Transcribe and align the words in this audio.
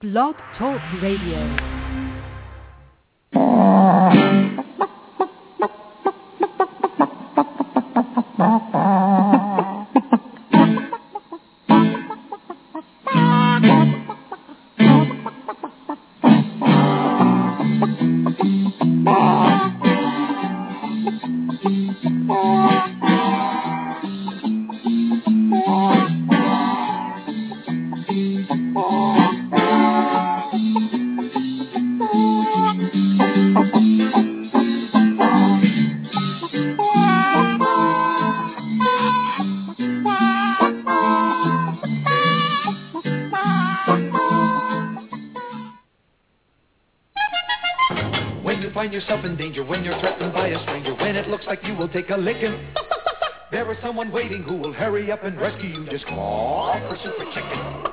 Blog 0.00 0.36
Talk 0.56 0.80
Radio. 1.02 1.42
a 52.10 52.16
licking, 52.16 52.66
there 53.50 53.70
is 53.70 53.76
someone 53.82 54.10
waiting 54.10 54.42
who 54.42 54.56
will 54.56 54.72
hurry 54.72 55.12
up 55.12 55.24
and 55.24 55.38
rescue 55.38 55.68
you. 55.68 55.86
Just 55.90 56.06
call 56.06 56.72
for 56.88 56.96
Super 57.02 57.24
Chicken. 57.34 57.84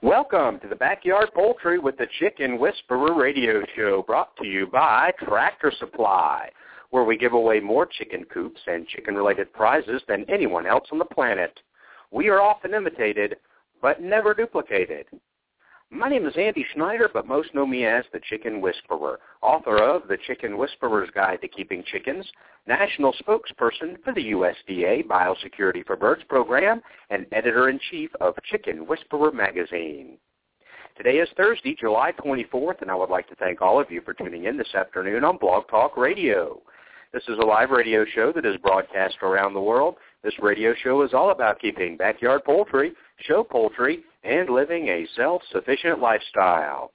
Welcome 0.00 0.58
to 0.60 0.68
the 0.68 0.76
Backyard 0.76 1.28
Poultry 1.34 1.78
with 1.78 1.98
the 1.98 2.06
Chicken 2.18 2.58
Whisperer 2.58 3.14
radio 3.14 3.62
show 3.76 4.02
brought 4.06 4.34
to 4.36 4.46
you 4.46 4.68
by 4.68 5.12
Tractor 5.18 5.70
Supply, 5.78 6.48
where 6.90 7.04
we 7.04 7.18
give 7.18 7.34
away 7.34 7.60
more 7.60 7.84
chicken 7.84 8.24
coops 8.32 8.60
and 8.66 8.86
chicken-related 8.86 9.52
prizes 9.52 10.00
than 10.08 10.24
anyone 10.30 10.66
else 10.66 10.88
on 10.92 10.98
the 10.98 11.04
planet. 11.04 11.60
We 12.10 12.28
are 12.28 12.40
often 12.40 12.72
imitated, 12.72 13.36
but 13.82 14.00
never 14.00 14.32
duplicated. 14.32 15.06
My 15.90 16.10
name 16.10 16.26
is 16.26 16.34
Andy 16.36 16.66
Schneider, 16.74 17.08
but 17.10 17.26
most 17.26 17.54
know 17.54 17.64
me 17.64 17.86
as 17.86 18.04
the 18.12 18.20
Chicken 18.20 18.60
Whisperer, 18.60 19.20
author 19.40 19.78
of 19.82 20.06
The 20.06 20.18
Chicken 20.26 20.58
Whisperer's 20.58 21.08
Guide 21.14 21.40
to 21.40 21.48
Keeping 21.48 21.82
Chickens, 21.90 22.30
national 22.66 23.14
spokesperson 23.14 23.96
for 24.04 24.12
the 24.12 24.32
USDA 24.32 25.06
Biosecurity 25.06 25.86
for 25.86 25.96
Birds 25.96 26.22
program, 26.28 26.82
and 27.08 27.24
editor-in-chief 27.32 28.10
of 28.20 28.34
Chicken 28.50 28.86
Whisperer 28.86 29.32
magazine. 29.32 30.18
Today 30.98 31.20
is 31.20 31.28
Thursday, 31.38 31.74
July 31.74 32.12
24th, 32.22 32.82
and 32.82 32.90
I 32.90 32.94
would 32.94 33.08
like 33.08 33.26
to 33.30 33.36
thank 33.36 33.62
all 33.62 33.80
of 33.80 33.90
you 33.90 34.02
for 34.02 34.12
tuning 34.12 34.44
in 34.44 34.58
this 34.58 34.74
afternoon 34.74 35.24
on 35.24 35.38
Blog 35.38 35.68
Talk 35.68 35.96
Radio. 35.96 36.60
This 37.14 37.22
is 37.28 37.38
a 37.38 37.46
live 37.46 37.70
radio 37.70 38.04
show 38.04 38.30
that 38.32 38.44
is 38.44 38.58
broadcast 38.58 39.16
around 39.22 39.54
the 39.54 39.62
world. 39.62 39.96
This 40.22 40.38
radio 40.42 40.74
show 40.74 41.00
is 41.00 41.14
all 41.14 41.30
about 41.30 41.58
keeping 41.58 41.96
backyard 41.96 42.44
poultry, 42.44 42.92
show 43.20 43.42
poultry, 43.42 44.04
and 44.28 44.50
living 44.50 44.88
a 44.88 45.06
self-sufficient 45.16 46.00
lifestyle. 46.00 46.92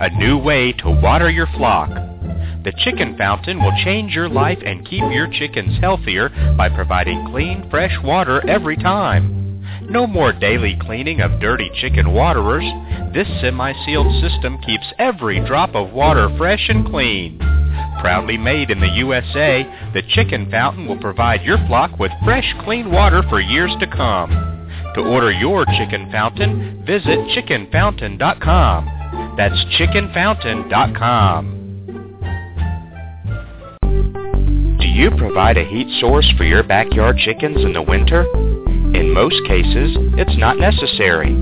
a 0.00 0.08
new 0.16 0.38
way 0.38 0.72
to 0.72 0.88
water 0.88 1.28
your 1.28 1.46
flock. 1.48 1.90
The 1.90 2.72
Chicken 2.78 3.18
Fountain 3.18 3.62
will 3.62 3.76
change 3.84 4.14
your 4.14 4.30
life 4.30 4.60
and 4.64 4.88
keep 4.88 5.02
your 5.12 5.28
chickens 5.30 5.78
healthier 5.78 6.30
by 6.56 6.70
providing 6.70 7.26
clean, 7.26 7.68
fresh 7.68 7.92
water 8.02 8.42
every 8.48 8.78
time. 8.78 9.62
No 9.90 10.06
more 10.06 10.32
daily 10.32 10.78
cleaning 10.80 11.20
of 11.20 11.38
dirty 11.38 11.70
chicken 11.82 12.14
waterers. 12.14 12.64
This 13.12 13.28
semi-sealed 13.42 14.22
system 14.22 14.56
keeps 14.62 14.86
every 14.98 15.44
drop 15.46 15.74
of 15.74 15.92
water 15.92 16.34
fresh 16.38 16.70
and 16.70 16.86
clean. 16.86 17.36
Proudly 18.00 18.38
made 18.38 18.70
in 18.70 18.80
the 18.80 18.88
USA, 18.88 19.64
the 19.92 20.02
Chicken 20.08 20.50
Fountain 20.50 20.86
will 20.86 20.98
provide 20.98 21.42
your 21.42 21.58
flock 21.66 21.98
with 21.98 22.12
fresh, 22.24 22.54
clean 22.64 22.90
water 22.90 23.22
for 23.28 23.38
years 23.38 23.72
to 23.80 23.86
come. 23.86 24.63
To 24.94 25.00
order 25.00 25.32
your 25.32 25.64
Chicken 25.66 26.08
Fountain, 26.12 26.84
visit 26.86 27.18
chickenfountain.com. 27.34 29.34
That's 29.36 29.56
chickenfountain.com. 29.76 31.50
Do 34.78 34.86
you 34.86 35.10
provide 35.18 35.56
a 35.56 35.64
heat 35.64 35.88
source 36.00 36.32
for 36.36 36.44
your 36.44 36.62
backyard 36.62 37.18
chickens 37.18 37.64
in 37.64 37.72
the 37.72 37.82
winter? 37.82 38.24
In 38.94 39.12
most 39.12 39.34
cases, 39.48 39.96
it's 40.16 40.38
not 40.38 40.58
necessary. 40.58 41.34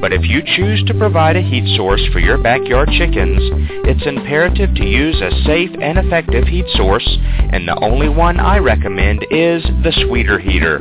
But 0.00 0.12
if 0.12 0.24
you 0.24 0.40
choose 0.54 0.84
to 0.86 0.94
provide 0.94 1.34
a 1.36 1.42
heat 1.42 1.76
source 1.76 2.06
for 2.12 2.20
your 2.20 2.38
backyard 2.38 2.88
chickens, 2.96 3.40
it's 3.84 4.06
imperative 4.06 4.72
to 4.76 4.84
use 4.84 5.20
a 5.20 5.32
safe 5.44 5.70
and 5.80 5.98
effective 5.98 6.46
heat 6.46 6.66
source, 6.74 7.18
and 7.52 7.66
the 7.66 7.76
only 7.82 8.08
one 8.08 8.38
I 8.38 8.58
recommend 8.58 9.26
is 9.30 9.64
the 9.82 9.92
Sweeter 10.06 10.38
Heater. 10.38 10.78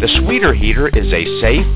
The 0.00 0.08
Sweeter 0.20 0.54
Heater 0.54 0.88
is 0.88 1.12
a 1.12 1.40
safe, 1.40 1.66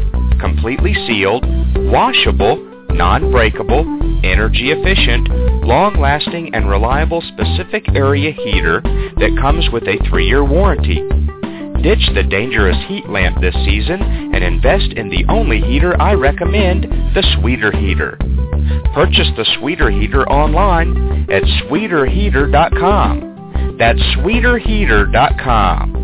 completely 0.41 0.95
sealed, 1.07 1.45
washable, 1.91 2.57
non-breakable, 2.91 4.21
energy 4.25 4.71
efficient, 4.71 5.29
long-lasting, 5.65 6.55
and 6.55 6.69
reliable 6.69 7.23
specific 7.23 7.89
area 7.95 8.33
heater 8.33 8.81
that 8.83 9.39
comes 9.41 9.69
with 9.71 9.85
a 9.85 9.97
three-year 10.09 10.45
warranty. 10.45 11.03
Ditch 11.83 12.09
the 12.15 12.23
dangerous 12.23 12.77
heat 12.89 13.09
lamp 13.11 13.41
this 13.41 13.55
season 13.67 14.01
and 14.01 14.43
invest 14.43 14.93
in 14.97 15.11
the 15.11 15.27
only 15.29 15.61
heater 15.61 16.01
I 16.01 16.15
recommend, 16.15 16.85
the 17.15 17.23
Sweeter 17.39 17.73
Heater. 17.73 18.17
Purchase 18.95 19.29
the 19.37 19.45
Sweeter 19.59 19.91
Heater 19.91 20.27
online 20.31 21.27
at 21.31 21.43
sweeterheater.com. 21.43 23.77
That's 23.79 24.01
sweeterheater.com. 24.17 26.04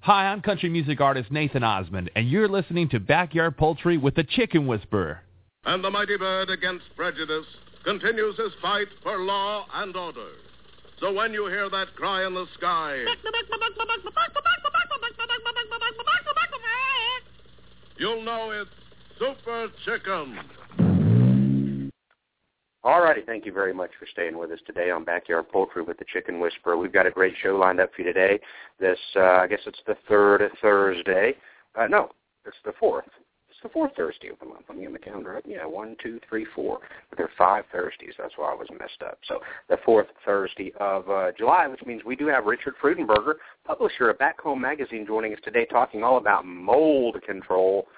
Hi, 0.00 0.26
I'm 0.26 0.42
country 0.42 0.68
music 0.68 1.00
artist 1.00 1.30
Nathan 1.30 1.64
Osmond, 1.64 2.10
and 2.14 2.28
you're 2.28 2.48
listening 2.48 2.90
to 2.90 3.00
Backyard 3.00 3.56
Poultry 3.56 3.96
with 3.96 4.14
the 4.14 4.24
Chicken 4.24 4.66
Whisperer. 4.66 5.22
And 5.64 5.82
the 5.82 5.90
mighty 5.90 6.18
bird 6.18 6.50
against 6.50 6.84
prejudice 6.96 7.46
continues 7.82 8.36
his 8.36 8.52
fight 8.60 8.88
for 9.02 9.20
law 9.20 9.64
and 9.72 9.96
order. 9.96 10.32
So 11.00 11.14
when 11.14 11.32
you 11.32 11.46
hear 11.46 11.70
that 11.70 11.96
cry 11.96 12.26
in 12.26 12.34
the 12.34 12.44
sky, 12.58 13.06
you'll 17.96 18.22
know 18.22 18.50
it's 18.50 18.68
Super 19.18 19.68
Chicken. 19.86 20.38
All 22.84 23.02
righty, 23.02 23.22
thank 23.26 23.44
you 23.44 23.52
very 23.52 23.74
much 23.74 23.90
for 23.98 24.06
staying 24.06 24.38
with 24.38 24.52
us 24.52 24.60
today 24.64 24.90
on 24.90 25.02
Backyard 25.02 25.48
Poultry 25.48 25.82
with 25.82 25.98
the 25.98 26.04
Chicken 26.04 26.38
Whisperer. 26.38 26.76
We've 26.76 26.92
got 26.92 27.06
a 27.06 27.10
great 27.10 27.34
show 27.42 27.56
lined 27.56 27.80
up 27.80 27.90
for 27.92 28.02
you 28.02 28.12
today. 28.12 28.38
This, 28.78 28.98
uh, 29.16 29.20
I 29.20 29.48
guess 29.48 29.58
it's 29.66 29.82
the 29.86 29.96
third 30.08 30.48
Thursday. 30.62 31.34
Uh, 31.74 31.88
no, 31.88 32.10
it's 32.46 32.56
the 32.64 32.72
fourth. 32.78 33.08
It's 33.50 33.58
the 33.64 33.68
fourth 33.70 33.90
Thursday 33.96 34.28
of 34.28 34.38
the 34.38 34.46
month. 34.46 34.66
Let 34.68 34.78
me 34.78 34.86
on 34.86 34.92
the 34.92 35.00
calendar. 35.00 35.32
Right? 35.32 35.44
Yeah, 35.44 35.66
one, 35.66 35.96
two, 36.00 36.20
three, 36.28 36.46
four. 36.54 36.78
But 37.10 37.18
there 37.18 37.26
are 37.26 37.32
five 37.36 37.64
Thursdays. 37.72 38.14
That's 38.16 38.34
why 38.36 38.52
I 38.52 38.54
was 38.54 38.68
messed 38.70 39.02
up. 39.04 39.18
So 39.26 39.40
the 39.68 39.78
fourth 39.84 40.06
Thursday 40.24 40.72
of 40.78 41.10
uh, 41.10 41.32
July, 41.36 41.66
which 41.66 41.84
means 41.84 42.04
we 42.04 42.14
do 42.14 42.28
have 42.28 42.44
Richard 42.44 42.74
Freudenberger, 42.80 43.34
publisher 43.66 44.08
of 44.08 44.20
Back 44.20 44.40
Home 44.42 44.60
Magazine, 44.60 45.04
joining 45.04 45.32
us 45.32 45.40
today, 45.42 45.64
talking 45.64 46.04
all 46.04 46.18
about 46.18 46.46
mold 46.46 47.20
control 47.26 47.88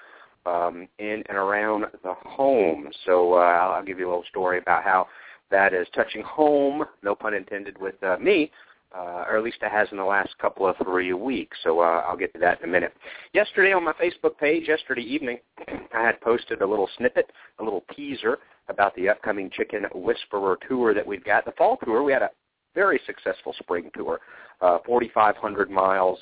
um, 0.45 0.87
in 0.99 1.23
and 1.27 1.37
around 1.37 1.85
the 2.03 2.13
home. 2.25 2.89
So 3.05 3.33
uh, 3.33 3.37
I'll 3.37 3.85
give 3.85 3.99
you 3.99 4.07
a 4.07 4.09
little 4.09 4.25
story 4.29 4.57
about 4.57 4.83
how 4.83 5.07
that 5.51 5.73
is 5.73 5.87
touching 5.93 6.23
home, 6.23 6.85
no 7.03 7.13
pun 7.15 7.33
intended, 7.33 7.79
with 7.79 8.01
uh, 8.03 8.17
me, 8.17 8.51
uh, 8.95 9.25
or 9.27 9.37
at 9.37 9.43
least 9.43 9.57
it 9.61 9.71
has 9.71 9.87
in 9.91 9.97
the 9.97 10.03
last 10.03 10.37
couple 10.39 10.67
of 10.67 10.75
three 10.83 11.13
weeks. 11.13 11.57
So 11.63 11.79
uh, 11.79 12.03
I'll 12.07 12.17
get 12.17 12.33
to 12.33 12.39
that 12.39 12.61
in 12.61 12.69
a 12.69 12.71
minute. 12.71 12.93
Yesterday 13.33 13.73
on 13.73 13.83
my 13.83 13.93
Facebook 13.93 14.37
page, 14.37 14.67
yesterday 14.67 15.01
evening, 15.01 15.37
I 15.93 16.01
had 16.01 16.19
posted 16.21 16.61
a 16.61 16.67
little 16.67 16.89
snippet, 16.97 17.31
a 17.59 17.63
little 17.63 17.83
teaser 17.95 18.39
about 18.69 18.95
the 18.95 19.09
upcoming 19.09 19.49
Chicken 19.49 19.85
Whisperer 19.93 20.57
tour 20.67 20.93
that 20.93 21.05
we've 21.05 21.23
got. 21.23 21.45
The 21.45 21.51
fall 21.53 21.77
tour, 21.83 22.03
we 22.03 22.13
had 22.13 22.21
a 22.21 22.31
very 22.73 22.99
successful 23.05 23.53
spring 23.59 23.91
tour, 23.95 24.19
uh, 24.61 24.79
4,500 24.85 25.69
miles, 25.69 26.17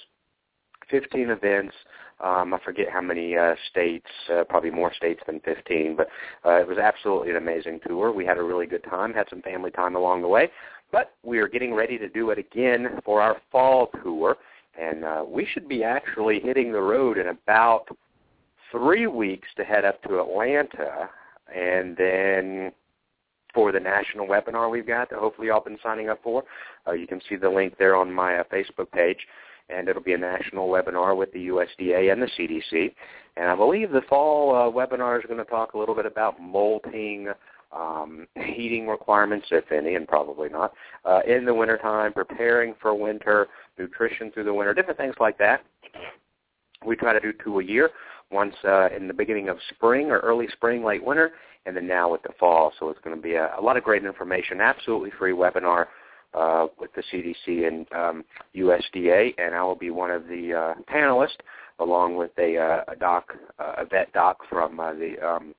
15 0.89 1.29
events. 1.29 1.73
Um, 2.21 2.53
I 2.53 2.59
forget 2.65 2.89
how 2.91 3.01
many 3.01 3.37
uh, 3.37 3.55
states, 3.69 4.07
uh, 4.33 4.43
probably 4.43 4.71
more 4.71 4.93
states 4.93 5.21
than 5.25 5.39
15, 5.39 5.95
but 5.95 6.07
uh, 6.45 6.59
it 6.59 6.67
was 6.67 6.77
absolutely 6.77 7.29
an 7.29 7.37
amazing 7.37 7.79
tour. 7.87 8.11
We 8.11 8.25
had 8.25 8.37
a 8.37 8.43
really 8.43 8.65
good 8.65 8.83
time, 8.83 9.13
had 9.13 9.27
some 9.29 9.41
family 9.41 9.71
time 9.71 9.95
along 9.95 10.21
the 10.21 10.27
way, 10.27 10.51
but 10.91 11.13
we 11.23 11.39
are 11.39 11.47
getting 11.47 11.73
ready 11.73 11.97
to 11.97 12.09
do 12.09 12.29
it 12.31 12.37
again 12.37 12.99
for 13.05 13.21
our 13.21 13.37
fall 13.51 13.89
tour, 14.03 14.35
and 14.79 15.05
uh, 15.05 15.23
we 15.25 15.45
should 15.45 15.69
be 15.69 15.83
actually 15.83 16.41
hitting 16.41 16.73
the 16.73 16.81
road 16.81 17.17
in 17.17 17.27
about 17.27 17.85
three 18.69 19.07
weeks 19.07 19.47
to 19.55 19.63
head 19.63 19.85
up 19.85 20.01
to 20.03 20.19
Atlanta, 20.19 21.09
and 21.53 21.95
then 21.95 22.71
for 23.53 23.71
the 23.71 23.79
national 23.79 24.27
webinar 24.27 24.69
we've 24.69 24.85
got 24.85 25.09
that 25.09 25.17
hopefully 25.17 25.47
y'all 25.47 25.63
been 25.63 25.79
signing 25.81 26.09
up 26.09 26.19
for. 26.21 26.43
Uh, 26.87 26.91
you 26.91 27.07
can 27.07 27.21
see 27.27 27.35
the 27.35 27.49
link 27.49 27.77
there 27.79 27.95
on 27.95 28.11
my 28.11 28.37
uh, 28.37 28.43
Facebook 28.51 28.91
page 28.91 29.19
and 29.69 29.87
it'll 29.87 30.01
be 30.01 30.13
a 30.13 30.17
national 30.17 30.67
webinar 30.67 31.15
with 31.15 31.31
the 31.33 31.47
USDA 31.47 32.11
and 32.11 32.21
the 32.21 32.29
CDC. 32.37 32.93
And 33.37 33.49
I 33.49 33.55
believe 33.55 33.91
the 33.91 34.01
fall 34.09 34.55
uh, 34.55 34.71
webinar 34.71 35.19
is 35.19 35.25
going 35.25 35.37
to 35.37 35.49
talk 35.49 35.73
a 35.73 35.77
little 35.77 35.95
bit 35.95 36.05
about 36.05 36.41
molting, 36.41 37.27
um, 37.71 38.27
heating 38.35 38.87
requirements, 38.87 39.47
if 39.51 39.71
any, 39.71 39.95
and 39.95 40.07
probably 40.07 40.49
not, 40.49 40.73
uh, 41.05 41.21
in 41.27 41.45
the 41.45 41.53
wintertime, 41.53 42.13
preparing 42.13 42.75
for 42.81 42.93
winter, 42.93 43.47
nutrition 43.77 44.31
through 44.31 44.45
the 44.45 44.53
winter, 44.53 44.73
different 44.73 44.97
things 44.97 45.15
like 45.19 45.37
that. 45.37 45.63
We 46.85 46.95
try 46.95 47.13
to 47.13 47.19
do 47.19 47.33
two 47.43 47.59
a 47.59 47.63
year, 47.63 47.91
once 48.31 48.55
uh, 48.63 48.89
in 48.95 49.07
the 49.07 49.13
beginning 49.13 49.49
of 49.49 49.57
spring 49.69 50.11
or 50.11 50.19
early 50.19 50.47
spring, 50.53 50.83
late 50.83 51.03
winter, 51.03 51.31
and 51.65 51.75
then 51.75 51.87
now 51.87 52.11
with 52.11 52.23
the 52.23 52.29
fall. 52.39 52.71
So 52.79 52.89
it's 52.89 52.99
going 53.03 53.15
to 53.15 53.21
be 53.21 53.35
a, 53.35 53.51
a 53.57 53.61
lot 53.61 53.77
of 53.77 53.83
great 53.83 54.05
information, 54.05 54.61
absolutely 54.61 55.11
free 55.17 55.33
webinar 55.33 55.87
uh, 56.33 56.67
with 56.79 56.91
the 56.93 57.03
CDC 57.11 57.67
and 57.67 57.91
um, 57.93 58.25
USDA, 58.55 59.33
and 59.37 59.55
I 59.55 59.63
will 59.63 59.75
be 59.75 59.89
one 59.89 60.11
of 60.11 60.27
the 60.27 60.53
uh, 60.53 60.81
panelists 60.91 61.37
along 61.79 62.17
with 62.17 62.31
a, 62.37 62.57
uh, 62.57 62.91
a 62.91 62.95
doc, 62.95 63.33
uh, 63.57 63.75
a 63.77 63.85
vet 63.85 64.11
doc 64.13 64.39
from 64.49 64.79
uh, 64.79 64.93
the 64.93 65.15
um, 65.25 65.55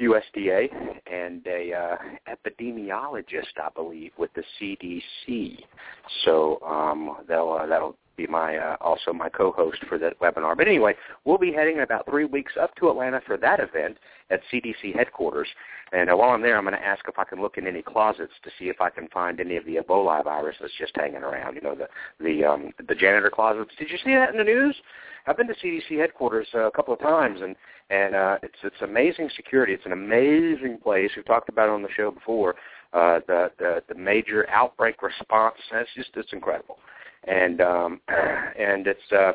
USDA 0.00 0.68
and 1.12 1.46
a 1.46 1.72
uh, 1.74 1.96
epidemiologist, 2.28 3.58
I 3.62 3.68
believe, 3.74 4.12
with 4.18 4.30
the 4.34 4.42
CDC. 4.58 5.58
So 6.24 6.58
um, 6.66 7.18
they'll 7.28 7.58
uh, 7.60 7.66
that'll 7.66 7.96
be 8.20 8.26
my 8.26 8.56
uh, 8.56 8.76
also 8.80 9.12
my 9.12 9.28
co-host 9.28 9.78
for 9.88 9.98
that 9.98 10.18
webinar. 10.20 10.56
But 10.56 10.68
anyway, 10.68 10.94
we'll 11.24 11.38
be 11.38 11.52
heading 11.52 11.76
in 11.76 11.82
about 11.82 12.06
three 12.08 12.24
weeks 12.24 12.52
up 12.60 12.74
to 12.76 12.90
Atlanta 12.90 13.20
for 13.26 13.36
that 13.38 13.60
event 13.60 13.98
at 14.30 14.40
CDC 14.52 14.94
headquarters. 14.94 15.48
And 15.92 16.10
uh, 16.10 16.16
while 16.16 16.30
I'm 16.30 16.42
there, 16.42 16.56
I'm 16.56 16.64
going 16.64 16.76
to 16.76 16.86
ask 16.86 17.04
if 17.08 17.18
I 17.18 17.24
can 17.24 17.40
look 17.40 17.58
in 17.58 17.66
any 17.66 17.82
closets 17.82 18.32
to 18.44 18.50
see 18.58 18.66
if 18.66 18.80
I 18.80 18.90
can 18.90 19.08
find 19.08 19.40
any 19.40 19.56
of 19.56 19.64
the 19.64 19.76
Ebola 19.76 20.22
virus 20.22 20.56
that's 20.60 20.72
just 20.78 20.92
hanging 20.94 21.22
around. 21.22 21.54
You 21.56 21.62
know, 21.62 21.74
the 21.74 21.88
the 22.22 22.44
um, 22.44 22.72
the 22.86 22.94
janitor 22.94 23.30
closets. 23.30 23.72
Did 23.78 23.90
you 23.90 23.98
see 24.04 24.14
that 24.14 24.30
in 24.30 24.38
the 24.38 24.44
news? 24.44 24.76
I've 25.26 25.36
been 25.36 25.48
to 25.48 25.54
CDC 25.54 25.98
headquarters 25.98 26.48
uh, 26.54 26.66
a 26.66 26.70
couple 26.70 26.94
of 26.94 27.00
times, 27.00 27.40
and 27.42 27.56
and 27.90 28.14
uh, 28.14 28.38
it's 28.42 28.58
it's 28.62 28.82
amazing 28.82 29.30
security. 29.34 29.72
It's 29.72 29.86
an 29.86 29.92
amazing 29.92 30.78
place. 30.82 31.10
We've 31.16 31.26
talked 31.26 31.48
about 31.48 31.68
it 31.68 31.72
on 31.72 31.82
the 31.82 31.88
show 31.96 32.10
before. 32.10 32.54
Uh, 32.92 33.20
the 33.26 33.50
the 33.58 33.82
the 33.88 33.94
major 33.94 34.48
outbreak 34.50 35.02
response. 35.02 35.56
It's 35.72 35.90
just 35.94 36.10
it's 36.14 36.32
incredible, 36.32 36.78
and 37.24 37.60
um, 37.60 38.00
and 38.08 38.86
it's. 38.86 39.12
Uh, 39.12 39.32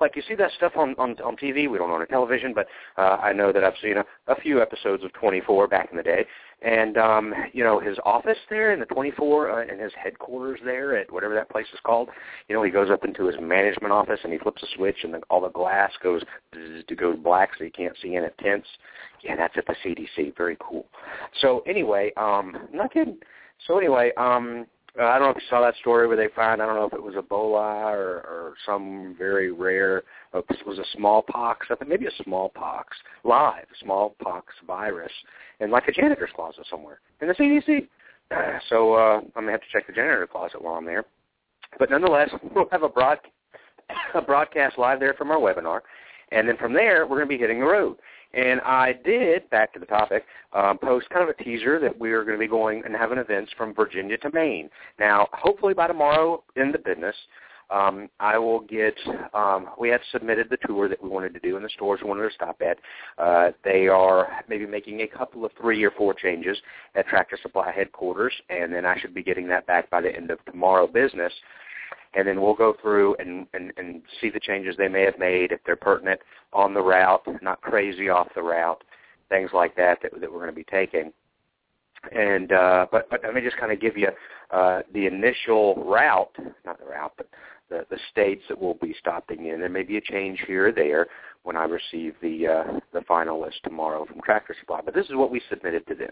like 0.00 0.14
you 0.14 0.22
see 0.28 0.34
that 0.36 0.50
stuff 0.56 0.72
on 0.76 0.94
on, 0.98 1.16
on 1.20 1.36
TV. 1.36 1.68
We 1.70 1.78
don't 1.78 1.90
own 1.90 2.02
a 2.02 2.06
television, 2.06 2.52
but 2.54 2.66
uh, 2.96 3.18
I 3.22 3.32
know 3.32 3.52
that 3.52 3.64
I've 3.64 3.74
seen 3.82 3.96
a, 3.96 4.04
a 4.28 4.40
few 4.40 4.60
episodes 4.62 5.02
of 5.04 5.12
24 5.14 5.66
back 5.68 5.88
in 5.90 5.96
the 5.96 6.02
day. 6.02 6.26
And 6.62 6.98
um, 6.98 7.34
you 7.52 7.64
know 7.64 7.80
his 7.80 7.96
office 8.04 8.38
there 8.50 8.72
in 8.72 8.80
the 8.80 8.86
24 8.86 9.50
uh, 9.50 9.66
and 9.66 9.80
his 9.80 9.92
headquarters 10.02 10.60
there 10.64 10.96
at 10.96 11.10
whatever 11.10 11.34
that 11.34 11.50
place 11.50 11.66
is 11.72 11.80
called. 11.84 12.08
You 12.48 12.54
know 12.54 12.62
he 12.62 12.70
goes 12.70 12.90
up 12.90 13.04
into 13.04 13.26
his 13.26 13.36
management 13.40 13.92
office 13.92 14.20
and 14.22 14.32
he 14.32 14.38
flips 14.38 14.62
a 14.62 14.66
switch 14.76 14.98
and 15.02 15.14
the, 15.14 15.20
all 15.30 15.40
the 15.40 15.48
glass 15.48 15.90
goes 16.02 16.22
to 16.52 16.94
goes 16.94 17.16
black 17.18 17.50
so 17.56 17.64
you 17.64 17.72
can't 17.72 17.96
see 18.02 18.14
in 18.14 18.24
it 18.24 18.34
tints. 18.42 18.68
Yeah, 19.24 19.36
that's 19.36 19.56
at 19.56 19.66
the 19.66 19.74
CDC. 19.84 20.36
Very 20.36 20.56
cool. 20.60 20.86
So 21.40 21.62
anyway, 21.66 22.12
um, 22.16 22.68
not 22.72 22.92
kidding. 22.92 23.18
So 23.66 23.78
anyway, 23.78 24.12
um, 24.16 24.66
uh, 24.98 25.04
I 25.04 25.18
don't 25.18 25.28
know 25.28 25.30
if 25.30 25.36
you 25.36 25.48
saw 25.48 25.60
that 25.60 25.76
story 25.76 26.08
where 26.08 26.16
they 26.16 26.28
found 26.34 26.60
I 26.60 26.66
don't 26.66 26.76
know 26.76 26.86
if 26.86 26.92
it 26.92 27.02
was 27.02 27.14
Ebola 27.14 27.92
or, 27.92 28.20
or 28.26 28.54
some 28.66 29.14
very 29.18 29.52
rare 29.52 30.02
uh, 30.34 30.38
it 30.38 30.66
was 30.66 30.78
a 30.78 30.84
smallpox 30.96 31.66
I 31.70 31.76
think 31.76 31.88
maybe 31.88 32.06
a 32.06 32.24
smallpox 32.24 32.96
live 33.24 33.66
smallpox 33.82 34.54
virus 34.66 35.12
in 35.60 35.70
like 35.70 35.88
a 35.88 35.92
janitor's 35.92 36.30
closet 36.34 36.66
somewhere 36.68 37.00
in 37.20 37.28
the 37.28 37.34
CDC. 37.34 37.88
So 38.68 38.94
uh, 38.94 39.20
I'm 39.34 39.42
gonna 39.42 39.50
have 39.50 39.60
to 39.60 39.66
check 39.72 39.88
the 39.88 39.92
janitor 39.92 40.24
closet 40.24 40.62
while 40.62 40.74
I'm 40.74 40.84
there. 40.84 41.04
But 41.80 41.90
nonetheless, 41.90 42.30
we'll 42.54 42.68
have 42.70 42.84
a 42.84 42.88
broad 42.88 43.18
a 44.14 44.22
broadcast 44.22 44.78
live 44.78 45.00
there 45.00 45.14
from 45.14 45.30
our 45.30 45.38
webinar, 45.38 45.80
and 46.30 46.48
then 46.48 46.56
from 46.56 46.72
there 46.72 47.06
we're 47.06 47.20
to 47.20 47.26
be 47.26 47.38
hitting 47.38 47.58
the 47.58 47.66
road. 47.66 47.96
And 48.32 48.60
I 48.60 48.92
did, 49.04 49.48
back 49.50 49.72
to 49.74 49.80
the 49.80 49.86
topic, 49.86 50.24
um, 50.52 50.78
post 50.78 51.10
kind 51.10 51.28
of 51.28 51.34
a 51.36 51.42
teaser 51.42 51.80
that 51.80 51.98
we 51.98 52.12
are 52.12 52.24
going 52.24 52.36
to 52.36 52.38
be 52.38 52.48
going 52.48 52.82
and 52.84 52.94
having 52.94 53.18
events 53.18 53.52
from 53.56 53.74
Virginia 53.74 54.16
to 54.18 54.30
Maine. 54.32 54.70
Now, 54.98 55.28
hopefully 55.32 55.74
by 55.74 55.88
tomorrow 55.88 56.42
in 56.56 56.70
the 56.70 56.78
business, 56.78 57.16
um, 57.70 58.08
I 58.18 58.36
will 58.36 58.60
get. 58.60 58.94
Um, 59.32 59.68
we 59.78 59.88
had 59.88 60.00
submitted 60.10 60.48
the 60.50 60.58
tour 60.66 60.88
that 60.88 61.02
we 61.02 61.08
wanted 61.08 61.32
to 61.34 61.40
do 61.40 61.56
in 61.56 61.62
the 61.62 61.68
stores 61.68 62.00
we 62.02 62.08
wanted 62.08 62.28
to 62.28 62.34
stop 62.34 62.60
at. 62.60 62.78
Uh, 63.16 63.52
they 63.64 63.86
are 63.86 64.28
maybe 64.48 64.66
making 64.66 65.02
a 65.02 65.06
couple 65.06 65.44
of 65.44 65.52
three 65.60 65.82
or 65.84 65.92
four 65.92 66.12
changes 66.12 66.58
at 66.96 67.06
Tractor 67.06 67.38
Supply 67.40 67.70
headquarters, 67.70 68.32
and 68.48 68.72
then 68.72 68.84
I 68.84 68.98
should 68.98 69.14
be 69.14 69.22
getting 69.22 69.46
that 69.48 69.66
back 69.66 69.88
by 69.88 70.00
the 70.00 70.14
end 70.14 70.30
of 70.30 70.44
tomorrow 70.46 70.86
business. 70.88 71.32
And 72.14 72.26
then 72.26 72.40
we'll 72.40 72.54
go 72.54 72.74
through 72.82 73.14
and, 73.20 73.46
and, 73.54 73.72
and 73.76 74.02
see 74.20 74.30
the 74.30 74.40
changes 74.40 74.74
they 74.76 74.88
may 74.88 75.02
have 75.02 75.18
made 75.18 75.52
if 75.52 75.60
they're 75.64 75.76
pertinent 75.76 76.20
on 76.52 76.74
the 76.74 76.82
route, 76.82 77.22
not 77.40 77.60
crazy 77.60 78.08
off 78.08 78.28
the 78.34 78.42
route, 78.42 78.82
things 79.28 79.50
like 79.54 79.76
that 79.76 79.98
that, 80.02 80.12
that 80.20 80.30
we're 80.30 80.40
going 80.40 80.50
to 80.50 80.52
be 80.52 80.64
taking. 80.64 81.12
And 82.12 82.50
uh, 82.52 82.86
but 82.90 83.08
but 83.10 83.20
let 83.22 83.34
me 83.34 83.42
just 83.42 83.58
kind 83.58 83.70
of 83.70 83.80
give 83.80 83.96
you 83.96 84.08
uh, 84.50 84.80
the 84.94 85.06
initial 85.06 85.74
route, 85.84 86.34
not 86.64 86.78
the 86.78 86.86
route, 86.86 87.12
but 87.16 87.28
the, 87.70 87.86
the 87.88 87.98
states 88.10 88.42
that 88.48 88.60
we'll 88.60 88.74
be 88.74 88.94
stopping 88.98 89.46
in. 89.46 89.60
There 89.60 89.68
may 89.68 89.82
be 89.82 89.96
a 89.96 90.00
change 90.00 90.42
here 90.46 90.68
or 90.68 90.72
there 90.72 91.06
when 91.42 91.56
I 91.56 91.64
receive 91.64 92.14
the 92.20 92.46
uh, 92.46 92.80
the 92.92 93.00
final 93.02 93.40
list 93.40 93.60
tomorrow 93.64 94.04
from 94.04 94.20
Tractor 94.20 94.54
Supply. 94.60 94.80
But 94.84 94.94
this 94.94 95.06
is 95.06 95.14
what 95.14 95.30
we 95.30 95.40
submitted 95.48 95.86
to 95.86 95.94
them. 95.94 96.10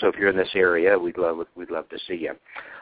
So 0.00 0.08
if 0.08 0.16
you're 0.16 0.30
in 0.30 0.36
this 0.36 0.48
area, 0.54 0.98
we'd 0.98 1.18
love 1.18 1.38
we'd 1.54 1.70
love 1.70 1.88
to 1.90 1.98
see 2.08 2.14
you. 2.14 2.32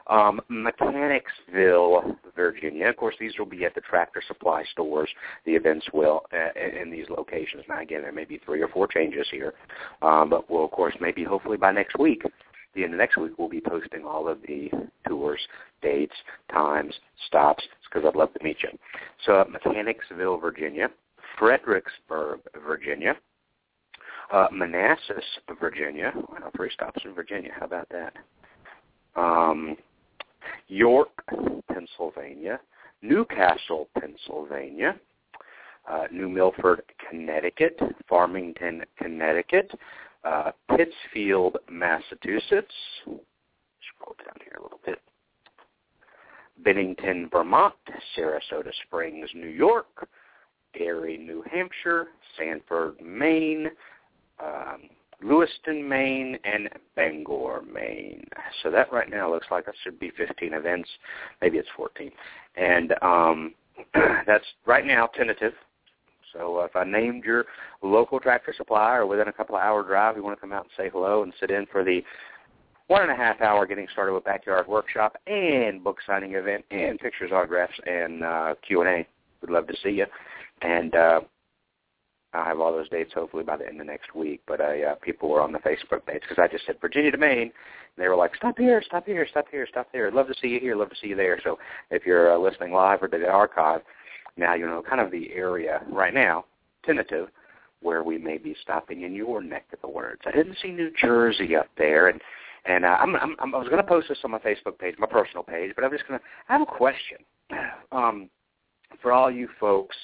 Um, 0.06 0.40
Mechanicsville, 0.48 2.16
Virginia. 2.36 2.88
Of 2.88 2.96
course, 2.96 3.14
these 3.18 3.32
will 3.38 3.46
be 3.46 3.64
at 3.64 3.74
the 3.74 3.80
Tractor 3.80 4.22
Supply 4.26 4.64
stores. 4.72 5.08
The 5.46 5.52
events 5.52 5.86
will 5.92 6.22
uh, 6.32 6.80
in 6.80 6.90
these 6.90 7.08
locations. 7.08 7.64
Now, 7.68 7.80
again, 7.80 8.02
there 8.02 8.12
may 8.12 8.24
be 8.24 8.40
three 8.44 8.62
or 8.62 8.68
four 8.68 8.86
changes 8.86 9.26
here, 9.30 9.54
um, 10.02 10.30
but 10.30 10.50
we'll 10.50 10.64
of 10.64 10.70
course 10.70 10.94
maybe 11.00 11.24
hopefully 11.24 11.56
by 11.56 11.72
next 11.72 11.98
week 11.98 12.22
the 12.74 12.84
end 12.84 12.94
of 12.94 12.98
next 12.98 13.16
week 13.16 13.32
we'll 13.38 13.48
be 13.48 13.60
posting 13.60 14.04
all 14.04 14.28
of 14.28 14.38
the 14.46 14.70
tours, 15.08 15.40
dates, 15.82 16.14
times, 16.52 16.94
stops, 17.26 17.64
because 17.84 18.06
I'd 18.06 18.16
love 18.16 18.32
to 18.34 18.44
meet 18.44 18.58
you. 18.62 18.70
So 19.26 19.44
Mechanicsville, 19.50 20.38
Virginia, 20.38 20.88
Fredericksburg, 21.38 22.40
Virginia, 22.66 23.16
uh, 24.32 24.46
Manassas, 24.52 25.24
Virginia. 25.60 26.12
Wow, 26.14 26.50
three 26.56 26.70
stops 26.72 27.02
in 27.04 27.14
Virginia. 27.14 27.50
How 27.58 27.66
about 27.66 27.88
that? 27.90 28.14
Um, 29.16 29.76
York, 30.68 31.08
Pennsylvania, 31.72 32.60
Newcastle, 33.02 33.88
Pennsylvania, 33.98 34.94
uh, 35.90 36.04
New 36.12 36.28
Milford, 36.28 36.82
Connecticut, 37.08 37.80
Farmington, 38.08 38.84
Connecticut, 38.98 39.72
uh, 40.24 40.52
Pittsfield, 40.76 41.58
Massachusetts. 41.70 42.74
Scroll 43.04 44.16
down 44.18 44.36
here 44.44 44.56
a 44.58 44.62
little 44.62 44.80
bit. 44.84 45.00
Bennington, 46.64 47.28
Vermont, 47.32 47.74
Saratoga 48.14 48.70
Springs, 48.86 49.30
New 49.34 49.48
York, 49.48 50.08
Gary, 50.74 51.16
New 51.16 51.42
Hampshire, 51.50 52.08
Sanford, 52.36 53.00
Maine, 53.00 53.70
um, 54.42 54.90
Lewiston, 55.22 55.86
Maine, 55.86 56.38
and 56.44 56.68
Bangor, 56.96 57.62
Maine. 57.62 58.24
So 58.62 58.70
that 58.70 58.92
right 58.92 59.10
now 59.10 59.30
looks 59.30 59.46
like 59.50 59.66
that 59.66 59.74
should 59.82 59.98
be 59.98 60.10
15 60.16 60.54
events. 60.54 60.88
Maybe 61.42 61.58
it's 61.58 61.68
14. 61.76 62.10
And 62.56 62.94
um, 63.02 63.54
that's 64.26 64.44
right 64.66 64.86
now 64.86 65.06
tentative. 65.06 65.52
So 66.32 66.60
uh, 66.60 66.64
if 66.64 66.76
I 66.76 66.84
named 66.84 67.24
your 67.24 67.46
local 67.82 68.20
tractor 68.20 68.54
supply 68.56 68.96
or 68.96 69.06
within 69.06 69.28
a 69.28 69.32
couple 69.32 69.56
of 69.56 69.62
hour 69.62 69.82
drive, 69.82 70.16
you 70.16 70.22
want 70.22 70.36
to 70.36 70.40
come 70.40 70.52
out 70.52 70.64
and 70.64 70.72
say 70.76 70.90
hello 70.92 71.22
and 71.22 71.32
sit 71.40 71.50
in 71.50 71.66
for 71.66 71.84
the 71.84 72.02
one 72.90 73.02
and 73.02 73.10
a 73.12 73.14
half 73.14 73.40
hour 73.40 73.66
getting 73.66 73.86
started 73.92 74.12
with 74.12 74.24
backyard 74.24 74.66
workshop 74.66 75.16
and 75.28 75.84
book 75.84 75.98
signing 76.06 76.34
event 76.34 76.64
and 76.72 76.98
pictures, 76.98 77.30
autographs, 77.32 77.78
and 77.86 78.24
uh, 78.24 78.54
Q 78.66 78.80
and 78.80 78.90
A. 78.90 79.06
We'd 79.40 79.52
love 79.52 79.68
to 79.68 79.76
see 79.82 79.90
you. 79.90 80.06
And 80.62 80.94
uh, 80.94 81.20
I'll 82.32 82.44
have 82.44 82.60
all 82.60 82.72
those 82.72 82.88
dates 82.88 83.12
hopefully 83.14 83.44
by 83.44 83.56
the 83.56 83.66
end 83.66 83.80
of 83.80 83.86
next 83.86 84.14
week. 84.14 84.42
But 84.46 84.60
uh, 84.60 84.94
people 85.02 85.28
were 85.28 85.40
on 85.40 85.52
the 85.52 85.58
Facebook 85.60 86.04
page 86.04 86.22
because 86.22 86.42
I 86.42 86.48
just 86.48 86.66
said 86.66 86.76
Virginia 86.80 87.12
to 87.12 87.18
Maine. 87.18 87.42
And 87.42 87.52
they 87.96 88.08
were 88.08 88.16
like, 88.16 88.34
stop 88.36 88.58
here, 88.58 88.82
stop 88.84 89.06
here, 89.06 89.26
stop 89.30 89.46
here, 89.50 89.66
stop 89.70 89.86
there. 89.92 90.10
Love 90.10 90.26
to 90.26 90.34
see 90.40 90.48
you 90.48 90.60
here, 90.60 90.76
love 90.76 90.90
to 90.90 90.96
see 91.00 91.08
you 91.08 91.16
there. 91.16 91.40
So 91.42 91.58
if 91.90 92.04
you're 92.04 92.34
uh, 92.34 92.38
listening 92.38 92.72
live 92.72 93.02
or 93.02 93.08
to 93.08 93.18
the 93.18 93.28
archive, 93.28 93.82
now 94.36 94.54
you 94.54 94.66
know 94.66 94.82
kind 94.88 95.00
of 95.00 95.10
the 95.10 95.32
area 95.32 95.82
right 95.90 96.14
now, 96.14 96.44
tentative, 96.84 97.28
where 97.80 98.02
we 98.02 98.18
may 98.18 98.38
be 98.38 98.54
stopping 98.62 99.02
in 99.02 99.14
your 99.14 99.42
neck 99.42 99.66
of 99.72 99.80
the 99.80 99.88
woods. 99.88 100.20
I 100.26 100.32
didn't 100.32 100.58
see 100.62 100.70
New 100.70 100.90
Jersey 101.00 101.56
up 101.56 101.68
there, 101.76 102.08
and 102.08 102.20
and 102.66 102.84
uh, 102.84 102.98
I'm, 103.00 103.16
I'm, 103.16 103.36
I'm 103.40 103.52
was 103.52 103.68
going 103.68 103.82
to 103.82 103.88
post 103.88 104.08
this 104.08 104.18
on 104.24 104.30
my 104.30 104.38
Facebook 104.38 104.78
page, 104.78 104.94
my 104.98 105.06
personal 105.06 105.42
page, 105.42 105.72
but 105.74 105.84
I'm 105.84 105.90
just 105.90 106.06
going 106.06 106.20
to. 106.20 106.26
I 106.48 106.52
have 106.52 106.62
a 106.62 106.66
question 106.66 107.18
um, 107.92 108.28
for 109.00 109.12
all 109.12 109.30
you 109.30 109.48
folks 109.58 109.96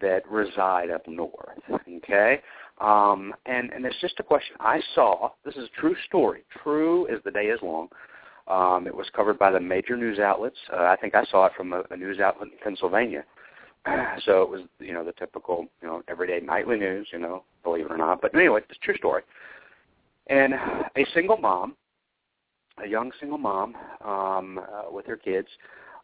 that 0.00 0.28
reside 0.30 0.90
up 0.90 1.06
north. 1.08 1.58
Okay, 1.88 2.40
um, 2.80 3.32
and 3.46 3.72
and 3.72 3.84
it's 3.86 4.00
just 4.00 4.20
a 4.20 4.22
question 4.22 4.56
I 4.60 4.80
saw. 4.94 5.30
This 5.44 5.54
is 5.54 5.64
a 5.64 5.80
true 5.80 5.96
story. 6.06 6.44
True 6.62 7.08
as 7.08 7.22
the 7.24 7.30
day 7.30 7.46
is 7.46 7.60
long. 7.62 7.88
Um, 8.48 8.86
it 8.86 8.94
was 8.94 9.06
covered 9.14 9.38
by 9.38 9.50
the 9.50 9.58
major 9.58 9.96
news 9.96 10.18
outlets. 10.20 10.56
Uh, 10.72 10.84
I 10.84 10.96
think 10.96 11.14
I 11.14 11.24
saw 11.24 11.46
it 11.46 11.52
from 11.56 11.72
a, 11.72 11.82
a 11.90 11.96
news 11.96 12.20
outlet 12.20 12.48
in 12.52 12.58
Pennsylvania. 12.62 13.24
so 14.24 14.42
it 14.42 14.48
was, 14.48 14.62
you 14.78 14.92
know, 14.92 15.04
the 15.04 15.12
typical, 15.12 15.66
you 15.80 15.88
know, 15.88 16.02
everyday 16.08 16.44
nightly 16.44 16.78
news, 16.78 17.08
you 17.12 17.18
know, 17.18 17.44
believe 17.62 17.86
it 17.86 17.92
or 17.92 17.96
not. 17.96 18.20
But 18.20 18.34
anyway, 18.34 18.60
it's 18.68 18.78
a 18.78 18.84
true 18.84 18.96
story. 18.96 19.22
And 20.28 20.54
a 20.54 21.06
single 21.14 21.36
mom, 21.36 21.76
a 22.82 22.88
young 22.88 23.12
single 23.20 23.38
mom 23.38 23.74
um, 24.04 24.58
uh, 24.58 24.90
with 24.90 25.06
her 25.06 25.16
kids, 25.16 25.48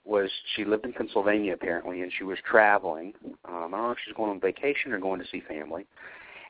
was 0.04 0.30
she 0.56 0.64
lived 0.64 0.84
in 0.84 0.92
Pennsylvania 0.92 1.52
apparently, 1.52 2.02
and 2.02 2.12
she 2.16 2.24
was 2.24 2.38
traveling. 2.48 3.12
Um, 3.24 3.34
I 3.48 3.58
don't 3.58 3.70
know 3.70 3.90
if 3.90 3.98
she's 4.04 4.14
going 4.14 4.30
on 4.30 4.40
vacation 4.40 4.92
or 4.92 4.98
going 4.98 5.20
to 5.20 5.26
see 5.30 5.42
family. 5.46 5.86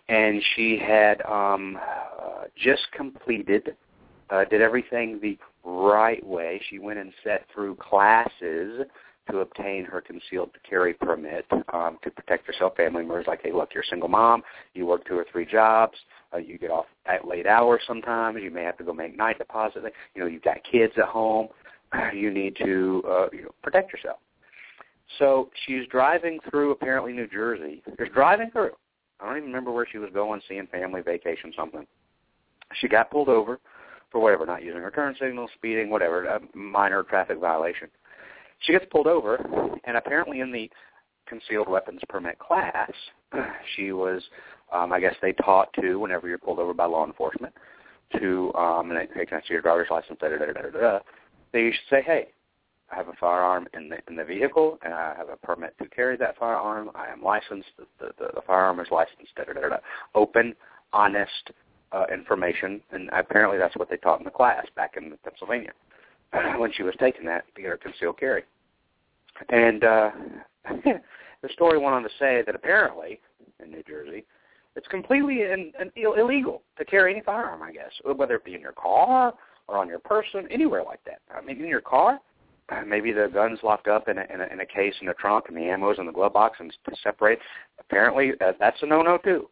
And 0.09 0.43
she 0.55 0.79
had 0.79 1.23
um, 1.23 1.79
uh, 2.21 2.45
just 2.57 2.83
completed, 2.93 3.77
uh, 4.31 4.45
did 4.45 4.61
everything 4.61 5.21
the 5.21 5.39
right 5.65 6.25
way. 6.27 6.61
She 6.69 6.79
went 6.79 6.99
and 6.99 7.13
sat 7.25 7.47
through 7.55 7.77
classes 7.77 8.87
to 9.31 9.39
obtain 9.39 9.85
her 9.85 10.01
concealed 10.01 10.51
carry 10.69 10.95
permit 10.95 11.47
um, 11.73 11.99
to 12.03 12.11
protect 12.11 12.47
herself. 12.47 12.77
Family 12.77 13.03
members 13.03 13.27
like, 13.27 13.41
hey, 13.43 13.53
look, 13.53 13.71
you're 13.73 13.85
a 13.85 13.87
single 13.87 14.09
mom. 14.09 14.43
You 14.75 14.87
work 14.87 15.07
two 15.07 15.17
or 15.17 15.27
three 15.31 15.47
jobs. 15.47 15.97
Uh, 16.35 16.39
you 16.39 16.59
get 16.59 16.71
off 16.71 16.87
at 17.07 17.27
late 17.27 17.47
hours 17.47 17.83
sometimes. 17.87 18.39
You 18.43 18.51
may 18.51 18.63
have 18.63 18.79
to 18.79 18.85
go 18.85 18.93
make 18.93 19.17
night 19.17 19.39
deposit. 19.39 19.83
You 20.15 20.23
know, 20.23 20.27
you've 20.27 20.43
got 20.43 20.59
kids 20.71 20.93
at 20.97 21.05
home. 21.05 21.49
You 22.15 22.31
need 22.31 22.57
to 22.57 23.03
uh, 23.07 23.27
you 23.35 23.43
know, 23.43 23.51
protect 23.63 23.93
yourself. 23.93 24.17
So 25.19 25.51
she's 25.67 25.87
driving 25.89 26.39
through 26.49 26.71
apparently 26.71 27.13
New 27.13 27.27
Jersey. 27.27 27.83
Just 27.99 28.13
driving 28.13 28.51
through. 28.51 28.71
I 29.21 29.27
don't 29.27 29.37
even 29.37 29.49
remember 29.49 29.73
where 29.73 29.87
she 29.91 29.99
was 29.99 30.09
going, 30.15 30.41
seeing 30.49 30.67
family, 30.69 31.03
vacation, 31.03 31.53
something. 31.55 31.87
She 32.81 32.89
got 32.89 33.11
pulled 33.11 33.29
over 33.29 33.61
for 34.11 34.21
whatever, 34.21 34.47
not 34.47 34.63
using 34.63 34.81
her 34.81 34.91
turn 34.91 35.15
signal, 35.21 35.49
speeding, 35.55 35.91
whatever, 35.91 36.25
a 36.25 36.41
minor 36.55 37.03
traffic 37.03 37.39
violation. 37.39 37.89
She 38.63 38.73
gets 38.73 38.87
pulled 38.91 39.07
over, 39.07 39.37
and 39.85 39.97
apparently 39.97 40.41
in 40.41 40.53
the 40.53 40.71
concealed 41.27 41.69
weapons 41.69 42.01
permit 42.09 42.39
class, 42.39 42.91
she 43.77 43.93
was, 43.93 44.23
um, 44.73 44.93
I 44.93 45.01
guess 45.01 45.15
they 45.21 45.33
taught 45.33 45.73
to, 45.81 45.97
whenever 45.97 46.29
you're 46.29 46.39
pulled 46.39 46.59
over 46.59 46.75
by 46.75 46.85
law 46.85 47.07
enforcement, 47.07 47.55
to, 48.19 48.53
um, 48.55 48.91
and 48.91 49.09
they 49.15 49.27
can 49.27 49.39
I 49.39 49.41
see 49.41 49.55
your 49.55 49.63
driver's 49.63 49.89
license, 49.91 50.19
da, 50.21 50.29
da, 50.29 50.37
da, 50.39 50.53
da, 50.53 50.81
da, 50.81 50.99
they 51.53 51.71
should 51.71 51.89
say, 51.91 52.03
hey, 52.03 52.29
I 52.91 52.97
have 52.97 53.09
a 53.09 53.15
firearm 53.19 53.67
in 53.73 53.89
the 53.89 53.99
in 54.07 54.17
the 54.17 54.25
vehicle, 54.25 54.79
and 54.85 54.93
I 54.93 55.15
have 55.17 55.31
a 55.31 55.37
permit 55.37 55.75
to 55.79 55.89
carry 55.89 56.19
that 56.19 56.37
firearm. 56.37 56.91
I 56.95 57.09
am 57.09 57.23
licensed. 57.23 57.71
The 57.79 57.87
the, 57.99 58.13
the, 58.19 58.29
the 58.35 58.41
firearm 58.47 58.81
is 58.81 58.89
licensed. 58.91 59.35
Da, 59.35 59.45
da, 59.45 59.55
da, 59.55 59.69
da. 59.71 59.77
Open, 60.15 60.55
honest 60.93 61.53
uh, 61.93 62.05
information, 62.13 62.83
and 62.93 63.09
apparently 63.15 63.57
that's 63.57 63.77
what 63.77 63.89
they 63.89 63.97
taught 63.97 64.19
in 64.19 64.27
the 64.27 64.31
class 64.31 64.67
back 64.77 64.97
in 64.99 65.17
Pennsylvania 65.25 65.73
when 66.59 66.73
she 66.73 66.83
was 66.83 66.95
taking 66.99 67.25
that 67.27 67.45
to 67.55 67.63
get 67.63 67.71
her 67.71 67.77
concealed 67.77 68.19
carry. 68.19 68.45
And 69.51 69.85
uh, 69.85 70.11
the 70.85 71.49
story 71.53 71.79
went 71.79 71.95
on 71.95 72.03
to 72.03 72.09
say 72.19 72.43
that 72.47 72.55
apparently 72.55 73.21
in 73.63 73.71
New 73.71 73.83
Jersey, 73.83 74.25
it's 74.75 74.87
completely 74.89 75.43
in, 75.43 75.73
in, 75.81 75.91
illegal 75.97 76.63
to 76.79 76.85
carry 76.85 77.13
any 77.13 77.23
firearm. 77.23 77.63
I 77.63 77.73
guess 77.73 77.91
whether 78.17 78.37
it 78.37 78.45
be 78.45 78.55
in 78.55 78.61
your 78.61 78.73
car 78.73 79.35
or 79.69 79.79
on 79.79 79.89
your 79.89 79.99
person, 79.99 80.47
anywhere 80.51 80.83
like 80.83 81.01
that. 81.05 81.21
I 81.35 81.41
mean, 81.41 81.59
in 81.61 81.69
your 81.69 81.81
car, 81.83 82.19
maybe 82.87 83.13
the 83.13 83.31
gun's 83.33 83.59
locked 83.63 83.89
up 83.89 84.09
in 84.09 84.19
a, 84.19 84.25
in 84.33 84.41
a, 84.41 84.47
in 84.47 84.61
a 84.61 84.67
case 84.67 84.95
in 85.01 85.07
the 85.07 85.15
trunk, 85.15 85.47
and 85.49 85.57
the 85.57 85.63
ammo's 85.63 85.99
in 85.99 86.07
the 86.07 86.13
glove 86.13 86.33
box, 86.33 86.59
and 86.61 86.73
separate. 87.03 87.39
Apparently, 87.79 88.33
uh, 88.41 88.53
that's 88.59 88.83
a 88.83 88.87
no-no 88.87 89.19
too. 89.19 89.49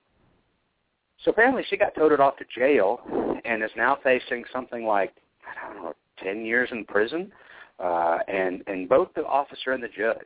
So 1.24 1.30
apparently, 1.30 1.64
she 1.68 1.76
got 1.76 1.94
toted 1.94 2.18
off 2.18 2.38
to 2.38 2.44
jail, 2.58 3.00
and 3.44 3.62
is 3.62 3.70
now 3.76 3.98
facing 4.02 4.44
something 4.52 4.84
like 4.84 5.12
I 5.44 5.74
don't 5.74 5.82
know, 5.82 5.94
ten 6.22 6.44
years 6.44 6.68
in 6.72 6.84
prison 6.84 7.32
uh, 7.80 8.18
and 8.28 8.62
and 8.66 8.88
both 8.88 9.08
the 9.14 9.24
officer 9.26 9.72
and 9.72 9.82
the 9.82 9.88
judge 9.88 10.16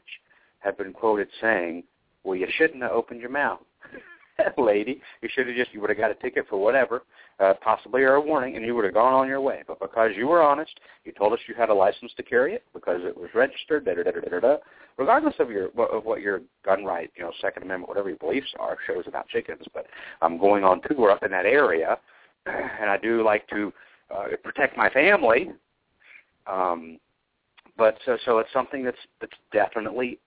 have 0.58 0.76
been 0.76 0.92
quoted 0.92 1.28
saying, 1.40 1.84
"Well, 2.24 2.36
you 2.36 2.46
shouldn't 2.56 2.82
have 2.82 2.92
opened 2.92 3.20
your 3.20 3.30
mouth, 3.30 3.60
lady. 4.58 5.00
You 5.22 5.28
should 5.32 5.46
have 5.46 5.56
just 5.56 5.72
you 5.72 5.80
would 5.80 5.90
have 5.90 5.98
got 5.98 6.10
a 6.10 6.14
ticket 6.16 6.46
for 6.48 6.60
whatever, 6.60 7.02
uh, 7.38 7.54
possibly 7.62 8.02
or 8.02 8.14
a 8.14 8.20
warning, 8.20 8.56
and 8.56 8.66
you 8.66 8.74
would 8.74 8.84
have 8.84 8.94
gone 8.94 9.14
on 9.14 9.28
your 9.28 9.40
way. 9.40 9.62
But 9.68 9.78
because 9.78 10.10
you 10.16 10.26
were 10.26 10.42
honest, 10.42 10.72
you 11.04 11.12
told 11.12 11.32
us 11.32 11.38
you 11.46 11.54
had 11.54 11.68
a 11.68 11.74
license 11.74 12.12
to 12.16 12.24
carry 12.24 12.54
it 12.54 12.64
because 12.72 13.02
it 13.04 13.16
was 13.16 13.30
registered. 13.34 13.84
Da 13.84 13.94
da 13.94 14.02
da 14.02 14.10
da 14.10 14.20
da 14.20 14.40
da. 14.40 14.56
regardless 14.96 15.34
of 15.38 15.50
your 15.50 15.66
of 15.78 16.04
what 16.04 16.20
your 16.20 16.40
gun 16.64 16.84
right, 16.84 17.12
you 17.16 17.22
know, 17.22 17.32
Second 17.40 17.62
Amendment, 17.62 17.88
whatever 17.88 18.08
your 18.08 18.18
beliefs 18.18 18.52
are, 18.58 18.78
shows 18.84 19.04
about 19.06 19.28
chickens. 19.28 19.64
But 19.72 19.86
I'm 20.22 20.38
going 20.38 20.64
on 20.64 20.80
tour 20.88 21.12
up 21.12 21.22
in 21.22 21.30
that 21.30 21.46
area, 21.46 21.98
and 22.46 22.90
I 22.90 22.96
do 22.96 23.22
like 23.24 23.46
to 23.50 23.72
uh, 24.12 24.24
protect 24.42 24.76
my 24.76 24.90
family. 24.90 25.52
Um, 26.46 26.98
but 27.76 27.98
so 28.04 28.16
so 28.24 28.38
it's 28.38 28.52
something 28.52 28.84
that's 28.84 28.98
that's 29.20 29.32
definitely 29.52 30.18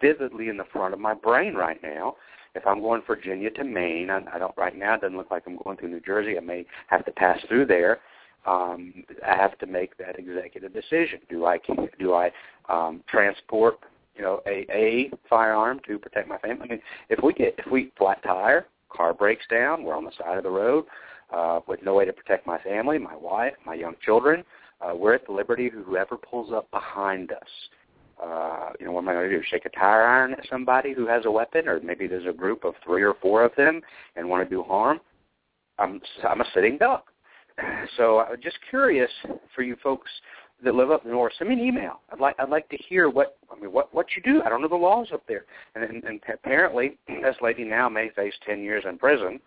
vividly 0.00 0.48
in 0.48 0.56
the 0.56 0.64
front 0.72 0.94
of 0.94 1.00
my 1.00 1.14
brain 1.14 1.54
right 1.54 1.82
now. 1.82 2.16
If 2.54 2.66
I'm 2.66 2.80
going 2.80 3.02
Virginia 3.06 3.50
to 3.50 3.64
Maine, 3.64 4.10
I, 4.10 4.22
I 4.32 4.38
don't 4.38 4.56
right 4.56 4.76
now. 4.76 4.94
It 4.94 5.00
doesn't 5.00 5.16
look 5.16 5.30
like 5.30 5.42
I'm 5.46 5.58
going 5.64 5.76
through 5.76 5.90
New 5.90 6.00
Jersey. 6.00 6.36
I 6.36 6.40
may 6.40 6.64
have 6.86 7.04
to 7.04 7.12
pass 7.12 7.38
through 7.48 7.66
there. 7.66 8.00
Um, 8.46 9.04
I 9.26 9.36
have 9.36 9.58
to 9.58 9.66
make 9.66 9.96
that 9.98 10.18
executive 10.18 10.72
decision. 10.72 11.20
Do 11.28 11.46
I 11.46 11.58
do 11.98 12.14
I 12.14 12.30
um, 12.68 13.02
transport 13.08 13.78
you 14.14 14.22
know 14.22 14.40
a 14.46 14.66
a 14.70 15.10
firearm 15.28 15.80
to 15.88 15.98
protect 15.98 16.28
my 16.28 16.38
family? 16.38 16.66
I 16.68 16.72
mean, 16.72 16.82
if 17.10 17.22
we 17.22 17.32
get 17.32 17.54
if 17.58 17.70
we 17.70 17.90
flat 17.98 18.22
tire, 18.22 18.66
car 18.88 19.14
breaks 19.14 19.44
down, 19.50 19.82
we're 19.82 19.96
on 19.96 20.04
the 20.04 20.12
side 20.18 20.38
of 20.38 20.44
the 20.44 20.50
road 20.50 20.84
uh, 21.32 21.60
with 21.66 21.82
no 21.82 21.94
way 21.94 22.04
to 22.04 22.12
protect 22.12 22.46
my 22.46 22.58
family, 22.58 22.98
my 22.98 23.16
wife, 23.16 23.54
my 23.66 23.74
young 23.74 23.94
children. 24.04 24.44
Uh, 24.84 24.94
we're 24.94 25.14
at 25.14 25.26
the 25.26 25.32
liberty 25.32 25.68
of 25.68 25.72
whoever 25.72 26.16
pulls 26.16 26.52
up 26.52 26.70
behind 26.70 27.32
us. 27.32 27.48
Uh, 28.22 28.70
you 28.78 28.86
know, 28.86 28.92
what 28.92 29.02
am 29.02 29.08
I 29.08 29.12
going 29.14 29.30
to 29.30 29.36
do? 29.36 29.42
Shake 29.50 29.66
a 29.66 29.70
tire 29.70 30.02
iron 30.02 30.32
at 30.32 30.46
somebody 30.50 30.92
who 30.92 31.06
has 31.06 31.24
a 31.24 31.30
weapon, 31.30 31.68
or 31.68 31.80
maybe 31.80 32.06
there's 32.06 32.26
a 32.26 32.32
group 32.32 32.64
of 32.64 32.74
three 32.84 33.02
or 33.02 33.14
four 33.20 33.44
of 33.44 33.52
them 33.56 33.80
and 34.16 34.28
want 34.28 34.48
to 34.48 34.54
do 34.54 34.62
harm? 34.62 35.00
I'm 35.78 36.00
I'm 36.28 36.40
a 36.40 36.46
sitting 36.54 36.78
duck. 36.78 37.06
So 37.96 38.20
I'm 38.20 38.40
just 38.42 38.56
curious 38.68 39.10
for 39.54 39.62
you 39.62 39.76
folks 39.80 40.10
that 40.64 40.74
live 40.74 40.90
up 40.90 41.06
north. 41.06 41.32
Send 41.38 41.50
me 41.50 41.54
an 41.54 41.64
email. 41.64 42.00
I'd 42.10 42.18
like 42.18 42.34
I'd 42.40 42.48
like 42.48 42.68
to 42.70 42.76
hear 42.76 43.08
what 43.08 43.36
I 43.52 43.60
mean 43.60 43.72
what 43.72 43.94
what 43.94 44.06
you 44.16 44.22
do. 44.22 44.42
I 44.42 44.48
don't 44.48 44.60
know 44.60 44.68
the 44.68 44.74
laws 44.74 45.08
up 45.12 45.22
there. 45.28 45.44
And, 45.76 45.84
and, 45.84 46.02
and 46.02 46.20
apparently, 46.32 46.98
this 47.08 47.36
lady 47.40 47.62
now 47.64 47.88
may 47.88 48.10
face 48.10 48.34
ten 48.44 48.60
years 48.60 48.84
in 48.88 48.98
prison 48.98 49.40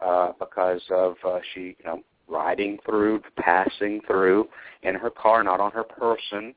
uh, 0.00 0.32
because 0.38 0.80
of 0.90 1.16
uh, 1.26 1.40
she 1.52 1.76
you 1.78 1.84
know 1.84 2.02
riding 2.32 2.78
through, 2.84 3.22
passing 3.36 4.00
through 4.06 4.48
in 4.82 4.94
her 4.94 5.10
car, 5.10 5.42
not 5.44 5.60
on 5.60 5.70
her 5.72 5.84
person. 5.84 6.54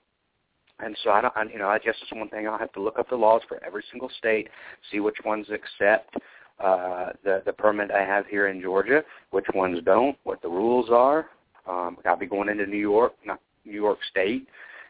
And 0.79 0.97
so 1.03 1.11
I 1.11 1.21
don't, 1.21 1.33
I, 1.35 1.43
you 1.43 1.59
know, 1.59 1.69
I 1.69 1.79
guess 1.79 1.95
it's 2.01 2.11
one 2.11 2.29
thing 2.29 2.47
I'll 2.47 2.57
have 2.57 2.73
to 2.73 2.81
look 2.81 2.99
up 2.99 3.09
the 3.09 3.15
laws 3.15 3.41
for 3.47 3.63
every 3.63 3.83
single 3.91 4.09
state, 4.17 4.49
see 4.91 4.99
which 4.99 5.17
ones 5.23 5.47
accept 5.49 6.15
uh, 6.63 7.09
the 7.23 7.41
the 7.45 7.53
permit 7.53 7.91
I 7.91 8.01
have 8.01 8.25
here 8.27 8.47
in 8.47 8.61
Georgia, 8.61 9.03
which 9.31 9.45
ones 9.53 9.79
don't, 9.85 10.17
what 10.23 10.41
the 10.41 10.49
rules 10.49 10.89
are. 10.89 11.27
Um, 11.67 11.97
I'll 12.05 12.17
be 12.17 12.27
going 12.27 12.49
into 12.49 12.65
New 12.65 12.77
York, 12.77 13.13
not 13.25 13.39
New 13.65 13.73
York 13.73 13.99
State, 14.09 14.47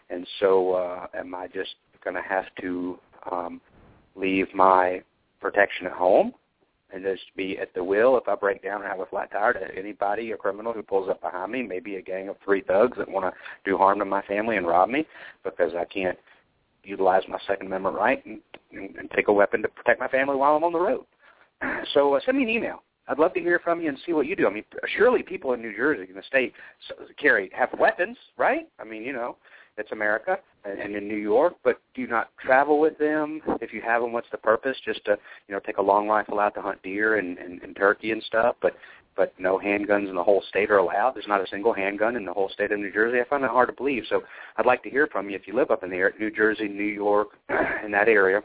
and 0.09 0.27
so 0.39 0.73
uh, 0.73 1.07
am 1.15 1.33
I 1.33 1.47
just 1.47 1.75
going 2.03 2.15
to 2.15 2.21
have 2.21 2.45
to 2.61 2.99
um, 3.31 3.61
leave 4.15 4.47
my 4.53 5.01
protection 5.39 5.87
at 5.87 5.93
home? 5.93 6.33
And 6.95 7.03
just 7.03 7.23
be 7.35 7.57
at 7.59 7.73
the 7.73 7.83
will 7.83 8.17
if 8.17 8.27
I 8.27 8.35
break 8.35 8.63
down 8.63 8.81
and 8.81 8.89
have 8.89 9.01
a 9.01 9.05
flat 9.05 9.31
tire 9.31 9.53
to 9.53 9.77
anybody, 9.77 10.31
a 10.31 10.37
criminal 10.37 10.71
who 10.71 10.81
pulls 10.81 11.09
up 11.09 11.21
behind 11.21 11.51
me, 11.51 11.61
maybe 11.61 11.97
a 11.97 12.01
gang 12.01 12.29
of 12.29 12.37
three 12.43 12.61
thugs 12.61 12.97
that 12.97 13.09
want 13.09 13.25
to 13.25 13.33
do 13.69 13.77
harm 13.77 13.99
to 13.99 14.05
my 14.05 14.21
family 14.23 14.55
and 14.55 14.65
rob 14.65 14.89
me 14.89 15.05
because 15.43 15.73
I 15.77 15.83
can't 15.85 16.17
utilize 16.83 17.23
my 17.27 17.37
Second 17.47 17.67
Amendment 17.67 17.97
right 17.97 18.25
and, 18.25 18.39
and, 18.71 18.95
and 18.95 19.11
take 19.11 19.27
a 19.27 19.33
weapon 19.33 19.61
to 19.61 19.67
protect 19.67 19.99
my 19.99 20.07
family 20.07 20.35
while 20.35 20.55
I'm 20.55 20.63
on 20.63 20.73
the 20.73 20.79
road. 20.79 21.05
So 21.93 22.13
uh, 22.13 22.19
send 22.25 22.37
me 22.37 22.43
an 22.43 22.49
email. 22.49 22.83
I'd 23.07 23.19
love 23.19 23.33
to 23.35 23.39
hear 23.39 23.59
from 23.59 23.81
you 23.81 23.89
and 23.89 23.97
see 24.05 24.13
what 24.13 24.25
you 24.25 24.35
do. 24.35 24.47
I 24.47 24.49
mean, 24.51 24.63
surely 24.97 25.21
people 25.21 25.53
in 25.53 25.61
New 25.61 25.75
Jersey, 25.75 26.07
in 26.09 26.15
the 26.15 26.23
state, 26.23 26.53
carry 27.17 27.51
have 27.53 27.69
weapons, 27.79 28.17
right? 28.37 28.67
I 28.79 28.83
mean, 28.83 29.03
you 29.03 29.13
know, 29.13 29.37
it's 29.77 29.91
America 29.91 30.37
and 30.63 30.95
in 30.95 31.07
New 31.07 31.17
York, 31.17 31.53
but 31.63 31.79
do 31.93 32.07
not 32.07 32.29
travel 32.43 32.79
with 32.79 32.97
them. 32.97 33.41
If 33.61 33.73
you 33.73 33.81
have 33.81 34.01
them, 34.01 34.13
what's 34.13 34.29
the 34.31 34.37
purpose? 34.37 34.77
Just 34.85 35.03
to 35.05 35.17
you 35.47 35.53
know 35.53 35.59
take 35.59 35.77
a 35.77 35.81
long 35.81 36.07
rifle 36.07 36.39
out 36.39 36.55
to 36.55 36.61
hunt 36.61 36.81
deer 36.81 37.17
and, 37.17 37.37
and, 37.37 37.61
and 37.61 37.75
turkey 37.75 38.11
and 38.11 38.23
stuff, 38.23 38.55
but 38.61 38.75
but 39.15 39.33
no 39.39 39.57
handguns 39.57 40.09
in 40.09 40.15
the 40.15 40.23
whole 40.23 40.43
state 40.49 40.69
are 40.69 40.77
allowed. 40.77 41.15
There's 41.15 41.27
not 41.27 41.41
a 41.41 41.47
single 41.47 41.73
handgun 41.73 42.15
in 42.15 42.25
the 42.25 42.33
whole 42.33 42.49
state 42.49 42.71
of 42.71 42.79
New 42.79 42.91
Jersey. 42.91 43.19
I 43.19 43.29
find 43.29 43.43
that 43.43 43.51
hard 43.51 43.69
to 43.69 43.73
believe. 43.73 44.03
So 44.09 44.23
I'd 44.57 44.65
like 44.65 44.83
to 44.83 44.89
hear 44.89 45.07
from 45.07 45.29
you 45.29 45.35
if 45.35 45.47
you 45.47 45.55
live 45.55 45.71
up 45.71 45.83
in 45.83 45.89
the 45.89 46.11
New 46.19 46.31
Jersey, 46.31 46.67
New 46.67 46.83
York, 46.83 47.29
in 47.85 47.91
that 47.91 48.09
area. 48.09 48.41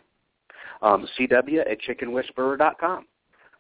Um, 0.82 1.06
CW 1.18 1.60
at 1.60 1.78
chickenwhisperer.com. 1.80 3.06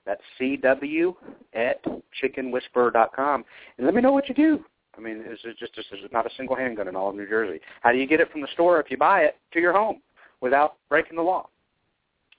That's 0.06 0.22
CW 0.40 1.14
at 1.54 1.84
chickenwhisperer.com. 2.22 3.44
And 3.76 3.86
let 3.86 3.94
me 3.94 4.00
know 4.00 4.12
what 4.12 4.28
you 4.28 4.34
do. 4.34 4.64
I 4.96 5.00
mean, 5.00 5.22
it's 5.24 5.42
just, 5.42 5.74
just 5.74 5.88
there's 5.90 6.02
not 6.12 6.26
a 6.26 6.34
single 6.36 6.56
handgun 6.56 6.88
in 6.88 6.96
all 6.96 7.10
of 7.10 7.16
New 7.16 7.28
Jersey. 7.28 7.60
How 7.82 7.92
do 7.92 7.98
you 7.98 8.06
get 8.06 8.20
it 8.20 8.30
from 8.30 8.40
the 8.40 8.48
store 8.52 8.80
if 8.80 8.90
you 8.90 8.96
buy 8.96 9.22
it 9.22 9.36
to 9.52 9.60
your 9.60 9.72
home 9.72 10.00
without 10.40 10.76
breaking 10.88 11.16
the 11.16 11.22
law? 11.22 11.48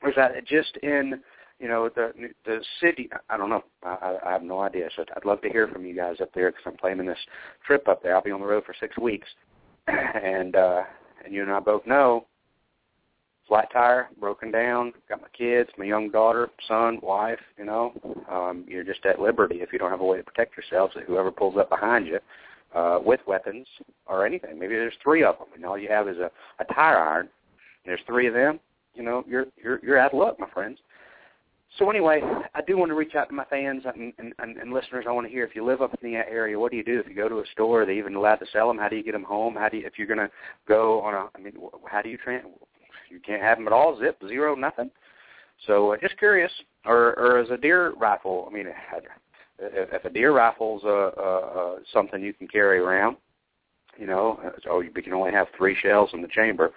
Or 0.01 0.09
is 0.09 0.15
that 0.15 0.45
just 0.45 0.77
in 0.77 1.21
you 1.59 1.67
know 1.67 1.89
the 1.89 2.11
the 2.45 2.63
city? 2.81 3.09
I 3.29 3.37
don't 3.37 3.49
know. 3.49 3.63
I, 3.83 4.17
I 4.25 4.31
have 4.31 4.43
no 4.43 4.59
idea. 4.61 4.89
So 4.95 5.05
I'd 5.15 5.25
love 5.25 5.41
to 5.41 5.49
hear 5.49 5.67
from 5.67 5.85
you 5.85 5.95
guys 5.95 6.17
up 6.21 6.33
there 6.33 6.51
because 6.51 6.63
I'm 6.65 6.77
planning 6.77 7.05
this 7.05 7.19
trip 7.65 7.87
up 7.87 8.01
there. 8.01 8.15
I'll 8.15 8.23
be 8.23 8.31
on 8.31 8.41
the 8.41 8.47
road 8.47 8.63
for 8.65 8.75
six 8.79 8.97
weeks, 8.97 9.27
and 9.87 10.55
uh, 10.55 10.81
and 11.23 11.33
you 11.33 11.43
and 11.43 11.51
I 11.51 11.59
both 11.59 11.85
know 11.85 12.25
flat 13.51 13.69
tire, 13.73 14.07
broken 14.17 14.49
down, 14.49 14.93
got 15.09 15.21
my 15.21 15.27
kids, 15.37 15.69
my 15.77 15.83
young 15.83 16.09
daughter, 16.09 16.49
son, 16.69 16.97
wife, 17.03 17.41
you 17.57 17.65
know, 17.65 17.91
um, 18.31 18.63
you're 18.65 18.85
just 18.85 19.05
at 19.05 19.19
liberty 19.19 19.57
if 19.57 19.73
you 19.73 19.77
don't 19.77 19.91
have 19.91 19.99
a 19.99 20.05
way 20.05 20.15
to 20.15 20.23
protect 20.23 20.55
yourselves 20.55 20.93
that 20.95 21.03
whoever 21.03 21.29
pulls 21.31 21.57
up 21.57 21.69
behind 21.69 22.07
you 22.07 22.17
uh, 22.73 22.99
with 23.03 23.19
weapons 23.27 23.67
or 24.05 24.25
anything. 24.25 24.57
Maybe 24.57 24.75
there's 24.75 24.93
three 25.03 25.25
of 25.25 25.37
them, 25.37 25.47
and 25.53 25.65
all 25.65 25.77
you 25.77 25.89
have 25.89 26.07
is 26.07 26.15
a, 26.17 26.31
a 26.59 26.73
tire 26.73 26.97
iron. 26.97 27.27
There's 27.85 27.99
three 28.07 28.25
of 28.25 28.33
them. 28.33 28.61
You 28.95 29.03
know, 29.03 29.25
you're 29.27 29.47
you're 29.61 29.81
you're 29.83 29.99
out 29.99 30.13
of 30.13 30.19
luck, 30.19 30.39
my 30.39 30.49
friends. 30.53 30.79
So 31.77 31.89
anyway, 31.89 32.21
I 32.55 32.61
do 32.65 32.77
want 32.77 32.89
to 32.91 32.95
reach 32.95 33.15
out 33.15 33.27
to 33.29 33.35
my 33.35 33.45
fans 33.45 33.83
and, 33.85 34.13
and, 34.17 34.33
and, 34.39 34.73
listeners. 34.73 35.05
I 35.07 35.11
want 35.11 35.27
to 35.27 35.31
hear 35.31 35.45
if 35.45 35.55
you 35.55 35.65
live 35.65 35.81
up 35.81 35.93
in 36.01 36.11
the 36.11 36.17
area, 36.17 36.59
what 36.59 36.71
do 36.71 36.77
you 36.77 36.83
do? 36.83 36.99
If 36.99 37.07
you 37.07 37.15
go 37.15 37.29
to 37.29 37.39
a 37.39 37.45
store, 37.53 37.83
are 37.83 37.85
they 37.85 37.97
even 37.97 38.15
allowed 38.15 38.37
to 38.37 38.45
sell 38.51 38.67
them? 38.67 38.77
How 38.77 38.89
do 38.89 38.97
you 38.97 39.03
get 39.03 39.13
them 39.13 39.23
home? 39.23 39.55
How 39.55 39.69
do 39.69 39.77
you, 39.77 39.85
if 39.85 39.93
you're 39.97 40.07
going 40.07 40.19
to 40.19 40.29
go 40.67 40.99
on 40.99 41.13
a, 41.13 41.29
I 41.33 41.41
mean, 41.41 41.53
how 41.89 42.01
do 42.01 42.09
you 42.09 42.17
train? 42.17 42.41
You 43.11 43.19
can't 43.19 43.41
have 43.41 43.57
them 43.57 43.67
at 43.67 43.73
all. 43.73 43.99
Zip, 43.99 44.17
zero, 44.27 44.55
nothing. 44.55 44.89
So 45.67 45.93
uh, 45.93 45.97
just 46.01 46.17
curious, 46.17 46.51
or 46.85 47.17
or 47.19 47.39
as 47.39 47.49
a 47.49 47.57
deer 47.57 47.93
rifle. 47.93 48.47
I 48.49 48.53
mean, 48.53 48.67
if 49.59 50.05
a 50.05 50.09
deer 50.09 50.33
rifle's 50.33 50.81
uh, 50.83 51.11
uh, 51.17 51.21
uh, 51.21 51.75
something 51.93 52.21
you 52.21 52.33
can 52.33 52.47
carry 52.47 52.79
around, 52.79 53.17
you 53.97 54.07
know, 54.07 54.39
oh, 54.69 54.81
you 54.81 54.89
can 54.89 55.13
only 55.13 55.31
have 55.31 55.47
three 55.57 55.77
shells 55.81 56.09
in 56.13 56.21
the 56.21 56.27
chamber. 56.27 56.71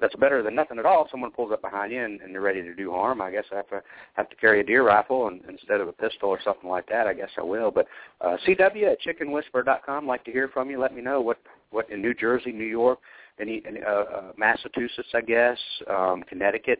That's 0.00 0.14
better 0.14 0.44
than 0.44 0.54
nothing 0.54 0.78
at 0.78 0.86
all. 0.86 1.04
If 1.04 1.10
someone 1.10 1.32
pulls 1.32 1.50
up 1.50 1.60
behind 1.60 1.90
you 1.90 2.04
and, 2.04 2.20
and 2.20 2.32
you're 2.32 2.40
ready 2.40 2.62
to 2.62 2.72
do 2.72 2.92
harm, 2.92 3.20
I 3.20 3.32
guess 3.32 3.44
I 3.50 3.56
have 3.56 3.68
to 3.70 3.82
have 4.12 4.30
to 4.30 4.36
carry 4.36 4.60
a 4.60 4.64
deer 4.64 4.86
rifle 4.86 5.26
and, 5.26 5.40
instead 5.48 5.80
of 5.80 5.88
a 5.88 5.92
pistol 5.92 6.28
or 6.28 6.38
something 6.44 6.70
like 6.70 6.88
that. 6.88 7.08
I 7.08 7.14
guess 7.14 7.30
I 7.36 7.42
will. 7.42 7.72
But 7.72 7.88
uh, 8.20 8.36
CW 8.46 8.92
at 8.92 8.98
chickenwhisperer.com. 9.02 10.06
Like 10.06 10.24
to 10.24 10.30
hear 10.30 10.46
from 10.46 10.70
you. 10.70 10.80
Let 10.80 10.94
me 10.94 11.02
know 11.02 11.20
what 11.20 11.38
what 11.70 11.90
in 11.90 12.00
New 12.00 12.14
Jersey, 12.14 12.52
New 12.52 12.64
York, 12.64 13.00
any, 13.42 13.62
any 13.66 13.82
uh, 13.82 13.90
uh, 13.90 14.32
Massachusetts, 14.38 15.08
I 15.14 15.20
guess, 15.20 15.58
um, 15.90 16.22
Connecticut. 16.28 16.78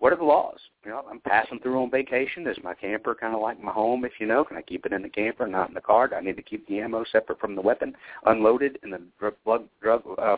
What 0.00 0.12
are 0.12 0.16
the 0.16 0.24
laws? 0.24 0.58
You 0.84 0.92
know, 0.92 1.04
I'm 1.10 1.20
passing 1.20 1.58
through 1.58 1.82
on 1.82 1.90
vacation. 1.90 2.46
Is 2.46 2.56
my 2.62 2.72
camper 2.72 3.16
kind 3.16 3.34
of 3.34 3.40
like 3.40 3.62
my 3.62 3.72
home, 3.72 4.04
if 4.04 4.12
you 4.20 4.26
know? 4.26 4.44
Can 4.44 4.56
I 4.56 4.62
keep 4.62 4.86
it 4.86 4.92
in 4.92 5.02
the 5.02 5.08
camper, 5.08 5.46
not 5.46 5.68
in 5.68 5.74
the 5.74 5.80
car? 5.80 6.06
Do 6.06 6.14
I 6.14 6.20
need 6.20 6.36
to 6.36 6.42
keep 6.42 6.66
the 6.68 6.78
ammo 6.78 7.04
separate 7.10 7.40
from 7.40 7.56
the 7.56 7.60
weapon, 7.60 7.94
unloaded 8.24 8.78
in 8.84 8.90
the 8.90 9.02
drug 9.18 9.34
drug, 9.44 9.64
drug 9.82 10.02
uh, 10.18 10.36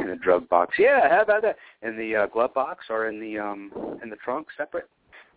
in 0.00 0.08
the 0.08 0.16
drug 0.16 0.48
box? 0.48 0.76
Yeah, 0.78 1.10
how 1.10 1.22
about 1.22 1.42
that? 1.42 1.56
In 1.82 1.96
the 1.98 2.16
uh, 2.16 2.26
glove 2.26 2.54
box 2.54 2.86
or 2.88 3.08
in 3.08 3.20
the 3.20 3.38
um 3.38 3.70
in 4.02 4.08
the 4.08 4.16
trunk, 4.16 4.48
separate? 4.56 4.88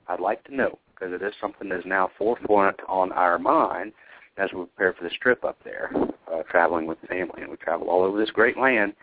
I'd 0.08 0.22
like 0.22 0.44
to 0.46 0.56
know 0.56 0.80
because 0.94 1.14
it 1.14 1.22
is 1.22 1.34
something 1.42 1.68
that 1.70 1.80
is 1.80 1.86
now 1.86 2.10
forefront 2.18 2.78
on 2.88 3.12
our 3.12 3.38
mind 3.38 3.92
as 4.38 4.50
we 4.54 4.66
prepare 4.66 4.94
for 4.94 5.04
this 5.04 5.18
trip 5.22 5.44
up 5.44 5.58
there, 5.64 5.92
uh, 6.32 6.44
traveling 6.50 6.88
with 6.88 7.00
the 7.02 7.08
family, 7.08 7.42
and 7.42 7.50
we 7.50 7.58
travel 7.58 7.90
all 7.90 8.04
over 8.04 8.20
this 8.20 8.32
great 8.32 8.58
land 8.58 8.94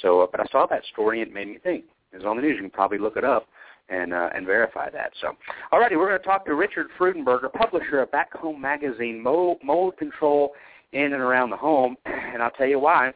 so, 0.00 0.22
uh, 0.22 0.26
but 0.30 0.40
I 0.40 0.44
saw 0.50 0.66
that 0.66 0.84
story 0.92 1.20
and 1.20 1.30
it 1.30 1.34
made 1.34 1.48
me 1.48 1.58
think. 1.62 1.84
It 2.12 2.16
was 2.16 2.26
on 2.26 2.36
the 2.36 2.42
news. 2.42 2.56
You 2.56 2.62
can 2.62 2.70
probably 2.70 2.98
look 2.98 3.16
it 3.16 3.24
up 3.24 3.46
and 3.88 4.12
uh, 4.12 4.30
and 4.34 4.46
verify 4.46 4.90
that. 4.90 5.12
So, 5.20 5.32
alrighty, 5.72 5.96
we're 5.96 6.08
going 6.08 6.18
to 6.18 6.24
talk 6.24 6.46
to 6.46 6.54
Richard 6.54 6.88
Freudenberger, 6.98 7.52
publisher 7.52 8.00
of 8.00 8.10
Back 8.10 8.32
Home 8.34 8.60
Magazine, 8.60 9.22
Mold, 9.22 9.58
Mold 9.62 9.96
Control 9.96 10.52
in 10.92 11.12
and 11.12 11.22
around 11.22 11.50
the 11.50 11.56
home. 11.56 11.96
And 12.32 12.42
I'll 12.42 12.50
tell 12.50 12.66
you 12.66 12.78
why. 12.78 13.12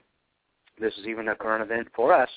This 0.78 0.92
is 0.98 1.06
even 1.06 1.28
a 1.28 1.34
current 1.34 1.62
event 1.62 1.88
for 1.96 2.12
us. 2.12 2.28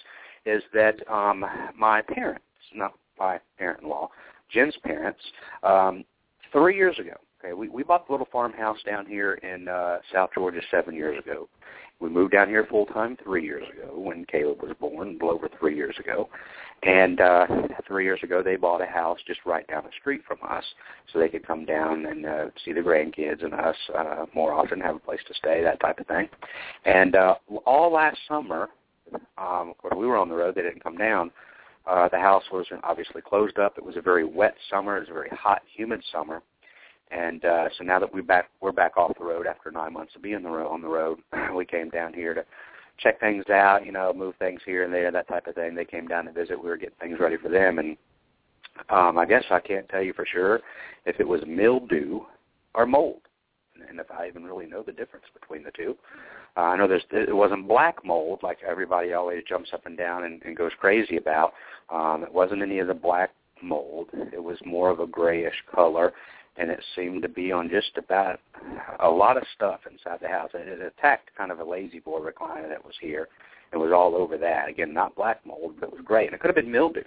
Is 0.45 0.63
that 0.73 0.95
um, 1.12 1.43
my 1.78 2.02
parents, 2.02 2.45
not 2.73 2.93
my 3.19 3.38
parent-in-law, 3.58 4.10
Jen's 4.49 4.78
parents, 4.82 5.19
um, 5.62 6.06
three 6.54 6.78
years 6.78 6.97
ago. 6.99 7.15
Okay, 7.43 7.54
we 7.54 7.67
we 7.67 7.84
bought 7.84 8.08
the 8.08 8.13
little 8.13 8.28
farmhouse 8.32 8.78
down 8.86 9.06
here 9.06 9.34
in 9.34 9.67
uh, 9.67 9.97
South 10.13 10.30
Georgia 10.34 10.62
seven 10.71 10.95
years 10.95 11.19
ago, 11.19 11.49
we 12.00 12.10
moved 12.10 12.32
down 12.32 12.48
here 12.48 12.66
full 12.70 12.86
time 12.86 13.18
three 13.24 13.44
years 13.44 13.64
ago 13.70 13.98
when 13.98 14.26
Caleb 14.26 14.62
was 14.62 14.72
born, 14.80 15.10
a 15.10 15.12
little 15.12 15.32
over 15.32 15.50
three 15.60 15.76
years 15.76 15.96
ago. 16.00 16.30
And 16.84 17.20
uh, 17.20 17.46
three 17.86 18.06
years 18.06 18.22
ago, 18.24 18.42
they 18.42 18.56
bought 18.56 18.82
a 18.82 18.86
house 18.86 19.20
just 19.28 19.42
right 19.46 19.68
down 19.68 19.84
the 19.84 19.92
street 20.00 20.22
from 20.26 20.38
us, 20.48 20.64
so 21.12 21.20
they 21.20 21.28
could 21.28 21.46
come 21.46 21.66
down 21.66 22.06
and 22.06 22.26
uh, 22.26 22.46
see 22.64 22.72
the 22.72 22.80
grandkids 22.80 23.44
and 23.44 23.54
us 23.54 23.76
uh, 23.98 24.26
more 24.34 24.54
often, 24.54 24.80
have 24.80 24.96
a 24.96 25.00
place 25.00 25.20
to 25.28 25.34
stay, 25.34 25.62
that 25.62 25.82
type 25.82 26.00
of 26.00 26.08
thing. 26.08 26.30
And 26.86 27.16
uh, 27.18 27.36
all 27.66 27.92
last 27.92 28.18
summer, 28.30 28.70
um, 29.38 29.72
of 29.72 29.78
course, 29.78 29.96
we 29.98 30.08
were 30.08 30.18
on 30.18 30.30
the 30.30 30.36
road; 30.36 30.56
they 30.56 30.62
didn't 30.62 30.84
come 30.84 30.98
down. 30.98 31.32
Uh, 31.86 32.08
the 32.08 32.20
house 32.20 32.44
was 32.52 32.66
obviously 32.84 33.22
closed 33.22 33.60
up. 33.60 33.78
It 33.78 33.84
was 33.84 33.98
a 33.98 34.02
very 34.02 34.24
wet 34.24 34.56
summer. 34.70 34.98
It 34.98 35.02
was 35.02 35.10
a 35.10 35.14
very 35.14 35.30
hot, 35.30 35.64
humid 35.76 36.02
summer. 36.12 36.42
And 37.12 37.43
uh, 37.43 37.69
so 37.78 37.84
now 37.84 38.00
that 38.00 38.13
we're 38.13 38.22
back 38.22 38.50
we're 38.62 38.72
back 38.72 38.95
off 38.98 39.17
the 39.17 39.26
road 39.26 39.48
after 39.48 39.72
nine 39.72 39.93
months 39.93 40.15
of 40.15 40.22
being 40.22 40.43
the 40.43 40.50
road, 40.50 40.72
on 40.72 40.82
the 40.82 40.88
road, 40.88 41.19
we 41.56 41.65
came 41.65 41.89
down 41.89 42.13
here 42.13 42.34
to 42.34 42.45
check 43.00 43.19
things 43.19 43.45
out, 43.50 43.86
you 43.86 43.91
know, 43.91 44.13
move 44.13 44.36
things 44.38 44.62
here 44.65 44.84
and 44.84 44.93
there, 44.93 45.12
that 45.12 45.28
type 45.28 45.48
of 45.48 45.56
thing. 45.56 45.74
They 45.74 45.86
came 45.86 46.08
down 46.08 46.26
to 46.26 46.32
visit. 46.32 46.62
We 46.62 46.69
were 46.69 46.78
getting 46.78 46.95
things 47.00 47.19
ready 47.19 47.38
for 47.38 47.50
them, 47.50 47.80
and 47.80 47.98
um, 48.89 49.17
I 49.17 49.26
guess 49.26 49.43
I 49.50 49.60
can't 49.60 49.89
tell 49.89 50.04
you 50.04 50.13
for 50.13 50.26
sure 50.26 50.60
if 51.06 51.19
it 51.19 51.28
was 51.28 51.41
mildew 51.48 52.22
or 52.76 52.86
mold, 52.86 53.22
and 53.89 54.00
if 54.00 54.12
I 54.12 54.28
even 54.28 54.43
really 54.43 54.67
know 54.67 54.84
the 54.84 54.91
difference 54.91 55.26
between 55.34 55.63
the 55.63 55.72
two. 55.72 55.95
Uh, 56.58 56.62
I 56.62 56.78
know 56.78 56.88
there's 56.88 57.04
it 57.12 57.36
wasn't 57.36 57.67
black 57.67 58.06
mold 58.06 58.39
like 58.43 58.60
everybody 58.67 59.13
always 59.13 59.43
jumps 59.48 59.69
up 59.74 59.86
and 59.86 59.98
down 59.98 60.26
and, 60.26 60.41
and 60.43 60.58
goes 60.58 60.72
crazy 60.80 61.17
about. 61.17 61.54
Um, 61.89 62.24
it 62.24 62.34
wasn't 62.34 62.62
any 62.62 62.80
of 62.80 62.88
the 62.88 62.93
black 62.93 63.32
mold. 63.62 64.10
It 64.34 64.43
was 64.43 64.58
more 64.65 64.89
of 64.89 65.00
a 65.00 65.08
grayish 65.08 65.63
color, 65.74 66.13
and 66.60 66.69
it 66.69 66.84
seemed 66.95 67.22
to 67.22 67.30
be 67.30 67.52
on 67.52 67.69
just 67.69 67.98
about 67.98 68.39
a 69.00 69.10
lot 69.10 69.38
of 69.38 69.43
stuff 69.56 69.80
inside 69.89 70.19
the 70.22 70.28
house. 70.28 70.50
It, 70.54 70.82
attacked 70.82 71.32
kind 71.38 71.52
of 71.52 71.60
a 71.60 71.63
La-Z-Boy 71.63 72.19
recliner 72.19 72.67
that 72.67 72.84
was 72.84 72.95
here. 73.00 73.30
It 73.72 73.78
was 73.78 73.91
all 73.93 74.15
over 74.15 74.38
that. 74.38 74.67
Again, 74.67 74.93
not 74.93 75.15
black 75.15 75.45
mold, 75.45 75.76
but 75.80 75.88
it 75.88 75.93
was 75.93 76.02
gray, 76.04 76.26
and 76.26 76.36
it 76.36 76.41
could 76.41 76.50
have 76.50 76.56
been 76.56 76.72
mildew. 76.72 77.04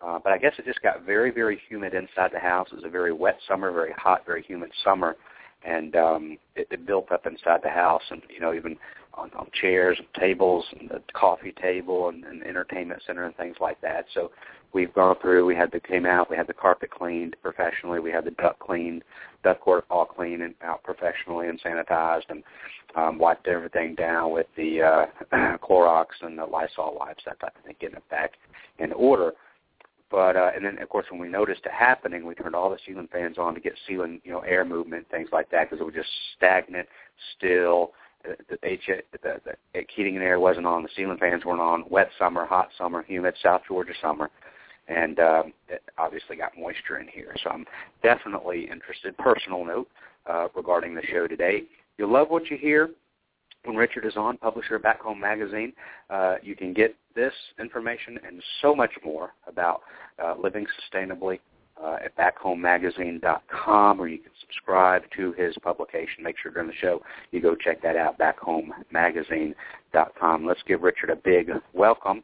Uh, 0.00 0.18
but 0.22 0.32
I 0.32 0.38
guess 0.38 0.54
it 0.58 0.64
just 0.64 0.80
got 0.80 1.04
very, 1.04 1.30
very 1.30 1.60
humid 1.68 1.92
inside 1.92 2.30
the 2.32 2.38
house. 2.38 2.68
It 2.72 2.76
was 2.76 2.84
a 2.84 2.90
very 2.90 3.12
wet 3.12 3.38
summer, 3.46 3.70
very 3.72 3.92
hot, 3.92 4.24
very 4.24 4.42
humid 4.42 4.70
summer, 4.84 5.16
and 5.66 5.94
um, 5.96 6.38
it, 6.54 6.68
it 6.70 6.86
built 6.86 7.12
up 7.12 7.26
inside 7.26 7.60
the 7.62 7.68
house, 7.68 8.02
and 8.10 8.22
you 8.32 8.40
know, 8.40 8.54
even 8.54 8.76
on, 9.18 9.30
on 9.38 9.48
chairs 9.60 9.98
and 9.98 10.06
tables, 10.20 10.64
and 10.78 10.88
the 10.88 11.02
coffee 11.12 11.52
table, 11.60 12.08
and, 12.08 12.24
and 12.24 12.42
entertainment 12.42 13.02
center, 13.06 13.24
and 13.24 13.36
things 13.36 13.56
like 13.60 13.80
that. 13.80 14.06
So 14.14 14.30
we've 14.72 14.92
gone 14.94 15.16
through. 15.20 15.46
We 15.46 15.56
had 15.56 15.72
the 15.72 15.80
came 15.80 16.06
out. 16.06 16.30
We 16.30 16.36
had 16.36 16.46
the 16.46 16.54
carpet 16.54 16.90
cleaned 16.90 17.36
professionally. 17.42 18.00
We 18.00 18.10
had 18.10 18.24
the 18.24 18.30
duct 18.32 18.58
cleaned, 18.60 19.02
ductwork 19.44 19.82
all 19.90 20.04
cleaned 20.04 20.42
and 20.42 20.54
out 20.62 20.82
professionally 20.82 21.48
and 21.48 21.60
sanitized, 21.60 22.28
and 22.28 22.42
um, 22.96 23.18
wiped 23.18 23.48
everything 23.48 23.94
down 23.94 24.30
with 24.32 24.46
the 24.56 24.82
uh, 24.82 25.06
Clorox 25.58 26.06
and 26.22 26.38
the 26.38 26.44
Lysol 26.44 26.96
wipes, 26.98 27.22
that 27.26 27.40
type 27.40 27.56
of 27.56 27.64
thing, 27.64 27.74
getting 27.80 27.96
it 27.96 28.08
back 28.10 28.32
in 28.78 28.92
order. 28.92 29.32
But 30.10 30.36
uh, 30.36 30.52
and 30.54 30.64
then 30.64 30.78
of 30.78 30.88
course 30.88 31.06
when 31.10 31.20
we 31.20 31.28
noticed 31.28 31.66
it 31.66 31.72
happening, 31.72 32.24
we 32.24 32.34
turned 32.34 32.54
all 32.54 32.70
the 32.70 32.78
ceiling 32.86 33.08
fans 33.12 33.36
on 33.36 33.54
to 33.54 33.60
get 33.60 33.74
ceiling, 33.86 34.20
you 34.24 34.32
know, 34.32 34.40
air 34.40 34.64
movement, 34.64 35.06
things 35.10 35.28
like 35.32 35.50
that, 35.50 35.68
because 35.68 35.80
it 35.80 35.84
was 35.84 35.94
just 35.94 36.08
stagnant, 36.36 36.88
still. 37.36 37.92
The, 38.24 38.36
the, 38.48 39.02
the, 39.22 39.40
the 39.72 39.86
heating 39.94 40.16
and 40.16 40.24
air 40.24 40.40
wasn't 40.40 40.66
on. 40.66 40.82
The 40.82 40.88
ceiling 40.96 41.18
fans 41.18 41.44
weren't 41.44 41.60
on. 41.60 41.84
Wet 41.88 42.10
summer, 42.18 42.44
hot 42.44 42.68
summer, 42.76 43.04
humid 43.06 43.34
South 43.42 43.62
Georgia 43.66 43.92
summer, 44.00 44.30
and 44.88 45.18
um, 45.20 45.52
it 45.68 45.82
obviously 45.98 46.36
got 46.36 46.52
moisture 46.58 46.98
in 46.98 47.08
here. 47.08 47.34
So 47.42 47.50
I'm 47.50 47.64
definitely 48.02 48.68
interested. 48.70 49.16
Personal 49.18 49.64
note 49.64 49.88
uh, 50.26 50.48
regarding 50.54 50.94
the 50.94 51.02
show 51.10 51.26
today. 51.26 51.62
You'll 51.96 52.12
love 52.12 52.28
what 52.30 52.50
you 52.50 52.56
hear 52.56 52.90
when 53.64 53.76
Richard 53.76 54.04
is 54.04 54.16
on, 54.16 54.36
publisher 54.38 54.76
of 54.76 54.82
Back 54.82 55.00
Home 55.02 55.20
Magazine. 55.20 55.72
Uh, 56.10 56.36
you 56.42 56.54
can 56.54 56.72
get 56.72 56.94
this 57.14 57.32
information 57.58 58.18
and 58.26 58.42
so 58.62 58.74
much 58.74 58.92
more 59.04 59.30
about 59.46 59.82
uh, 60.22 60.34
living 60.40 60.66
sustainably 60.92 61.40
uh, 61.82 61.96
at 62.04 62.14
backhomemagazine.com, 62.16 64.00
or 64.00 64.06
you 64.08 64.18
can 64.18 64.30
subscribe 64.40 65.02
to 65.16 65.32
his 65.32 65.56
publication. 65.62 66.22
Make 66.22 66.36
sure 66.42 66.52
during 66.52 66.68
the 66.68 66.74
show 66.74 67.00
you 67.30 67.40
go 67.40 67.54
check 67.54 67.80
that 67.82 67.96
out, 67.96 68.18
backhomemagazine.com. 68.18 70.46
Let's 70.46 70.60
give 70.66 70.82
Richard 70.82 71.08
a 71.10 71.16
big 71.16 71.50
welcome. 71.72 72.22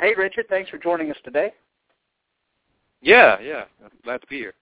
Hey, 0.00 0.14
Richard, 0.16 0.46
thanks 0.48 0.70
for 0.70 0.78
joining 0.78 1.10
us 1.10 1.18
today. 1.24 1.52
Yeah, 3.00 3.38
yeah, 3.40 3.64
I'm 3.84 3.90
glad 4.02 4.20
to 4.22 4.26
be 4.26 4.38
here. 4.38 4.54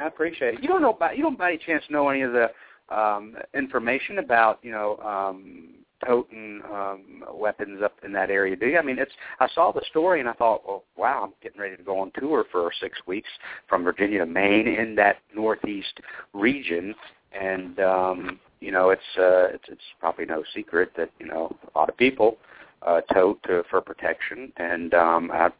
I 0.00 0.06
appreciate 0.06 0.54
it. 0.54 0.62
You 0.62 0.68
don't 0.68 0.80
know 0.80 0.92
about 0.92 1.16
you 1.16 1.24
don't 1.24 1.36
by 1.36 1.48
any 1.50 1.58
chance 1.58 1.82
know 1.90 2.08
any 2.08 2.22
of 2.22 2.32
the 2.32 2.52
um, 2.88 3.36
information 3.54 4.18
about 4.18 4.60
you 4.62 4.70
know 4.70 4.96
um, 4.98 5.70
toting 6.06 6.60
um, 6.72 7.24
weapons 7.32 7.82
up 7.82 7.94
in 8.04 8.12
that 8.12 8.30
area, 8.30 8.56
do 8.56 8.66
you? 8.66 8.78
I 8.78 8.82
mean, 8.82 8.98
it's 8.98 9.12
I 9.40 9.48
saw 9.54 9.72
the 9.72 9.82
story 9.90 10.20
and 10.20 10.28
I 10.28 10.32
thought, 10.32 10.62
well, 10.66 10.84
wow, 10.96 11.24
I'm 11.24 11.32
getting 11.42 11.60
ready 11.60 11.76
to 11.76 11.82
go 11.82 11.98
on 11.98 12.12
tour 12.18 12.44
for 12.50 12.70
six 12.80 12.98
weeks 13.06 13.28
from 13.68 13.84
Virginia 13.84 14.20
to 14.20 14.26
Maine 14.26 14.68
in 14.68 14.94
that 14.96 15.16
northeast 15.34 16.00
region, 16.32 16.94
and 17.38 17.80
um, 17.80 18.40
you 18.60 18.72
know, 18.72 18.90
it's 18.90 19.02
uh, 19.18 19.54
it's 19.54 19.64
it's 19.68 19.82
probably 20.00 20.24
no 20.24 20.42
secret 20.54 20.92
that 20.96 21.10
you 21.18 21.26
know 21.26 21.54
a 21.74 21.78
lot 21.78 21.88
of 21.88 21.96
people 21.96 22.38
uh, 22.82 23.00
tote 23.12 23.42
to, 23.44 23.62
for 23.70 23.80
protection, 23.80 24.52
and 24.56 24.94
um, 24.94 25.30
I 25.32 25.50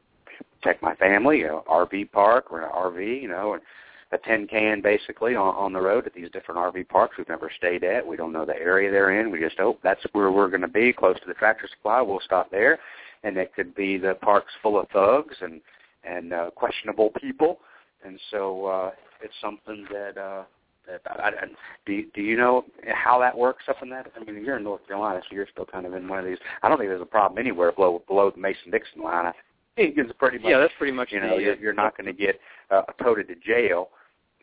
protect 0.61 0.83
my 0.83 0.95
family, 0.97 1.43
a 1.43 1.61
RV 1.71 2.13
park 2.13 2.51
or 2.51 2.63
an 2.63 2.71
RV, 2.71 3.23
you 3.23 3.29
know, 3.29 3.55
and 3.55 3.63
a 4.11 4.19
tin 4.19 4.47
can 4.47 4.81
basically 4.81 5.35
on, 5.35 5.55
on 5.55 5.73
the 5.73 5.81
road 5.81 6.07
at 6.07 6.15
these 6.15 6.31
different 6.31 6.59
RV 6.59 6.89
parks 6.89 7.17
we've 7.19 7.29
never 7.29 7.51
stayed 7.57 7.85
at. 7.85 8.07
We 8.07 8.17
don't 8.17 8.33
know 8.33 8.47
the 8.47 8.57
area 8.57 8.91
they're 8.91 9.21
in. 9.21 9.31
We 9.31 9.41
just 9.41 9.59
hope 9.59 9.81
that's 9.83 10.01
where 10.13 10.31
we're 10.31 10.49
going 10.49 10.63
to 10.63 10.69
be, 10.69 10.93
close 10.93 11.19
to 11.21 11.27
the 11.27 11.35
tractor 11.35 11.69
supply. 11.69 12.01
We'll 12.01 12.21
stop 12.25 12.51
there, 12.51 12.79
and 13.23 13.37
it 13.37 13.55
could 13.55 13.75
be 13.75 13.99
the 13.99 14.15
parks 14.15 14.53
full 14.63 14.79
of 14.79 14.89
thugs 14.91 15.37
and 15.41 15.61
and 16.05 16.33
uh, 16.33 16.51
questionable 16.55 17.11
people. 17.21 17.59
And 18.05 18.19
so 18.31 18.67
uh, 18.67 18.91
it's 19.23 19.35
something 19.43 19.87
that 19.91 20.17
uh, 20.17 20.45
that 20.87 21.03
I, 21.07 21.29
I, 21.29 21.47
do. 21.85 22.05
Do 22.15 22.23
you 22.23 22.37
know 22.37 22.65
how 22.87 23.19
that 23.21 23.37
works 23.37 23.65
up 23.69 23.77
in 23.83 23.91
that? 23.91 24.11
I 24.19 24.25
mean, 24.25 24.43
you're 24.43 24.57
in 24.57 24.65
North 24.65 24.87
Carolina, 24.87 25.21
so 25.29 25.35
you're 25.35 25.49
still 25.53 25.67
kind 25.67 25.85
of 25.85 25.95
in 25.95 26.09
one 26.09 26.19
of 26.19 26.25
these. 26.25 26.39
I 26.63 26.69
don't 26.69 26.79
think 26.79 26.89
there's 26.89 27.03
a 27.03 27.07
problem 27.07 27.39
anywhere 27.39 27.73
below 27.73 28.03
below 28.07 28.31
the 28.31 28.41
Mason-Dixon 28.41 29.03
line. 29.03 29.27
I 29.27 29.33
think 29.77 29.99
it's 29.99 30.13
pretty 30.19 30.39
much. 30.39 30.51
Yeah, 30.51 30.59
that's 30.59 30.73
pretty 30.79 30.95
much. 30.95 31.13
You 31.13 31.21
know, 31.21 31.37
the, 31.37 31.43
you're, 31.43 31.57
you're 31.57 31.73
not 31.75 31.97
going 31.97 32.07
to 32.07 32.13
get 32.13 32.41
uh, 32.71 32.83
toted 33.03 33.29
to 33.29 33.35
jail 33.35 33.91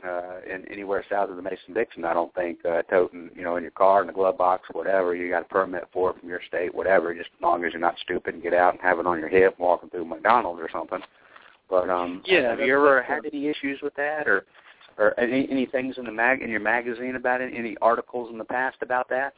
uh, 0.04 0.40
in 0.50 0.66
anywhere 0.72 1.04
south 1.10 1.30
of 1.30 1.36
the 1.36 1.42
Mason-Dixon. 1.42 2.06
I 2.06 2.14
don't 2.14 2.34
think 2.36 2.64
uh, 2.66 2.82
toting, 2.84 3.30
you 3.36 3.44
know, 3.44 3.56
in 3.56 3.64
your 3.64 3.72
car, 3.72 4.02
in 4.02 4.08
the 4.08 4.14
glove 4.14 4.38
box, 4.38 4.68
whatever. 4.72 5.16
You 5.16 5.30
got 5.30 5.44
a 5.44 5.46
permit 5.46 5.88
for 5.94 6.12
it 6.12 6.20
from 6.20 6.30
your 6.30 6.42
state, 6.48 6.74
whatever. 6.74 7.14
Just 7.14 7.30
as 7.38 7.42
long 7.42 7.64
as 7.64 7.72
you're 7.74 7.82
not 7.82 7.98
stupid 8.02 8.34
and 8.34 8.44
get 8.44 8.54
out 8.54 8.74
and 8.74 8.82
have 8.82 9.00
it 9.00 9.08
on 9.08 9.20
your 9.20 9.30
hip 9.30 9.56
walking 9.58 9.90
through 9.90 10.06
McDonald's 10.06 10.62
or 10.62 10.70
something. 10.72 11.00
But 11.70 11.90
um, 11.90 12.22
yeah, 12.26 12.52
have 12.52 12.60
you 12.60 12.76
ever 12.76 13.02
had 13.02 13.26
any 13.26 13.48
issues 13.48 13.80
with 13.82 13.96
that, 13.96 14.28
or 14.28 14.46
or 14.98 15.20
any 15.20 15.48
any 15.50 15.66
things 15.66 15.98
in 15.98 16.06
the 16.06 16.12
mag 16.12 16.42
in 16.42 16.50
your 16.50 16.60
magazine 16.60 17.16
about 17.16 17.42
it? 17.42 17.54
Any 17.56 17.76
articles 17.82 18.30
in 18.32 18.38
the 18.38 18.46
past 18.46 18.78
about 18.82 19.10
that? 19.10 19.34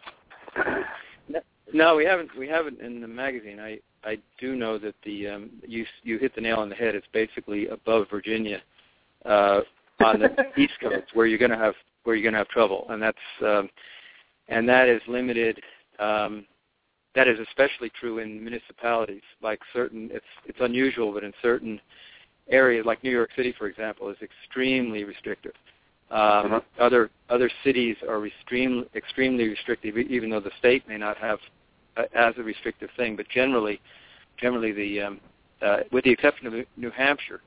No, 1.73 1.95
we 1.95 2.05
haven't. 2.05 2.29
We 2.37 2.47
haven't 2.47 2.81
in 2.81 3.01
the 3.01 3.07
magazine. 3.07 3.59
I 3.59 3.79
I 4.03 4.17
do 4.39 4.55
know 4.55 4.77
that 4.77 4.95
the 5.03 5.27
um, 5.27 5.49
you 5.65 5.85
you 6.03 6.17
hit 6.17 6.35
the 6.35 6.41
nail 6.41 6.57
on 6.57 6.69
the 6.69 6.75
head. 6.75 6.95
It's 6.95 7.07
basically 7.13 7.67
above 7.67 8.07
Virginia, 8.09 8.61
uh, 9.25 9.61
on 9.99 10.19
the 10.19 10.61
East 10.61 10.73
Coast 10.81 11.07
where 11.13 11.25
you're 11.25 11.39
going 11.39 11.51
to 11.51 11.57
have 11.57 11.75
where 12.03 12.15
you're 12.15 12.23
going 12.23 12.33
to 12.33 12.39
have 12.39 12.47
trouble, 12.49 12.85
and 12.89 13.01
that's 13.01 13.17
um, 13.45 13.69
and 14.47 14.67
that 14.69 14.87
is 14.87 15.01
limited. 15.07 15.59
Um, 15.99 16.45
that 17.15 17.27
is 17.27 17.39
especially 17.39 17.89
true 17.99 18.19
in 18.19 18.41
municipalities, 18.43 19.23
like 19.41 19.59
certain. 19.73 20.09
It's 20.13 20.25
it's 20.45 20.59
unusual, 20.61 21.11
but 21.11 21.23
in 21.23 21.33
certain 21.41 21.81
areas, 22.49 22.85
like 22.85 23.03
New 23.03 23.11
York 23.11 23.31
City, 23.35 23.53
for 23.57 23.67
example, 23.67 24.09
is 24.09 24.17
extremely 24.21 25.03
restrictive. 25.03 25.53
Um, 26.09 26.17
Uh-huh. 26.19 26.61
Other 26.79 27.09
other 27.29 27.49
cities 27.63 27.97
are 28.07 28.25
extreme, 28.25 28.85
extremely 28.95 29.49
restrictive, 29.49 29.97
even 29.97 30.29
though 30.29 30.39
the 30.39 30.51
state 30.59 30.87
may 30.87 30.97
not 30.97 31.17
have 31.17 31.39
uh, 31.97 32.03
as 32.13 32.33
a 32.37 32.43
restrictive 32.43 32.89
thing. 32.95 33.15
But 33.17 33.27
generally, 33.29 33.81
generally 34.37 34.71
the 34.71 35.01
um, 35.01 35.19
uh, 35.61 35.79
with 35.91 36.03
the 36.05 36.11
exception 36.11 36.47
of 36.47 36.53
New 36.77 36.91
Hampshire, 36.91 37.41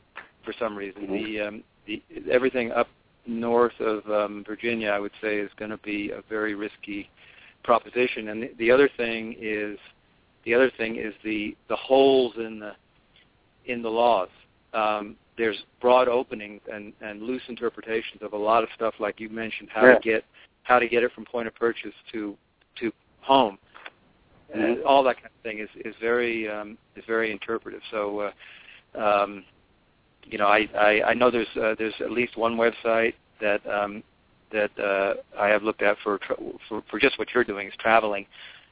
for 0.45 0.53
some 0.59 0.77
reason, 0.77 1.07
Mhm. 1.07 1.25
the 1.25 1.41
um, 1.41 1.65
the 1.91 2.31
everything 2.31 2.71
up 2.73 2.89
north 3.27 3.79
of 3.81 4.07
um, 4.11 4.45
Virginia, 4.47 4.91
I 4.91 4.99
would 4.99 5.13
say, 5.21 5.39
is 5.39 5.51
going 5.59 5.71
to 5.71 5.77
be 5.79 6.11
a 6.11 6.23
very 6.29 6.55
risky 6.55 7.09
proposition. 7.65 8.29
And 8.29 8.43
the, 8.43 8.51
the 8.59 8.71
other 8.71 8.89
thing 8.97 9.37
is 9.39 9.79
the 10.45 10.55
other 10.55 10.71
thing 10.77 10.97
is 10.97 11.15
the 11.25 11.57
the 11.69 11.77
holes 11.77 12.35
in 12.37 12.59
the 12.59 12.73
in 13.67 13.83
the 13.83 13.89
laws. 13.89 14.29
Um, 14.73 15.17
there's 15.37 15.65
broad 15.81 16.07
openings 16.09 16.61
and, 16.73 16.93
and 17.01 17.23
loose 17.23 17.43
interpretations 17.49 18.23
of 18.23 18.35
a 18.35 18.37
lot 18.37 18.63
of 18.63 18.69
stuff, 18.75 18.95
like 18.99 19.21
you 19.21 19.29
mentioned, 19.29 19.69
how 19.73 19.87
Yeah. 19.87 19.95
to 19.95 20.01
get 20.01 20.25
how 20.65 20.79
to 20.79 20.89
get 20.89 21.03
it 21.03 21.13
from 21.13 21.25
point 21.25 21.49
of 21.49 21.55
purchase 21.55 21.95
to 22.13 22.37
to 22.77 22.93
home. 23.21 23.59
Uh, 24.55 24.83
all 24.85 25.03
that 25.05 25.17
kind 25.17 25.27
of 25.27 25.43
thing 25.43 25.59
is 25.61 25.69
is 25.85 25.95
very 26.01 26.49
um, 26.49 26.77
is 26.97 27.05
very 27.07 27.31
interpretive. 27.31 27.81
So, 27.91 28.01
uh, 28.95 28.99
um, 28.99 29.45
you 30.25 30.39
know, 30.39 30.47
I, 30.47 30.69
I, 30.79 31.03
I 31.11 31.15
know 31.15 31.31
there's 31.31 31.49
uh, 31.57 31.75
there's 31.79 31.95
at 32.01 32.11
least 32.11 32.37
one 32.37 32.57
website 32.57 33.15
that 33.41 33.67
um, 33.67 34.03
that 34.53 34.71
uh, 34.79 35.15
I 35.39 35.49
have 35.49 35.63
looked 35.63 35.83
at 35.83 35.97
for, 36.03 36.19
tra- 36.19 36.37
for 36.69 36.83
for 36.91 36.99
just 36.99 37.19
what 37.19 37.29
you're 37.35 37.45
doing 37.45 37.69
is 37.69 37.75
traveling 37.79 38.27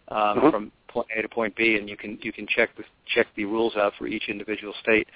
um, 0.09 0.41
Mhm. 0.41 0.51
from 0.51 0.73
point 0.89 1.07
A 1.17 1.23
to 1.23 1.29
point 1.29 1.55
B, 1.55 1.77
and 1.77 1.89
you 1.89 1.97
can 1.97 2.19
you 2.23 2.33
can 2.33 2.47
check 2.47 2.75
the 2.77 2.85
check 3.07 3.27
the 3.37 3.45
rules 3.45 3.77
out 3.77 3.93
for 3.99 4.07
each 4.07 4.29
individual 4.29 4.75
state, 4.83 5.09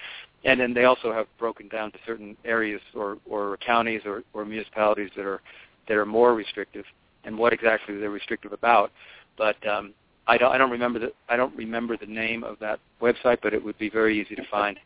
and 0.45 0.59
then 0.59 0.73
they 0.73 0.85
also 0.85 1.11
have 1.11 1.27
broken 1.37 1.67
down 1.67 1.91
to 1.91 1.97
certain 2.05 2.37
areas 2.45 2.81
or 2.93 3.17
or 3.25 3.57
counties 3.57 4.01
or, 4.05 4.23
or 4.33 4.45
municipalities 4.45 5.09
that 5.15 5.25
are 5.25 5.41
that 5.87 5.97
are 5.97 6.05
more 6.05 6.33
restrictive, 6.33 6.85
and 7.25 7.37
what 7.37 7.53
exactly 7.53 7.97
they're 7.97 8.09
restrictive 8.09 8.53
about. 8.53 8.91
But 9.37 9.55
um, 9.67 9.93
I 10.27 10.37
don't 10.37 10.53
I 10.53 10.57
don't 10.57 10.71
remember 10.71 10.99
the 10.99 11.11
I 11.27 11.35
don't 11.35 11.55
remember 11.55 11.97
the 11.97 12.05
name 12.05 12.43
of 12.43 12.59
that 12.59 12.79
website, 13.01 13.39
but 13.41 13.53
it 13.53 13.63
would 13.63 13.77
be 13.77 13.89
very 13.89 14.19
easy 14.19 14.35
to 14.35 14.45
find. 14.49 14.79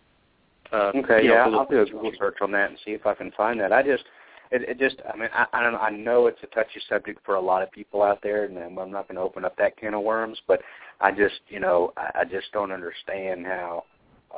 Uh, 0.71 0.91
Okay, 0.95 1.23
you 1.23 1.29
know, 1.29 1.35
yeah, 1.49 1.57
I'll 1.57 1.65
do 1.65 1.81
a 1.81 1.85
Google 1.85 2.11
search 2.17 2.37
on 2.41 2.51
that 2.51 2.69
and 2.69 2.79
see 2.83 2.91
if 2.91 3.05
I 3.05 3.13
can 3.13 3.31
find 3.31 3.59
that. 3.59 3.71
I 3.71 3.81
just, 3.83 4.03
it, 4.51 4.63
it 4.63 4.79
just, 4.79 4.97
I 5.11 5.17
mean, 5.17 5.29
I, 5.33 5.45
I 5.53 5.63
don't, 5.63 5.73
know, 5.73 5.79
I 5.79 5.89
know 5.89 6.27
it's 6.27 6.39
a 6.43 6.47
touchy 6.47 6.81
subject 6.89 7.19
for 7.25 7.35
a 7.35 7.41
lot 7.41 7.63
of 7.63 7.71
people 7.71 8.03
out 8.03 8.19
there, 8.21 8.45
and 8.45 8.57
I'm 8.57 8.77
I'm 8.77 8.91
not 8.91 9.07
going 9.07 9.15
to 9.15 9.21
open 9.21 9.45
up 9.45 9.55
that 9.57 9.77
can 9.77 9.93
of 9.93 10.03
worms, 10.03 10.39
but 10.47 10.61
I 11.01 11.11
just, 11.11 11.35
you 11.49 11.59
know, 11.59 11.93
I, 11.97 12.21
I 12.21 12.23
just 12.25 12.51
don't 12.51 12.71
understand 12.71 13.45
how, 13.45 13.83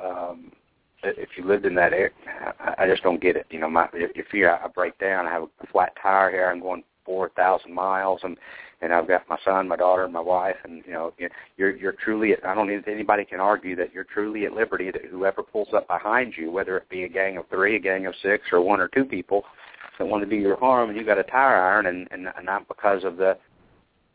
um, 0.03 0.51
i- 1.03 1.13
if 1.17 1.29
you 1.37 1.45
lived 1.45 1.65
in 1.65 1.75
that 1.75 1.93
area, 1.93 2.11
I, 2.59 2.83
I 2.83 2.87
just 2.87 3.03
don't 3.03 3.21
get 3.21 3.35
it. 3.35 3.45
You 3.49 3.59
know, 3.59 3.69
my 3.69 3.87
if 3.93 4.11
if 4.15 4.33
you 4.33 4.47
I 4.47 4.67
break 4.73 4.97
down, 4.99 5.27
I 5.27 5.31
have 5.31 5.43
a 5.61 5.67
flat 5.67 5.93
tire 6.01 6.29
here, 6.31 6.49
I'm 6.49 6.59
going 6.61 6.83
four 7.05 7.29
thousand 7.29 7.73
miles, 7.73 8.21
and 8.23 8.37
and 8.81 8.93
I've 8.93 9.07
got 9.07 9.27
my 9.29 9.37
son, 9.43 9.67
my 9.67 9.75
daughter, 9.75 10.07
my 10.07 10.19
wife, 10.21 10.55
and 10.63 10.83
you 10.85 10.93
know, 10.93 11.13
you- 11.17 11.29
you're 11.57 11.75
you're 11.75 11.91
truly. 11.93 12.35
I 12.43 12.53
don't 12.53 12.67
think 12.67 12.87
anybody 12.87 13.25
can 13.25 13.39
argue 13.39 13.75
that 13.75 13.93
you're 13.93 14.05
truly 14.05 14.45
at 14.45 14.53
liberty. 14.53 14.91
That 14.91 15.05
whoever 15.05 15.43
pulls 15.43 15.73
up 15.73 15.87
behind 15.87 16.37
you, 16.37 16.51
whether 16.51 16.77
it 16.77 16.89
be 16.89 17.03
a 17.03 17.09
gang 17.09 17.37
of 17.37 17.47
three, 17.47 17.75
a 17.75 17.79
gang 17.79 18.05
of 18.05 18.15
six, 18.21 18.45
or 18.51 18.61
one 18.61 18.79
or 18.79 18.87
two 18.87 19.05
people 19.05 19.45
that 19.97 20.05
want 20.05 20.23
to 20.23 20.29
do 20.29 20.35
your 20.37 20.57
harm, 20.57 20.89
and 20.89 20.97
you 20.97 21.05
got 21.05 21.17
a 21.17 21.23
tire 21.23 21.55
iron, 21.55 21.87
and 21.87 22.07
and, 22.11 22.27
and 22.35 22.45
not 22.45 22.67
because 22.67 23.03
of 23.03 23.17
the 23.17 23.37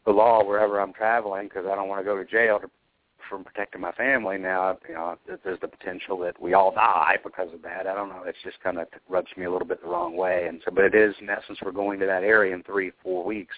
the 0.07 0.12
law 0.12 0.44
wherever 0.44 0.81
I'm 0.81 0.92
traveling, 0.92 1.48
because 1.48 1.66
I 1.66 1.74
don't 1.74 1.88
want 1.88 2.00
to 2.00 2.05
go 2.05 2.16
to 2.16 2.24
jail 2.24 2.59
to, 2.61 2.70
from 3.29 3.42
protecting 3.42 3.81
my 3.81 3.92
family. 3.92 4.37
Now, 4.37 4.79
you 4.87 4.94
know, 4.94 5.16
there's 5.42 5.61
the 5.61 5.68
potential 5.68 6.18
that 6.18 6.40
we 6.40 6.53
all 6.53 6.72
die 6.72 7.16
because 7.24 7.48
of 7.55 7.62
that. 7.62 7.87
I 7.87 7.94
don't 7.94 8.11
know. 8.11 8.22
It's 8.27 8.42
just 8.44 8.61
kind 8.62 8.79
of 8.79 8.87
rubs 9.09 9.31
me 9.38 9.46
a 9.46 9.50
little 9.50 9.66
bit 9.66 9.81
the 9.83 9.88
wrong 9.88 10.14
way, 10.14 10.46
and 10.46 10.61
so, 10.64 10.70
but 10.70 10.85
it 10.85 10.94
is 10.94 11.14
in 11.20 11.31
essence 11.31 11.59
we're 11.64 11.72
going 11.72 12.00
to 12.00 12.07
that 12.07 12.22
area 12.22 12.55
in 12.55 12.62
three, 12.62 12.92
four 13.03 13.24
weeks 13.24 13.55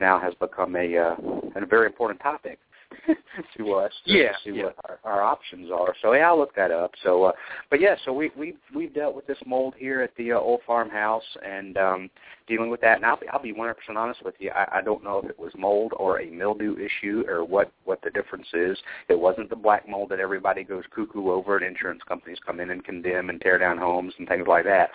now 0.00 0.18
has 0.18 0.34
become 0.34 0.76
a 0.76 0.96
uh, 0.96 1.16
a 1.56 1.66
very 1.66 1.86
important 1.86 2.20
topic 2.20 2.58
to 3.56 3.72
us 3.74 3.92
to 4.06 4.12
Yeah, 4.12 4.32
see 4.44 4.50
yeah. 4.50 4.64
what 4.64 4.76
our, 4.84 4.98
our 5.04 5.22
options 5.22 5.70
are. 5.70 5.94
So 6.02 6.12
yeah, 6.12 6.28
I'll 6.28 6.38
look 6.38 6.54
that 6.56 6.70
up. 6.70 6.92
So, 7.02 7.24
uh, 7.24 7.32
but 7.70 7.80
yeah, 7.80 7.96
so 8.04 8.12
we 8.12 8.30
we 8.36 8.56
we've 8.74 8.94
dealt 8.94 9.14
with 9.14 9.26
this 9.26 9.38
mold 9.46 9.74
here 9.76 10.02
at 10.02 10.14
the 10.16 10.32
uh, 10.32 10.38
old 10.38 10.60
farmhouse 10.66 11.24
and 11.44 11.76
um, 11.76 12.10
dealing 12.46 12.70
with 12.70 12.80
that. 12.82 12.96
And 12.96 13.06
I'll 13.06 13.18
be 13.18 13.28
I'll 13.28 13.42
be 13.42 13.52
100% 13.52 13.74
honest 13.96 14.24
with 14.24 14.34
you. 14.38 14.50
I, 14.50 14.78
I 14.78 14.82
don't 14.82 15.04
know 15.04 15.18
if 15.18 15.30
it 15.30 15.38
was 15.38 15.52
mold 15.56 15.92
or 15.96 16.20
a 16.20 16.30
mildew 16.30 16.76
issue 16.78 17.24
or 17.28 17.44
what 17.44 17.72
what 17.84 18.00
the 18.02 18.10
difference 18.10 18.48
is. 18.52 18.78
It 19.08 19.18
wasn't 19.18 19.50
the 19.50 19.56
black 19.56 19.88
mold 19.88 20.10
that 20.10 20.20
everybody 20.20 20.64
goes 20.64 20.84
cuckoo 20.94 21.30
over 21.30 21.56
and 21.56 21.66
insurance 21.66 22.02
companies 22.06 22.38
come 22.44 22.60
in 22.60 22.70
and 22.70 22.84
condemn 22.84 23.30
and 23.30 23.40
tear 23.40 23.58
down 23.58 23.78
homes 23.78 24.14
and 24.18 24.28
things 24.28 24.46
like 24.46 24.64
that. 24.64 24.90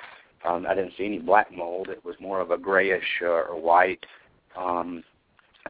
Um, 0.47 0.65
I 0.67 0.73
didn't 0.73 0.93
see 0.97 1.05
any 1.05 1.19
black 1.19 1.51
mold. 1.55 1.89
It 1.89 2.03
was 2.05 2.15
more 2.21 2.39
of 2.39 2.51
a 2.51 2.57
grayish 2.57 3.03
uh, 3.21 3.27
or 3.27 3.59
white 3.59 4.05
um, 4.57 5.03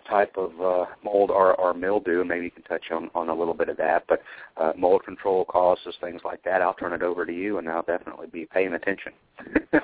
type 0.07 0.35
of 0.37 0.51
uh, 0.61 0.85
mold 1.03 1.31
or, 1.31 1.55
or 1.55 1.73
mildew. 1.73 2.23
Maybe 2.23 2.45
you 2.45 2.51
can 2.51 2.63
touch 2.63 2.85
on, 2.91 3.09
on 3.15 3.29
a 3.29 3.33
little 3.33 3.53
bit 3.53 3.69
of 3.69 3.77
that. 3.77 4.05
But 4.07 4.21
uh, 4.57 4.73
mold 4.77 5.03
control 5.03 5.45
causes 5.45 5.95
things 6.01 6.21
like 6.23 6.43
that. 6.43 6.61
I'll 6.61 6.73
turn 6.73 6.93
it 6.93 7.03
over 7.03 7.25
to 7.25 7.33
you, 7.33 7.57
and 7.57 7.67
I'll 7.69 7.83
definitely 7.83 8.27
be 8.27 8.45
paying 8.45 8.73
attention. 8.73 9.13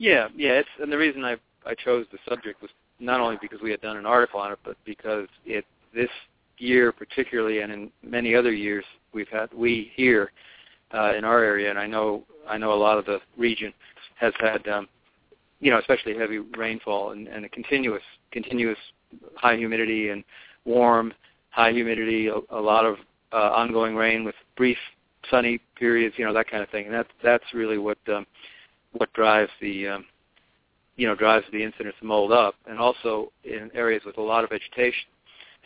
Yeah, 0.00 0.28
yeah. 0.34 0.52
It's, 0.52 0.68
and 0.80 0.90
the 0.90 0.96
reason 0.96 1.24
I 1.24 1.36
I 1.66 1.74
chose 1.74 2.06
the 2.10 2.18
subject 2.26 2.62
was 2.62 2.70
not 2.98 3.20
only 3.20 3.36
because 3.40 3.60
we 3.60 3.70
had 3.70 3.82
done 3.82 3.98
an 3.98 4.06
article 4.06 4.40
on 4.40 4.50
it, 4.50 4.58
but 4.64 4.76
because 4.86 5.28
it 5.44 5.66
this 5.94 6.08
year 6.56 6.90
particularly, 6.90 7.60
and 7.60 7.70
in 7.70 7.90
many 8.02 8.34
other 8.34 8.52
years, 8.52 8.84
we've 9.12 9.28
had 9.28 9.52
we 9.52 9.92
here 9.94 10.32
uh, 10.94 11.14
in 11.14 11.24
our 11.24 11.44
area, 11.44 11.68
and 11.68 11.78
I 11.78 11.86
know 11.86 12.24
I 12.48 12.56
know 12.56 12.72
a 12.72 12.74
lot 12.74 12.96
of 12.96 13.04
the 13.04 13.20
region 13.36 13.74
has 14.18 14.32
had 14.40 14.66
um, 14.68 14.88
you 15.60 15.70
know 15.70 15.78
especially 15.78 16.16
heavy 16.16 16.38
rainfall 16.38 17.12
and, 17.12 17.28
and 17.28 17.44
a 17.44 17.48
continuous 17.48 18.02
continuous 18.32 18.78
high 19.36 19.56
humidity 19.56 20.10
and 20.10 20.24
warm 20.64 21.12
high 21.50 21.72
humidity, 21.72 22.28
a, 22.28 22.36
a 22.50 22.60
lot 22.60 22.86
of 22.86 22.96
uh, 23.32 23.50
ongoing 23.52 23.94
rain 23.94 24.24
with 24.24 24.34
brief 24.56 24.78
sunny 25.30 25.60
periods, 25.76 26.14
you 26.16 26.24
know 26.24 26.32
that 26.32 26.48
kind 26.48 26.62
of 26.62 26.70
thing, 26.70 26.86
and 26.86 26.94
that's 26.94 27.10
that's 27.22 27.44
really 27.52 27.78
what 27.78 27.98
um, 28.08 28.26
what 28.92 29.12
drives 29.12 29.50
the 29.60 29.88
um, 29.88 30.04
you 30.96 31.06
know 31.06 31.14
drives 31.14 31.46
the 31.52 31.62
incidence 31.62 31.94
of 32.00 32.06
mold 32.06 32.32
up, 32.32 32.54
and 32.66 32.78
also 32.78 33.30
in 33.44 33.70
areas 33.74 34.02
with 34.06 34.18
a 34.18 34.22
lot 34.22 34.44
of 34.44 34.50
vegetation. 34.50 35.08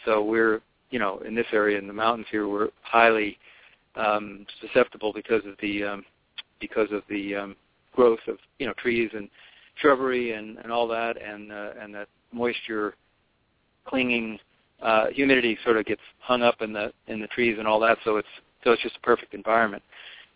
So 0.04 0.22
we're 0.22 0.60
you 0.90 0.98
know 0.98 1.18
in 1.18 1.34
this 1.34 1.46
area 1.52 1.78
in 1.78 1.86
the 1.86 1.92
mountains 1.92 2.26
here 2.30 2.48
we're 2.48 2.70
highly 2.82 3.38
um, 3.96 4.46
susceptible 4.60 5.12
because 5.12 5.42
of 5.46 5.54
the 5.60 5.84
um, 5.84 6.04
because 6.60 6.88
of 6.90 7.02
the 7.08 7.34
um, 7.34 7.56
growth 7.94 8.20
of 8.26 8.38
you 8.58 8.66
know 8.66 8.74
trees 8.74 9.10
and 9.14 9.28
shrubbery 9.76 10.32
and, 10.32 10.58
and 10.58 10.70
all 10.70 10.86
that, 10.88 11.20
and 11.20 11.52
uh, 11.52 11.70
and 11.80 11.94
that 11.94 12.08
moisture 12.32 12.94
clinging 13.84 14.38
uh, 14.82 15.06
humidity 15.08 15.58
sort 15.64 15.76
of 15.76 15.86
gets 15.86 16.00
hung 16.20 16.42
up 16.42 16.60
in 16.60 16.72
the 16.72 16.92
in 17.08 17.20
the 17.20 17.26
trees 17.28 17.56
and 17.58 17.66
all 17.66 17.80
that. 17.80 17.98
So 18.04 18.16
it's 18.16 18.28
so 18.62 18.72
it's 18.72 18.82
just 18.82 18.96
a 18.96 19.00
perfect 19.00 19.34
environment, 19.34 19.82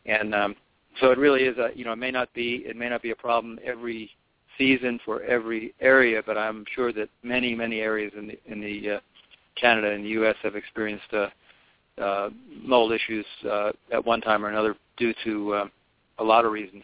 and 0.07 0.35
um, 0.35 0.57
so 1.01 1.11
it 1.11 1.19
really 1.19 1.43
is 1.45 1.57
a 1.59 1.71
you 1.75 1.85
know 1.85 1.93
it 1.93 1.99
may 1.99 2.11
not 2.11 2.33
be 2.35 2.65
it 2.67 2.77
may 2.77 2.89
not 2.89 3.03
be 3.03 3.11
a 3.11 3.17
problem 3.17 3.59
every 3.65 4.11
season 4.57 4.99
for 5.05 5.23
every 5.23 5.75
area, 5.81 6.23
but 6.25 6.37
I'm 6.37 6.65
sure 6.75 6.93
that 6.93 7.09
many 7.23 7.55
many 7.55 7.81
areas 7.81 8.13
in 8.17 8.29
the 8.29 8.39
in 8.47 8.61
the 8.61 8.97
uh, 8.97 9.01
Canada 9.57 9.91
and 9.91 10.05
the 10.05 10.11
U.S. 10.11 10.37
have 10.43 10.57
experienced 10.57 11.13
uh, 11.13 11.29
uh, 12.01 12.31
mold 12.63 12.93
issues 12.93 13.27
uh, 13.51 13.73
at 13.93 14.05
one 14.05 14.21
time 14.21 14.45
or 14.45 14.49
another 14.49 14.77
due 14.97 15.13
to 15.25 15.55
uh, 15.55 15.69
a 16.19 16.25
lot 16.25 16.45
of 16.45 16.53
reasons. 16.53 16.83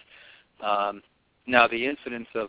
Um, 0.61 1.03
now 1.47 1.67
the 1.69 1.87
incidence 1.87 2.29
of 2.35 2.49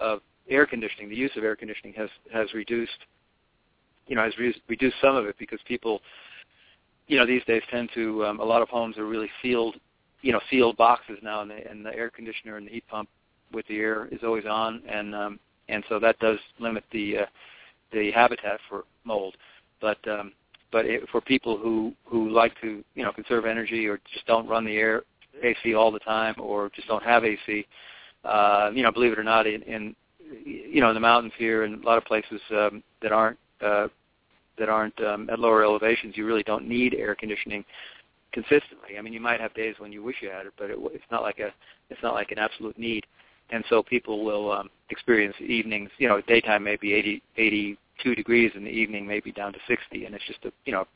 of 0.00 0.20
air 0.48 0.66
conditioning, 0.66 1.08
the 1.08 1.16
use 1.16 1.30
of 1.36 1.44
air 1.44 1.56
conditioning 1.56 1.94
has 1.94 2.08
has 2.32 2.52
reduced, 2.54 3.06
you 4.06 4.16
know, 4.16 4.24
has 4.24 4.36
re- 4.38 4.62
reduced 4.68 4.96
some 5.00 5.16
of 5.16 5.26
it 5.26 5.36
because 5.38 5.60
people, 5.66 6.00
you 7.06 7.16
know, 7.16 7.26
these 7.26 7.44
days 7.44 7.62
tend 7.70 7.90
to 7.94 8.24
um, 8.24 8.40
a 8.40 8.44
lot 8.44 8.62
of 8.62 8.68
homes 8.68 8.98
are 8.98 9.06
really 9.06 9.30
sealed, 9.42 9.76
you 10.22 10.32
know, 10.32 10.40
sealed 10.50 10.76
boxes 10.76 11.18
now, 11.22 11.40
and 11.42 11.50
the, 11.50 11.70
and 11.70 11.84
the 11.84 11.94
air 11.94 12.10
conditioner 12.10 12.56
and 12.56 12.66
the 12.66 12.72
heat 12.72 12.84
pump 12.88 13.08
with 13.52 13.66
the 13.68 13.78
air 13.78 14.08
is 14.10 14.20
always 14.22 14.44
on, 14.46 14.82
and 14.88 15.14
um, 15.14 15.40
and 15.68 15.84
so 15.88 15.98
that 15.98 16.18
does 16.18 16.38
limit 16.58 16.84
the 16.92 17.18
uh, 17.18 17.26
the 17.92 18.10
habitat 18.10 18.60
for 18.68 18.84
mold. 19.04 19.36
But 19.80 19.98
um, 20.08 20.32
but 20.72 20.86
it, 20.86 21.08
for 21.10 21.20
people 21.20 21.56
who 21.56 21.92
who 22.04 22.30
like 22.30 22.52
to 22.60 22.84
you 22.94 23.04
know 23.04 23.12
conserve 23.12 23.46
energy 23.46 23.86
or 23.86 24.00
just 24.12 24.26
don't 24.26 24.48
run 24.48 24.64
the 24.64 24.76
air 24.76 25.02
AC 25.42 25.74
all 25.74 25.90
the 25.90 26.00
time 26.00 26.34
or 26.38 26.70
just 26.74 26.88
don't 26.88 27.02
have 27.02 27.24
AC, 27.24 27.66
uh, 28.24 28.70
you 28.74 28.82
know, 28.82 28.92
believe 28.92 29.12
it 29.12 29.18
or 29.18 29.24
not, 29.24 29.46
in, 29.46 29.62
in 29.62 29.94
you 30.44 30.80
know 30.80 30.88
in 30.88 30.94
the 30.94 31.00
mountains 31.00 31.32
here 31.38 31.64
and 31.64 31.82
a 31.82 31.86
lot 31.86 31.98
of 31.98 32.04
places 32.04 32.40
um, 32.50 32.82
that 33.02 33.12
aren't 33.12 33.38
uh, 33.60 33.88
that 34.58 34.68
aren't 34.68 34.98
um, 35.04 35.28
at 35.30 35.38
lower 35.38 35.64
elevations, 35.64 36.16
you 36.16 36.26
really 36.26 36.42
don't 36.42 36.66
need 36.68 36.94
air 36.94 37.14
conditioning 37.14 37.64
consistently. 38.32 38.98
I 38.98 39.02
mean, 39.02 39.12
you 39.12 39.20
might 39.20 39.40
have 39.40 39.54
days 39.54 39.76
when 39.78 39.92
you 39.92 40.02
wish 40.02 40.16
you 40.20 40.30
had 40.30 40.46
it, 40.46 40.52
but 40.58 40.70
it, 40.70 40.78
it's 40.92 41.04
not 41.10 41.22
like 41.22 41.38
a 41.38 41.52
it's 41.90 42.02
not 42.02 42.14
like 42.14 42.30
an 42.30 42.38
absolute 42.38 42.78
need. 42.78 43.06
And 43.50 43.64
so 43.68 43.82
people 43.82 44.24
will 44.24 44.50
um, 44.50 44.70
experience 44.90 45.36
evenings. 45.40 45.90
You 45.98 46.08
know, 46.08 46.20
daytime 46.22 46.64
may 46.64 46.76
be 46.76 46.94
80, 46.94 47.22
82 47.36 48.14
degrees, 48.14 48.50
and 48.54 48.66
the 48.66 48.70
evening 48.70 49.06
may 49.06 49.20
be 49.20 49.32
down 49.32 49.52
to 49.52 49.58
60, 49.68 50.06
and 50.06 50.14
it's 50.14 50.24
just 50.26 50.44
a 50.44 50.52
you 50.64 50.72
know 50.72 50.86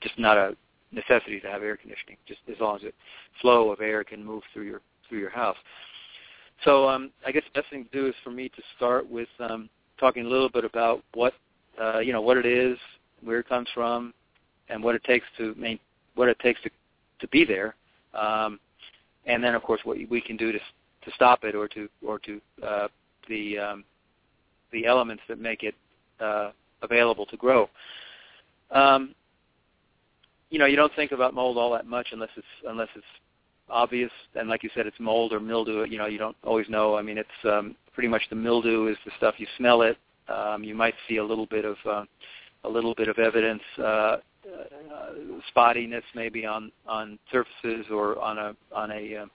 just 0.00 0.18
not 0.18 0.36
a 0.36 0.56
necessity 0.92 1.40
to 1.40 1.48
have 1.48 1.62
air 1.62 1.76
conditioning. 1.76 2.16
Just 2.26 2.40
as 2.48 2.60
long 2.60 2.76
as 2.76 2.82
the 2.82 2.92
flow 3.40 3.70
of 3.70 3.80
air 3.80 4.04
can 4.04 4.24
move 4.24 4.42
through 4.52 4.64
your 4.64 4.80
through 5.08 5.20
your 5.20 5.30
house. 5.30 5.56
So 6.62 6.88
um, 6.88 7.10
I 7.26 7.32
guess 7.32 7.42
the 7.52 7.60
best 7.60 7.70
thing 7.70 7.84
to 7.84 7.90
do 7.90 8.06
is 8.06 8.14
for 8.22 8.30
me 8.30 8.48
to 8.48 8.62
start 8.76 9.08
with 9.08 9.28
um, 9.40 9.68
talking 9.98 10.24
a 10.24 10.28
little 10.28 10.48
bit 10.48 10.64
about 10.64 11.02
what 11.14 11.34
uh, 11.80 11.98
you 11.98 12.12
know 12.12 12.20
what 12.22 12.36
it 12.36 12.46
is, 12.46 12.78
where 13.22 13.40
it 13.40 13.48
comes 13.48 13.68
from, 13.74 14.14
and 14.68 14.82
what 14.82 14.94
it 14.94 15.02
takes 15.04 15.26
to 15.38 15.54
main, 15.56 15.78
what 16.14 16.28
it 16.28 16.38
takes 16.38 16.60
to 16.62 16.70
to 17.20 17.28
be 17.28 17.44
there, 17.44 17.74
um, 18.14 18.58
and 19.26 19.42
then 19.42 19.54
of 19.54 19.62
course 19.62 19.80
what 19.84 19.98
we 20.08 20.20
can 20.20 20.36
do 20.36 20.52
to 20.52 20.58
to 20.58 21.10
stop 21.14 21.44
it 21.44 21.54
or 21.54 21.68
to 21.68 21.88
or 22.06 22.18
to 22.20 22.40
uh, 22.66 22.88
the 23.28 23.58
um, 23.58 23.84
the 24.72 24.86
elements 24.86 25.22
that 25.28 25.40
make 25.40 25.62
it 25.62 25.74
uh, 26.20 26.50
available 26.82 27.26
to 27.26 27.36
grow. 27.36 27.68
Um, 28.70 29.14
you 30.50 30.58
know, 30.58 30.66
you 30.66 30.76
don't 30.76 30.94
think 30.94 31.12
about 31.12 31.34
mold 31.34 31.58
all 31.58 31.72
that 31.72 31.86
much 31.86 32.08
unless 32.12 32.30
it's 32.36 32.46
unless 32.66 32.88
it's 32.94 33.04
obvious. 33.68 34.10
And 34.34 34.48
like 34.48 34.62
you 34.62 34.70
said, 34.74 34.86
it's 34.86 34.98
mold 35.00 35.32
or 35.32 35.40
mildew. 35.40 35.84
You 35.84 35.98
know, 35.98 36.06
you 36.06 36.18
don't 36.18 36.36
always 36.44 36.68
know. 36.68 36.96
I 36.96 37.02
mean, 37.02 37.18
it's 37.18 37.28
um, 37.44 37.76
pretty 37.92 38.08
much 38.08 38.22
the 38.30 38.36
mildew 38.36 38.88
is 38.88 38.96
the 39.04 39.12
stuff 39.16 39.34
you 39.38 39.46
smell 39.56 39.82
it. 39.82 39.96
Um, 40.28 40.64
you 40.64 40.74
might 40.74 40.94
see 41.08 41.18
a 41.18 41.24
little 41.24 41.46
bit 41.46 41.64
of 41.64 41.76
uh, 41.84 42.04
a 42.64 42.68
little 42.68 42.94
bit 42.94 43.08
of 43.08 43.18
evidence, 43.18 43.62
uh, 43.78 43.82
uh, 43.82 44.18
spottiness 45.54 46.02
maybe 46.14 46.46
on 46.46 46.72
on 46.86 47.18
surfaces 47.30 47.86
or 47.90 48.18
on 48.20 48.38
a 48.38 48.56
on 48.74 48.90
a 48.90 49.16
uh, 49.16 49.26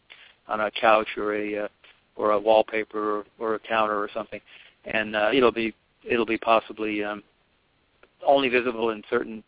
on 0.48 0.62
a 0.62 0.72
couch 0.72 1.08
or 1.18 1.36
a 1.36 1.66
uh, 1.66 1.68
or 2.16 2.32
a 2.32 2.40
wallpaper 2.40 3.20
or, 3.20 3.26
or 3.38 3.56
a 3.56 3.60
counter 3.60 3.98
or 3.98 4.10
something, 4.14 4.42
and 4.86 5.16
uh, 5.16 5.30
it'll 5.34 5.52
be 5.52 5.74
it'll 6.04 6.26
be 6.26 6.38
possibly 6.38 7.04
um, 7.04 7.24
only 8.26 8.50
visible 8.50 8.90
in 8.90 9.04
certain 9.10 9.44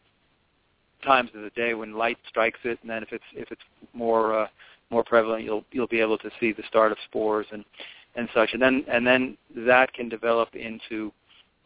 times 1.04 1.30
of 1.36 1.42
the 1.42 1.50
day 1.52 1.74
when 1.74 1.94
light 1.94 2.18
strikes 2.28 2.60
it, 2.64 2.78
and 2.82 2.90
then 2.90 3.04
if 3.04 3.12
it's 3.12 3.24
if 3.34 3.52
it's 3.52 3.62
more 3.94 4.42
uh, 4.42 4.48
more 4.92 5.04
prevalent, 5.04 5.44
you'll 5.44 5.64
you'll 5.72 5.88
be 5.88 6.02
able 6.02 6.18
to 6.20 6.30
see 6.40 6.52
the 6.52 6.64
start 6.68 6.92
of 6.92 6.98
spores 7.06 7.48
and 7.52 7.66
and 8.16 8.28
such, 8.34 8.50
and 8.54 8.62
then 8.62 8.84
and 8.88 9.08
then 9.08 9.38
that 9.56 9.94
can 9.94 10.10
develop 10.10 10.54
into 10.56 11.12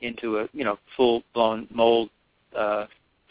into 0.02 0.40
a 0.40 0.50
you 0.54 0.64
know 0.64 0.78
full 0.96 1.24
blown 1.34 1.68
mold 1.72 2.10
uh, 2.56 2.86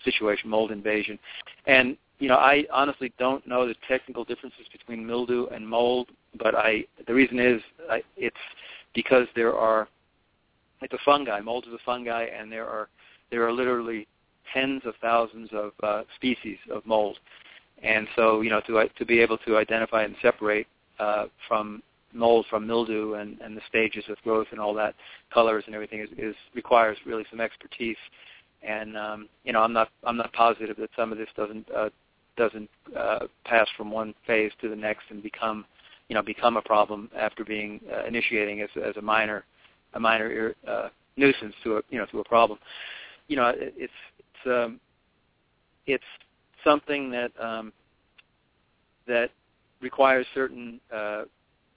situation, 0.04 0.50
mold 0.50 0.70
invasion. 0.70 1.18
And 1.66 1.96
you 2.18 2.28
know, 2.28 2.37
I 2.37 2.64
honestly 2.72 3.12
don't 3.18 3.46
know 3.46 3.66
the 3.66 3.74
technical 3.88 4.24
differences 4.24 4.66
between 4.72 5.07
mildew 5.07 5.46
and 5.48 5.66
mold, 5.66 6.11
but 6.38 6.54
I 6.54 6.85
the 7.07 7.14
reason 7.14 7.38
is 7.38 7.61
I, 7.90 8.02
it's 8.16 8.37
because 8.94 9.26
there 9.35 9.54
are 9.54 9.88
it's 10.83 10.92
a 10.92 10.98
fungi. 11.04 11.40
Mold 11.40 11.66
is 11.66 11.74
a 11.74 11.85
fungi, 11.85 12.24
and 12.24 12.50
there 12.50 12.66
are 12.66 12.88
there 13.30 13.46
are 13.46 13.52
literally 13.52 14.07
tens 14.52 14.83
of 14.85 14.94
thousands 15.00 15.48
of 15.52 15.72
uh, 15.83 16.02
species 16.16 16.59
of 16.70 16.85
mold. 16.87 17.18
And 17.85 18.09
so, 18.16 18.40
you 18.40 18.51
know, 18.51 18.61
to 18.66 18.88
to 18.88 19.05
be 19.05 19.20
able 19.20 19.38
to 19.38 19.59
identify 19.59 20.05
and 20.05 20.16
separate 20.23 20.66
uh, 20.99 21.27
from 21.47 21.83
mold 22.12 22.47
from 22.49 22.66
mildew 22.66 23.14
and, 23.14 23.40
and 23.40 23.57
the 23.57 23.61
stages 23.68 24.05
of 24.09 24.16
growth 24.23 24.47
and 24.53 24.61
all 24.61 24.73
that, 24.75 24.94
colors 25.33 25.64
and 25.66 25.75
everything 25.75 26.01
is, 26.01 26.09
is 26.16 26.35
requires 26.55 26.97
really 27.05 27.25
some 27.31 27.40
expertise. 27.40 27.97
And 28.62 28.97
um, 28.97 29.29
you 29.44 29.53
know, 29.53 29.61
I'm 29.61 29.73
not 29.73 29.90
I'm 30.05 30.16
not 30.16 30.33
positive 30.33 30.77
that 30.79 30.90
some 30.97 31.12
of 31.12 31.18
this 31.18 31.29
doesn't 31.37 31.66
uh, 31.70 31.90
doesn't 32.37 32.70
uh, 32.97 33.27
pass 33.44 33.68
from 33.77 33.90
one 33.90 34.14
phase 34.27 34.53
to 34.62 34.68
the 34.68 34.77
next 34.77 35.05
and 35.11 35.23
become 35.23 35.66
you 36.09 36.14
know 36.14 36.23
become 36.23 36.57
a 36.57 36.62
problem 36.62 37.11
after 37.16 37.44
being 37.44 37.81
uh, 37.92 38.07
initiating 38.07 38.62
as, 38.62 38.70
as 38.83 38.97
a 38.97 39.03
minor 39.03 39.44
a 39.94 40.01
minor 40.01 40.55
uh, 40.66 40.88
nuisance 41.16 41.55
to 41.62 41.77
a 41.77 41.83
you 41.90 41.99
know 41.99 42.07
to 42.07 42.20
a 42.20 42.25
problem. 42.25 42.59
You 43.29 43.37
know, 43.37 43.49
it, 43.49 43.75
it's 43.77 43.92
it's 44.18 44.47
um, 44.47 44.81
it's 45.87 46.05
something 46.64 47.11
that 47.11 47.33
um, 47.40 47.72
that 49.07 49.31
requires 49.81 50.27
certain 50.35 50.81
uh, 50.92 51.24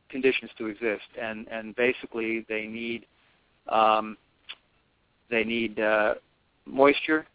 conditions 0.10 0.52
to 0.58 0.68
exist, 0.68 1.08
and 1.22 1.48
and 1.50 1.76
basically 1.76 2.46
they 2.50 2.66
need 2.66 3.06
um, 3.70 4.18
they 5.30 5.44
need 5.44 5.80
uh, 5.80 6.16
moisture. 6.66 7.26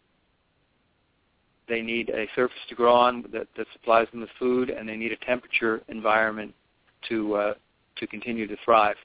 They 1.69 1.81
need 1.81 2.09
a 2.09 2.27
surface 2.35 2.57
to 2.67 2.75
grow 2.75 2.93
on 2.93 3.23
that, 3.31 3.47
that 3.55 3.67
supplies 3.71 4.07
them 4.11 4.19
with 4.21 4.29
food, 4.37 4.69
and 4.69 4.87
they 4.87 4.97
need 4.97 5.13
a 5.13 5.25
temperature 5.25 5.81
environment 5.87 6.53
to 7.09 7.35
uh, 7.35 7.53
to 7.97 8.07
continue 8.07 8.47
to 8.47 8.57
thrive. 8.65 8.97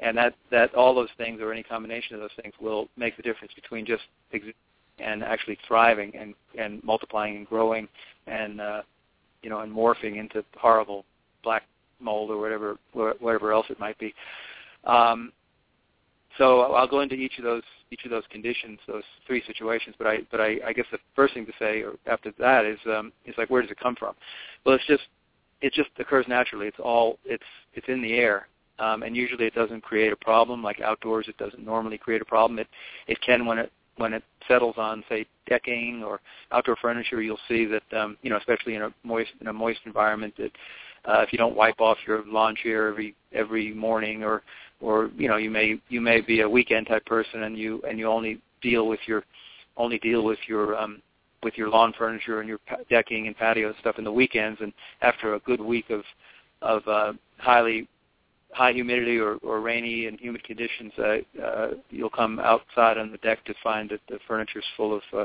And 0.00 0.18
that 0.18 0.34
that 0.50 0.74
all 0.74 0.94
those 0.94 1.08
things, 1.16 1.40
or 1.40 1.52
any 1.52 1.62
combination 1.62 2.14
of 2.14 2.20
those 2.20 2.36
things, 2.42 2.52
will 2.60 2.88
make 2.96 3.16
the 3.16 3.22
difference 3.22 3.54
between 3.54 3.86
just 3.86 4.02
existing 4.32 4.54
and 4.98 5.22
actually 5.22 5.58
thriving 5.66 6.14
and 6.16 6.34
and 6.58 6.82
multiplying 6.84 7.36
and 7.36 7.46
growing 7.46 7.88
and 8.26 8.60
uh, 8.60 8.82
you 9.42 9.50
know 9.50 9.60
and 9.60 9.74
morphing 9.74 10.16
into 10.18 10.44
horrible 10.56 11.04
black 11.42 11.64
mold 12.00 12.30
or 12.30 12.38
whatever 12.38 12.76
whatever 12.92 13.52
else 13.52 13.66
it 13.70 13.78
might 13.78 13.98
be. 13.98 14.14
Um, 14.84 15.32
so 16.38 16.62
I'll 16.72 16.88
go 16.88 17.00
into 17.00 17.14
each 17.14 17.38
of 17.38 17.44
those 17.44 17.62
each 17.90 18.04
of 18.04 18.10
those 18.10 18.24
conditions, 18.30 18.78
those 18.88 19.04
three 19.26 19.42
situations. 19.46 19.94
But 19.98 20.06
I 20.06 20.18
but 20.30 20.40
I, 20.40 20.58
I 20.66 20.72
guess 20.72 20.86
the 20.90 20.98
first 21.14 21.34
thing 21.34 21.46
to 21.46 21.52
say 21.58 21.84
after 22.06 22.32
that 22.38 22.64
is 22.64 22.78
um, 22.86 23.12
is 23.24 23.34
like 23.38 23.50
where 23.50 23.62
does 23.62 23.70
it 23.70 23.78
come 23.78 23.96
from? 23.96 24.14
Well, 24.64 24.74
it's 24.74 24.86
just 24.86 25.04
it 25.60 25.72
just 25.72 25.90
occurs 25.98 26.26
naturally. 26.28 26.66
It's 26.66 26.80
all 26.82 27.18
it's 27.24 27.44
it's 27.74 27.88
in 27.88 28.02
the 28.02 28.14
air. 28.14 28.48
Um, 28.80 29.04
and 29.04 29.16
usually 29.16 29.44
it 29.46 29.54
doesn't 29.54 29.82
create 29.82 30.12
a 30.12 30.16
problem. 30.16 30.60
Like 30.60 30.80
outdoors, 30.80 31.26
it 31.28 31.36
doesn't 31.36 31.64
normally 31.64 31.96
create 31.96 32.20
a 32.20 32.24
problem. 32.24 32.58
It 32.58 32.66
it 33.06 33.20
can 33.20 33.46
when 33.46 33.58
it 33.58 33.72
when 33.96 34.12
it 34.12 34.22
settles 34.48 34.74
on 34.76 35.04
say 35.08 35.26
decking 35.48 36.02
or 36.02 36.20
outdoor 36.52 36.76
furniture, 36.76 37.22
you'll 37.22 37.38
see 37.48 37.66
that 37.66 37.98
um, 37.98 38.16
you 38.22 38.30
know, 38.30 38.36
especially 38.36 38.74
in 38.74 38.82
a 38.82 38.94
moist 39.02 39.30
in 39.40 39.48
a 39.48 39.52
moist 39.52 39.80
environment, 39.86 40.34
that 40.38 40.52
uh, 41.04 41.20
if 41.20 41.32
you 41.32 41.38
don't 41.38 41.56
wipe 41.56 41.80
off 41.80 41.98
your 42.06 42.24
lawn 42.26 42.56
chair 42.56 42.88
every 42.88 43.14
every 43.32 43.72
morning, 43.72 44.22
or 44.22 44.42
or 44.80 45.10
you 45.16 45.28
know, 45.28 45.36
you 45.36 45.50
may 45.50 45.80
you 45.88 46.00
may 46.00 46.20
be 46.20 46.40
a 46.40 46.48
weekend 46.48 46.86
type 46.86 47.04
person 47.06 47.44
and 47.44 47.58
you 47.58 47.82
and 47.88 47.98
you 47.98 48.06
only 48.06 48.40
deal 48.60 48.86
with 48.88 49.00
your 49.06 49.24
only 49.76 49.98
deal 49.98 50.24
with 50.24 50.38
your 50.46 50.76
um, 50.76 51.00
with 51.42 51.56
your 51.56 51.68
lawn 51.68 51.92
furniture 51.96 52.40
and 52.40 52.48
your 52.48 52.58
decking 52.88 53.26
and 53.26 53.36
patio 53.36 53.74
stuff 53.80 53.98
in 53.98 54.04
the 54.04 54.12
weekends, 54.12 54.60
and 54.60 54.72
after 55.02 55.34
a 55.34 55.38
good 55.40 55.60
week 55.60 55.90
of 55.90 56.02
of 56.62 56.86
uh, 56.88 57.12
highly 57.38 57.86
high 58.54 58.72
humidity 58.72 59.18
or, 59.18 59.34
or 59.42 59.60
rainy 59.60 60.06
and 60.06 60.18
humid 60.20 60.44
conditions, 60.44 60.92
uh, 60.98 61.42
uh, 61.42 61.70
you'll 61.90 62.08
come 62.08 62.38
outside 62.38 62.96
on 62.96 63.10
the 63.10 63.18
deck 63.18 63.44
to 63.44 63.54
find 63.62 63.90
that 63.90 64.00
the 64.08 64.18
furniture 64.28 64.60
is 64.60 64.64
full 64.76 64.94
of, 64.94 65.02
uh, 65.12 65.24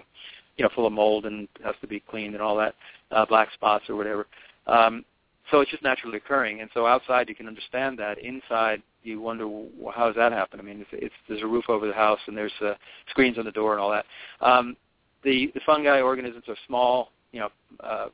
you 0.57 0.63
know, 0.63 0.69
full 0.73 0.87
of 0.87 0.93
mold 0.93 1.25
and 1.25 1.47
has 1.63 1.75
to 1.81 1.87
be 1.87 1.99
cleaned 1.99 2.33
and 2.33 2.41
all 2.41 2.57
that, 2.57 2.73
uh, 3.11 3.25
black 3.25 3.53
spots 3.53 3.85
or 3.87 3.95
whatever. 3.95 4.25
Um, 4.65 5.05
so 5.51 5.61
it's 5.61 5.71
just 5.71 5.83
naturally 5.83 6.17
occurring. 6.17 6.61
And 6.61 6.69
so 6.73 6.87
outside 6.87 7.29
you 7.29 7.35
can 7.35 7.47
understand 7.47 7.99
that. 7.99 8.17
Inside 8.17 8.81
you 9.03 9.21
wonder 9.21 9.47
well, 9.47 9.93
how 9.95 10.07
does 10.07 10.15
that 10.15 10.31
happen? 10.31 10.59
I 10.59 10.63
mean, 10.63 10.81
it's, 10.81 10.89
it's 10.91 11.15
there's 11.27 11.43
a 11.43 11.47
roof 11.47 11.65
over 11.69 11.87
the 11.87 11.93
house 11.93 12.19
and 12.27 12.35
there's 12.35 12.51
uh, 12.61 12.73
screens 13.09 13.37
on 13.37 13.45
the 13.45 13.51
door 13.51 13.73
and 13.73 13.81
all 13.81 13.91
that. 13.91 14.05
Um, 14.41 14.75
the 15.23 15.51
the 15.53 15.61
fungi 15.65 16.01
organisms 16.01 16.45
are 16.47 16.55
small, 16.65 17.11
you 17.31 17.41
know, 17.41 17.49
uh, 17.81 18.07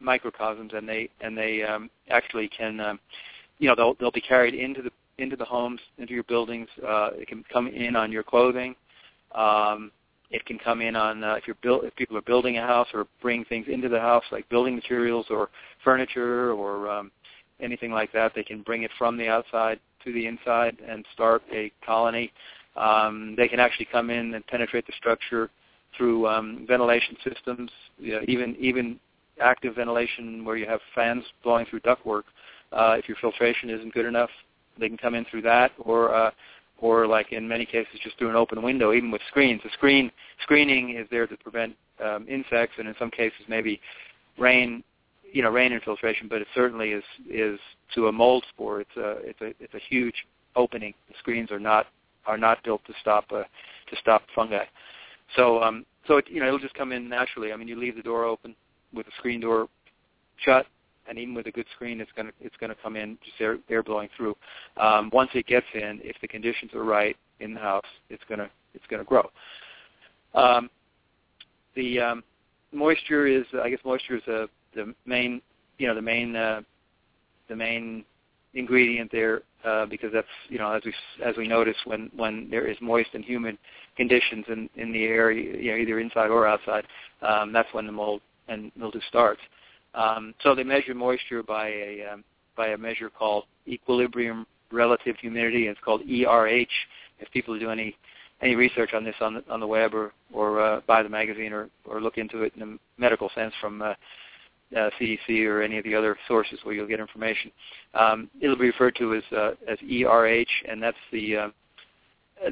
microcosms, 0.00 0.72
and 0.74 0.88
they 0.88 1.10
and 1.20 1.36
they 1.36 1.62
um, 1.62 1.90
actually 2.08 2.48
can. 2.48 2.80
Um, 2.80 3.00
you 3.58 3.68
know 3.68 3.74
they'll 3.74 3.94
they'll 3.94 4.10
be 4.10 4.20
carried 4.20 4.54
into 4.54 4.82
the 4.82 4.90
into 5.18 5.36
the 5.36 5.44
homes, 5.44 5.80
into 5.98 6.14
your 6.14 6.22
buildings. 6.24 6.68
Uh, 6.86 7.10
it 7.14 7.28
can 7.28 7.44
come 7.52 7.66
in 7.68 7.96
on 7.96 8.12
your 8.12 8.22
clothing. 8.22 8.74
Um, 9.34 9.90
it 10.30 10.44
can 10.44 10.58
come 10.58 10.80
in 10.80 10.94
on 10.94 11.24
uh, 11.24 11.34
if 11.34 11.46
you're 11.46 11.56
build, 11.62 11.84
if 11.84 11.94
people 11.96 12.16
are 12.16 12.22
building 12.22 12.58
a 12.58 12.66
house 12.66 12.88
or 12.92 13.06
bring 13.20 13.44
things 13.44 13.66
into 13.68 13.88
the 13.88 13.98
house 13.98 14.24
like 14.30 14.48
building 14.48 14.74
materials 14.74 15.26
or 15.30 15.48
furniture 15.82 16.52
or 16.52 16.90
um, 16.90 17.10
anything 17.60 17.90
like 17.90 18.12
that. 18.12 18.32
They 18.34 18.42
can 18.42 18.62
bring 18.62 18.82
it 18.82 18.90
from 18.98 19.16
the 19.16 19.28
outside 19.28 19.80
to 20.04 20.12
the 20.12 20.26
inside 20.26 20.76
and 20.86 21.04
start 21.14 21.42
a 21.52 21.72
colony. 21.84 22.32
Um, 22.76 23.34
they 23.36 23.48
can 23.48 23.58
actually 23.58 23.88
come 23.90 24.10
in 24.10 24.34
and 24.34 24.46
penetrate 24.46 24.86
the 24.86 24.92
structure 24.96 25.50
through 25.96 26.28
um, 26.28 26.64
ventilation 26.68 27.16
systems, 27.24 27.70
you 27.98 28.12
know, 28.12 28.20
even 28.28 28.54
even 28.56 29.00
active 29.40 29.76
ventilation 29.76 30.44
where 30.44 30.56
you 30.56 30.66
have 30.66 30.80
fans 30.94 31.24
blowing 31.42 31.64
through 31.66 31.80
ductwork. 31.80 32.24
Uh, 32.72 32.96
if 32.98 33.08
your 33.08 33.16
filtration 33.20 33.70
isn't 33.70 33.94
good 33.94 34.06
enough, 34.06 34.30
they 34.78 34.88
can 34.88 34.98
come 34.98 35.14
in 35.14 35.24
through 35.26 35.42
that, 35.42 35.72
or 35.78 36.14
uh, 36.14 36.30
or 36.80 37.06
like 37.06 37.32
in 37.32 37.48
many 37.48 37.66
cases, 37.66 37.98
just 38.02 38.16
through 38.18 38.30
an 38.30 38.36
open 38.36 38.62
window, 38.62 38.92
even 38.92 39.10
with 39.10 39.22
screens. 39.28 39.60
The 39.64 39.70
screen 39.70 40.10
screening 40.42 40.96
is 40.96 41.06
there 41.10 41.26
to 41.26 41.36
prevent 41.36 41.74
um, 42.04 42.26
insects, 42.28 42.76
and 42.78 42.86
in 42.88 42.94
some 42.98 43.10
cases 43.10 43.40
maybe 43.48 43.80
rain, 44.38 44.84
you 45.32 45.42
know, 45.42 45.50
rain 45.50 45.72
infiltration. 45.72 46.28
But 46.28 46.40
it 46.40 46.48
certainly 46.54 46.90
is 46.90 47.04
is 47.28 47.58
to 47.94 48.08
a 48.08 48.12
mold 48.12 48.44
spore. 48.50 48.80
It's 48.80 48.96
a 48.96 49.16
it's 49.22 49.40
a 49.40 49.46
it's 49.62 49.74
a 49.74 49.80
huge 49.88 50.14
opening. 50.56 50.94
The 51.08 51.14
screens 51.18 51.50
are 51.50 51.60
not 51.60 51.86
are 52.26 52.38
not 52.38 52.62
built 52.62 52.84
to 52.86 52.92
stop 53.00 53.24
uh, 53.32 53.42
to 53.42 53.96
stop 54.00 54.22
fungi. 54.34 54.64
So 55.36 55.62
um, 55.62 55.84
so 56.06 56.18
it, 56.18 56.26
you 56.28 56.40
know 56.40 56.46
it'll 56.46 56.58
just 56.58 56.74
come 56.74 56.92
in 56.92 57.08
naturally. 57.08 57.52
I 57.52 57.56
mean, 57.56 57.68
you 57.68 57.78
leave 57.78 57.96
the 57.96 58.02
door 58.02 58.24
open 58.24 58.54
with 58.94 59.06
the 59.06 59.12
screen 59.18 59.40
door 59.40 59.68
shut, 60.38 60.66
and 61.08 61.18
even 61.18 61.34
with 61.34 61.46
a 61.46 61.50
good 61.50 61.66
screen, 61.74 62.00
it's 62.00 62.10
going 62.16 62.26
to 62.28 62.34
it's 62.40 62.56
going 62.58 62.70
to 62.70 62.76
come 62.82 62.96
in 62.96 63.18
just 63.24 63.40
air, 63.40 63.58
air 63.68 63.82
blowing 63.82 64.08
through. 64.16 64.36
Um, 64.76 65.10
once 65.12 65.30
it 65.34 65.46
gets 65.46 65.66
in, 65.74 66.00
if 66.02 66.16
the 66.20 66.28
conditions 66.28 66.74
are 66.74 66.84
right 66.84 67.16
in 67.40 67.54
the 67.54 67.60
house, 67.60 67.86
it's 68.10 68.22
going 68.28 68.40
to 68.40 68.50
it's 68.74 68.84
going 68.88 69.02
to 69.02 69.08
grow. 69.08 69.30
Um, 70.34 70.70
the 71.74 72.00
um, 72.00 72.24
moisture 72.72 73.26
is, 73.26 73.44
I 73.62 73.70
guess, 73.70 73.78
moisture 73.84 74.16
is 74.16 74.26
a, 74.28 74.48
the 74.74 74.94
main, 75.06 75.40
you 75.78 75.86
know, 75.86 75.94
the 75.94 76.02
main 76.02 76.36
uh, 76.36 76.62
the 77.48 77.56
main 77.56 78.04
ingredient 78.54 79.10
there 79.12 79.42
uh, 79.64 79.86
because 79.86 80.10
that's 80.12 80.26
you 80.48 80.58
know 80.58 80.72
as 80.72 80.82
we 80.84 80.94
as 81.24 81.36
we 81.36 81.46
notice 81.48 81.76
when 81.84 82.10
when 82.16 82.48
there 82.50 82.66
is 82.66 82.76
moist 82.80 83.10
and 83.14 83.24
humid 83.24 83.58
conditions 83.96 84.44
in 84.48 84.68
in 84.76 84.92
the 84.92 85.04
area, 85.04 85.56
you 85.56 85.70
know, 85.70 85.76
either 85.76 86.00
inside 86.00 86.30
or 86.30 86.46
outside, 86.46 86.84
um, 87.22 87.52
that's 87.52 87.72
when 87.72 87.86
the 87.86 87.92
mold 87.92 88.20
and 88.48 88.70
mildew 88.76 89.00
starts. 89.08 89.40
Um, 89.94 90.34
so 90.42 90.54
they 90.54 90.64
measure 90.64 90.94
moisture 90.94 91.42
by 91.42 91.68
a 91.68 92.06
um, 92.12 92.24
by 92.56 92.68
a 92.68 92.78
measure 92.78 93.10
called 93.10 93.44
equilibrium 93.66 94.46
relative 94.70 95.16
humidity. 95.20 95.66
It's 95.66 95.80
called 95.84 96.02
ERH. 96.02 96.66
If 97.20 97.30
people 97.32 97.58
do 97.58 97.70
any 97.70 97.96
any 98.40 98.54
research 98.54 98.92
on 98.94 99.04
this 99.04 99.14
on 99.20 99.34
the, 99.34 99.44
on 99.50 99.60
the 99.60 99.66
web 99.66 99.94
or 99.94 100.12
or 100.32 100.60
uh, 100.60 100.80
buy 100.86 101.02
the 101.02 101.08
magazine 101.08 101.52
or 101.52 101.68
or 101.84 102.00
look 102.00 102.18
into 102.18 102.42
it 102.42 102.52
in 102.56 102.62
a 102.62 103.00
medical 103.00 103.30
sense 103.34 103.54
from 103.60 103.82
uh, 103.82 103.94
uh, 104.76 104.90
CDC 105.00 105.46
or 105.46 105.62
any 105.62 105.78
of 105.78 105.84
the 105.84 105.94
other 105.94 106.16
sources 106.26 106.58
where 106.62 106.74
you'll 106.74 106.86
get 106.86 107.00
information, 107.00 107.50
um, 107.94 108.28
it'll 108.40 108.56
be 108.56 108.66
referred 108.66 108.94
to 108.96 109.14
as 109.14 109.22
uh, 109.36 109.52
as 109.66 109.78
ERH, 109.82 110.46
and 110.68 110.82
that's 110.82 110.96
the 111.10 111.36
uh, 111.36 111.48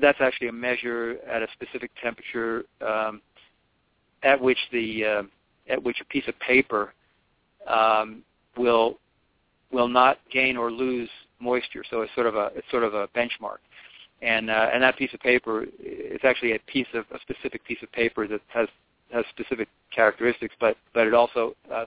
that's 0.00 0.20
actually 0.20 0.48
a 0.48 0.52
measure 0.52 1.18
at 1.28 1.42
a 1.42 1.46
specific 1.52 1.90
temperature 2.02 2.64
um, 2.80 3.20
at 4.22 4.40
which 4.40 4.58
the 4.72 5.04
uh, 5.04 5.22
at 5.68 5.82
which 5.82 6.00
a 6.00 6.04
piece 6.06 6.26
of 6.26 6.38
paper 6.40 6.92
um, 7.68 8.22
will 8.56 8.98
will 9.72 9.88
not 9.88 10.18
gain 10.30 10.56
or 10.56 10.70
lose 10.70 11.08
moisture. 11.40 11.84
So 11.88 12.02
it's 12.02 12.14
sort 12.14 12.26
of 12.26 12.34
a 12.34 12.50
it's 12.54 12.70
sort 12.70 12.84
of 12.84 12.94
a 12.94 13.08
benchmark, 13.08 13.58
and 14.22 14.50
uh, 14.50 14.70
and 14.72 14.82
that 14.82 14.96
piece 14.96 15.12
of 15.14 15.20
paper 15.20 15.66
it's 15.78 16.24
actually 16.24 16.52
a 16.52 16.58
piece 16.60 16.86
of 16.94 17.04
a 17.12 17.18
specific 17.20 17.64
piece 17.64 17.82
of 17.82 17.90
paper 17.92 18.26
that 18.28 18.40
has 18.48 18.68
has 19.12 19.24
specific 19.30 19.68
characteristics, 19.94 20.54
but 20.60 20.76
but 20.94 21.06
it 21.06 21.14
also 21.14 21.54
uh, 21.72 21.84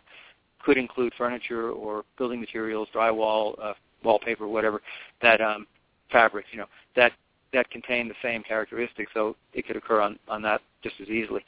could 0.63 0.77
include 0.77 1.13
furniture 1.17 1.71
or 1.71 2.03
building 2.17 2.39
materials, 2.39 2.87
drywall, 2.93 3.55
uh, 3.61 3.73
wallpaper, 4.03 4.47
whatever 4.47 4.81
that 5.21 5.41
um, 5.41 5.65
fabrics, 6.11 6.49
you 6.51 6.59
know 6.59 6.67
that 6.95 7.11
that 7.53 7.69
contain 7.71 8.07
the 8.07 8.15
same 8.21 8.43
characteristics, 8.43 9.11
so 9.13 9.35
it 9.53 9.65
could 9.65 9.75
occur 9.75 10.01
on, 10.01 10.19
on 10.27 10.41
that 10.41 10.61
just 10.83 10.95
as 11.01 11.07
easily. 11.07 11.43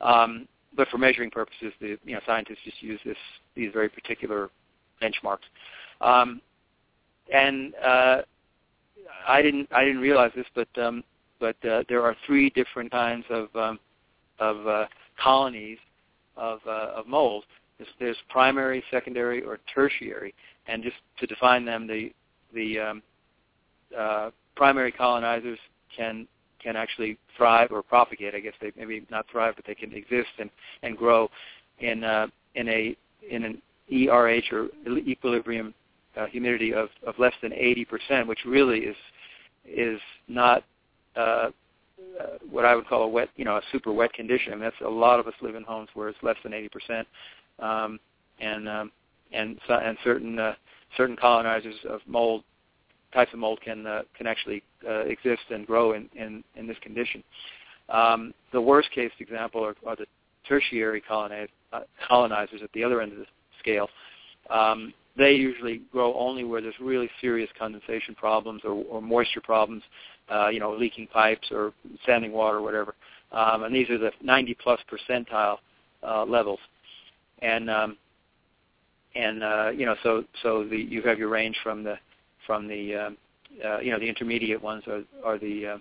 Um, 0.00 0.46
but 0.76 0.88
for 0.88 0.98
measuring 0.98 1.30
purposes, 1.30 1.72
the 1.80 1.98
you 2.04 2.14
know 2.14 2.20
scientists 2.26 2.58
just 2.64 2.82
use 2.82 3.00
this 3.04 3.16
these 3.54 3.72
very 3.72 3.88
particular 3.88 4.50
benchmarks. 5.02 5.46
Um, 6.00 6.40
and 7.32 7.74
uh, 7.76 8.22
I 9.26 9.42
didn't 9.42 9.68
I 9.72 9.84
didn't 9.84 10.00
realize 10.00 10.32
this, 10.36 10.46
but 10.54 10.68
um, 10.80 11.02
but 11.40 11.56
uh, 11.64 11.84
there 11.88 12.02
are 12.02 12.16
three 12.26 12.50
different 12.50 12.90
kinds 12.90 13.24
of 13.30 13.54
um, 13.56 13.78
of 14.38 14.66
uh, 14.66 14.86
colonies 15.22 15.78
of 16.36 16.60
uh, 16.66 16.92
of. 16.96 17.06
There's, 17.78 17.90
there's 17.98 18.16
primary, 18.30 18.82
secondary, 18.90 19.42
or 19.42 19.58
tertiary, 19.74 20.34
and 20.66 20.82
just 20.82 20.96
to 21.18 21.26
define 21.26 21.64
them, 21.64 21.86
the 21.86 22.12
the 22.54 22.78
um, 22.78 23.02
uh, 23.96 24.30
primary 24.54 24.92
colonizers 24.92 25.58
can 25.94 26.26
can 26.62 26.76
actually 26.76 27.18
thrive 27.36 27.70
or 27.70 27.82
propagate. 27.82 28.34
I 28.34 28.40
guess 28.40 28.54
they 28.60 28.72
maybe 28.76 29.06
not 29.10 29.26
thrive, 29.30 29.54
but 29.56 29.66
they 29.66 29.74
can 29.74 29.92
exist 29.92 30.30
and 30.38 30.50
and 30.82 30.96
grow 30.96 31.30
in 31.80 32.04
uh, 32.04 32.26
in 32.54 32.68
a 32.68 32.96
in 33.28 33.44
an 33.44 33.62
ERH 33.92 34.52
or 34.52 34.68
equilibrium 34.86 35.74
uh, 36.16 36.26
humidity 36.26 36.72
of, 36.72 36.88
of 37.06 37.18
less 37.18 37.34
than 37.42 37.52
80%, 37.52 38.26
which 38.26 38.40
really 38.46 38.80
is 38.80 38.96
is 39.64 40.00
not 40.28 40.64
uh, 41.16 41.20
uh, 41.20 41.50
what 42.50 42.64
I 42.64 42.74
would 42.74 42.86
call 42.86 43.02
a 43.02 43.08
wet, 43.08 43.28
you 43.36 43.44
know, 43.44 43.56
a 43.56 43.62
super 43.72 43.92
wet 43.92 44.12
condition. 44.12 44.52
I 44.52 44.56
mean, 44.56 44.64
that's 44.64 44.76
a 44.84 44.88
lot 44.88 45.18
of 45.18 45.26
us 45.26 45.34
live 45.40 45.54
in 45.54 45.64
homes 45.64 45.88
where 45.94 46.08
it's 46.08 46.18
less 46.22 46.36
than 46.42 46.52
80%, 46.52 47.04
um, 47.58 47.98
and 48.40 48.68
um, 48.68 48.92
and 49.32 49.58
and 49.68 49.98
certain 50.04 50.38
uh, 50.38 50.54
certain 50.96 51.16
colonizers 51.16 51.74
of 51.88 52.00
mold 52.06 52.44
types 53.12 53.32
of 53.32 53.38
mold 53.38 53.60
can 53.60 53.86
uh, 53.86 54.02
can 54.16 54.26
actually 54.26 54.62
uh, 54.86 55.00
exist 55.00 55.42
and 55.50 55.66
grow 55.66 55.92
in 55.92 56.08
in, 56.14 56.42
in 56.56 56.66
this 56.66 56.78
condition. 56.82 57.22
Um, 57.88 58.34
the 58.52 58.60
worst 58.60 58.90
case 58.90 59.12
example 59.20 59.64
are, 59.64 59.76
are 59.86 59.96
the 59.96 60.06
tertiary 60.48 61.00
colonize, 61.00 61.48
uh, 61.72 61.80
colonizers 62.08 62.62
at 62.62 62.72
the 62.72 62.82
other 62.82 63.00
end 63.00 63.12
of 63.12 63.18
the 63.18 63.26
scale. 63.60 63.88
Um, 64.50 64.92
they 65.16 65.32
usually 65.32 65.82
grow 65.92 66.14
only 66.14 66.44
where 66.44 66.60
there's 66.60 66.78
really 66.80 67.08
serious 67.20 67.48
condensation 67.58 68.14
problems 68.14 68.62
or, 68.64 68.84
or 68.90 69.00
moisture 69.00 69.40
problems, 69.40 69.82
uh, 70.30 70.48
you 70.48 70.60
know, 70.60 70.72
leaking 70.72 71.06
pipes 71.06 71.48
or 71.50 71.72
standing 72.02 72.32
water 72.32 72.58
or 72.58 72.62
whatever. 72.62 72.94
Um, 73.32 73.64
and 73.64 73.74
these 73.74 73.88
are 73.90 73.98
the 73.98 74.10
90 74.22 74.56
plus 74.62 74.78
percentile 74.90 75.58
uh, 76.06 76.24
levels. 76.24 76.60
And 77.40 77.70
um, 77.70 77.96
and 79.14 79.42
uh, 79.42 79.70
you 79.70 79.86
know, 79.86 79.96
so 80.02 80.24
so 80.42 80.64
the 80.64 80.76
you 80.76 81.02
have 81.02 81.18
your 81.18 81.28
range 81.28 81.56
from 81.62 81.82
the 81.82 81.96
from 82.46 82.68
the 82.68 82.94
um, 82.94 83.16
uh, 83.64 83.78
you 83.78 83.90
know 83.90 83.98
the 83.98 84.08
intermediate 84.08 84.62
ones 84.62 84.84
are 84.86 85.02
are 85.24 85.38
the 85.38 85.78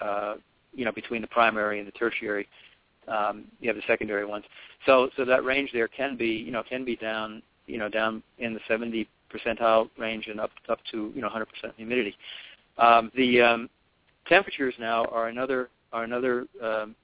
uh, 0.00 0.04
uh, 0.04 0.34
you 0.72 0.84
know 0.84 0.92
between 0.92 1.20
the 1.20 1.28
primary 1.28 1.78
and 1.78 1.86
the 1.86 1.92
tertiary. 1.92 2.48
Um, 3.06 3.44
you 3.60 3.68
have 3.68 3.76
the 3.76 3.82
secondary 3.86 4.24
ones. 4.24 4.44
So 4.86 5.10
so 5.16 5.24
that 5.24 5.44
range 5.44 5.70
there 5.72 5.88
can 5.88 6.16
be 6.16 6.28
you 6.28 6.50
know 6.50 6.62
can 6.62 6.84
be 6.84 6.96
down 6.96 7.42
you 7.66 7.78
know 7.78 7.88
down 7.88 8.22
in 8.38 8.54
the 8.54 8.60
70 8.66 9.08
percentile 9.32 9.88
range 9.98 10.26
and 10.28 10.40
up 10.40 10.50
up 10.68 10.78
to 10.92 11.12
you 11.14 11.20
know 11.20 11.28
100% 11.28 11.46
humidity. 11.76 12.16
Um, 12.78 13.12
the 13.14 13.40
um, 13.40 13.70
temperatures 14.26 14.74
now 14.78 15.04
are 15.06 15.28
another 15.28 15.68
are 15.92 16.04
another 16.04 16.46
um, 16.62 16.94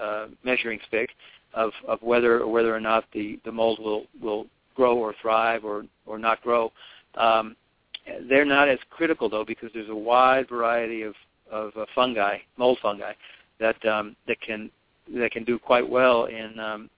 uh, 0.00 0.26
measuring 0.44 0.78
stick 0.86 1.10
of, 1.54 1.72
of 1.88 2.00
whether 2.02 2.40
or 2.40 2.48
whether 2.48 2.74
or 2.74 2.80
not 2.80 3.04
the, 3.12 3.38
the 3.44 3.52
mold 3.52 3.78
will, 3.80 4.04
will 4.20 4.46
grow 4.74 4.96
or 4.96 5.14
thrive 5.20 5.64
or, 5.64 5.84
or 6.06 6.18
not 6.18 6.40
grow. 6.42 6.70
Um, 7.16 7.56
they're 8.28 8.44
not 8.44 8.68
as 8.68 8.78
critical 8.90 9.28
though 9.28 9.44
because 9.44 9.70
there's 9.74 9.88
a 9.88 9.94
wide 9.94 10.48
variety 10.48 11.02
of, 11.02 11.14
of 11.50 11.72
uh, 11.76 11.86
fungi, 11.94 12.38
mold 12.56 12.78
fungi, 12.80 13.12
that 13.58 13.84
um, 13.86 14.16
that 14.26 14.40
can 14.40 14.70
that 15.14 15.30
can 15.30 15.44
do 15.44 15.58
quite 15.58 15.88
well 15.88 16.26
in 16.26 16.58
um, 16.58 16.90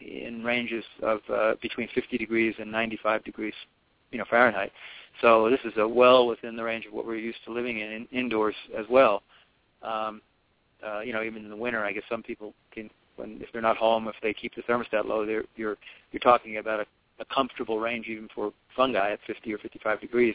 in 0.00 0.42
ranges 0.44 0.84
of 1.02 1.20
uh, 1.32 1.54
between 1.62 1.88
50 1.94 2.18
degrees 2.18 2.54
and 2.58 2.70
95 2.70 3.24
degrees, 3.24 3.54
you 4.10 4.18
know, 4.18 4.24
Fahrenheit. 4.28 4.72
So 5.20 5.48
this 5.48 5.60
is 5.64 5.72
a 5.78 5.86
well 5.86 6.26
within 6.26 6.56
the 6.56 6.64
range 6.64 6.86
of 6.86 6.92
what 6.92 7.06
we're 7.06 7.16
used 7.16 7.38
to 7.46 7.52
living 7.52 7.78
in, 7.78 7.90
in 7.92 8.08
indoors 8.12 8.56
as 8.76 8.84
well. 8.90 9.22
Um, 9.82 10.20
uh, 10.84 11.00
you 11.00 11.12
know, 11.12 11.22
even 11.22 11.44
in 11.44 11.50
the 11.50 11.56
winter, 11.56 11.84
I 11.84 11.92
guess 11.92 12.02
some 12.10 12.22
people 12.22 12.52
can, 12.72 12.90
when 13.16 13.38
if 13.40 13.48
they're 13.52 13.62
not 13.62 13.76
home, 13.76 14.08
if 14.08 14.16
they 14.22 14.34
keep 14.34 14.54
the 14.54 14.62
thermostat 14.62 15.06
low, 15.06 15.24
they're, 15.24 15.44
you're 15.56 15.76
you're 16.12 16.20
talking 16.20 16.58
about 16.58 16.80
a, 16.80 16.86
a 17.20 17.24
comfortable 17.26 17.78
range 17.78 18.06
even 18.06 18.28
for 18.34 18.52
fungi 18.76 19.12
at 19.12 19.20
50 19.26 19.52
or 19.52 19.58
55 19.58 20.00
degrees. 20.00 20.34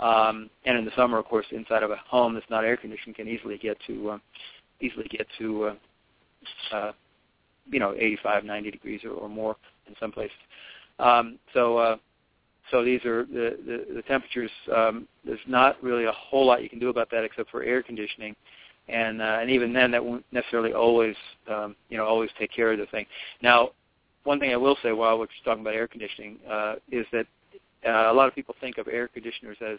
Um, 0.00 0.50
and 0.64 0.76
in 0.76 0.84
the 0.84 0.90
summer, 0.96 1.18
of 1.18 1.24
course, 1.26 1.46
inside 1.52 1.82
of 1.82 1.90
a 1.90 1.96
home 1.96 2.34
that's 2.34 2.48
not 2.50 2.64
air 2.64 2.76
conditioned 2.76 3.14
can 3.14 3.28
easily 3.28 3.58
get 3.58 3.76
to 3.86 4.12
um, 4.12 4.22
easily 4.80 5.06
get 5.08 5.26
to 5.38 5.64
uh, 6.72 6.74
uh, 6.74 6.92
you 7.70 7.78
know 7.78 7.94
85, 7.94 8.44
90 8.44 8.70
degrees 8.70 9.00
or, 9.04 9.10
or 9.10 9.28
more 9.28 9.56
in 9.86 9.94
some 10.00 10.10
places. 10.10 10.36
Um, 10.98 11.38
so 11.52 11.76
uh, 11.78 11.96
so 12.70 12.84
these 12.84 13.04
are 13.04 13.24
the 13.26 13.58
the, 13.66 13.94
the 13.94 14.02
temperatures. 14.02 14.50
Um, 14.74 15.06
there's 15.24 15.38
not 15.46 15.82
really 15.82 16.04
a 16.04 16.12
whole 16.12 16.46
lot 16.46 16.62
you 16.62 16.68
can 16.68 16.78
do 16.78 16.88
about 16.88 17.10
that 17.10 17.24
except 17.24 17.50
for 17.50 17.62
air 17.62 17.82
conditioning, 17.82 18.34
and 18.88 19.20
uh, 19.22 19.38
and 19.40 19.50
even 19.50 19.72
then 19.72 19.90
that 19.92 20.04
won't 20.04 20.24
necessarily 20.32 20.72
always 20.72 21.16
um, 21.48 21.76
you 21.88 21.96
know 21.96 22.04
always 22.04 22.30
take 22.38 22.52
care 22.52 22.72
of 22.72 22.78
the 22.78 22.86
thing. 22.86 23.06
Now, 23.42 23.70
one 24.24 24.40
thing 24.40 24.52
I 24.52 24.56
will 24.56 24.76
say 24.82 24.92
while 24.92 25.18
we're 25.18 25.26
talking 25.44 25.62
about 25.62 25.74
air 25.74 25.86
conditioning 25.86 26.38
uh, 26.50 26.76
is 26.90 27.06
that 27.12 27.26
uh, 27.86 28.10
a 28.10 28.12
lot 28.12 28.28
of 28.28 28.34
people 28.34 28.54
think 28.60 28.78
of 28.78 28.88
air 28.88 29.08
conditioners 29.08 29.56
as 29.60 29.78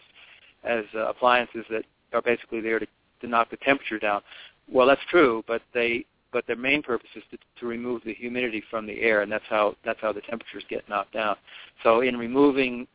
as 0.64 0.84
uh, 0.94 1.08
appliances 1.08 1.64
that 1.70 1.84
are 2.12 2.22
basically 2.22 2.60
there 2.60 2.78
to, 2.78 2.86
to 3.20 3.26
knock 3.26 3.50
the 3.50 3.56
temperature 3.58 3.98
down. 3.98 4.20
Well, 4.68 4.86
that's 4.86 5.00
true, 5.10 5.44
but 5.46 5.62
they 5.74 6.06
but 6.32 6.46
their 6.46 6.56
main 6.56 6.82
purpose 6.82 7.08
is 7.14 7.22
to, 7.30 7.38
to 7.60 7.66
remove 7.66 8.02
the 8.04 8.14
humidity 8.14 8.62
from 8.70 8.86
the 8.86 9.00
air, 9.00 9.22
and 9.22 9.30
that's 9.30 9.44
how 9.48 9.74
that's 9.84 10.00
how 10.00 10.12
the 10.12 10.20
temperatures 10.22 10.64
get 10.68 10.88
knocked 10.88 11.12
down. 11.12 11.36
So 11.82 12.00
in 12.00 12.16
removing 12.16 12.86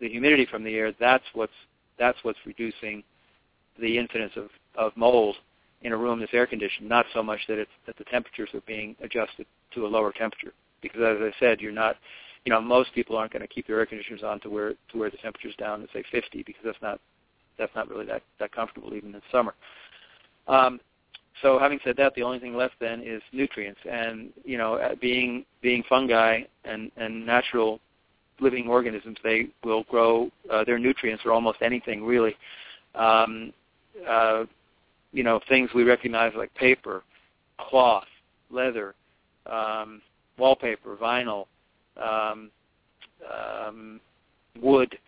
the 0.00 0.08
humidity 0.08 0.46
from 0.46 0.64
the 0.64 0.74
air, 0.74 0.92
that's 0.98 1.24
what's 1.34 1.52
that's 1.98 2.18
what's 2.22 2.38
reducing 2.46 3.02
the 3.78 3.98
incidence 3.98 4.32
of, 4.36 4.48
of 4.74 4.96
mold 4.96 5.36
in 5.82 5.92
a 5.92 5.96
room 5.96 6.20
that's 6.20 6.34
air 6.34 6.46
conditioned. 6.46 6.88
Not 6.88 7.06
so 7.14 7.22
much 7.22 7.40
that 7.48 7.58
it's 7.58 7.70
that 7.86 7.96
the 7.96 8.04
temperatures 8.04 8.48
are 8.54 8.62
being 8.66 8.96
adjusted 9.02 9.46
to 9.74 9.86
a 9.86 9.88
lower 9.88 10.12
temperature, 10.12 10.52
because 10.82 11.00
as 11.00 11.18
I 11.20 11.32
said, 11.38 11.60
you're 11.60 11.72
not 11.72 11.96
you 12.44 12.50
know 12.52 12.60
most 12.60 12.94
people 12.94 13.16
aren't 13.16 13.32
going 13.32 13.42
to 13.42 13.48
keep 13.48 13.66
their 13.66 13.78
air 13.78 13.86
conditioners 13.86 14.22
on 14.22 14.40
to 14.40 14.50
where 14.50 14.70
to 14.92 14.98
where 14.98 15.10
the 15.10 15.18
temperature's 15.18 15.56
down 15.56 15.80
to 15.80 15.88
say 15.92 16.02
50 16.10 16.42
because 16.42 16.62
that's 16.64 16.80
not 16.82 17.00
that's 17.58 17.74
not 17.74 17.88
really 17.88 18.06
that 18.06 18.22
that 18.38 18.52
comfortable 18.52 18.94
even 18.94 19.14
in 19.14 19.22
summer. 19.30 19.54
Um, 20.48 20.80
so 21.42 21.58
having 21.58 21.78
said 21.84 21.96
that, 21.96 22.14
the 22.14 22.22
only 22.22 22.38
thing 22.38 22.54
left 22.54 22.74
then 22.80 23.02
is 23.02 23.22
nutrients, 23.32 23.80
and 23.90 24.30
you 24.44 24.58
know, 24.58 24.94
being 25.00 25.44
being 25.62 25.82
fungi 25.88 26.42
and 26.64 26.90
and 26.96 27.24
natural 27.24 27.80
living 28.40 28.68
organisms, 28.68 29.18
they 29.22 29.48
will 29.64 29.84
grow 29.84 30.30
uh, 30.50 30.64
their 30.64 30.78
nutrients 30.78 31.24
or 31.24 31.32
almost 31.32 31.58
anything 31.62 32.04
really. 32.04 32.34
Um, 32.94 33.52
uh, 34.08 34.44
you 35.12 35.22
know, 35.22 35.40
things 35.48 35.70
we 35.74 35.82
recognize 35.82 36.32
like 36.36 36.52
paper, 36.54 37.02
cloth, 37.58 38.06
leather, 38.50 38.94
um, 39.46 40.00
wallpaper, 40.40 40.96
vinyl, 40.96 41.46
um, 41.96 42.50
um, 43.32 44.00
wood. 44.60 44.98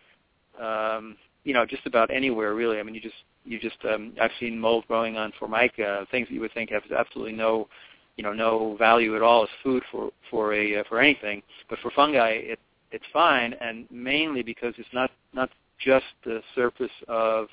Um, 0.61 1.17
you 1.43 1.53
know, 1.53 1.65
just 1.65 1.85
about 1.85 2.09
anywhere 2.11 2.55
really. 2.55 2.79
I 2.79 2.83
mean, 2.83 2.95
you 2.95 3.01
just 3.01 3.15
you 3.45 3.59
just 3.59 3.77
um, 3.85 4.13
I've 4.21 4.31
seen 4.39 4.57
mold 4.59 4.85
growing 4.87 5.17
on 5.17 5.33
formica, 5.39 6.07
things 6.11 6.27
that 6.27 6.33
you 6.33 6.41
would 6.41 6.53
think 6.53 6.69
have 6.69 6.83
absolutely 6.97 7.33
no 7.33 7.67
you 8.15 8.23
know 8.23 8.33
no 8.33 8.75
value 8.77 9.15
at 9.15 9.21
all 9.21 9.43
as 9.43 9.49
food 9.63 9.83
for 9.91 10.11
for 10.29 10.53
a 10.53 10.77
uh, 10.77 10.83
for 10.87 10.99
anything, 10.99 11.41
but 11.69 11.79
for 11.79 11.91
fungi 11.91 12.29
it 12.29 12.59
it's 12.91 13.05
fine, 13.11 13.53
and 13.59 13.87
mainly 13.91 14.43
because 14.43 14.73
it's 14.77 14.93
not 14.93 15.11
not 15.33 15.49
just 15.83 16.05
the 16.23 16.41
surface 16.55 16.91
of 17.07 17.47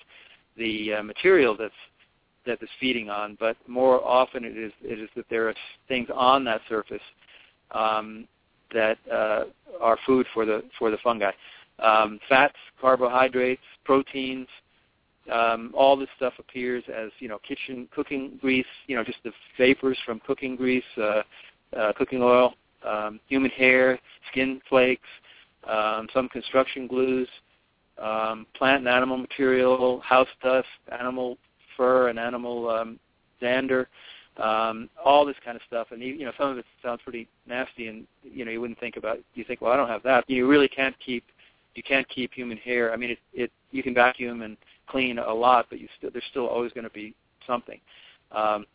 the 0.57 0.95
uh, 0.95 1.03
material 1.03 1.57
that's 1.57 1.75
that 2.47 2.59
it's 2.63 2.71
feeding 2.79 3.11
on, 3.11 3.37
but 3.41 3.57
more 3.67 4.05
often 4.07 4.45
it 4.45 4.57
is 4.57 4.73
it 4.83 5.01
is 5.01 5.09
that 5.17 5.27
there 5.31 5.49
are 5.49 5.55
things 5.89 6.09
on 6.15 6.45
that 6.45 6.61
surface 6.69 7.03
um, 7.73 8.27
that 8.73 8.99
uh, 9.13 9.45
are 9.81 9.99
food 10.07 10.27
for 10.33 10.45
the 10.45 10.63
for 10.79 10.91
the 10.91 10.99
fungi. 11.03 11.31
Um, 11.79 12.21
fats, 12.29 12.57
carbohydrates, 12.81 13.63
proteins, 13.85 14.49
um, 15.31 15.73
all 15.77 15.97
this 15.97 16.09
stuff 16.17 16.35
appears 16.39 16.85
as 16.95 17.11
you 17.19 17.29
know 17.29 17.39
kitchen 17.47 17.89
cooking 17.95 18.39
grease, 18.41 18.67
you 18.87 18.97
know 18.97 19.05
just 19.05 19.19
the 19.25 19.33
vapors 19.59 19.99
from 20.05 20.21
cooking 20.27 20.57
grease, 20.57 20.85
uh, 20.97 21.23
uh, 21.77 21.93
cooking 21.97 22.23
oil, 22.23 22.55
um, 22.87 23.21
human 23.29 23.51
hair, 23.51 23.99
skin 24.31 24.61
flakes, 24.69 25.09
um, 25.69 26.09
some 26.13 26.29
construction 26.29 26.87
glues, 26.87 27.29
um, 27.99 28.47
plant 28.55 28.81
and 28.81 28.89
animal 28.89 29.17
material, 29.17 30.01
house 30.01 30.29
dust, 30.43 30.69
animal 30.99 31.39
fur 31.77 32.09
and 32.09 32.19
animal 32.19 32.69
um, 32.69 32.99
dander, 33.41 33.89
um, 34.37 34.89
all 35.03 35.25
this 35.25 35.37
kind 35.45 35.57
of 35.57 35.63
stuff. 35.67 35.89
And 35.91 36.03
you 36.03 36.25
know 36.25 36.33
some 36.39 36.51
of 36.51 36.59
it 36.59 36.65
sounds 36.83 37.01
pretty 37.03 37.29
nasty, 37.47 37.89
and 37.89 38.07
you 38.23 38.45
know 38.45 38.51
you 38.51 38.61
wouldn't 38.61 38.81
think 38.81 38.97
about. 38.97 39.19
You 39.35 39.45
think, 39.45 39.61
well, 39.61 39.73
I 39.73 39.77
don't 39.77 39.89
have 39.89 40.03
that. 40.05 40.29
You 40.29 40.47
really 40.49 40.69
can't 40.69 40.97
keep 41.05 41.25
you 41.75 41.83
can't 41.83 42.09
keep 42.09 42.33
human 42.35 42.59
hair. 42.59 42.93
I 42.93 42.97
mean, 42.97 43.11
it, 43.11 43.19
it 43.33 43.53
you 43.71 43.83
can 43.83 43.95
vacuum 43.95 44.43
and 44.43 44.57
clean 44.87 45.19
a 45.19 45.33
lot, 45.33 45.67
but 45.71 45.81
you 45.81 45.89
still 45.99 46.11
there's 46.11 46.25
still 46.31 46.47
always 46.47 46.73
going 46.73 46.85
to 46.85 46.91
be 46.91 47.15
something. 47.47 47.81
Um, 48.33 48.67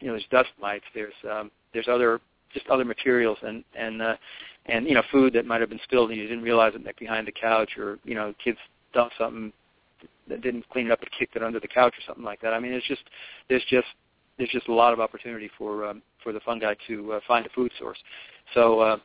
you 0.00 0.08
know, 0.08 0.14
there's 0.14 0.26
dust 0.30 0.50
mites. 0.60 0.84
There's 0.94 1.14
um, 1.30 1.50
there's 1.72 1.88
other 1.88 2.20
just 2.52 2.66
other 2.68 2.84
materials 2.84 3.38
and 3.42 3.64
and 3.74 4.02
uh, 4.02 4.16
and 4.66 4.86
you 4.86 4.94
know 4.94 5.02
food 5.10 5.32
that 5.34 5.46
might 5.46 5.60
have 5.60 5.70
been 5.70 5.80
spilled 5.84 6.10
and 6.10 6.18
you 6.18 6.28
didn't 6.28 6.44
realize 6.44 6.72
it 6.74 6.98
behind 6.98 7.26
the 7.26 7.32
couch, 7.32 7.70
or 7.78 7.98
you 8.04 8.14
know 8.14 8.34
kids 8.42 8.58
dumped 8.92 9.14
something 9.18 9.52
that 10.28 10.42
didn't 10.42 10.68
clean 10.70 10.86
it 10.86 10.92
up 10.92 11.00
and 11.00 11.10
kicked 11.18 11.36
it 11.36 11.42
under 11.42 11.60
the 11.60 11.68
couch 11.68 11.94
or 11.96 12.02
something 12.06 12.24
like 12.24 12.40
that. 12.40 12.52
I 12.52 12.60
mean, 12.60 12.72
it's 12.72 12.86
just 12.86 13.02
there's 13.48 13.64
just 13.68 13.86
there's 14.38 14.50
just 14.50 14.68
a 14.68 14.72
lot 14.74 14.92
of 14.92 15.00
opportunity 15.00 15.50
for 15.58 15.86
um, 15.86 16.02
for 16.22 16.32
the 16.32 16.40
fungi 16.40 16.74
to 16.86 17.14
uh, 17.14 17.20
find 17.26 17.46
a 17.46 17.50
food 17.50 17.72
source. 17.78 17.98
So 18.54 18.80
uh, 18.80 18.96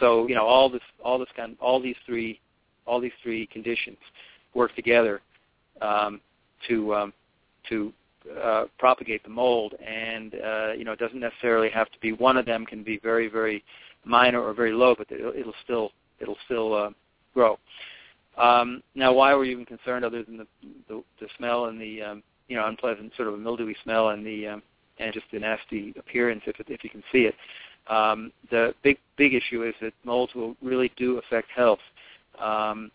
so 0.00 0.26
you 0.26 0.34
know 0.34 0.46
all 0.46 0.68
this 0.68 0.82
all 1.04 1.18
this 1.18 1.28
kind 1.36 1.56
all 1.60 1.80
these 1.80 1.96
three 2.06 2.40
all 2.86 3.00
these 3.00 3.12
three 3.22 3.46
conditions 3.46 3.98
work 4.54 4.74
together 4.74 5.20
um, 5.80 6.20
to 6.68 6.94
um, 6.94 7.12
to 7.68 7.92
uh, 8.42 8.64
propagate 8.78 9.22
the 9.24 9.30
mold, 9.30 9.74
and 9.84 10.34
uh, 10.34 10.72
you 10.72 10.84
know 10.84 10.92
it 10.92 10.98
doesn't 10.98 11.20
necessarily 11.20 11.70
have 11.70 11.90
to 11.90 11.98
be 12.00 12.12
one 12.12 12.36
of 12.36 12.46
them. 12.46 12.66
Can 12.66 12.82
be 12.82 12.98
very 12.98 13.28
very 13.28 13.64
minor 14.04 14.40
or 14.40 14.52
very 14.52 14.72
low, 14.72 14.94
but 14.96 15.10
it'll, 15.10 15.32
it'll 15.32 15.54
still 15.64 15.92
it'll 16.20 16.38
still 16.44 16.74
uh, 16.74 16.90
grow. 17.34 17.58
Um, 18.38 18.82
now, 18.94 19.12
why 19.12 19.34
were 19.34 19.44
you 19.44 19.52
even 19.52 19.66
concerned 19.66 20.04
other 20.04 20.22
than 20.22 20.38
the 20.38 20.46
the, 20.88 21.02
the 21.20 21.28
smell 21.36 21.66
and 21.66 21.80
the 21.80 22.02
um, 22.02 22.22
you 22.48 22.56
know 22.56 22.66
unpleasant 22.66 23.12
sort 23.16 23.28
of 23.28 23.34
a 23.34 23.38
mildewy 23.38 23.76
smell 23.82 24.10
and 24.10 24.24
the 24.24 24.48
um, 24.48 24.62
and 24.98 25.12
just 25.12 25.26
the 25.32 25.38
nasty 25.38 25.94
appearance 25.98 26.42
if 26.46 26.58
it, 26.60 26.66
if 26.68 26.84
you 26.84 26.90
can 26.90 27.02
see 27.10 27.22
it? 27.22 27.34
Um, 27.88 28.32
the 28.50 28.74
big 28.82 28.98
big 29.16 29.34
issue 29.34 29.64
is 29.64 29.74
that 29.80 29.92
molds 30.04 30.34
will 30.34 30.56
really 30.62 30.92
do 30.96 31.18
affect 31.18 31.48
health, 31.54 31.80
um, 32.38 32.90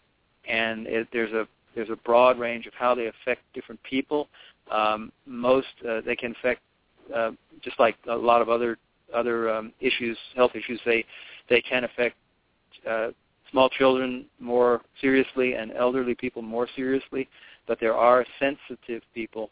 and 0.47 0.87
it, 0.87 1.07
there's 1.11 1.33
a 1.33 1.47
there's 1.75 1.89
a 1.89 1.95
broad 1.97 2.39
range 2.39 2.65
of 2.65 2.73
how 2.73 2.95
they 2.95 3.07
affect 3.07 3.41
different 3.53 3.81
people. 3.83 4.27
Um, 4.71 5.11
most 5.25 5.67
uh, 5.87 6.01
they 6.05 6.15
can 6.15 6.31
affect 6.31 6.61
uh, 7.13 7.31
just 7.61 7.79
like 7.79 7.95
a 8.09 8.15
lot 8.15 8.41
of 8.41 8.49
other 8.49 8.77
other 9.13 9.49
um, 9.49 9.73
issues, 9.79 10.17
health 10.35 10.51
issues. 10.55 10.79
They 10.85 11.05
they 11.49 11.61
can 11.61 11.83
affect 11.83 12.15
uh, 12.89 13.09
small 13.51 13.69
children 13.69 14.25
more 14.39 14.81
seriously 15.01 15.53
and 15.53 15.71
elderly 15.71 16.15
people 16.15 16.41
more 16.41 16.67
seriously, 16.75 17.27
but 17.68 17.80
there 17.80 17.95
are 17.95 18.26
sensitive 18.39 19.03
people. 19.13 19.49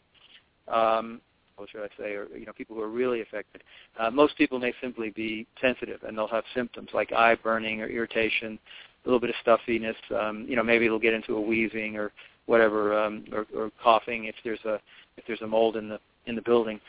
Um, 0.68 1.20
what 1.56 1.70
should 1.70 1.82
I 1.82 1.88
say? 1.98 2.12
Or 2.12 2.26
you 2.36 2.46
know, 2.46 2.52
people 2.52 2.76
who 2.76 2.82
are 2.82 2.88
really 2.88 3.22
affected. 3.22 3.62
Uh, 3.98 4.10
most 4.10 4.36
people 4.36 4.58
may 4.58 4.72
simply 4.80 5.10
be 5.10 5.46
sensitive, 5.60 6.02
and 6.02 6.16
they'll 6.16 6.28
have 6.28 6.44
symptoms 6.54 6.90
like 6.92 7.12
eye 7.12 7.36
burning 7.36 7.80
or 7.80 7.86
irritation, 7.86 8.58
a 9.04 9.08
little 9.08 9.20
bit 9.20 9.30
of 9.30 9.36
stuffiness. 9.42 9.96
Um, 10.18 10.44
you 10.48 10.56
know, 10.56 10.62
maybe 10.62 10.86
it'll 10.86 10.98
get 10.98 11.14
into 11.14 11.36
a 11.36 11.40
wheezing 11.40 11.96
or 11.96 12.12
whatever, 12.46 12.98
um, 12.98 13.24
or, 13.32 13.46
or 13.56 13.70
coughing 13.82 14.26
if 14.26 14.34
there's 14.44 14.64
a 14.64 14.80
if 15.16 15.24
there's 15.26 15.42
a 15.42 15.46
mold 15.46 15.76
in 15.76 15.88
the 15.88 15.98
in 16.26 16.34
the 16.34 16.42
building, 16.42 16.80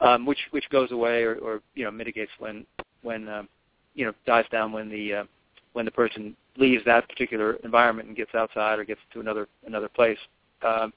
um, 0.00 0.26
which 0.26 0.38
which 0.50 0.68
goes 0.70 0.92
away 0.92 1.22
or, 1.22 1.36
or 1.36 1.60
you 1.74 1.84
know 1.84 1.90
mitigates 1.90 2.32
when 2.38 2.64
when 3.02 3.28
um, 3.28 3.48
you 3.94 4.04
know 4.04 4.12
dies 4.26 4.44
down 4.52 4.72
when 4.72 4.88
the 4.88 5.14
uh, 5.14 5.24
when 5.72 5.84
the 5.84 5.90
person 5.90 6.36
leaves 6.56 6.84
that 6.84 7.08
particular 7.08 7.54
environment 7.64 8.08
and 8.08 8.16
gets 8.16 8.34
outside 8.34 8.78
or 8.78 8.84
gets 8.84 9.00
to 9.12 9.20
another 9.20 9.48
another 9.66 9.88
place. 9.88 10.18
Um, 10.62 10.92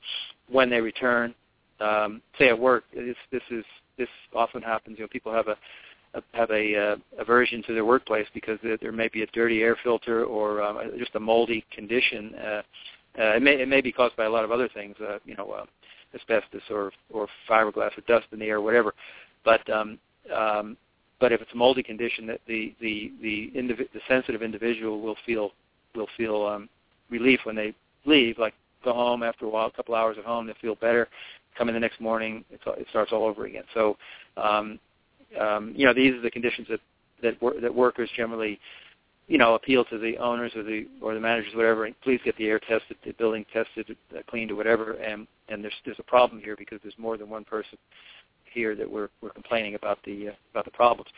when 0.50 0.70
they 0.70 0.82
return, 0.82 1.34
um, 1.80 2.22
say 2.38 2.50
at 2.50 2.60
work, 2.60 2.84
this 2.94 3.16
this 3.32 3.42
is 3.50 3.66
this 3.98 4.10
often 4.36 4.62
happens. 4.62 4.98
You 4.98 5.06
know, 5.06 5.10
people 5.10 5.34
have 5.34 5.48
a, 5.48 5.58
a 6.14 6.22
have 6.34 6.52
a 6.52 6.76
uh, 6.76 6.96
aversion 7.20 7.64
to 7.64 7.74
their 7.74 7.86
workplace 7.86 8.28
because 8.34 8.60
there, 8.64 8.78
there 8.78 8.92
may 8.92 9.08
be 9.08 9.24
a 9.24 9.28
dirty 9.28 9.62
air 9.62 9.78
filter 9.84 10.26
or 10.26 10.62
um, 10.62 10.80
just 10.98 11.16
a 11.16 11.20
moldy 11.20 11.66
condition. 11.74 12.36
Uh, 12.36 12.62
uh, 13.20 13.36
it 13.36 13.42
may 13.42 13.62
it 13.62 13.68
may 13.68 13.82
be 13.82 13.92
caused 13.92 14.16
by 14.16 14.26
a 14.26 14.30
lot 14.30 14.44
of 14.44 14.52
other 14.52 14.70
things. 14.70 14.96
Uh, 15.02 15.18
you 15.26 15.36
know, 15.36 15.52
uh, 15.52 15.66
asbestos 16.16 16.62
or 16.70 16.92
or 17.12 17.28
fiberglass 17.50 17.98
or 17.98 18.02
dust 18.08 18.28
in 18.32 18.40
the 18.40 18.46
air, 18.46 18.62
whatever. 18.62 18.94
But 19.44 19.68
um, 19.70 19.98
um, 20.36 20.78
but 21.20 21.32
if 21.32 21.42
it's 21.42 21.54
a 21.54 21.58
moldy 21.58 21.84
condition, 21.84 22.26
that 22.28 22.42
the 22.48 22.74
the 22.82 23.12
the, 23.22 23.52
indiv- 23.56 23.92
the 23.94 24.02
sensitive 24.08 24.42
individual 24.42 25.02
will 25.02 25.18
feel 25.26 25.52
will 25.96 26.08
feel 26.18 26.46
um, 26.46 26.70
relief 27.10 27.42
when 27.44 27.56
they 27.56 27.74
leave, 28.06 28.38
like 28.38 28.54
go 28.84 28.94
home 28.94 29.24
after 29.24 29.46
a 29.46 29.50
while, 29.50 29.68
a 29.68 29.72
couple 29.72 29.96
hours 29.96 30.18
at 30.18 30.26
home, 30.26 30.48
they 30.48 30.54
feel 30.62 30.76
better. 30.76 31.08
Come 31.58 31.68
in 31.68 31.74
the 31.74 31.80
next 31.80 32.00
morning, 32.00 32.46
it's, 32.50 32.64
it 32.66 32.88
starts 32.90 33.12
all 33.12 33.26
over 33.26 33.46
again. 33.46 33.64
So, 33.74 33.98
um, 34.38 34.80
um, 35.40 35.74
you 35.76 35.86
know, 35.86 35.94
these 35.94 36.14
are 36.14 36.22
the 36.22 36.32
conditions 36.32 36.68
that 36.70 36.80
that, 37.22 37.42
wor- 37.42 37.60
that 37.62 37.74
workers 37.74 38.10
generally, 38.16 38.60
you 39.28 39.38
know, 39.38 39.54
appeal 39.56 39.86
to 39.86 39.98
the 39.98 40.18
owners 40.18 40.52
or 40.56 40.64
the 40.64 40.88
or 41.02 41.14
the 41.14 41.20
managers, 41.20 41.54
whatever. 41.56 41.86
And 41.86 42.00
please 42.02 42.20
get 42.26 42.36
the 42.38 42.48
air 42.48 42.60
tested, 42.60 42.98
the 43.06 43.14
building 43.14 43.46
tested, 43.54 43.96
uh, 44.16 44.22
cleaned, 44.28 44.52
or 44.52 44.56
whatever. 44.56 44.94
And 44.94 45.28
and 45.50 45.64
there's 45.64 45.74
there's 45.86 46.00
a 46.00 46.04
problem 46.04 46.42
here 46.42 46.56
because 46.58 46.80
there's 46.84 46.98
more 46.98 47.18
than 47.18 47.30
one 47.30 47.44
person 47.44 47.78
here 48.46 48.76
that 48.76 48.90
we're 48.90 49.10
we're 49.22 49.30
complaining 49.30 49.76
about 49.76 50.00
the 50.04 50.30
uh, 50.30 50.32
about 50.52 50.66
the 50.66 50.72
problems. 50.72 51.10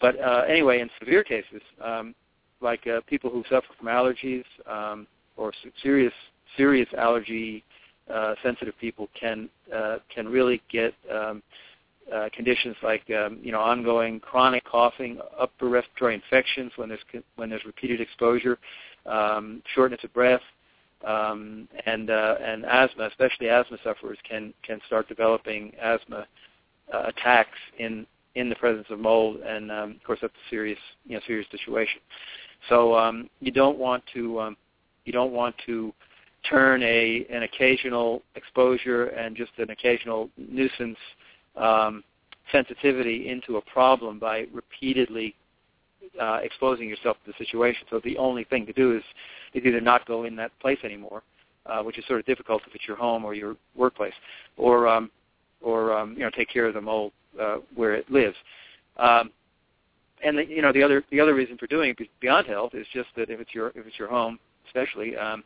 But 0.00 0.20
uh, 0.20 0.42
anyway, 0.48 0.80
in 0.80 0.90
severe 0.98 1.22
cases, 1.22 1.62
um, 1.82 2.14
like 2.60 2.86
uh, 2.86 3.00
people 3.06 3.30
who 3.30 3.44
suffer 3.48 3.68
from 3.78 3.86
allergies 3.86 4.44
um, 4.66 5.06
or 5.36 5.52
serious 5.82 6.12
serious 6.56 6.88
allergy 6.96 7.64
uh, 8.12 8.34
sensitive 8.42 8.74
people 8.80 9.08
can 9.18 9.48
uh, 9.74 9.98
can 10.14 10.28
really 10.28 10.60
get 10.70 10.94
um, 11.10 11.42
uh, 12.12 12.28
conditions 12.34 12.76
like 12.82 13.02
um, 13.10 13.38
you 13.42 13.50
know 13.50 13.60
ongoing 13.60 14.20
chronic 14.20 14.64
coughing, 14.64 15.18
upper 15.38 15.68
respiratory 15.68 16.14
infections 16.14 16.70
when 16.76 16.88
there's 16.88 17.00
when 17.36 17.48
there's 17.48 17.64
repeated 17.64 18.00
exposure, 18.00 18.58
um, 19.06 19.62
shortness 19.74 20.00
of 20.04 20.12
breath, 20.12 20.42
um, 21.06 21.68
and 21.86 22.10
uh, 22.10 22.36
and 22.42 22.64
asthma, 22.66 23.06
especially 23.06 23.48
asthma 23.48 23.78
sufferers 23.82 24.18
can 24.28 24.52
can 24.62 24.80
start 24.86 25.08
developing 25.08 25.72
asthma 25.80 26.26
uh, 26.92 27.04
attacks 27.06 27.58
in 27.78 28.06
in 28.34 28.48
the 28.48 28.56
presence 28.56 28.86
of 28.90 28.98
mold, 28.98 29.40
and 29.40 29.70
um, 29.70 29.90
of 29.92 30.04
course 30.04 30.18
that's 30.20 30.34
a 30.34 30.50
serious 30.50 30.78
you 31.06 31.14
know 31.14 31.22
serious 31.26 31.46
situation. 31.50 32.00
So 32.68 32.94
um, 32.94 33.30
you 33.40 33.50
don't 33.50 33.78
want 33.78 34.02
to 34.12 34.40
um, 34.40 34.56
you 35.04 35.12
don't 35.12 35.32
want 35.32 35.54
to 35.66 35.92
turn 36.48 36.82
a 36.82 37.26
an 37.30 37.42
occasional 37.42 38.22
exposure 38.34 39.06
and 39.06 39.36
just 39.36 39.52
an 39.58 39.70
occasional 39.70 40.28
nuisance 40.36 40.98
um, 41.56 42.04
sensitivity 42.52 43.28
into 43.28 43.56
a 43.56 43.62
problem 43.62 44.18
by 44.18 44.46
repeatedly 44.52 45.34
uh, 46.20 46.38
exposing 46.42 46.88
yourself 46.88 47.16
to 47.24 47.32
the 47.32 47.44
situation. 47.44 47.86
So 47.90 48.00
the 48.04 48.16
only 48.18 48.44
thing 48.44 48.66
to 48.66 48.72
do 48.72 48.96
is 48.96 49.02
is 49.54 49.64
either 49.64 49.80
not 49.80 50.06
go 50.06 50.24
in 50.24 50.36
that 50.36 50.50
place 50.60 50.78
anymore, 50.84 51.22
uh, 51.66 51.82
which 51.82 51.98
is 51.98 52.04
sort 52.06 52.20
of 52.20 52.26
difficult 52.26 52.62
if 52.66 52.74
it's 52.74 52.86
your 52.86 52.96
home 52.96 53.24
or 53.24 53.34
your 53.34 53.56
workplace, 53.74 54.14
or 54.56 54.86
um, 54.88 55.10
or 55.60 55.96
um, 55.96 56.14
you 56.14 56.20
know 56.20 56.30
take 56.30 56.48
care 56.48 56.66
of 56.66 56.74
the 56.74 56.80
mold 56.80 57.12
uh, 57.40 57.56
where 57.74 57.94
it 57.94 58.10
lives. 58.10 58.36
Um, 58.96 59.30
and 60.24 60.38
the, 60.38 60.46
you 60.46 60.62
know 60.62 60.72
the 60.72 60.82
other 60.82 61.04
the 61.10 61.20
other 61.20 61.34
reason 61.34 61.56
for 61.56 61.66
doing 61.66 61.94
it 61.98 62.08
beyond 62.20 62.46
health 62.46 62.74
is 62.74 62.86
just 62.92 63.08
that 63.16 63.30
if 63.30 63.40
it's 63.40 63.54
your 63.54 63.68
if 63.68 63.86
it's 63.86 63.98
your 63.98 64.08
home, 64.08 64.38
especially, 64.66 65.16
um, 65.16 65.42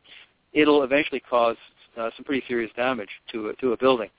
it'll 0.52 0.82
eventually 0.82 1.20
cause 1.20 1.56
uh, 1.96 2.10
some 2.16 2.24
pretty 2.24 2.44
serious 2.46 2.70
damage 2.76 3.08
to 3.32 3.48
a, 3.48 3.52
to 3.56 3.72
a 3.72 3.76
building, 3.76 4.10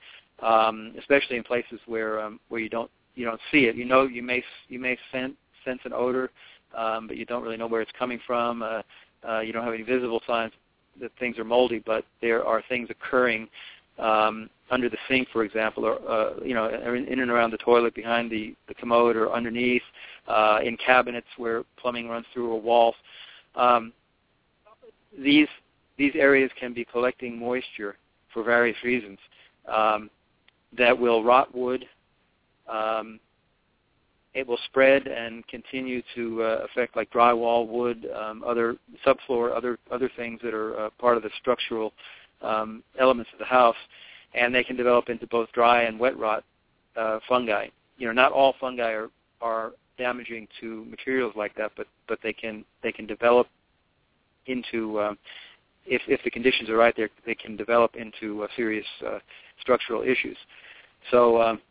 um, 0.41 0.93
especially 0.97 1.37
in 1.37 1.43
places 1.43 1.79
where 1.85 2.19
um, 2.19 2.39
where 2.49 2.61
you 2.61 2.69
don't 2.69 2.91
you 3.15 3.25
don't 3.25 3.41
see 3.51 3.65
it. 3.65 3.75
You 3.75 3.85
know 3.85 4.03
you 4.03 4.23
may 4.23 4.43
you 4.67 4.79
may 4.79 4.97
sense 5.11 5.33
sense 5.65 5.79
an 5.85 5.93
odor, 5.93 6.31
um, 6.75 7.07
but 7.07 7.17
you 7.17 7.25
don't 7.25 7.43
really 7.43 7.57
know 7.57 7.67
where 7.67 7.81
it's 7.81 7.91
coming 7.97 8.19
from. 8.25 8.61
Uh, 8.63 8.81
uh, 9.27 9.39
you 9.41 9.51
don't 9.51 9.63
have 9.63 9.73
any 9.73 9.83
visible 9.83 10.21
signs 10.25 10.53
that 11.01 11.11
things 11.19 11.37
are 11.37 11.43
moldy, 11.43 11.81
but 11.85 12.05
there 12.21 12.45
are 12.45 12.63
things 12.69 12.89
occurring 12.89 13.47
um, 13.97 14.49
under 14.71 14.89
the 14.89 14.97
sink, 15.07 15.27
for 15.31 15.43
example, 15.43 15.85
or 15.85 15.99
uh, 16.09 16.33
you 16.43 16.53
know, 16.53 16.69
in 16.69 17.19
and 17.19 17.29
around 17.29 17.51
the 17.51 17.57
toilet, 17.57 17.93
behind 17.93 18.31
the, 18.31 18.55
the 18.67 18.73
commode, 18.73 19.15
or 19.15 19.31
underneath, 19.31 19.81
uh, 20.27 20.59
in 20.63 20.77
cabinets 20.77 21.27
where 21.37 21.63
plumbing 21.77 22.07
runs 22.07 22.25
through 22.33 22.51
or 22.51 22.61
walls. 22.61 22.95
Um, 23.55 23.93
these 25.17 25.47
these 25.99 26.13
areas 26.15 26.49
can 26.57 26.73
be 26.73 26.85
collecting 26.85 27.37
moisture 27.37 27.97
for 28.33 28.41
various 28.41 28.77
reasons 28.83 29.19
um, 29.67 30.09
that 30.75 30.97
will 30.97 31.23
rot 31.23 31.53
wood. 31.53 31.85
Um, 32.67 33.19
it 34.33 34.47
will 34.47 34.59
spread 34.65 35.07
and 35.07 35.45
continue 35.47 36.01
to 36.15 36.41
uh, 36.43 36.65
affect 36.71 36.95
like 36.95 37.11
drywall, 37.11 37.67
wood, 37.67 38.07
um, 38.15 38.43
other 38.47 38.77
subfloor, 39.05 39.55
other 39.55 39.77
other 39.91 40.09
things 40.15 40.39
that 40.43 40.53
are 40.53 40.79
uh, 40.79 40.89
part 40.99 41.17
of 41.17 41.23
the 41.23 41.31
structural 41.41 41.91
um, 42.41 42.81
elements 42.99 43.29
of 43.33 43.39
the 43.39 43.45
house, 43.45 43.75
and 44.35 44.55
they 44.55 44.63
can 44.63 44.77
develop 44.77 45.09
into 45.09 45.27
both 45.27 45.51
dry 45.51 45.83
and 45.83 45.99
wet 45.99 46.17
rot 46.17 46.43
uh, 46.95 47.19
fungi. 47.27 47.67
You 47.97 48.07
know, 48.07 48.13
not 48.13 48.31
all 48.31 48.55
fungi 48.61 48.91
are 48.91 49.09
are 49.41 49.71
damaging 49.97 50.47
to 50.61 50.85
materials 50.85 51.33
like 51.35 51.55
that, 51.55 51.71
but 51.75 51.87
but 52.07 52.19
they 52.23 52.31
can 52.31 52.63
they 52.83 52.91
can 52.91 53.07
develop 53.07 53.47
into 54.45 55.01
um, 55.01 55.17
if 55.89 56.01
if 56.07 56.23
the 56.23 56.31
conditions 56.31 56.69
are 56.69 56.77
right, 56.77 56.95
they 57.25 57.35
can 57.35 57.57
develop 57.57 57.95
into 57.95 58.43
uh, 58.43 58.47
serious 58.55 58.85
uh, 59.05 59.19
structural 59.59 60.03
issues. 60.03 60.37
So 61.11 61.41
um, 61.41 61.61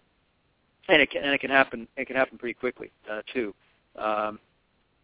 and 0.88 1.00
it 1.00 1.10
can 1.10 1.22
and 1.22 1.32
it 1.32 1.40
can 1.40 1.50
happen 1.50 1.86
it 1.96 2.06
can 2.06 2.16
happen 2.16 2.38
pretty 2.38 2.54
quickly 2.54 2.90
uh, 3.10 3.22
too. 3.32 3.54
Um, 3.96 4.38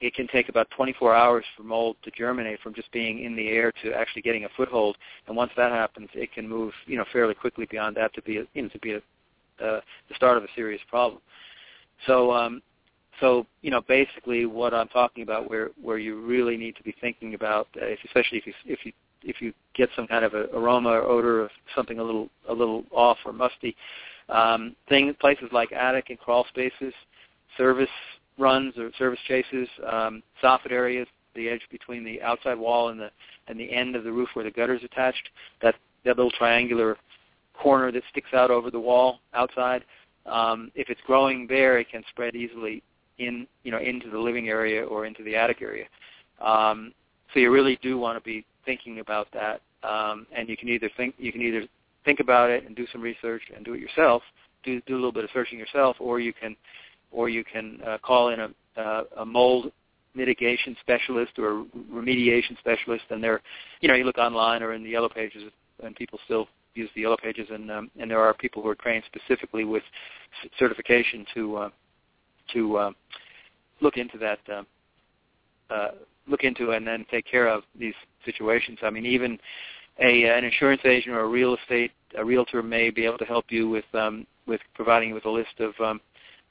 it 0.00 0.14
can 0.14 0.26
take 0.28 0.48
about 0.48 0.68
24 0.76 1.14
hours 1.14 1.44
for 1.56 1.62
mold 1.62 1.96
to 2.02 2.10
germinate 2.10 2.60
from 2.60 2.74
just 2.74 2.90
being 2.92 3.24
in 3.24 3.34
the 3.36 3.48
air 3.48 3.72
to 3.82 3.92
actually 3.94 4.22
getting 4.22 4.44
a 4.44 4.48
foothold. 4.56 4.98
And 5.28 5.36
once 5.36 5.52
that 5.56 5.72
happens, 5.72 6.08
it 6.14 6.32
can 6.32 6.48
move, 6.48 6.72
you 6.86 6.98
know, 6.98 7.04
fairly 7.12 7.32
quickly 7.32 7.66
beyond 7.70 7.96
that 7.96 8.12
to 8.14 8.22
be, 8.22 8.38
a, 8.38 8.44
you 8.52 8.62
know, 8.62 8.68
to 8.68 8.78
be 8.80 8.92
a, 8.92 8.96
uh, 9.64 9.80
the 10.08 10.14
start 10.14 10.36
of 10.36 10.44
a 10.44 10.48
serious 10.54 10.82
problem. 10.90 11.22
So, 12.06 12.32
um, 12.32 12.60
so 13.20 13.46
you 13.62 13.70
know, 13.70 13.80
basically, 13.82 14.46
what 14.46 14.74
I'm 14.74 14.88
talking 14.88 15.22
about, 15.22 15.48
where 15.48 15.70
where 15.80 15.98
you 15.98 16.20
really 16.20 16.56
need 16.56 16.76
to 16.76 16.82
be 16.82 16.94
thinking 17.00 17.34
about, 17.34 17.68
uh, 17.80 17.86
if, 17.86 18.00
especially 18.04 18.38
if 18.38 18.46
you 18.46 18.52
if 18.66 18.84
you 18.84 18.92
if 19.24 19.40
you 19.40 19.52
get 19.74 19.88
some 19.96 20.06
kind 20.06 20.24
of 20.24 20.34
a 20.34 20.44
aroma 20.54 20.90
or 20.90 21.02
odor 21.02 21.42
of 21.42 21.50
something 21.74 21.98
a 21.98 22.02
little 22.02 22.28
a 22.48 22.52
little 22.52 22.84
off 22.90 23.18
or 23.24 23.32
musty, 23.32 23.76
um, 24.28 24.74
thing 24.88 25.14
places 25.20 25.48
like 25.52 25.72
attic 25.72 26.10
and 26.10 26.18
crawl 26.18 26.46
spaces, 26.48 26.94
service 27.56 27.88
runs 28.38 28.76
or 28.78 28.90
service 28.98 29.20
chases, 29.26 29.68
um, 29.90 30.22
soffit 30.42 30.70
areas, 30.70 31.06
the 31.34 31.48
edge 31.48 31.62
between 31.70 32.04
the 32.04 32.20
outside 32.22 32.58
wall 32.58 32.88
and 32.88 33.00
the 33.00 33.10
and 33.48 33.58
the 33.58 33.72
end 33.72 33.96
of 33.96 34.04
the 34.04 34.12
roof 34.12 34.28
where 34.34 34.44
the 34.44 34.50
gutter 34.50 34.74
is 34.74 34.84
attached, 34.84 35.28
that 35.62 35.74
that 36.04 36.16
little 36.16 36.30
triangular 36.32 36.96
corner 37.54 37.92
that 37.92 38.02
sticks 38.10 38.32
out 38.34 38.50
over 38.50 38.70
the 38.70 38.80
wall 38.80 39.20
outside. 39.32 39.84
Um, 40.26 40.70
if 40.74 40.88
it's 40.88 41.00
growing 41.06 41.46
there, 41.46 41.78
it 41.78 41.90
can 41.90 42.02
spread 42.08 42.34
easily 42.34 42.82
in 43.18 43.46
you 43.62 43.70
know 43.70 43.78
into 43.78 44.10
the 44.10 44.18
living 44.18 44.48
area 44.48 44.84
or 44.84 45.06
into 45.06 45.22
the 45.22 45.36
attic 45.36 45.62
area. 45.62 45.86
Um, 46.40 46.92
so 47.32 47.40
you 47.40 47.50
really 47.50 47.78
do 47.82 47.98
want 47.98 48.16
to 48.16 48.24
be 48.24 48.44
thinking 48.64 49.00
about 49.00 49.28
that, 49.32 49.60
um, 49.82 50.26
and 50.36 50.48
you 50.48 50.56
can 50.56 50.68
either 50.68 50.90
think 50.96 51.14
you 51.18 51.32
can 51.32 51.42
either 51.42 51.64
think 52.04 52.20
about 52.20 52.50
it 52.50 52.66
and 52.66 52.76
do 52.76 52.86
some 52.92 53.00
research 53.00 53.42
and 53.54 53.64
do 53.64 53.74
it 53.74 53.80
yourself, 53.80 54.22
do 54.62 54.80
do 54.86 54.94
a 54.94 54.96
little 54.96 55.12
bit 55.12 55.24
of 55.24 55.30
searching 55.32 55.58
yourself, 55.58 55.96
or 56.00 56.20
you 56.20 56.32
can 56.32 56.56
or 57.10 57.28
you 57.28 57.44
can 57.44 57.80
uh, 57.86 57.98
call 58.02 58.30
in 58.30 58.40
a, 58.40 58.80
uh, 58.80 59.04
a 59.18 59.24
mold 59.24 59.70
mitigation 60.14 60.76
specialist 60.80 61.32
or 61.38 61.60
a 61.60 61.64
remediation 61.92 62.58
specialist, 62.58 63.04
and 63.10 63.22
they're, 63.22 63.40
you 63.80 63.88
know, 63.88 63.94
you 63.94 64.04
look 64.04 64.18
online 64.18 64.62
or 64.62 64.72
in 64.72 64.82
the 64.82 64.90
yellow 64.90 65.08
pages, 65.08 65.42
and 65.82 65.94
people 65.96 66.18
still 66.24 66.48
use 66.74 66.90
the 66.94 67.02
yellow 67.02 67.16
pages, 67.16 67.48
and 67.50 67.70
um, 67.70 67.90
and 67.98 68.10
there 68.10 68.20
are 68.20 68.34
people 68.34 68.62
who 68.62 68.68
are 68.68 68.74
trained 68.74 69.04
specifically 69.06 69.64
with 69.64 69.82
certification 70.58 71.24
to 71.34 71.56
uh, 71.56 71.70
to 72.52 72.76
uh, 72.76 72.90
look 73.80 73.96
into 73.96 74.18
that, 74.18 74.38
uh, 74.52 74.62
uh, 75.74 75.88
look 76.26 76.44
into 76.44 76.70
and 76.70 76.86
then 76.86 77.04
take 77.10 77.26
care 77.26 77.48
of 77.48 77.62
these 77.78 77.94
situations. 78.24 78.78
I 78.82 78.90
mean, 78.90 79.06
even 79.06 79.38
a 80.00 80.24
an 80.24 80.44
insurance 80.44 80.82
agent 80.84 81.14
or 81.14 81.20
a 81.20 81.28
real 81.28 81.56
estate 81.56 81.92
a 82.16 82.24
realtor 82.24 82.62
may 82.62 82.90
be 82.90 83.04
able 83.04 83.18
to 83.18 83.24
help 83.24 83.46
you 83.48 83.68
with 83.68 83.84
um, 83.94 84.26
with 84.46 84.60
providing 84.74 85.10
you 85.10 85.14
with 85.14 85.24
a 85.24 85.30
list 85.30 85.60
of 85.60 85.72
um, 85.80 86.00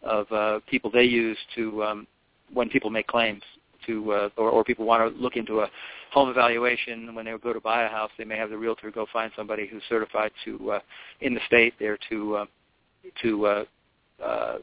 of 0.01 0.31
uh, 0.31 0.59
people 0.69 0.91
they 0.91 1.03
use 1.03 1.37
to 1.55 1.83
um, 1.83 2.07
when 2.53 2.69
people 2.69 2.89
make 2.89 3.07
claims 3.07 3.41
to 3.85 4.11
uh, 4.11 4.29
or, 4.37 4.49
or 4.49 4.63
people 4.63 4.85
want 4.85 5.01
to 5.01 5.21
look 5.21 5.35
into 5.35 5.61
a 5.61 5.69
home 6.11 6.29
evaluation 6.29 7.13
when 7.15 7.25
they 7.25 7.33
go 7.41 7.53
to 7.53 7.59
buy 7.59 7.83
a 7.83 7.89
house 7.89 8.11
they 8.17 8.23
may 8.23 8.37
have 8.37 8.49
the 8.49 8.57
realtor 8.57 8.91
go 8.91 9.05
find 9.11 9.31
somebody 9.35 9.67
who's 9.67 9.81
certified 9.89 10.31
to 10.45 10.71
uh, 10.71 10.79
in 11.21 11.33
the 11.33 11.41
state 11.47 11.73
there 11.79 11.97
to 12.09 12.35
uh, 12.37 12.45
to 13.21 13.45
uh, 13.45 13.63
uh, 14.23 14.57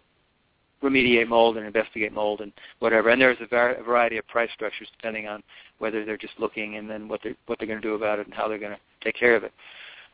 remediate 0.83 1.29
mold 1.29 1.57
and 1.57 1.67
investigate 1.67 2.13
mold 2.13 2.41
and 2.41 2.53
whatever 2.79 3.11
and 3.11 3.21
there's 3.21 3.37
a, 3.41 3.47
var- 3.47 3.75
a 3.75 3.83
variety 3.83 4.17
of 4.17 4.27
price 4.29 4.51
structures 4.55 4.89
depending 4.97 5.27
on 5.27 5.43
whether 5.79 6.05
they're 6.05 6.17
just 6.17 6.33
looking 6.39 6.77
and 6.77 6.89
then 6.89 7.07
what 7.07 7.21
they 7.23 7.35
what 7.47 7.59
they're 7.59 7.69
going 7.69 7.81
to 7.81 7.87
do 7.87 7.95
about 7.95 8.19
it 8.19 8.27
and 8.27 8.35
how 8.35 8.49
they're 8.49 8.59
going 8.59 8.73
to 8.73 8.79
take 9.03 9.15
care 9.15 9.37
of 9.37 9.45
it 9.45 9.53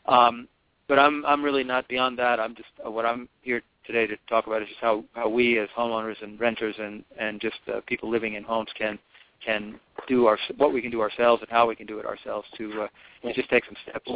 um, 0.06 0.48
but 0.88 0.98
I'm 0.98 1.24
I'm 1.26 1.42
really 1.42 1.64
not 1.64 1.88
beyond 1.88 2.18
that. 2.18 2.38
I'm 2.38 2.54
just 2.54 2.68
uh, 2.84 2.90
what 2.90 3.04
I'm 3.04 3.28
here 3.42 3.62
today 3.86 4.06
to 4.06 4.16
talk 4.28 4.46
about 4.46 4.62
is 4.62 4.68
just 4.68 4.80
how 4.80 5.04
how 5.14 5.28
we 5.28 5.58
as 5.58 5.68
homeowners 5.76 6.22
and 6.22 6.38
renters 6.38 6.74
and 6.78 7.04
and 7.18 7.40
just 7.40 7.58
uh, 7.72 7.80
people 7.86 8.10
living 8.10 8.34
in 8.34 8.44
homes 8.44 8.68
can 8.78 8.98
can 9.44 9.78
do 10.08 10.26
our 10.26 10.38
what 10.56 10.72
we 10.72 10.80
can 10.80 10.90
do 10.90 11.00
ourselves 11.00 11.42
and 11.42 11.50
how 11.50 11.66
we 11.66 11.76
can 11.76 11.86
do 11.86 11.98
it 11.98 12.06
ourselves 12.06 12.46
to 12.56 12.82
uh, 12.82 13.32
just 13.34 13.48
take 13.50 13.64
some 13.64 13.76
steps 13.82 14.10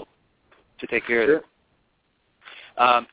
to 0.79 0.87
take 0.87 1.07
care 1.07 1.27
sure. 1.27 1.37
of 1.37 1.43
it. 1.43 1.47
Um, 2.81 3.07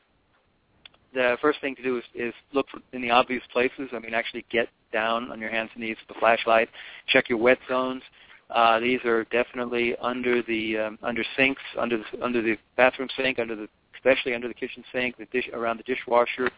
the 1.14 1.36
first 1.40 1.60
thing 1.60 1.74
to 1.76 1.82
do 1.82 1.98
is, 1.98 2.04
is 2.14 2.34
look 2.52 2.66
for, 2.70 2.80
in 2.92 3.02
the 3.02 3.10
obvious 3.10 3.42
places. 3.52 3.88
I 3.92 3.98
mean, 3.98 4.14
actually 4.14 4.44
get 4.50 4.68
down 4.92 5.30
on 5.30 5.40
your 5.40 5.50
hands 5.50 5.70
and 5.74 5.82
knees 5.82 5.96
with 6.06 6.16
the 6.16 6.20
flashlight. 6.20 6.68
Check 7.06 7.28
your 7.28 7.38
wet 7.38 7.58
zones. 7.68 8.02
Uh, 8.50 8.80
these 8.80 9.04
are 9.04 9.24
definitely 9.24 9.94
under 10.00 10.42
the 10.42 10.78
um, 10.78 10.98
under 11.02 11.22
sinks, 11.36 11.62
under 11.78 11.98
the 11.98 12.24
under 12.24 12.40
the 12.40 12.56
bathroom 12.76 13.08
sink, 13.16 13.38
under 13.38 13.54
the 13.54 13.68
especially 13.94 14.34
under 14.34 14.48
the 14.48 14.54
kitchen 14.54 14.82
sink, 14.92 15.16
the 15.18 15.26
dish 15.26 15.48
around 15.52 15.78
the 15.78 15.82
dishwasher, 15.82 16.50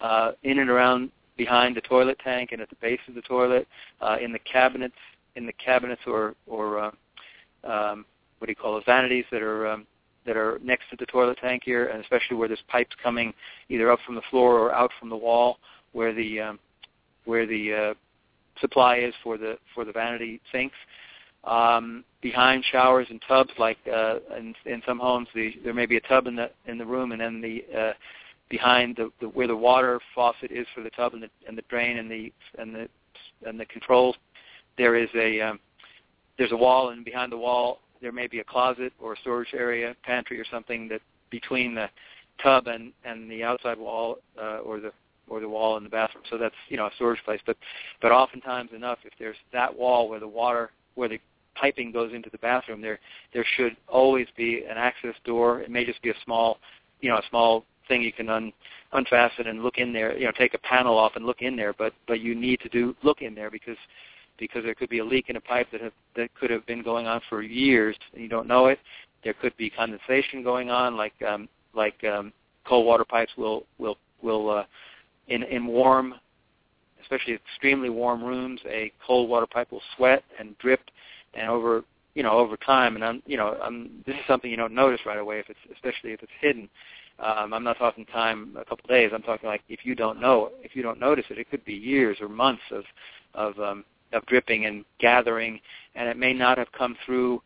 uh, 0.00 0.32
in 0.42 0.58
and 0.58 0.70
around 0.70 1.10
behind 1.36 1.76
the 1.76 1.80
toilet 1.82 2.18
tank 2.24 2.50
and 2.52 2.60
at 2.60 2.70
the 2.70 2.76
base 2.76 3.00
of 3.08 3.14
the 3.14 3.22
toilet, 3.22 3.68
uh, 4.00 4.16
in 4.20 4.32
the 4.32 4.38
cabinets, 4.40 4.94
in 5.36 5.46
the 5.46 5.52
cabinets 5.52 6.02
or 6.06 6.34
or 6.46 6.80
uh, 6.80 6.90
um, 7.64 8.04
what 8.38 8.46
do 8.46 8.50
you 8.50 8.56
call 8.56 8.74
those 8.74 8.84
vanities 8.84 9.24
that 9.30 9.42
are 9.42 9.68
um, 9.68 9.86
that 10.26 10.36
are 10.36 10.58
next 10.62 10.84
to 10.90 10.96
the 10.96 11.06
toilet 11.06 11.38
tank 11.40 11.62
here, 11.64 11.86
and 11.86 12.02
especially 12.02 12.36
where 12.36 12.48
there's 12.48 12.62
pipes 12.68 12.94
coming 13.02 13.32
either 13.68 13.90
up 13.90 13.98
from 14.04 14.14
the 14.14 14.22
floor 14.30 14.58
or 14.58 14.74
out 14.74 14.90
from 14.98 15.08
the 15.08 15.16
wall, 15.16 15.58
where 15.92 16.12
the 16.12 16.40
um, 16.40 16.58
where 17.24 17.46
the 17.46 17.72
uh, 17.72 17.94
supply 18.60 18.98
is 18.98 19.14
for 19.22 19.38
the 19.38 19.58
for 19.74 19.84
the 19.84 19.92
vanity 19.92 20.40
sinks 20.52 20.76
um, 21.44 22.04
behind 22.20 22.64
showers 22.70 23.06
and 23.10 23.22
tubs. 23.26 23.50
Like 23.58 23.78
uh, 23.92 24.16
in, 24.36 24.54
in 24.64 24.82
some 24.86 24.98
homes, 24.98 25.28
the, 25.34 25.54
there 25.64 25.74
may 25.74 25.86
be 25.86 25.96
a 25.96 26.00
tub 26.02 26.26
in 26.26 26.36
the 26.36 26.50
in 26.66 26.78
the 26.78 26.86
room, 26.86 27.12
and 27.12 27.20
then 27.20 27.40
the 27.40 27.64
uh, 27.76 27.92
behind 28.48 28.96
the, 28.96 29.10
the 29.20 29.28
where 29.28 29.46
the 29.46 29.56
water 29.56 30.00
faucet 30.14 30.50
is 30.50 30.66
for 30.74 30.82
the 30.82 30.90
tub 30.90 31.14
and 31.14 31.22
the 31.22 31.30
and 31.46 31.56
the 31.56 31.62
drain 31.68 31.98
and 31.98 32.10
the 32.10 32.32
and 32.58 32.74
the 32.74 32.88
and 33.46 33.58
the 33.58 33.66
controls, 33.66 34.16
there 34.76 34.96
is 34.96 35.08
a 35.14 35.40
um, 35.40 35.60
there's 36.38 36.52
a 36.52 36.56
wall, 36.56 36.90
and 36.90 37.04
behind 37.04 37.32
the 37.32 37.38
wall 37.38 37.80
there 38.00 38.12
may 38.12 38.26
be 38.26 38.40
a 38.40 38.44
closet 38.44 38.92
or 39.00 39.14
a 39.14 39.16
storage 39.18 39.54
area, 39.54 39.94
pantry 40.02 40.38
or 40.40 40.44
something 40.50 40.88
that 40.88 41.00
between 41.30 41.74
the 41.74 41.88
tub 42.42 42.66
and 42.66 42.92
and 43.04 43.30
the 43.30 43.42
outside 43.42 43.78
wall 43.78 44.18
uh, 44.40 44.58
or 44.58 44.80
the 44.80 44.92
or 45.28 45.40
the 45.40 45.48
wall 45.48 45.76
in 45.76 45.84
the 45.84 45.90
bathroom. 45.90 46.24
So 46.30 46.38
that's 46.38 46.54
you 46.68 46.76
know 46.76 46.86
a 46.86 46.90
storage 46.96 47.22
place. 47.24 47.40
But 47.46 47.56
but 48.00 48.12
oftentimes 48.12 48.70
enough, 48.74 48.98
if 49.04 49.12
there's 49.18 49.36
that 49.52 49.76
wall 49.76 50.08
where 50.08 50.20
the 50.20 50.28
water 50.28 50.70
where 50.94 51.08
the 51.08 51.20
piping 51.54 51.90
goes 51.90 52.12
into 52.12 52.30
the 52.30 52.38
bathroom, 52.38 52.80
there 52.80 52.98
there 53.32 53.44
should 53.56 53.76
always 53.88 54.26
be 54.36 54.64
an 54.68 54.76
access 54.76 55.14
door. 55.24 55.60
It 55.60 55.70
may 55.70 55.84
just 55.84 56.02
be 56.02 56.10
a 56.10 56.14
small, 56.24 56.58
you 57.00 57.08
know, 57.08 57.16
a 57.16 57.22
small 57.30 57.64
thing 57.88 58.02
you 58.02 58.12
can 58.12 58.28
un, 58.28 58.52
unfasten 58.92 59.46
and 59.46 59.62
look 59.62 59.78
in 59.78 59.92
there. 59.92 60.16
You 60.16 60.26
know, 60.26 60.32
take 60.32 60.54
a 60.54 60.58
panel 60.58 60.96
off 60.98 61.12
and 61.16 61.24
look 61.24 61.42
in 61.42 61.56
there. 61.56 61.72
But 61.72 61.92
but 62.06 62.20
you 62.20 62.34
need 62.34 62.60
to 62.60 62.68
do 62.68 62.94
look 63.02 63.22
in 63.22 63.34
there 63.34 63.50
because 63.50 63.78
because 64.38 64.64
there 64.64 64.74
could 64.74 64.90
be 64.90 64.98
a 64.98 65.04
leak 65.04 65.28
in 65.28 65.36
a 65.36 65.40
pipe 65.40 65.68
that 65.72 65.80
have, 65.80 65.92
that 66.16 66.34
could 66.34 66.50
have 66.50 66.66
been 66.66 66.82
going 66.82 67.06
on 67.06 67.20
for 67.28 67.42
years 67.42 67.96
and 68.12 68.22
you 68.22 68.28
don't 68.28 68.46
know 68.46 68.66
it. 68.66 68.78
There 69.24 69.34
could 69.34 69.56
be 69.56 69.70
condensation 69.70 70.42
going 70.42 70.70
on, 70.70 70.96
like 70.96 71.14
um, 71.26 71.48
like 71.74 72.02
um, 72.04 72.32
cold 72.64 72.86
water 72.86 73.04
pipes 73.04 73.32
will 73.36 73.64
will 73.78 73.98
will 74.22 74.50
uh, 74.50 74.64
in 75.28 75.42
in 75.42 75.66
warm 75.66 76.14
especially 77.06 77.34
extremely 77.34 77.88
warm 77.88 78.22
rooms, 78.22 78.60
a 78.66 78.92
cold 79.06 79.28
water 79.30 79.46
pipe 79.46 79.70
will 79.70 79.82
sweat 79.96 80.24
and 80.38 80.58
drip 80.58 80.80
and 81.34 81.48
over 81.48 81.84
you 82.14 82.22
know 82.22 82.32
over 82.32 82.56
time. 82.56 82.96
And 82.96 83.04
i'm 83.04 83.22
you 83.26 83.36
know 83.36 83.56
i'm 83.62 84.02
this 84.06 84.14
is 84.14 84.22
something 84.26 84.50
you 84.50 84.56
don't 84.56 84.74
notice 84.74 85.00
right 85.06 85.18
away 85.18 85.38
if 85.38 85.48
it's 85.48 85.58
especially 85.72 86.12
if 86.12 86.22
it's 86.22 86.32
hidden. 86.40 86.68
Um 87.18 87.52
i'm 87.52 87.64
not 87.64 87.78
talking 87.78 88.04
time 88.06 88.56
a 88.58 88.64
couple 88.64 88.84
of 88.84 88.90
days. 88.90 89.10
I'm 89.14 89.22
talking 89.22 89.48
like 89.48 89.62
if 89.68 89.80
you 89.84 89.94
don't 89.94 90.20
know 90.20 90.50
if 90.62 90.74
you 90.74 90.82
don't 90.82 91.00
notice 91.00 91.24
it 91.30 91.38
it 91.38 91.50
could 91.50 91.64
be 91.64 91.74
years 91.74 92.18
or 92.20 92.28
months 92.28 92.62
of 92.70 92.84
of 93.34 93.58
um 93.60 93.84
of 94.16 94.26
dripping 94.26 94.66
and 94.66 94.84
gathering 94.98 95.60
and 95.94 96.08
it 96.08 96.16
may 96.16 96.32
not 96.32 96.58
have 96.58 96.70
come 96.72 96.96
through 97.04 97.42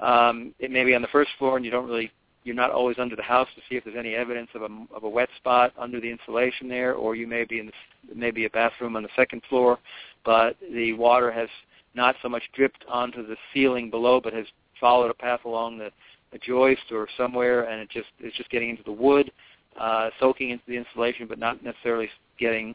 um 0.00 0.54
it 0.58 0.70
may 0.70 0.84
be 0.84 0.94
on 0.94 1.02
the 1.02 1.08
first 1.08 1.30
floor 1.38 1.56
and 1.56 1.64
you 1.64 1.70
don't 1.70 1.86
really 1.86 2.10
you're 2.42 2.54
not 2.54 2.70
always 2.70 2.98
under 2.98 3.16
the 3.16 3.22
house 3.22 3.48
to 3.54 3.60
see 3.68 3.76
if 3.76 3.84
there's 3.84 3.96
any 3.98 4.14
evidence 4.14 4.48
of 4.54 4.62
a 4.62 4.68
of 4.94 5.04
a 5.04 5.08
wet 5.08 5.28
spot 5.36 5.72
under 5.78 6.00
the 6.00 6.10
insulation 6.10 6.68
there 6.68 6.94
or 6.94 7.14
you 7.14 7.26
may 7.26 7.44
be 7.44 7.58
in 7.58 7.66
the 7.66 7.72
maybe 8.14 8.44
a 8.44 8.50
bathroom 8.50 8.96
on 8.96 9.02
the 9.02 9.08
second 9.16 9.42
floor 9.48 9.78
but 10.24 10.56
the 10.72 10.92
water 10.94 11.30
has 11.30 11.48
not 11.94 12.14
so 12.22 12.28
much 12.28 12.42
dripped 12.54 12.84
onto 12.88 13.26
the 13.26 13.36
ceiling 13.52 13.90
below, 13.90 14.20
but 14.20 14.32
has 14.32 14.46
followed 14.78 15.10
a 15.10 15.14
path 15.14 15.44
along 15.44 15.78
the, 15.78 15.90
the 16.32 16.38
joist 16.38 16.92
or 16.92 17.08
somewhere, 17.16 17.64
and 17.64 17.80
it 17.80 17.90
just 17.90 18.08
it's 18.20 18.36
just 18.36 18.50
getting 18.50 18.70
into 18.70 18.82
the 18.84 18.92
wood, 18.92 19.30
uh, 19.78 20.10
soaking 20.18 20.50
into 20.50 20.64
the 20.68 20.76
insulation, 20.76 21.26
but 21.26 21.38
not 21.38 21.62
necessarily 21.64 22.08
getting 22.38 22.74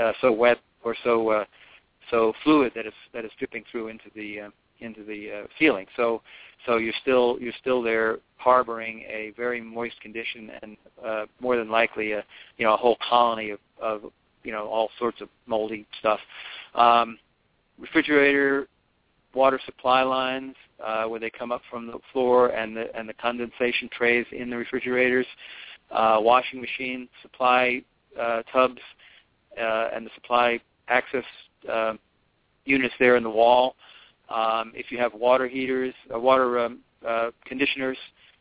uh, 0.00 0.12
so 0.20 0.32
wet 0.32 0.58
or 0.82 0.96
so 1.04 1.28
uh, 1.30 1.44
so 2.10 2.32
fluid 2.42 2.72
that 2.74 2.86
it's 2.86 2.96
that 3.12 3.24
it's 3.24 3.34
dripping 3.38 3.64
through 3.70 3.88
into 3.88 4.06
the 4.14 4.40
uh, 4.40 4.50
into 4.80 5.04
the 5.04 5.30
uh, 5.30 5.46
ceiling. 5.58 5.86
So 5.96 6.22
so 6.66 6.76
you're 6.76 6.94
still 7.02 7.38
you're 7.40 7.52
still 7.60 7.82
there 7.82 8.18
harboring 8.36 9.00
a 9.02 9.32
very 9.36 9.60
moist 9.60 10.00
condition 10.00 10.50
and 10.62 10.76
uh, 11.04 11.26
more 11.40 11.56
than 11.56 11.70
likely 11.70 12.12
a 12.12 12.24
you 12.58 12.66
know 12.66 12.74
a 12.74 12.76
whole 12.76 12.98
colony 13.08 13.50
of, 13.50 13.58
of 13.80 14.02
you 14.42 14.52
know 14.52 14.66
all 14.66 14.90
sorts 14.98 15.20
of 15.20 15.28
moldy 15.46 15.86
stuff. 15.98 16.20
Um, 16.74 17.18
refrigerator 17.78 18.68
water 19.34 19.60
supply 19.66 20.02
lines 20.02 20.54
uh, 20.84 21.04
where 21.04 21.20
they 21.20 21.30
come 21.30 21.52
up 21.52 21.62
from 21.70 21.86
the 21.86 21.98
floor 22.12 22.48
and 22.48 22.76
the 22.76 22.94
and 22.96 23.08
the 23.08 23.14
condensation 23.14 23.88
trays 23.90 24.26
in 24.32 24.50
the 24.50 24.56
refrigerators, 24.56 25.26
uh, 25.90 26.18
washing 26.20 26.60
machine 26.60 27.08
supply 27.22 27.82
uh, 28.20 28.42
tubs 28.52 28.80
uh, 29.60 29.88
and 29.94 30.06
the 30.06 30.10
supply 30.14 30.60
access 30.88 31.24
uh, 31.70 31.94
units 32.64 32.94
there 32.98 33.16
in 33.16 33.22
the 33.22 33.30
wall. 33.30 33.76
Um, 34.28 34.72
if 34.74 34.90
you 34.90 34.98
have 34.98 35.12
water 35.14 35.46
heaters, 35.46 35.94
uh, 36.12 36.18
water 36.18 36.58
um, 36.58 36.78
uh, 37.06 37.30
conditioners, 37.44 37.98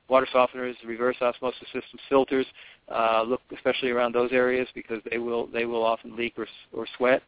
water 0.08 0.28
softeners, 0.34 0.76
reverse 0.86 1.18
osmosis 1.22 1.68
systems, 1.74 2.02
filters, 2.10 2.46
uh, 2.90 3.24
look 3.26 3.42
especially 3.56 3.90
around 3.90 4.14
those 4.14 4.32
areas 4.32 4.68
because 4.74 5.00
they 5.10 5.18
will 5.18 5.48
they 5.48 5.66
will 5.66 5.84
often 5.84 6.16
leak 6.16 6.34
or 6.38 6.48
or 6.74 6.86
sweat. 6.98 7.22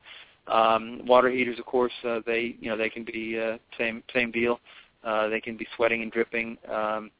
Um, 0.48 1.02
water 1.06 1.30
heaters, 1.30 1.60
of 1.60 1.66
course, 1.66 1.94
uh, 2.08 2.20
they 2.26 2.56
you 2.60 2.70
know 2.70 2.78
they 2.78 2.90
can 2.90 3.04
be 3.04 3.40
uh, 3.40 3.58
same 3.78 4.04
same 4.14 4.32
deal. 4.32 4.60
Uh, 5.04 5.28
they 5.28 5.42
can 5.42 5.56
be 5.56 5.68
sweating 5.76 6.02
and 6.02 6.12
dripping. 6.12 6.58
Um, 6.72 7.12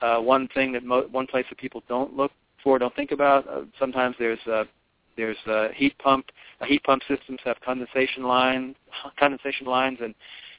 uh, 0.00 0.18
one 0.18 0.48
thing 0.48 0.72
that 0.72 0.84
mo- 0.84 1.06
one 1.10 1.26
place 1.26 1.46
that 1.48 1.58
people 1.58 1.82
don't 1.88 2.16
look 2.16 2.32
for, 2.62 2.78
don't 2.78 2.94
think 2.94 3.12
about. 3.12 3.46
Uh, 3.48 3.62
sometimes 3.78 4.16
there's 4.18 4.38
uh, 4.46 4.64
there's 5.16 5.36
uh, 5.46 5.68
heat 5.74 5.96
pump. 5.98 6.26
Uh, 6.60 6.66
heat 6.66 6.82
pump 6.84 7.02
systems 7.08 7.38
have 7.44 7.60
condensation 7.64 8.24
lines, 8.24 8.76
condensation 9.18 9.66
lines, 9.66 9.98
and 10.02 10.14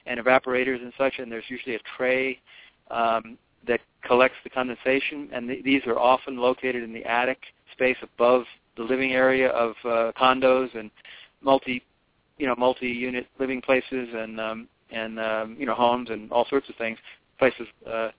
and 0.06 0.20
evaporators 0.20 0.82
and 0.82 0.94
such. 0.98 1.14
And 1.20 1.32
there's 1.32 1.46
usually 1.48 1.76
a 1.76 1.80
tray 1.98 2.40
um, 2.92 3.38
that 3.68 3.80
collects 4.04 4.38
the 4.44 4.50
condensation, 4.50 5.30
and 5.32 5.48
th- 5.48 5.64
these 5.64 5.82
are 5.88 5.98
often 5.98 6.38
located 6.38 6.84
in 6.84 6.94
the 6.94 7.06
attic 7.06 7.40
space 7.72 7.98
above 8.02 8.44
the 8.76 8.84
living 8.84 9.14
area 9.14 9.50
of 9.50 9.76
uh, 9.86 10.12
condos 10.20 10.78
and 10.78 10.92
multi, 11.42 11.84
you 12.38 12.48
know, 12.48 12.56
multi-unit 12.58 13.28
living 13.40 13.62
places 13.62 14.10
and 14.14 14.40
um, 14.40 14.68
and 14.92 15.20
um, 15.20 15.56
you 15.60 15.66
know 15.66 15.74
homes 15.74 16.10
and 16.10 16.32
all 16.32 16.46
sorts 16.50 16.70
of 16.70 16.76
things, 16.76 16.98
places. 17.40 17.68
Uh, 17.90 18.10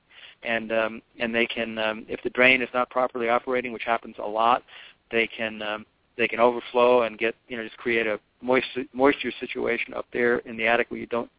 and 0.42 0.72
um, 0.72 1.02
and 1.18 1.34
they 1.34 1.46
can, 1.46 1.78
um, 1.78 2.04
if 2.08 2.22
the 2.22 2.30
drain 2.30 2.60
is 2.60 2.68
not 2.74 2.90
properly 2.90 3.28
operating, 3.28 3.72
which 3.72 3.84
happens 3.84 4.14
a 4.18 4.26
lot, 4.26 4.62
they 5.10 5.26
can 5.26 5.62
um, 5.62 5.86
they 6.16 6.28
can 6.28 6.40
overflow 6.40 7.02
and 7.02 7.18
get 7.18 7.34
you 7.48 7.56
know 7.56 7.64
just 7.64 7.76
create 7.76 8.06
a 8.06 8.18
moisture 8.40 8.84
moisture 8.92 9.32
situation 9.40 9.94
up 9.94 10.06
there 10.12 10.38
in 10.38 10.56
the 10.56 10.66
attic 10.66 10.90
where 10.90 11.00
you 11.00 11.06
don't 11.06 11.30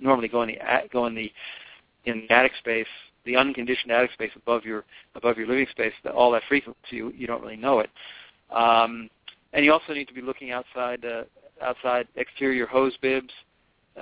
normally 0.00 0.28
go 0.28 0.42
in 0.42 0.48
the 0.48 0.58
go 0.92 1.06
in 1.06 1.14
the 1.14 1.32
in 2.04 2.24
the 2.28 2.34
attic 2.34 2.52
space, 2.58 2.86
the 3.24 3.36
unconditioned 3.36 3.90
attic 3.90 4.12
space 4.12 4.30
above 4.36 4.64
your 4.64 4.84
above 5.14 5.36
your 5.36 5.46
living 5.46 5.66
space, 5.70 5.92
that 6.04 6.12
all 6.12 6.30
that 6.32 6.42
frequent, 6.48 6.76
so 6.88 6.96
you 6.96 7.12
you 7.16 7.26
don't 7.26 7.42
really 7.42 7.56
know 7.56 7.80
it. 7.80 7.90
Um, 8.50 9.10
and 9.52 9.64
you 9.64 9.72
also 9.72 9.92
need 9.92 10.08
to 10.08 10.14
be 10.14 10.22
looking 10.22 10.52
outside 10.52 11.04
uh, 11.04 11.24
outside 11.62 12.06
exterior 12.16 12.66
hose 12.66 12.96
bibs, 13.02 13.32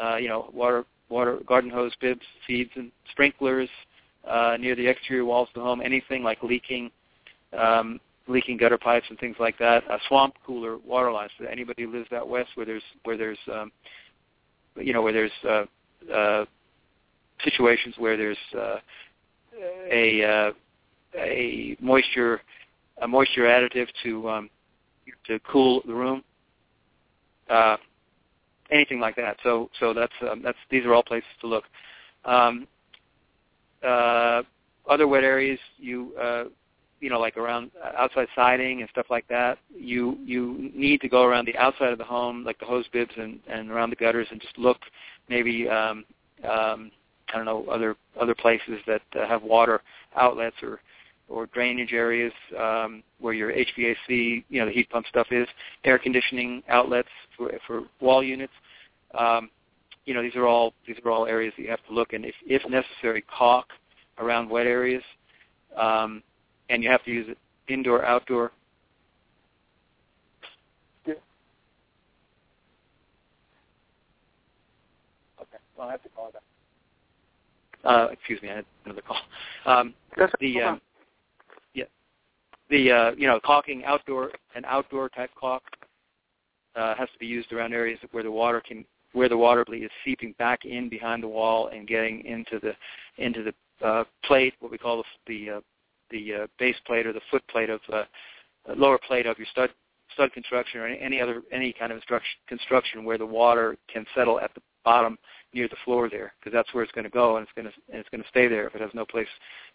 uh, 0.01 0.17
you 0.17 0.29
know, 0.29 0.51
water 0.53 0.85
water 1.09 1.39
garden 1.47 1.71
hose 1.71 1.93
bibs, 2.01 2.23
feeds 2.47 2.71
and 2.77 2.91
sprinklers 3.11 3.69
uh, 4.29 4.57
near 4.61 4.75
the 4.75 4.87
exterior 4.87 5.25
walls 5.25 5.49
of 5.49 5.55
the 5.55 5.61
home. 5.61 5.81
Anything 5.81 6.23
like 6.23 6.43
leaking 6.43 6.91
um, 7.59 8.01
leaking 8.27 8.57
gutter 8.57 8.79
pipes 8.79 9.07
and 9.11 9.19
things 9.19 9.37
like 9.39 9.59
that. 9.59 9.85
A 9.91 9.99
swamp 10.09 10.35
cooler 10.47 10.79
water 10.79 11.13
lines. 11.13 11.31
So 11.39 11.47
anybody 11.47 11.85
who 11.85 11.93
lives 11.93 12.13
out 12.13 12.29
west 12.29 12.51
where 12.55 12.67
there's 12.67 12.83
where 13.05 13.17
there's 13.17 13.39
um, 13.53 13.71
you 14.77 14.93
know 14.93 15.03
where 15.03 15.13
there's 15.13 15.31
uh, 15.49 16.13
uh, 16.13 16.45
situations 17.43 17.95
where 17.99 18.17
there's 18.17 18.39
uh, 18.57 18.77
a 19.91 20.25
uh, 20.25 20.53
a 21.17 21.77
moisture 21.81 22.41
a 23.03 23.09
moisture 23.09 23.43
additive 23.43 23.89
to 24.03 24.29
um, 24.29 24.51
to 25.27 25.39
cool 25.41 25.83
the 25.87 25.95
room. 25.95 26.23
Uh, 27.49 27.77
anything 28.71 29.01
like 29.01 29.17
that. 29.17 29.37
So 29.43 29.71
so 29.79 29.93
that's 29.93 30.13
um, 30.31 30.43
that's 30.43 30.59
these 30.71 30.85
are 30.85 30.95
all 30.95 31.03
places 31.03 31.29
to 31.41 31.47
look. 31.47 31.65
Um, 32.25 32.67
uh, 33.87 34.43
other 34.89 35.07
wet 35.07 35.25
areas 35.25 35.59
you 35.79 36.13
uh, 36.21 36.45
you 37.05 37.11
know 37.11 37.21
like 37.21 37.37
around 37.37 37.71
outside 37.99 38.29
siding 38.35 38.81
and 38.81 38.89
stuff 38.89 39.07
like 39.11 39.29
that. 39.29 39.59
You 39.77 40.17
you 40.25 40.71
need 40.75 41.03
to 41.03 41.09
go 41.09 41.25
around 41.25 41.47
the 41.47 41.57
outside 41.59 41.93
of 41.93 41.99
the 41.99 42.05
home, 42.05 42.45
like 42.45 42.59
the 42.59 42.65
hose 42.65 42.87
bibs 42.95 43.13
and 43.19 43.41
and 43.47 43.71
around 43.71 43.91
the 43.91 43.97
gutters, 43.97 44.27
and 44.31 44.41
just 44.41 44.57
look 44.57 44.79
maybe 45.29 45.69
um, 45.69 46.07
um, 46.49 46.91
I 47.29 47.37
don't 47.37 47.45
know 47.45 47.67
other 47.71 47.97
other 48.19 48.35
places 48.35 48.81
that 48.87 49.03
uh, 49.15 49.29
have 49.29 49.43
water 49.43 49.83
outlets 50.17 50.57
or 50.63 50.81
or 51.29 51.45
drainage 51.47 51.93
areas 51.93 52.33
um, 52.59 53.03
where 53.19 53.35
your 53.35 53.53
HVAC, 53.53 54.45
you 54.49 54.61
know, 54.61 54.67
the 54.67 54.73
heat 54.73 54.91
pump 54.91 55.07
stuff 55.07 55.27
is, 55.31 55.49
air 55.85 55.99
conditioning 55.99 56.63
outlets 56.69 57.09
for, 57.35 57.51
for 57.67 57.85
wall 58.01 58.23
units. 58.23 58.53
Um, 59.19 59.49
you 60.05 60.13
know, 60.13 60.23
these 60.23 60.37
are 60.37 60.47
all 60.47 60.75
these 60.87 60.97
are 61.03 61.11
all 61.11 61.27
areas 61.27 61.55
that 61.57 61.63
you 61.63 61.71
have 61.71 61.85
to 61.89 61.95
look, 61.95 62.13
and 62.13 62.25
if, 62.25 62.35
if 62.47 62.63
necessary, 62.69 63.23
caulk 63.23 63.69
around 64.19 64.51
wet 64.51 64.67
areas, 64.67 65.03
um, 65.77 66.23
and 66.69 66.83
you 66.83 66.91
have 66.91 67.05
to 67.05 67.11
use 67.11 67.27
it 67.29 67.39
indoor, 67.69 68.05
outdoor. 68.05 68.53
Yeah. 71.07 71.15
Okay, 75.41 75.59
well, 75.77 75.89
I 75.89 75.93
have 75.93 76.03
to 76.03 76.09
call 76.11 76.31
that. 76.33 77.89
Uh, 77.89 78.09
excuse 78.11 78.41
me, 78.43 78.51
I 78.51 78.57
had 78.57 78.65
another 78.85 79.03
call. 79.03 79.19
Um, 79.67 79.95
the 80.41 80.63
um, 80.63 80.81
yeah, 81.75 81.85
the 82.71 82.91
uh, 82.91 83.11
you 83.17 83.27
know 83.27 83.41
caulking 83.41 83.85
outdoor 83.85 84.31
and 84.55 84.65
outdoor 84.65 85.11
type 85.11 85.31
caulk 85.39 85.63
uh, 86.77 86.95
has 86.95 87.09
to 87.13 87.19
be 87.19 87.27
used 87.27 87.53
around 87.53 87.75
areas 87.75 87.99
where 88.13 88.23
the 88.23 88.31
water 88.31 88.63
can 88.67 88.85
where 89.13 89.29
the 89.29 89.37
water 89.37 89.65
is 89.73 89.91
seeping 90.05 90.35
back 90.39 90.65
in 90.65 90.89
behind 90.89 91.23
the 91.23 91.29
wall 91.29 91.69
and 91.69 91.87
getting 91.87 92.25
into 92.25 92.59
the 92.61 92.75
into 93.23 93.43
the 93.43 93.87
uh, 93.87 94.05
plate, 94.25 94.55
what 94.61 94.71
we 94.71 94.79
call 94.79 94.99
the 94.99 95.05
the, 95.27 95.51
uh, 95.57 95.61
the 96.11 96.35
uh, 96.35 96.47
base 96.59 96.77
plate 96.87 97.07
or 97.07 97.13
the 97.13 97.21
foot 97.31 97.47
plate 97.49 97.71
of 97.71 97.81
uh, 97.93 98.05
lower 98.77 98.99
plate 98.99 99.27
of 99.27 99.39
your 99.39 99.47
stud 99.51 99.71
stud 100.13 100.33
construction 100.33 100.81
or 100.81 100.87
any, 100.87 101.21
other 101.21 101.43
any 101.51 101.73
kind 101.73 101.91
of 101.91 102.01
construction 102.47 103.05
where 103.05 103.19
the 103.19 103.27
water 103.27 103.77
can 103.93 104.07
settle 104.15 104.39
at 104.39 104.55
the 104.55 104.61
bottom 104.85 105.19
near 105.53 105.67
the 105.69 105.77
floor 105.85 106.09
there 106.09 106.33
because 106.39 106.53
that's 106.53 106.73
where 106.75 106.85
it's 106.85 106.93
going 106.93 107.05
to 107.05 107.11
go 107.11 107.37
and 107.37 107.47
it's 107.47 107.53
going 107.57 107.67
to 107.67 107.73
and 107.91 107.99
it's 107.99 108.09
going 108.11 108.23
to 108.23 108.29
stay 108.29 108.47
there 108.47 108.67
if 108.67 108.75
it 108.75 108.81
has 108.81 108.91
no 108.95 109.05
place 109.05 109.27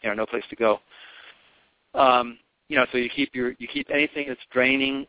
you 0.01 0.09
know 0.09 0.15
no 0.15 0.25
place 0.25 0.43
to 0.49 0.55
go. 0.55 0.80
Um, 1.93 2.38
you 2.67 2.77
know, 2.77 2.86
so 2.91 2.97
you 2.97 3.09
keep 3.09 3.34
your 3.34 3.53
you 3.57 3.67
keep 3.67 3.89
anything 3.91 4.27
that's 4.27 4.39
draining 4.51 5.07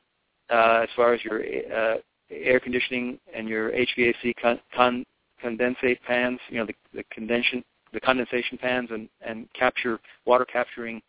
uh, 0.50 0.80
as 0.82 0.88
far 0.96 1.12
as 1.12 1.22
your 1.22 1.42
uh, 1.42 1.96
air 2.30 2.60
conditioning 2.60 3.18
and 3.34 3.48
your 3.48 3.70
HVAC 3.72 4.34
con- 4.40 4.60
con- 4.74 5.06
condensate 5.44 5.98
pans, 6.06 6.38
you 6.48 6.58
know, 6.58 6.66
the, 6.66 6.74
the 6.94 7.04
condensation 7.14 7.64
the 7.92 8.00
condensation 8.00 8.56
pans 8.56 8.88
and 8.92 9.08
and 9.20 9.48
capture 9.52 10.00
water 10.24 10.44
capturing 10.44 11.02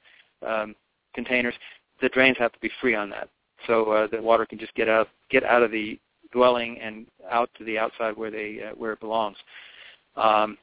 um, 0.45 0.75
containers. 1.13 1.55
The 2.01 2.09
drains 2.09 2.37
have 2.39 2.51
to 2.53 2.59
be 2.59 2.71
free 2.79 2.95
on 2.95 3.09
that, 3.11 3.29
so 3.67 3.91
uh, 3.91 4.07
the 4.07 4.21
water 4.21 4.45
can 4.45 4.59
just 4.59 4.73
get 4.75 4.89
out 4.89 5.07
get 5.29 5.43
out 5.43 5.63
of 5.63 5.71
the 5.71 5.99
dwelling 6.31 6.79
and 6.79 7.05
out 7.29 7.49
to 7.57 7.63
the 7.63 7.77
outside 7.77 8.15
where 8.17 8.31
they 8.31 8.59
uh, 8.69 8.75
where 8.75 8.93
it 8.93 8.99
belongs. 8.99 9.37
Um, 10.15 10.57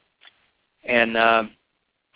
and 0.83 1.17
um, 1.17 1.51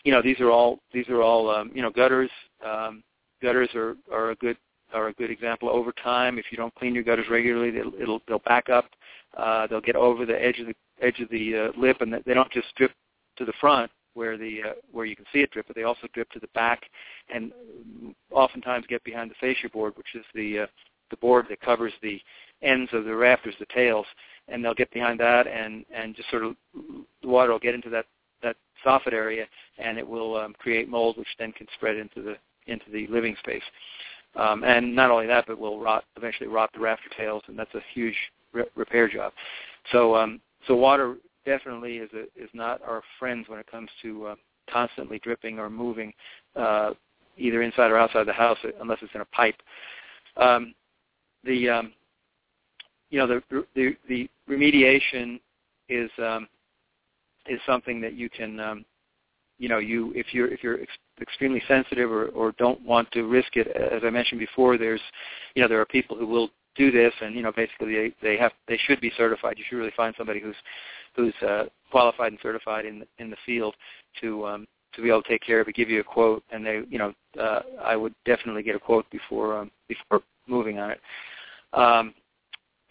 you 0.04 0.12
know 0.12 0.22
these 0.22 0.40
are 0.40 0.52
all 0.52 0.80
these 0.94 1.08
are 1.10 1.22
all 1.22 1.50
um, 1.50 1.72
you 1.74 1.82
know 1.82 1.90
gutters. 1.90 2.30
Um, 2.66 3.04
gutters 3.42 3.70
are 3.76 3.96
are 4.12 4.32
a 4.32 4.36
good 4.36 4.58
are 4.94 5.08
a 5.08 5.14
good 5.14 5.32
example. 5.32 5.70
Over 5.70 5.92
time, 5.92 6.38
if 6.38 6.46
you 6.52 6.58
don't 6.58 6.74
clean 6.76 6.94
your 6.94 7.04
gutters 7.04 7.28
regularly, 7.30 7.72
they'll 7.72 7.94
it'll, 8.00 8.22
they'll 8.28 8.40
back 8.40 8.70
up. 8.70 8.86
Uh, 9.38 9.68
they'll 9.68 9.82
get 9.82 9.96
over 9.96 10.26
the 10.26 10.44
edge 10.44 10.60
of 10.60 10.68
the 10.68 10.76
edge 11.02 11.20
of 11.20 11.30
the 11.30 11.56
uh, 11.56 11.80
lip, 11.80 12.02
and 12.02 12.14
they 12.26 12.34
don't 12.34 12.52
just 12.52 12.68
drip 12.76 12.92
to 13.38 13.46
the 13.46 13.54
front 13.60 13.90
where 14.14 14.38
the 14.38 14.62
uh, 14.64 14.74
where 14.92 15.06
you 15.06 15.16
can 15.16 15.26
see 15.34 15.40
it 15.40 15.52
drip, 15.52 15.68
but 15.68 15.76
they 15.76 15.84
also 15.84 16.08
drip 16.14 16.30
to 16.32 16.40
the 16.40 16.48
back, 16.54 16.84
and 17.34 17.52
oftentimes 18.32 18.86
get 18.88 19.04
behind 19.04 19.32
the 19.32 19.36
fascia 19.36 19.70
board, 19.70 19.94
which 19.96 20.16
is 20.16 20.26
the 20.34 20.60
uh, 20.60 20.68
the 21.10 21.18
board 21.18 21.46
that 21.50 21.62
covers 21.62 21.94
the 22.02 22.20
ends 22.62 22.90
of 22.94 23.06
the 23.06 23.16
rafters, 23.16 23.56
the 23.60 23.66
tails, 23.74 24.06
and 24.48 24.64
they'll 24.64 24.74
get 24.74 24.92
behind 24.92 25.20
that, 25.20 25.48
and 25.48 25.86
and 25.94 26.16
just 26.16 26.30
sort 26.30 26.44
of 26.44 26.56
the 27.22 27.28
water 27.28 27.52
will 27.52 27.60
get 27.60 27.76
into 27.76 27.90
that 27.90 28.06
that 28.42 28.56
soffit 28.86 29.14
area, 29.14 29.46
and 29.78 29.98
it 29.98 30.08
will 30.08 30.36
um, 30.38 30.54
create 30.60 30.90
mold, 30.90 31.18
which 31.18 31.28
then 31.40 31.52
can 31.52 31.68
spread 31.76 31.96
into 31.96 32.22
the 32.22 32.36
into 32.68 32.86
the 32.92 33.08
living 33.08 33.36
space. 33.40 33.64
Um, 34.36 34.64
and 34.64 34.96
not 34.96 35.12
only 35.12 35.28
that, 35.28 35.46
but 35.48 35.60
will 35.60 35.80
rot 35.80 36.06
eventually 36.18 36.48
rot 36.48 36.72
the 36.74 36.80
rafter 36.80 37.10
tails, 37.16 37.44
and 37.48 37.58
that's 37.58 37.74
a 37.76 37.82
huge 37.94 38.16
re- 38.52 38.66
repair 38.76 39.08
job. 39.08 39.34
So 39.92 40.16
um, 40.16 40.42
so 40.68 40.76
water 40.76 41.18
definitely 41.46 41.98
is 41.98 42.10
a, 42.14 42.24
is 42.42 42.50
not 42.54 42.82
our 42.82 43.02
friends 43.20 43.48
when 43.50 43.60
it 43.60 43.68
comes 43.70 43.90
to 44.02 44.28
uh, 44.28 44.36
constantly 44.70 45.20
dripping 45.20 45.60
or 45.60 45.70
moving 45.70 46.14
uh, 46.56 46.92
either 47.38 47.62
inside 47.62 47.92
or 47.92 47.98
outside 47.98 48.28
the 48.28 48.34
house 48.34 48.58
unless 48.82 49.00
it's 49.02 49.14
in 49.16 49.22
a 49.22 49.26
pipe. 49.26 49.56
Um, 50.38 50.74
the 51.44 51.70
um, 51.70 51.94
you 53.10 53.20
know 53.20 53.28
the 53.28 53.66
the, 53.76 53.96
the 54.08 54.30
remediation 54.50 55.40
is 55.90 56.10
um, 56.20 56.48
is 57.48 57.60
something 57.66 58.02
that 58.02 58.14
you 58.14 58.30
can 58.30 58.60
um, 58.60 58.86
you 59.60 59.70
know 59.70 59.78
you 59.78 60.12
if 60.16 60.34
you're 60.34 60.48
if 60.48 60.64
you're 60.64 60.82
ex- 60.82 60.92
extremely 61.22 61.62
sensitive 61.68 62.12
or, 62.12 62.28
or 62.30 62.54
don't 62.54 62.82
want 62.82 63.12
to 63.12 63.24
risk 63.24 63.56
it 63.56 63.68
as 63.68 64.02
I 64.04 64.10
mentioned 64.10 64.40
before 64.40 64.78
there's 64.78 65.02
you 65.56 65.62
know 65.62 65.68
there 65.68 65.82
are 65.82 65.86
people 65.86 66.18
who 66.18 66.26
will 66.26 66.50
do 66.76 66.92
this 66.92 67.14
and 67.22 67.36
you 67.36 67.42
know 67.42 67.52
basically 67.52 67.94
they 67.94 68.14
they 68.22 68.38
have 68.38 68.52
they 68.68 68.80
should 68.86 69.00
be 69.00 69.12
certified 69.18 69.58
you 69.58 69.64
should 69.68 69.78
really 69.78 69.94
find 69.96 70.16
somebody 70.18 70.40
who's 70.40 70.56
who's 71.16 71.34
uh, 71.48 71.66
qualified 71.92 72.32
and 72.32 72.40
certified 72.42 72.86
in 72.86 73.04
in 73.20 73.30
the 73.30 73.38
field 73.46 73.76
to 74.20 74.46
um, 74.46 74.68
to 74.96 75.02
be 75.02 75.10
able 75.10 75.24
to 75.24 75.30
take 75.30 75.42
care 75.42 75.60
of 75.60 75.68
it, 75.68 75.76
give 75.76 75.90
you 75.90 76.00
a 76.00 76.04
quote, 76.04 76.44
and 76.52 76.66
they, 76.66 76.82
you 76.90 76.98
know, 76.98 77.14
uh, 77.40 77.62
I 77.84 77.96
would 77.96 78.14
definitely 78.26 78.64
get 78.64 78.76
a 78.76 78.80
quote 78.80 79.10
before 79.12 79.58
um, 79.58 79.72
before 79.88 80.22
moving 80.48 80.80
on 80.80 80.92
it. 80.92 81.02
Um, 81.74 82.14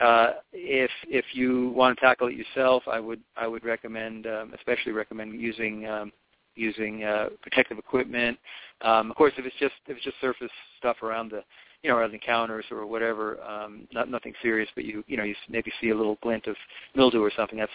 uh, 0.01 0.33
if 0.53 0.91
if 1.09 1.25
you 1.33 1.71
want 1.71 1.97
to 1.97 2.05
tackle 2.05 2.29
it 2.29 2.35
yourself, 2.35 2.83
I 2.91 2.99
would 2.99 3.21
I 3.37 3.47
would 3.47 3.65
recommend, 3.65 4.27
um, 4.27 4.53
especially 4.55 4.93
recommend 4.93 5.41
using 5.41 5.87
um, 5.87 6.13
using 6.57 7.05
uh, 7.05 7.29
protective 7.41 7.79
equipment. 7.79 8.39
Um, 8.81 9.11
of 9.11 9.17
course, 9.17 9.33
if 9.39 9.47
it's 9.47 9.57
just 9.61 9.75
if 9.87 9.97
it's 9.97 10.05
just 10.05 10.21
surface 10.21 10.51
stuff 10.79 11.03
around 11.03 11.31
the 11.31 11.45
you 11.83 11.91
know 11.91 11.97
around 11.97 12.13
the 12.13 12.19
counters 12.19 12.65
or 12.71 12.87
whatever, 12.87 13.43
um, 13.43 13.89
not 13.93 14.09
nothing 14.09 14.35
serious, 14.41 14.69
but 14.75 14.85
you 14.85 15.03
you 15.07 15.17
know 15.17 15.25
you 15.25 15.35
maybe 15.49 15.73
see 15.81 15.91
a 15.91 15.97
little 15.97 16.17
glint 16.23 16.47
of 16.47 16.57
mildew 16.95 17.23
or 17.23 17.33
something. 17.37 17.59
That's 17.59 17.73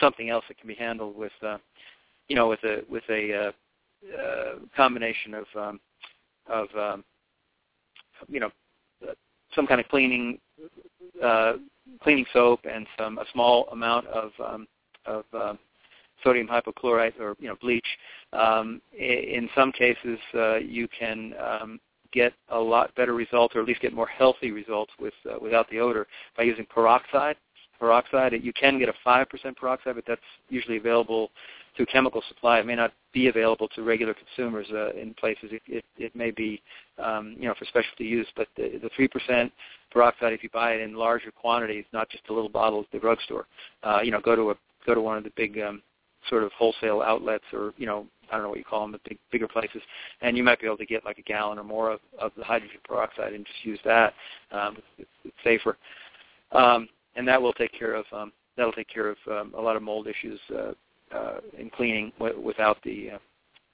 something 0.00 0.30
else 0.30 0.44
that 0.48 0.58
can 0.58 0.68
be 0.68 0.74
handled 0.74 1.16
with 1.16 1.32
uh, 1.42 1.58
you 2.28 2.36
know 2.36 2.48
with 2.48 2.62
a 2.64 2.82
with 2.88 3.04
a 3.08 3.34
uh, 3.34 3.52
uh, 4.20 4.54
combination 4.76 5.34
of 5.34 5.46
um, 5.56 5.80
of 6.48 6.68
um, 6.76 7.04
you 8.28 8.40
know 8.40 8.50
some 9.54 9.66
kind 9.66 9.80
of 9.80 9.88
cleaning 9.88 10.38
uh, 11.22 11.54
cleaning 12.02 12.26
soap 12.32 12.60
and 12.70 12.86
some 12.98 13.18
a 13.18 13.24
small 13.32 13.68
amount 13.72 14.06
of 14.08 14.32
um, 14.44 14.66
of 15.06 15.24
um, 15.32 15.58
sodium 16.22 16.46
hypochlorite 16.46 17.18
or 17.20 17.36
you 17.38 17.48
know 17.48 17.56
bleach. 17.60 17.86
Um, 18.32 18.82
in 18.98 19.48
some 19.54 19.72
cases, 19.72 20.18
uh, 20.34 20.56
you 20.56 20.88
can 20.88 21.34
um, 21.40 21.80
get 22.16 22.32
a 22.48 22.58
lot 22.58 22.94
better 22.96 23.14
results, 23.14 23.54
or 23.54 23.60
at 23.60 23.66
least 23.66 23.80
get 23.80 23.92
more 23.92 24.06
healthy 24.06 24.50
results 24.50 24.92
with 24.98 25.14
uh, 25.30 25.36
without 25.40 25.68
the 25.70 25.78
odor 25.78 26.06
by 26.36 26.42
using 26.42 26.66
peroxide. 26.66 27.36
Peroxide, 27.78 28.32
you 28.42 28.54
can 28.54 28.78
get 28.78 28.88
a 28.88 28.94
five 29.04 29.28
percent 29.28 29.56
peroxide, 29.56 29.94
but 29.94 30.04
that's 30.08 30.20
usually 30.48 30.78
available 30.78 31.30
through 31.76 31.86
chemical 31.86 32.22
supply. 32.28 32.58
It 32.58 32.66
may 32.66 32.74
not 32.74 32.92
be 33.12 33.28
available 33.28 33.68
to 33.68 33.82
regular 33.82 34.14
consumers 34.14 34.66
uh, 34.72 34.92
in 34.92 35.12
places. 35.14 35.50
It, 35.52 35.62
it, 35.66 35.84
it 35.98 36.16
may 36.16 36.30
be, 36.30 36.62
um, 36.98 37.36
you 37.38 37.46
know, 37.46 37.54
for 37.58 37.66
specialty 37.66 38.04
use. 38.04 38.26
But 38.34 38.48
the, 38.56 38.80
the 38.82 38.90
3% 38.98 39.50
peroxide, 39.90 40.32
if 40.32 40.42
you 40.42 40.48
buy 40.54 40.72
it 40.72 40.80
in 40.80 40.94
larger 40.94 41.30
quantities, 41.30 41.84
not 41.92 42.08
just 42.08 42.24
a 42.30 42.32
little 42.32 42.48
bottle 42.48 42.80
at 42.80 42.90
the 42.92 42.98
drugstore, 42.98 43.46
uh, 43.82 44.00
you 44.02 44.10
know, 44.10 44.20
go 44.20 44.34
to 44.34 44.50
a 44.52 44.54
go 44.86 44.94
to 44.94 45.02
one 45.02 45.18
of 45.18 45.24
the 45.24 45.32
big 45.36 45.58
um, 45.58 45.82
sort 46.28 46.42
of 46.42 46.52
wholesale 46.52 47.02
outlets 47.02 47.44
or 47.52 47.72
you 47.76 47.86
know 47.86 48.06
I 48.30 48.34
don't 48.34 48.42
know 48.42 48.48
what 48.48 48.58
you 48.58 48.64
call 48.64 48.82
them, 48.82 48.92
but 48.92 49.04
big, 49.04 49.18
bigger 49.30 49.48
places, 49.48 49.82
and 50.20 50.36
you 50.36 50.42
might 50.42 50.60
be 50.60 50.66
able 50.66 50.76
to 50.78 50.86
get 50.86 51.04
like 51.04 51.18
a 51.18 51.22
gallon 51.22 51.58
or 51.58 51.64
more 51.64 51.90
of, 51.90 52.00
of 52.18 52.32
the 52.36 52.44
hydrogen 52.44 52.78
peroxide 52.84 53.32
and 53.32 53.46
just 53.46 53.64
use 53.64 53.78
that. 53.84 54.14
Um, 54.50 54.76
it's, 54.98 55.08
it's 55.24 55.34
safer, 55.44 55.76
um, 56.52 56.88
and 57.14 57.26
that 57.28 57.40
will 57.40 57.52
take 57.52 57.72
care 57.72 57.94
of 57.94 58.04
um, 58.12 58.32
that'll 58.56 58.72
take 58.72 58.88
care 58.88 59.08
of 59.08 59.16
um, 59.30 59.54
a 59.56 59.60
lot 59.60 59.76
of 59.76 59.82
mold 59.82 60.06
issues 60.06 60.40
uh, 60.54 60.72
uh, 61.14 61.40
in 61.58 61.70
cleaning 61.70 62.12
w- 62.18 62.40
without 62.40 62.78
the 62.82 63.12
uh, 63.12 63.18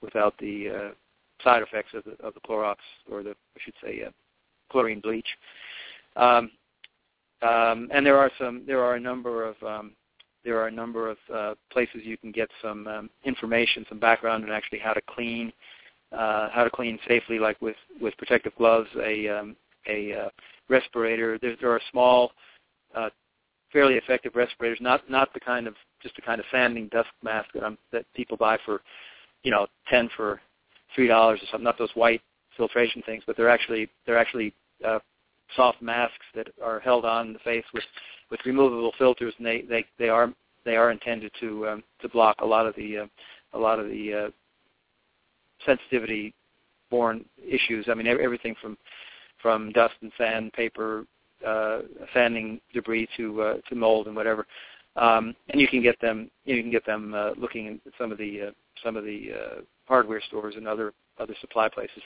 without 0.01 0.35
the 0.39 0.69
uh, 0.69 1.43
side 1.43 1.61
effects 1.61 1.93
of 1.93 2.03
the 2.03 2.11
of 2.25 2.33
the 2.33 2.39
Clorox 2.41 2.75
or 3.11 3.23
the 3.23 3.31
I 3.31 3.59
should 3.63 3.75
say 3.83 4.03
uh, 4.05 4.11
chlorine 4.71 4.99
bleach. 4.99 5.27
Um, 6.15 6.51
um, 7.41 7.89
and 7.91 8.05
there 8.05 8.17
are 8.17 8.31
some 8.37 8.63
there 8.65 8.83
are 8.83 8.95
a 8.95 8.99
number 8.99 9.45
of 9.45 9.55
um, 9.63 9.91
there 10.43 10.59
are 10.59 10.67
a 10.67 10.71
number 10.71 11.09
of 11.09 11.17
uh, 11.33 11.53
places 11.71 12.01
you 12.03 12.17
can 12.17 12.31
get 12.31 12.49
some 12.61 12.87
um, 12.87 13.09
information, 13.23 13.85
some 13.89 13.99
background 13.99 14.43
on 14.43 14.51
actually 14.51 14.79
how 14.79 14.93
to 14.93 15.01
clean 15.07 15.51
uh, 16.11 16.49
how 16.51 16.63
to 16.63 16.69
clean 16.69 16.99
safely, 17.07 17.39
like 17.39 17.59
with 17.61 17.75
with 18.01 18.15
protective 18.17 18.53
gloves, 18.57 18.89
a 19.01 19.27
um, 19.29 19.55
a 19.87 20.13
uh, 20.13 20.29
respirator. 20.69 21.39
There, 21.39 21.55
there 21.59 21.71
are 21.71 21.81
small, 21.91 22.31
uh, 22.95 23.09
fairly 23.71 23.95
effective 23.95 24.35
respirators, 24.35 24.79
not 24.81 25.09
not 25.09 25.33
the 25.33 25.39
kind 25.39 25.67
of 25.67 25.73
just 26.01 26.15
the 26.15 26.21
kind 26.21 26.39
of 26.39 26.45
sanding 26.51 26.87
dust 26.89 27.09
mask 27.23 27.49
that 27.53 27.63
I'm, 27.63 27.77
that 27.91 28.05
people 28.15 28.37
buy 28.37 28.57
for, 28.65 28.81
you 29.43 29.51
know, 29.51 29.67
ten 29.89 30.09
for 30.15 30.39
three 30.95 31.07
dollars 31.07 31.39
or 31.41 31.47
something. 31.47 31.63
Not 31.63 31.79
those 31.79 31.95
white 31.95 32.21
filtration 32.57 33.01
things, 33.05 33.23
but 33.25 33.35
they're 33.35 33.49
actually 33.49 33.89
they're 34.05 34.17
actually 34.17 34.53
uh, 34.85 34.99
soft 35.55 35.81
masks 35.81 36.25
that 36.35 36.47
are 36.63 36.79
held 36.79 37.05
on 37.05 37.33
the 37.33 37.39
face 37.39 37.65
with 37.73 37.83
with 38.33 38.45
removable 38.47 38.91
filters, 38.97 39.31
and 39.37 39.45
they 39.45 39.61
they 39.61 39.85
they 39.99 40.09
are 40.09 40.33
they 40.65 40.75
are 40.75 40.89
intended 40.89 41.31
to 41.39 41.67
um, 41.67 41.83
to 42.01 42.09
block 42.09 42.35
a 42.39 42.45
lot 42.45 42.65
of 42.65 42.75
the 42.75 42.97
uh, 42.97 43.05
a 43.53 43.59
lot 43.59 43.79
of 43.79 43.85
the 43.85 44.13
uh, 44.13 44.29
sensitivity 45.67 46.33
borne 46.89 47.23
issues. 47.47 47.85
I 47.89 47.93
mean 47.93 48.07
everything 48.07 48.55
from 48.59 48.75
from 49.39 49.71
dust 49.73 49.93
and 50.01 50.11
sand, 50.17 50.51
paper, 50.53 51.05
uh, 51.45 51.81
sanding 52.11 52.59
debris 52.73 53.07
to 53.17 53.41
uh, 53.43 53.53
to 53.69 53.75
mold 53.75 54.07
and 54.07 54.15
whatever. 54.15 54.47
Um, 54.95 55.35
and 55.49 55.61
you 55.61 55.67
can 55.67 55.83
get 55.83 56.01
them 56.01 56.31
you 56.45 56.59
can 56.59 56.71
get 56.71 56.85
them 56.87 57.13
uh, 57.13 57.31
looking 57.37 57.67
at 57.67 57.93
some 57.99 58.11
of 58.11 58.17
the 58.17 58.47
uh, 58.47 58.51
some 58.83 58.97
of 58.97 59.03
the 59.03 59.29
uh, 59.31 59.61
hardware 59.87 60.23
stores 60.27 60.55
and 60.57 60.67
other 60.67 60.91
other 61.19 61.35
supply 61.39 61.69
places. 61.69 62.01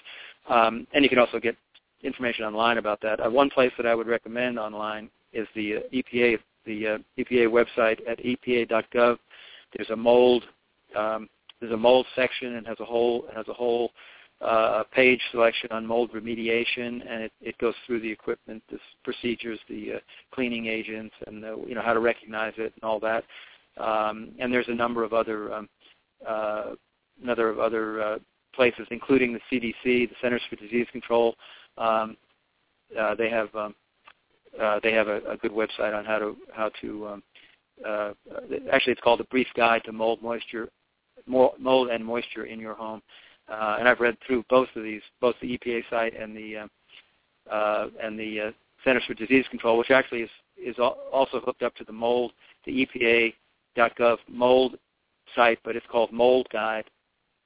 Um, 0.49 0.87
and 0.93 1.05
you 1.05 1.09
can 1.09 1.19
also 1.19 1.39
get 1.39 1.55
information 2.03 2.43
online 2.43 2.79
about 2.79 2.99
that. 3.01 3.25
Uh, 3.25 3.29
one 3.29 3.49
place 3.49 3.71
that 3.77 3.85
I 3.85 3.95
would 3.95 4.07
recommend 4.07 4.59
online 4.59 5.09
is 5.33 5.47
the 5.55 5.77
uh, 5.77 5.79
EPA 5.93 6.39
the 6.65 6.87
uh, 6.87 6.97
EPA 7.17 7.47
website 7.47 7.99
at 8.07 8.19
epa.gov. 8.19 9.17
There's 9.75 9.89
a 9.89 9.95
mold 9.95 10.43
um, 10.95 11.29
there's 11.59 11.73
a 11.73 11.77
mold 11.77 12.05
section 12.15 12.55
and 12.55 12.67
has 12.67 12.79
a 12.79 12.85
whole 12.85 13.25
has 13.35 13.47
a 13.47 13.53
whole 13.53 13.91
uh, 14.41 14.83
page 14.93 15.19
selection 15.31 15.71
on 15.71 15.85
mold 15.85 16.11
remediation, 16.11 17.01
and 17.09 17.23
it, 17.23 17.31
it 17.41 17.57
goes 17.57 17.73
through 17.85 17.99
the 17.99 18.11
equipment, 18.11 18.61
the 18.69 18.77
procedures, 19.03 19.59
the 19.67 19.93
uh, 19.93 19.99
cleaning 20.31 20.67
agents, 20.67 21.15
and 21.25 21.41
the, 21.41 21.57
you 21.67 21.73
know 21.73 21.81
how 21.81 21.93
to 21.93 21.99
recognize 21.99 22.53
it 22.57 22.71
and 22.75 22.83
all 22.83 22.99
that. 22.99 23.23
Um, 23.77 24.29
and 24.39 24.53
there's 24.53 24.67
a 24.67 24.75
number 24.75 25.03
of 25.03 25.13
other 25.13 25.53
um, 25.53 25.69
uh, 26.27 26.73
another 27.21 27.49
of 27.49 27.59
other 27.59 28.01
uh, 28.01 28.19
places, 28.53 28.87
including 28.91 29.33
the 29.33 29.39
CDC, 29.51 30.09
the 30.09 30.15
Centers 30.21 30.41
for 30.49 30.55
Disease 30.55 30.87
Control. 30.91 31.35
Um, 31.77 32.17
uh, 32.99 33.15
they 33.15 33.29
have 33.29 33.53
um, 33.55 33.75
uh, 34.61 34.79
they 34.81 34.91
have 34.93 35.07
a, 35.07 35.21
a 35.29 35.37
good 35.37 35.51
website 35.51 35.97
on 35.97 36.05
how 36.05 36.19
to 36.19 36.35
how 36.53 36.69
to 36.81 37.07
um, 37.07 37.23
uh, 37.85 38.11
actually 38.71 38.93
it's 38.93 39.01
called 39.01 39.21
a 39.21 39.25
brief 39.25 39.47
guide 39.55 39.83
to 39.85 39.91
mold 39.91 40.21
moisture 40.21 40.69
mold 41.25 41.89
and 41.89 42.05
moisture 42.05 42.45
in 42.45 42.59
your 42.59 42.73
home 42.73 43.01
uh, 43.49 43.77
and 43.79 43.87
I've 43.87 43.99
read 43.99 44.17
through 44.25 44.43
both 44.49 44.67
of 44.75 44.83
these, 44.83 45.01
both 45.21 45.35
the 45.41 45.57
EPA 45.57 45.83
site 45.89 46.19
and 46.19 46.35
the 46.35 46.57
uh, 46.57 46.67
uh, 47.53 47.89
and 48.03 48.19
the 48.19 48.41
uh, 48.41 48.51
Centers 48.83 49.05
for 49.05 49.13
Disease 49.13 49.45
Control, 49.49 49.77
which 49.77 49.91
actually 49.91 50.21
is 50.21 50.29
is 50.57 50.75
also 50.79 51.39
hooked 51.39 51.63
up 51.63 51.75
to 51.75 51.83
the 51.83 51.93
mold, 51.93 52.33
the 52.65 52.85
EPA.gov 52.85 54.17
mold 54.27 54.77
site, 55.35 55.59
but 55.63 55.75
it's 55.75 55.85
called 55.89 56.11
Mold 56.11 56.47
Guide, 56.51 56.85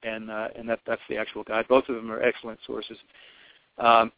and 0.02 0.28
and 0.30 0.68
that 0.68 0.80
that's 0.86 1.02
the 1.08 1.16
actual 1.16 1.44
guide. 1.44 1.68
Both 1.68 1.88
of 1.88 1.94
them 1.94 2.10
are 2.10 2.22
excellent 2.22 2.58
sources. 2.66 2.98
Um, 3.78 4.10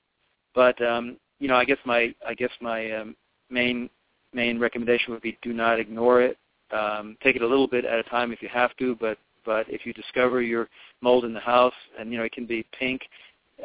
but 0.54 0.80
um, 0.80 1.18
you 1.38 1.48
know, 1.48 1.56
I 1.56 1.64
guess 1.64 1.78
my 1.84 2.14
I 2.26 2.34
guess 2.34 2.50
my 2.60 2.90
um, 2.92 3.16
main 3.50 3.90
main 4.32 4.58
recommendation 4.58 5.12
would 5.12 5.22
be 5.22 5.38
do 5.42 5.52
not 5.52 5.78
ignore 5.78 6.22
it. 6.22 6.38
Um, 6.70 7.16
take 7.22 7.36
it 7.36 7.42
a 7.42 7.46
little 7.46 7.68
bit 7.68 7.84
at 7.84 7.98
a 7.98 8.02
time 8.04 8.32
if 8.32 8.42
you 8.42 8.48
have 8.48 8.76
to, 8.78 8.96
but 8.96 9.18
but 9.44 9.66
if 9.68 9.84
you 9.84 9.92
discover 9.92 10.42
your 10.42 10.68
mold 11.00 11.24
in 11.24 11.34
the 11.34 11.40
house, 11.40 11.74
and 11.98 12.10
you 12.10 12.18
know 12.18 12.24
it 12.24 12.32
can 12.32 12.46
be 12.46 12.64
pink, 12.78 13.02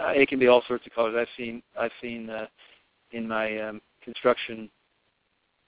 uh, 0.01 0.09
it 0.09 0.27
can 0.29 0.39
be 0.39 0.47
all 0.47 0.63
sorts 0.67 0.85
of 0.85 0.93
colors. 0.93 1.15
I've 1.17 1.27
seen 1.37 1.63
I've 1.79 1.91
seen 2.01 2.29
uh, 2.29 2.47
in 3.11 3.27
my 3.27 3.59
um, 3.59 3.81
construction 4.03 4.69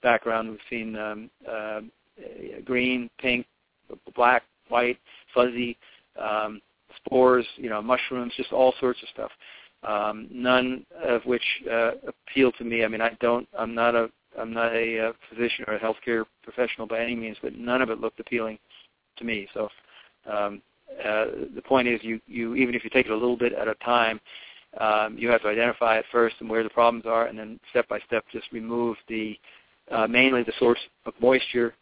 background, 0.02 0.50
we've 0.50 0.58
seen 0.68 0.96
um, 0.96 1.30
uh, 1.48 1.80
green, 2.64 3.08
pink, 3.18 3.46
black, 4.14 4.42
white, 4.68 4.98
fuzzy, 5.34 5.78
um, 6.20 6.60
spores, 6.96 7.46
you 7.56 7.70
know, 7.70 7.80
mushrooms, 7.80 8.32
just 8.36 8.52
all 8.52 8.74
sorts 8.80 9.02
of 9.02 9.08
stuff. 9.08 9.30
Um, 9.82 10.28
none 10.30 10.86
of 11.02 11.22
which 11.24 11.42
uh, 11.70 11.92
appeal 12.06 12.52
to 12.52 12.64
me. 12.64 12.84
I 12.84 12.88
mean, 12.88 13.00
I 13.00 13.16
don't. 13.20 13.48
I'm 13.58 13.74
not 13.74 13.94
a. 13.94 14.10
I'm 14.38 14.52
not 14.52 14.74
a 14.74 15.08
uh, 15.08 15.12
physician 15.28 15.64
or 15.68 15.74
a 15.74 15.80
healthcare 15.80 16.24
professional 16.42 16.86
by 16.86 17.00
any 17.00 17.14
means, 17.14 17.36
but 17.42 17.54
none 17.54 17.82
of 17.82 17.90
it 17.90 18.00
looked 18.00 18.18
appealing 18.20 18.58
to 19.18 19.24
me. 19.24 19.46
So 19.52 19.68
um, 20.30 20.62
uh, 21.04 21.26
the 21.54 21.62
point 21.62 21.88
is, 21.88 22.00
you, 22.02 22.20
you 22.26 22.54
even 22.54 22.74
if 22.74 22.84
you 22.84 22.90
take 22.90 23.06
it 23.06 23.12
a 23.12 23.16
little 23.16 23.36
bit 23.36 23.52
at 23.52 23.68
a 23.68 23.74
time, 23.76 24.20
um, 24.80 25.16
you 25.18 25.28
have 25.28 25.42
to 25.42 25.48
identify 25.48 25.98
it 25.98 26.04
first 26.10 26.36
and 26.40 26.48
where 26.48 26.62
the 26.62 26.70
problems 26.70 27.04
are, 27.06 27.26
and 27.26 27.38
then 27.38 27.60
step 27.70 27.88
by 27.88 27.98
step 28.06 28.24
just 28.32 28.50
remove 28.52 28.96
the 29.08 29.38
uh, 29.90 30.06
mainly 30.06 30.42
the 30.42 30.52
source 30.58 30.78
of 31.06 31.12
moisture, 31.20 31.74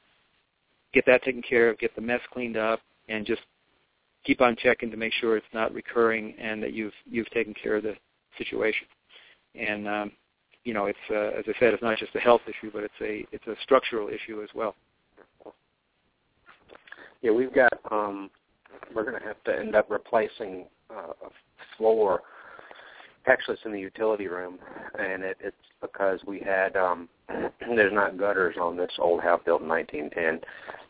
get 0.93 1.05
that 1.07 1.23
taken 1.23 1.43
care 1.43 1.71
of, 1.71 1.79
get 1.79 1.95
the 1.95 2.01
mess 2.01 2.21
cleaned 2.33 2.57
up, 2.57 2.81
and 3.09 3.27
just 3.27 3.43
keep 4.25 4.41
on 4.41 4.57
checking 4.57 4.91
to 4.91 4.97
make 4.97 5.13
sure 5.15 5.37
it's 5.37 5.47
not 5.53 5.73
recurring 5.73 6.35
and 6.39 6.63
that 6.63 6.73
you've 6.73 6.93
you've 7.09 7.31
taken 7.31 7.55
care 7.55 7.77
of 7.77 7.83
the 7.83 7.95
situation. 8.39 8.87
And 9.55 9.89
um, 9.89 10.13
you 10.65 10.75
know, 10.75 10.87
it's 10.87 10.99
uh, 11.11 11.39
as 11.39 11.45
I 11.47 11.59
said, 11.59 11.75
it's 11.75 11.83
not 11.83 11.99
just 11.99 12.15
a 12.15 12.21
health 12.21 12.43
issue, 12.47 12.71
but 12.73 12.85
it's 12.85 12.95
a 13.01 13.27
it's 13.33 13.47
a 13.47 13.55
structural 13.63 14.09
issue 14.09 14.43
as 14.43 14.49
well. 14.55 14.75
Yeah, 17.23 17.33
we've 17.33 17.55
got. 17.55 17.73
Um, 17.91 18.31
we're 18.95 19.05
going 19.05 19.21
to 19.21 19.27
have 19.27 19.43
to 19.45 19.59
end 19.59 19.75
up 19.75 19.91
replacing 19.91 20.67
uh, 20.91 21.13
a 21.27 21.31
floor. 21.77 22.21
Actually, 23.27 23.55
it's 23.55 23.65
in 23.65 23.73
the 23.73 23.81
utility 23.81 24.27
room, 24.27 24.59
and 24.99 25.23
it, 25.23 25.37
it's 25.41 25.57
because 25.81 26.21
we 26.27 26.41
had 26.41 26.77
um, 26.77 27.09
there's 27.61 27.93
not 27.93 28.19
gutters 28.19 28.57
on 28.61 28.77
this 28.77 28.91
old 28.99 29.21
house 29.21 29.41
built 29.45 29.63
in 29.63 29.69
1910, 29.69 30.41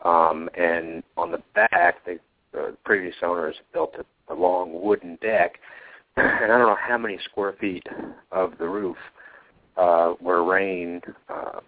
um, 0.04 0.48
and 0.56 1.02
on 1.16 1.32
the 1.32 1.42
back, 1.54 2.04
the 2.04 2.18
uh, 2.58 2.72
previous 2.84 3.14
owners 3.22 3.54
built 3.72 3.94
a, 3.98 4.32
a 4.32 4.34
long 4.34 4.82
wooden 4.82 5.16
deck, 5.22 5.58
and 6.16 6.52
I 6.52 6.58
don't 6.58 6.68
know 6.68 6.76
how 6.80 6.98
many 6.98 7.18
square 7.24 7.54
feet 7.60 7.86
of 8.32 8.52
the 8.58 8.68
roof 8.68 8.96
uh, 9.76 10.14
where 10.20 10.42
rain 10.42 11.00
uh, 11.28 11.60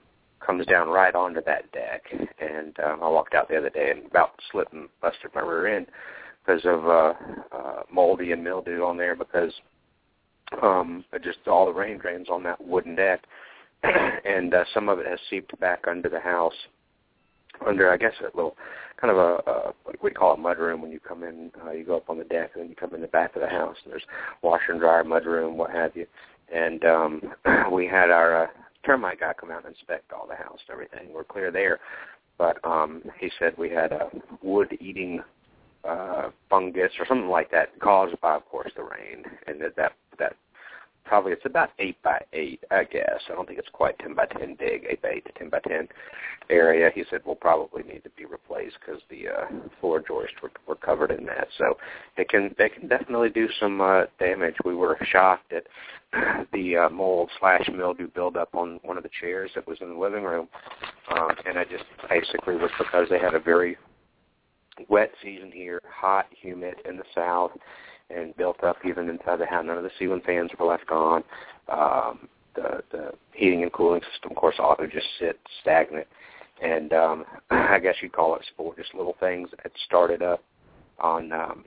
comes 0.45 0.67
down 0.67 0.89
right 0.89 1.15
onto 1.15 1.41
that 1.45 1.71
deck. 1.73 2.03
And 2.13 2.79
um, 2.81 3.03
I 3.03 3.09
walked 3.09 3.35
out 3.35 3.49
the 3.49 3.57
other 3.57 3.71
day 3.71 3.91
and 3.91 4.07
about 4.07 4.33
slipped 4.51 4.73
and 4.73 4.89
busted 5.01 5.31
my 5.35 5.41
rear 5.41 5.77
end 5.77 5.87
because 6.45 6.65
of 6.65 6.87
uh, 6.87 7.13
uh, 7.57 7.83
moldy 7.93 8.33
and 8.33 8.43
mildew 8.43 8.83
on 8.83 8.97
there 8.97 9.15
because 9.15 9.53
um, 10.63 11.05
just 11.23 11.39
all 11.47 11.67
the 11.67 11.73
rain 11.73 11.99
drains 11.99 12.29
on 12.29 12.43
that 12.43 12.63
wooden 12.63 12.95
deck, 12.95 13.23
and 13.83 14.53
uh, 14.53 14.65
some 14.75 14.89
of 14.89 14.99
it 14.99 15.07
has 15.07 15.19
seeped 15.31 15.59
back 15.61 15.85
under 15.89 16.09
the 16.09 16.21
house, 16.21 16.55
under 17.67 17.91
I 17.91 17.97
guess 17.97 18.13
a 18.21 18.37
little 18.37 18.57
kind 19.01 19.11
of 19.11 19.19
a, 19.19 19.51
a 19.51 19.75
what 19.85 20.03
we 20.03 20.11
call 20.11 20.35
it, 20.35 20.39
mud 20.39 20.59
room 20.59 20.81
when 20.83 20.91
you 20.93 21.01
come 21.01 21.23
in. 21.23 21.51
Uh, 21.65 21.73
you 21.73 21.85
go 21.85 21.97
up 21.97 22.09
on 22.09 22.19
the 22.19 22.25
deck 22.25 22.51
and 22.55 22.63
then 22.63 22.71
you 22.71 22.77
come 22.77 22.95
in 22.95 23.01
the 23.01 23.09
back 23.09 23.35
of 23.35 23.43
the 23.43 23.49
house. 23.49 23.77
And 23.85 23.93
there's 23.93 24.07
washer 24.43 24.73
and 24.73 24.81
dryer, 24.81 25.05
mud 25.05 25.27
room, 25.27 25.57
what 25.57 25.71
have 25.71 25.97
you. 25.97 26.07
And 26.55 26.85
um, 26.85 27.23
we 27.73 27.87
had 27.87 28.11
our 28.11 28.45
uh, 28.45 28.47
termite 28.85 29.21
guy 29.21 29.33
come 29.39 29.51
out 29.51 29.65
and 29.65 29.75
inspect 29.75 30.13
all 30.13 30.27
the 30.29 30.37
house 30.37 30.59
and 30.69 30.73
everything. 30.73 31.13
We're 31.13 31.25
clear 31.25 31.51
there, 31.51 31.81
but 32.39 32.59
um, 32.65 33.03
he 33.19 33.31
said 33.39 33.55
we 33.57 33.71
had 33.71 33.93
a 33.93 34.09
wood-eating 34.43 35.21
uh, 35.85 36.31
fungus 36.49 36.93
or 36.99 37.07
something 37.07 37.29
like 37.29 37.51
that 37.51 37.79
caused 37.81 38.21
by, 38.21 38.37
of 38.37 38.47
course, 38.49 38.71
the 38.77 38.83
rain, 38.83 39.25
and 39.47 39.61
that 39.61 39.75
that 39.77 39.93
that 40.19 40.37
probably 41.05 41.33
it's 41.33 41.45
about 41.45 41.71
eight 41.79 42.01
by 42.03 42.23
eight, 42.33 42.63
I 42.71 42.85
guess. 42.85 43.21
I 43.29 43.35
don't 43.35 43.47
think 43.47 43.59
it's 43.59 43.69
quite 43.73 43.99
ten 43.99 44.15
by 44.15 44.27
ten 44.27 44.57
big, 44.59 44.87
eight 44.89 45.03
by 45.03 45.11
eight 45.11 45.25
to 45.27 45.33
ten 45.33 45.51
by 45.51 45.61
ten 45.67 45.89
area. 46.51 46.91
He 46.95 47.05
said 47.11 47.25
will 47.25 47.35
probably 47.35 47.83
need 47.83 48.05
to 48.05 48.11
be 48.11 48.25
replaced 48.25 48.77
because 48.81 49.03
the 49.11 49.29
uh, 49.29 49.47
floor 49.81 50.03
joists 50.07 50.37
were, 50.43 50.53
were 50.67 50.77
covered 50.77 51.11
in 51.11 51.27
that. 51.27 51.49
So 51.59 51.77
it 52.17 52.29
can 52.29 52.55
they 52.59 52.69
can 52.69 52.89
definitely 52.89 53.31
do 53.31 53.49
some 53.61 53.81
uh, 53.81 54.03
damage. 54.19 54.57
We 54.65 54.75
were 54.75 54.99
shocked 55.11 55.53
at 55.53 55.65
the 56.53 56.77
uh, 56.77 56.91
mold 56.91 57.31
slash 57.41 57.69
mildew 57.73 58.09
buildup 58.09 58.55
on 58.55 58.81
one 58.83 58.97
of 58.97 59.03
the 59.03 59.11
chairs 59.21 59.51
that 59.55 59.67
was 59.67 59.79
in 59.81 59.91
the 59.91 59.99
living 59.99 60.25
room, 60.25 60.49
um, 61.17 61.31
and 61.47 61.59
I 61.59 61.65
just 61.65 61.85
basically 62.09 62.57
was 62.57 62.71
because 62.79 63.09
they 63.09 63.19
had 63.19 63.35
a 63.35 63.41
very 63.41 63.77
wet 64.89 65.11
season 65.23 65.51
here, 65.53 65.81
hot, 65.89 66.27
humid 66.31 66.75
in 66.89 66.97
the 66.97 67.05
south, 67.15 67.53
and 68.15 68.37
built 68.37 68.63
up 68.63 68.77
even 68.85 69.09
inside 69.09 69.39
the 69.39 69.47
house. 69.47 69.65
None 69.67 69.77
of 69.77 69.85
the 69.85 69.91
ceiling 69.99 70.23
fans 70.25 70.51
were 70.59 70.67
left 70.67 70.91
on. 70.91 71.25
Um, 71.69 72.29
the 72.55 72.83
the 72.91 73.13
heating 73.33 73.63
and 73.63 73.73
cooling 73.73 74.03
system, 74.13 74.33
of 74.33 74.37
course, 74.37 74.57
ought 74.59 74.79
just 74.91 75.07
sit 75.19 75.39
stagnant. 75.61 76.07
And 76.63 76.93
um, 76.93 77.25
I 77.51 77.79
guess 77.79 77.97
you'd 78.03 78.13
call 78.13 78.37
it 78.37 78.43
sport, 78.53 78.77
just 78.77 78.95
little 78.95 79.17
things 79.21 79.49
that 79.63 79.73
started 79.87 80.23
up 80.23 80.43
on 80.99 81.33
um, 81.33 81.65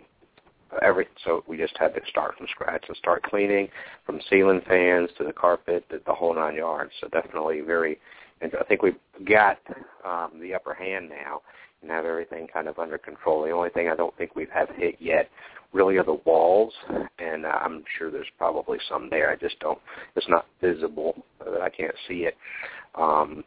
every. 0.82 1.08
So 1.24 1.44
we 1.48 1.58
just 1.58 1.78
had 1.78 1.94
to 1.96 2.02
start 2.10 2.38
from 2.38 2.48
scratch 2.50 2.86
and 2.88 2.98
start 2.98 3.24
cleaning 3.24 3.68
from 4.06 4.20
ceiling 4.30 4.62
fans 4.68 5.10
to 5.18 5.24
the 5.24 5.34
carpet, 5.34 5.86
the, 5.90 6.02
the 6.06 6.14
whole 6.14 6.36
nine 6.36 6.56
yards. 6.56 6.92
So 7.02 7.08
definitely 7.10 7.62
very. 7.62 8.00
And 8.42 8.52
I 8.60 8.64
think 8.66 8.82
we've 8.82 8.98
got 9.28 9.60
um, 10.06 10.40
the 10.42 10.54
upper 10.54 10.74
hand 10.74 11.10
now 11.10 11.42
and 11.86 11.92
have 11.92 12.06
everything 12.06 12.48
kind 12.52 12.68
of 12.68 12.80
under 12.80 12.98
control. 12.98 13.44
The 13.44 13.52
only 13.52 13.70
thing 13.70 13.90
I 13.90 13.96
don't 13.96 14.16
think 14.18 14.36
we've 14.36 14.50
have 14.50 14.70
hit 14.76 14.96
yet 15.00 15.30
really 15.72 15.98
are 15.98 16.04
the 16.04 16.20
walls, 16.26 16.74
and 17.20 17.46
uh, 17.46 17.60
I'm 17.62 17.84
sure 17.98 18.10
there's 18.10 18.26
probably 18.38 18.80
some 18.90 19.10
there. 19.10 19.30
I 19.30 19.36
just 19.36 19.60
don't. 19.60 19.80
It's 20.16 20.28
not 20.28 20.48
visible 20.62 21.24
that 21.40 21.62
I 21.62 21.70
can't 21.70 21.96
see 22.08 22.26
it. 22.26 22.36
Um, 22.96 23.44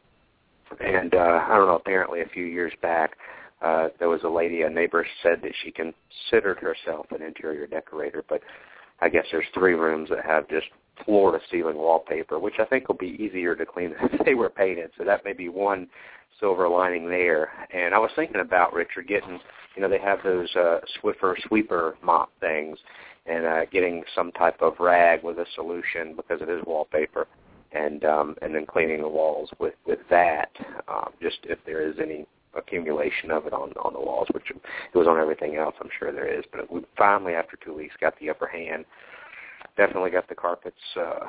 and 0.81 1.15
uh, 1.15 1.47
I 1.49 1.57
don't 1.57 1.67
know. 1.67 1.77
Apparently, 1.77 2.21
a 2.21 2.29
few 2.29 2.45
years 2.45 2.73
back, 2.83 3.17
uh, 3.63 3.89
there 3.99 4.09
was 4.09 4.21
a 4.25 4.29
lady, 4.29 4.63
a 4.63 4.71
neighbor 4.71 5.07
said 5.23 5.41
that 5.43 5.53
she 5.65 5.73
considered 5.73 6.59
herself 6.59 7.07
an 7.11 7.23
interior 7.23 7.67
decorator, 7.67 8.25
but 8.29 8.41
I 9.01 9.09
guess 9.09 9.25
there's 9.33 9.47
three 9.55 9.75
rooms 9.75 10.11
that 10.11 10.25
have 10.25 10.49
just 10.49 10.67
floor 11.05 11.33
to 11.33 11.41
ceiling 11.51 11.77
wallpaper, 11.77 12.39
which 12.39 12.55
I 12.59 12.65
think 12.65 12.89
will 12.89 12.97
be 12.97 13.17
easier 13.21 13.55
to 13.57 13.65
clean 13.65 13.95
if 14.13 14.25
they 14.25 14.35
were 14.35 14.51
painted. 14.51 14.91
So 14.99 15.05
that 15.05 15.25
may 15.25 15.33
be 15.33 15.49
one 15.49 15.89
silver 16.41 16.69
lining 16.69 17.09
there. 17.09 17.51
And 17.73 17.95
I 17.95 17.99
was 17.99 18.11
thinking 18.17 18.41
about 18.41 18.73
Richard 18.73 19.09
getting, 19.09 19.41
you 19.75 19.83
know, 19.83 19.89
they 19.89 19.99
have 19.99 20.19
those 20.23 20.55
uh, 20.57 20.81
Swiffer 21.03 21.35
sweeper 21.47 21.97
mop 22.03 22.31
things, 22.41 22.79
and 23.27 23.45
uh, 23.45 23.65
getting 23.67 24.05
some 24.15 24.33
type 24.33 24.61
of 24.61 24.75
rag 24.81 25.23
with 25.23 25.39
a 25.39 25.47
solution 25.55 26.15
because 26.17 26.41
it 26.41 26.49
is 26.49 26.63
wallpaper, 26.67 27.27
and 27.73 28.05
um, 28.05 28.37
and 28.43 28.55
then 28.55 28.67
cleaning 28.67 29.03
the 29.03 29.09
walls 29.09 29.51
with 29.59 29.75
with 29.87 30.01
that. 30.11 30.51
Um, 30.89 31.11
just 31.21 31.39
if 31.45 31.59
there 31.67 31.87
is 31.87 31.97
any 32.01 32.27
accumulation 32.57 33.31
of 33.31 33.47
it 33.47 33.53
on 33.53 33.73
on 33.73 33.93
the 33.93 34.01
walls, 34.01 34.29
which 34.33 34.51
it 34.51 34.97
was 34.99 35.07
on 35.07 35.19
everything 35.19 35.57
else, 35.57 35.75
I'm 35.81 35.91
sure 35.99 36.13
there 36.13 36.33
is. 36.33 36.45
But 36.53 36.73
we 36.73 36.81
finally, 36.97 37.35
after 37.35 37.59
two 37.63 37.75
weeks, 37.75 37.95
got 38.01 38.19
the 38.19 38.31
upper 38.31 38.47
hand 38.47 38.85
definitely 39.77 40.11
got 40.11 40.29
the 40.29 40.35
carpets 40.35 40.77
uh, 41.01 41.21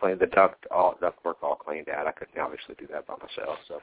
cleaned, 0.00 0.18
the 0.18 0.26
duct 0.26 0.66
all 0.70 0.96
duct 1.00 1.24
work 1.24 1.36
all 1.42 1.47
cleaned 1.68 1.88
out. 1.88 2.06
I 2.06 2.12
couldn't 2.12 2.38
obviously 2.38 2.74
do 2.78 2.86
that 2.92 3.06
by 3.06 3.14
myself, 3.14 3.58
so 3.66 3.80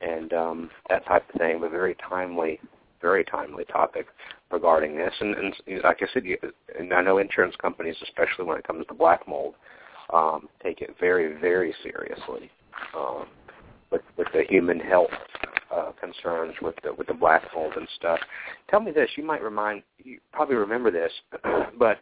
and 0.00 0.32
um, 0.32 0.70
that 0.88 1.06
type 1.06 1.24
of 1.32 1.38
thing. 1.38 1.60
But 1.60 1.70
very 1.70 1.96
timely, 2.08 2.60
very 3.00 3.24
timely 3.24 3.64
topic 3.64 4.06
regarding 4.50 4.96
this. 4.96 5.12
And, 5.20 5.34
and 5.34 5.54
like 5.84 5.98
I 6.02 6.06
said, 6.12 6.24
you, 6.24 6.36
and 6.78 6.92
I 6.92 7.02
know 7.02 7.18
insurance 7.18 7.54
companies, 7.60 7.96
especially 8.02 8.44
when 8.44 8.58
it 8.58 8.66
comes 8.66 8.86
to 8.88 8.94
black 8.94 9.26
mold, 9.28 9.54
um, 10.12 10.48
take 10.62 10.80
it 10.80 10.96
very, 10.98 11.38
very 11.40 11.74
seriously 11.82 12.50
um, 12.96 13.26
with 13.90 14.02
with 14.16 14.28
the 14.34 14.42
human 14.48 14.80
health 14.80 15.10
uh, 15.74 15.92
concerns 16.00 16.54
with 16.60 16.74
the 16.82 16.92
with 16.94 17.06
the 17.06 17.14
black 17.14 17.42
mold 17.54 17.74
and 17.76 17.86
stuff. 17.96 18.18
Tell 18.68 18.80
me 18.80 18.90
this. 18.90 19.10
You 19.16 19.24
might 19.24 19.42
remind 19.42 19.82
you 19.98 20.18
probably 20.32 20.56
remember 20.56 20.90
this, 20.90 21.12
but 21.78 21.98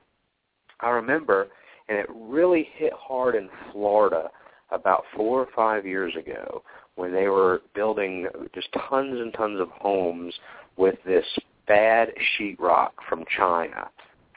I 0.81 0.91
remember 0.91 1.49
and 1.89 1.99
it 1.99 2.07
really 2.13 2.69
hit 2.75 2.93
hard 2.99 3.37
in 3.37 3.49
Florida 3.73 4.29
about 4.71 5.05
four 5.15 5.41
or 5.41 5.49
five 5.55 5.87
years 5.87 6.15
ago 6.17 6.63
when 6.97 7.13
they 7.13 7.29
were 7.29 7.63
building 7.75 8.27
just 8.55 8.69
tons 8.89 9.21
and 9.21 9.33
tons 9.35 9.61
of 9.61 9.69
homes 9.69 10.35
with 10.77 10.97
this 11.05 11.25
bad 11.69 12.09
sheetrock 12.39 12.91
from 13.09 13.25
China 13.37 13.89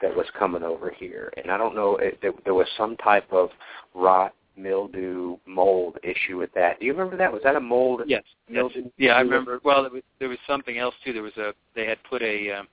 that 0.02 0.14
was 0.14 0.26
coming 0.38 0.62
over 0.62 0.90
here. 0.90 1.32
And 1.36 1.50
I 1.50 1.56
don't 1.56 1.74
know, 1.74 1.96
it, 1.96 2.18
there, 2.22 2.32
there 2.44 2.54
was 2.54 2.66
some 2.76 2.96
type 2.96 3.30
of 3.32 3.50
rot, 3.94 4.34
mildew, 4.56 5.36
mold 5.46 5.98
issue 6.02 6.38
with 6.38 6.52
that. 6.54 6.80
Do 6.80 6.86
you 6.86 6.92
remember 6.92 7.16
that? 7.16 7.32
Was 7.32 7.42
that 7.44 7.56
a 7.56 7.60
mold? 7.60 8.02
Yes. 8.06 8.22
Mildew? 8.48 8.90
Yeah, 8.98 9.12
I 9.12 9.20
remember. 9.20 9.60
Well, 9.64 9.82
there 9.82 9.92
was, 9.92 10.02
there 10.18 10.28
was 10.28 10.38
something 10.46 10.78
else 10.78 10.94
too. 11.04 11.12
There 11.12 11.22
was 11.22 11.36
a 11.36 11.52
they 11.74 11.86
had 11.86 11.98
put 12.08 12.22
a 12.22 12.50
um, 12.52 12.68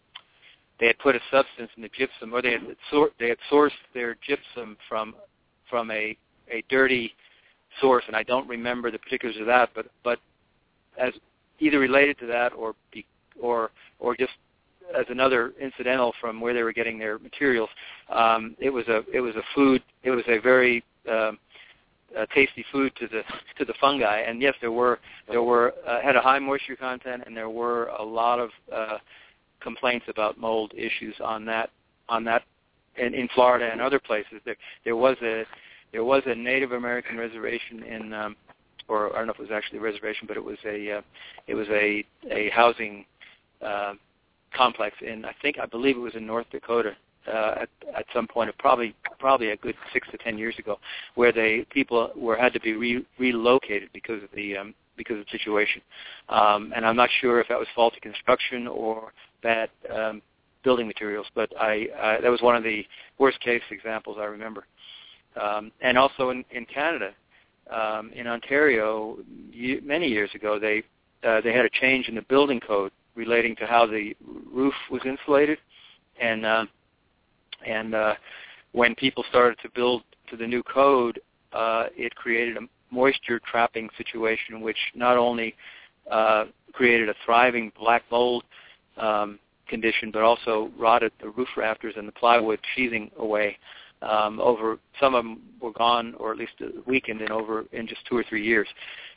they 0.79 0.87
had 0.87 0.99
put 0.99 1.15
a 1.15 1.19
substance 1.31 1.69
in 1.75 1.83
the 1.83 1.89
gypsum, 1.89 2.33
or 2.33 2.41
they 2.41 2.51
had 2.51 2.61
sor- 2.91 3.11
they 3.19 3.29
had 3.29 3.37
sourced 3.51 3.71
their 3.93 4.15
gypsum 4.27 4.77
from 4.89 5.15
from 5.69 5.91
a 5.91 6.17
a 6.51 6.63
dirty 6.69 7.13
source, 7.81 8.03
and 8.07 8.15
I 8.15 8.23
don't 8.23 8.47
remember 8.47 8.91
the 8.91 8.99
particulars 8.99 9.37
of 9.39 9.45
that, 9.47 9.69
but 9.75 9.87
but 10.03 10.19
as 10.97 11.13
either 11.59 11.79
related 11.79 12.17
to 12.19 12.25
that 12.27 12.53
or 12.53 12.75
or 13.41 13.71
or 13.99 14.15
just 14.15 14.33
as 14.97 15.05
another 15.09 15.53
incidental 15.59 16.13
from 16.21 16.39
where 16.39 16.53
they 16.53 16.63
were 16.63 16.71
getting 16.71 16.97
their 16.97 17.19
materials, 17.19 17.69
um, 18.09 18.55
it 18.59 18.69
was 18.69 18.87
a 18.87 19.03
it 19.13 19.19
was 19.19 19.35
a 19.35 19.43
food. 19.55 19.83
It 20.03 20.11
was 20.11 20.23
a 20.27 20.39
very 20.39 20.83
um, 21.09 21.37
a 22.15 22.25
tasty 22.27 22.65
food 22.71 22.93
to 22.97 23.07
the 23.07 23.23
to 23.57 23.65
the 23.65 23.73
fungi. 23.79 24.19
And 24.19 24.41
yes, 24.41 24.55
there 24.61 24.71
were 24.71 24.99
there 25.29 25.43
were 25.43 25.73
uh, 25.85 26.01
had 26.01 26.15
a 26.15 26.21
high 26.21 26.39
moisture 26.39 26.75
content, 26.75 27.23
and 27.25 27.35
there 27.35 27.49
were 27.49 27.87
a 27.99 28.03
lot 28.03 28.39
of 28.39 28.49
uh, 28.73 28.97
complaints 29.59 30.05
about 30.07 30.37
mold 30.37 30.73
issues 30.75 31.15
on 31.23 31.45
that 31.45 31.69
on 32.09 32.23
that 32.23 32.43
in, 32.97 33.13
in 33.13 33.27
Florida 33.33 33.69
and 33.71 33.81
other 33.81 33.99
places. 33.99 34.41
There 34.45 34.57
there 34.83 34.95
was 34.95 35.17
a 35.21 35.43
there 35.91 36.03
was 36.03 36.23
a 36.25 36.35
Native 36.35 36.71
American 36.71 37.17
reservation 37.17 37.83
in 37.83 38.13
um, 38.13 38.35
or 38.87 39.13
I 39.13 39.17
don't 39.17 39.27
know 39.27 39.33
if 39.33 39.39
it 39.39 39.43
was 39.43 39.51
actually 39.51 39.79
a 39.79 39.81
reservation, 39.81 40.27
but 40.27 40.37
it 40.37 40.43
was 40.43 40.57
a 40.65 40.97
uh, 40.97 41.01
it 41.47 41.55
was 41.55 41.67
a 41.69 42.05
a 42.31 42.49
housing 42.49 43.05
uh, 43.61 43.93
complex 44.55 44.95
in 45.01 45.25
I 45.25 45.33
think 45.41 45.59
I 45.59 45.65
believe 45.65 45.97
it 45.97 46.01
was 46.01 46.15
in 46.15 46.25
North 46.25 46.47
Dakota 46.51 46.95
uh, 47.27 47.55
at 47.61 47.69
at 47.95 48.05
some 48.13 48.27
point, 48.27 48.51
probably 48.57 48.95
probably 49.19 49.49
a 49.49 49.57
good 49.57 49.75
six 49.93 50.07
to 50.11 50.17
ten 50.17 50.37
years 50.37 50.55
ago, 50.59 50.79
where 51.15 51.31
they 51.31 51.65
people 51.69 52.11
were 52.15 52.37
had 52.37 52.53
to 52.53 52.59
be 52.59 52.73
re- 52.73 53.05
relocated 53.19 53.89
because 53.93 54.23
of 54.23 54.29
the 54.35 54.57
um, 54.57 54.73
because 54.95 55.19
of 55.19 55.25
the 55.25 55.37
situation. 55.37 55.81
Um, 56.29 56.73
and 56.75 56.85
I'm 56.85 56.95
not 56.95 57.09
sure 57.21 57.39
if 57.39 57.47
that 57.49 57.59
was 57.59 57.67
faulty 57.75 57.99
construction 57.99 58.67
or 58.67 59.11
bad 59.43 59.69
um, 59.93 60.21
building 60.63 60.87
materials, 60.87 61.27
but 61.35 61.51
I, 61.59 61.87
I 61.99 62.21
that 62.21 62.31
was 62.31 62.41
one 62.41 62.55
of 62.55 62.63
the 62.63 62.85
worst 63.19 63.39
case 63.41 63.61
examples 63.71 64.17
I 64.19 64.25
remember. 64.25 64.65
Um, 65.39 65.71
and 65.81 65.97
also 65.97 66.29
in, 66.29 66.43
in 66.51 66.65
Canada, 66.65 67.11
um, 67.71 68.11
in 68.13 68.27
Ontario, 68.27 69.17
y- 69.53 69.79
many 69.83 70.07
years 70.07 70.29
ago, 70.33 70.59
they 70.59 70.83
uh, 71.23 71.41
they 71.41 71.51
had 71.51 71.65
a 71.65 71.69
change 71.69 72.07
in 72.07 72.15
the 72.15 72.21
building 72.23 72.59
code 72.59 72.91
relating 73.15 73.55
to 73.55 73.65
how 73.65 73.85
the 73.85 74.15
roof 74.51 74.73
was 74.91 75.01
insulated, 75.05 75.57
and 76.21 76.45
uh, 76.45 76.65
and 77.65 77.95
uh, 77.95 78.13
when 78.71 78.95
people 78.95 79.23
started 79.29 79.57
to 79.63 79.69
build 79.73 80.03
to 80.29 80.37
the 80.37 80.47
new 80.47 80.63
code, 80.63 81.19
uh, 81.53 81.85
it 81.95 82.13
created 82.15 82.57
a 82.57 82.61
moisture 82.91 83.39
trapping 83.39 83.89
situation, 83.97 84.61
which 84.61 84.77
not 84.95 85.17
only 85.17 85.55
uh, 86.11 86.45
created 86.73 87.09
a 87.09 87.15
thriving 87.25 87.71
black 87.77 88.03
mold 88.11 88.43
um, 88.97 89.39
condition, 89.67 90.11
but 90.11 90.21
also 90.21 90.71
rotted 90.77 91.11
the 91.21 91.29
roof 91.29 91.49
rafters 91.57 91.95
and 91.97 92.07
the 92.07 92.11
plywood 92.11 92.59
sheathing 92.75 93.11
away. 93.17 93.57
Um, 94.01 94.39
over 94.39 94.77
some 94.99 95.15
of 95.15 95.23
them 95.23 95.41
were 95.61 95.71
gone 95.71 96.13
or 96.19 96.31
at 96.31 96.37
least 96.37 96.53
weakened 96.85 97.21
in 97.21 97.31
over 97.31 97.65
in 97.71 97.87
just 97.87 98.05
two 98.07 98.17
or 98.17 98.23
three 98.23 98.43
years. 98.45 98.67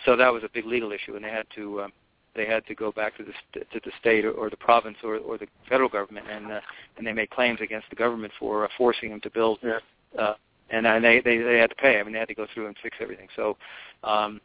So 0.05 0.17
that 0.17 0.33
was 0.33 0.43
a 0.43 0.49
big 0.53 0.67
legal 0.67 0.93
issue, 0.93 1.17
and 1.17 1.25
they 1.25 1.31
had 1.31 1.47
to 1.57 1.83
um, 1.83 1.93
they 2.35 2.47
had 2.47 2.67
to 2.67 2.75
go 2.75 2.93
back 2.93 3.17
to 3.17 3.25
the 3.25 3.33
st- 3.51 3.71
to 3.73 3.81
the 3.85 3.93
state 4.01 4.25
or, 4.25 4.33
or 4.33 4.51
the 4.51 4.57
province 4.57 4.97
or, 5.03 5.17
or 5.17 5.37
the 5.37 5.47
federal 5.69 5.89
government, 5.89 6.27
and 6.31 6.51
uh, 6.51 6.61
and 6.97 7.07
they 7.07 7.13
made 7.13 7.31
claims 7.31 7.61
against 7.61 7.91
the 7.91 7.97
government 7.97 8.33
for 8.39 8.65
uh, 8.65 8.69
forcing 8.79 9.11
them 9.11 9.21
to 9.21 9.31
build. 9.31 9.59
Yeah. 9.63 9.79
Uh, 10.19 10.35
and 10.71 10.87
uh, 10.87 11.01
they, 11.01 11.21
they 11.21 11.39
they 11.39 11.59
had 11.59 11.71
to 11.71 11.77
pay. 11.77 11.99
I 11.99 12.03
mean, 12.03 12.13
they 12.13 12.19
had 12.19 12.29
to 12.29 12.35
go 12.35 12.47
through 12.55 12.69
and 12.69 12.77
fix 12.83 12.97
everything. 13.01 13.29
So 13.37 13.57
um, 14.05 14.41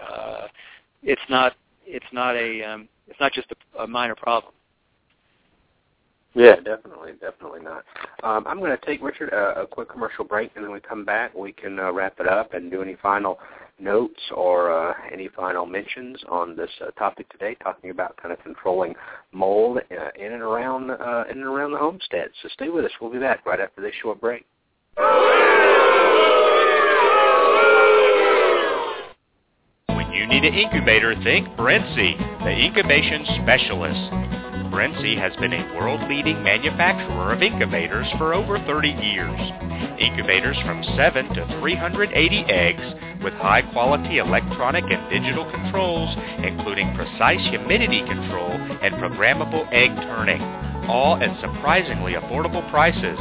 uh, 0.00 0.46
it's 1.02 1.22
not 1.28 1.54
it's 1.86 2.06
not 2.12 2.36
a 2.36 2.62
um, 2.62 2.88
it's 3.08 3.20
not 3.20 3.32
just 3.32 3.48
a, 3.50 3.82
a 3.82 3.86
minor 3.86 4.14
problem. 4.14 4.52
Yeah, 6.34 6.56
definitely, 6.56 7.12
definitely 7.20 7.60
not. 7.60 7.84
Um, 8.24 8.44
I'm 8.46 8.58
going 8.58 8.76
to 8.76 8.86
take 8.86 9.00
Richard 9.02 9.28
a, 9.32 9.62
a 9.62 9.66
quick 9.66 9.88
commercial 9.88 10.24
break, 10.24 10.50
and 10.56 10.64
then 10.64 10.72
we 10.72 10.80
come 10.80 11.04
back. 11.04 11.32
We 11.32 11.52
can 11.52 11.78
uh, 11.78 11.92
wrap 11.92 12.18
it 12.18 12.26
up 12.26 12.54
and 12.54 12.72
do 12.72 12.82
any 12.82 12.96
final 13.00 13.38
notes 13.78 14.20
or 14.34 14.72
uh, 14.72 14.94
any 15.12 15.28
final 15.28 15.64
mentions 15.64 16.18
on 16.28 16.56
this 16.56 16.70
uh, 16.80 16.90
topic 16.92 17.28
today, 17.30 17.56
talking 17.62 17.90
about 17.90 18.16
kind 18.16 18.32
of 18.32 18.42
controlling 18.42 18.94
mold 19.32 19.78
uh, 19.78 20.08
in 20.18 20.32
and 20.32 20.42
around 20.42 20.90
uh, 20.90 21.24
in 21.30 21.38
and 21.38 21.46
around 21.46 21.70
the 21.70 21.78
homestead. 21.78 22.30
So 22.42 22.48
stay 22.48 22.68
with 22.68 22.84
us. 22.84 22.90
We'll 23.00 23.12
be 23.12 23.20
back 23.20 23.46
right 23.46 23.60
after 23.60 23.80
this 23.80 23.94
short 24.02 24.20
break. 24.20 24.44
When 29.86 30.10
you 30.12 30.26
need 30.26 30.44
an 30.44 30.54
incubator, 30.54 31.14
think 31.22 31.46
Brinsea, 31.50 32.42
the 32.44 32.50
incubation 32.50 33.24
specialist. 33.42 34.43
Brinsea 34.74 35.16
has 35.20 35.30
been 35.36 35.52
a 35.52 35.72
world-leading 35.78 36.42
manufacturer 36.42 37.32
of 37.32 37.42
incubators 37.42 38.08
for 38.18 38.34
over 38.34 38.58
30 38.58 38.88
years. 38.88 39.40
Incubators 40.00 40.56
from 40.66 40.82
7 40.96 41.28
to 41.28 41.46
380 41.60 42.10
eggs 42.50 42.82
with 43.22 43.34
high-quality 43.34 44.18
electronic 44.18 44.82
and 44.90 45.08
digital 45.08 45.48
controls, 45.48 46.10
including 46.42 46.92
precise 46.96 47.38
humidity 47.50 48.00
control 48.02 48.50
and 48.50 48.96
programmable 48.96 49.64
egg 49.70 49.94
turning, 50.10 50.42
all 50.90 51.22
at 51.22 51.40
surprisingly 51.40 52.14
affordable 52.14 52.68
prices. 52.72 53.18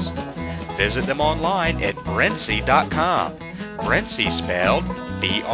Visit 0.76 1.06
them 1.06 1.22
online 1.22 1.84
at 1.84 1.94
Brinsea.com. 1.98 3.38
Brinsea 3.86 4.40
spelled 4.42 4.86
B-R-I-N-S-E-A. 5.22 5.54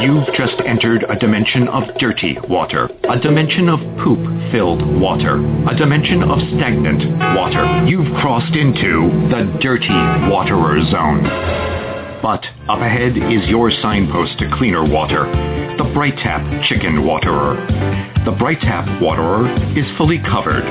You've 0.00 0.26
just 0.36 0.60
entered 0.64 1.04
a 1.08 1.16
dimension 1.18 1.66
of 1.66 1.82
dirty 1.98 2.38
water, 2.48 2.88
a 3.10 3.18
dimension 3.18 3.68
of 3.68 3.80
poop-filled 3.98 5.00
water, 5.00 5.38
a 5.68 5.76
dimension 5.76 6.22
of 6.22 6.38
stagnant 6.54 7.02
water. 7.34 7.84
You've 7.84 8.14
crossed 8.20 8.54
into 8.54 9.10
the 9.28 9.58
dirty 9.60 9.88
waterer 10.30 10.78
zone. 10.92 11.24
But 12.22 12.46
up 12.68 12.80
ahead 12.80 13.16
is 13.16 13.48
your 13.48 13.72
signpost 13.82 14.38
to 14.38 14.48
cleaner 14.56 14.88
water, 14.88 15.26
the 15.78 15.88
Brite 15.94 16.18
Tap 16.18 16.42
Chicken 16.68 17.06
Waterer. 17.06 17.54
The 18.24 18.32
Brite 18.32 18.60
Tap 18.60 19.00
Waterer 19.00 19.46
is 19.78 19.86
fully 19.96 20.18
covered. 20.18 20.64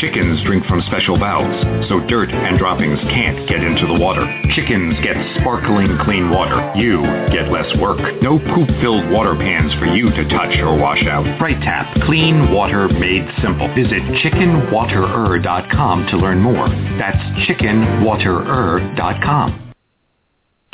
Chickens 0.00 0.42
drink 0.44 0.64
from 0.64 0.80
special 0.88 1.18
valves, 1.18 1.52
so 1.88 2.00
dirt 2.08 2.30
and 2.32 2.58
droppings 2.58 2.98
can't 3.12 3.46
get 3.48 3.62
into 3.62 3.86
the 3.86 3.94
water. 4.00 4.24
Chickens 4.56 4.96
get 5.04 5.14
sparkling 5.40 5.98
clean 6.04 6.30
water. 6.30 6.72
You 6.74 7.02
get 7.28 7.52
less 7.52 7.68
work. 7.76 8.00
No 8.22 8.38
poop-filled 8.40 9.10
water 9.12 9.36
pans 9.36 9.74
for 9.78 9.84
you 9.86 10.08
to 10.08 10.24
touch 10.32 10.56
or 10.58 10.74
wash 10.78 11.04
out. 11.04 11.26
Brite 11.38 11.60
Tap, 11.60 11.94
clean 12.06 12.50
water 12.50 12.88
made 12.88 13.28
simple. 13.44 13.68
Visit 13.76 14.00
chickenwaterer.com 14.24 16.06
to 16.08 16.16
learn 16.16 16.40
more. 16.40 16.70
That's 16.96 17.20
chickenwaterer.com. 17.44 19.65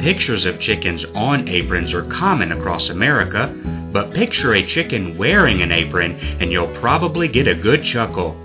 Pictures 0.00 0.46
of 0.46 0.60
chickens 0.60 1.04
on 1.14 1.48
aprons 1.48 1.92
are 1.92 2.04
common 2.04 2.52
across 2.52 2.88
America, 2.88 3.52
but 3.92 4.14
picture 4.14 4.54
a 4.54 4.74
chicken 4.74 5.18
wearing 5.18 5.60
an 5.60 5.72
apron 5.72 6.12
and 6.40 6.52
you'll 6.52 6.78
probably 6.80 7.26
get 7.26 7.48
a 7.48 7.54
good 7.54 7.82
chuckle. 7.92 8.36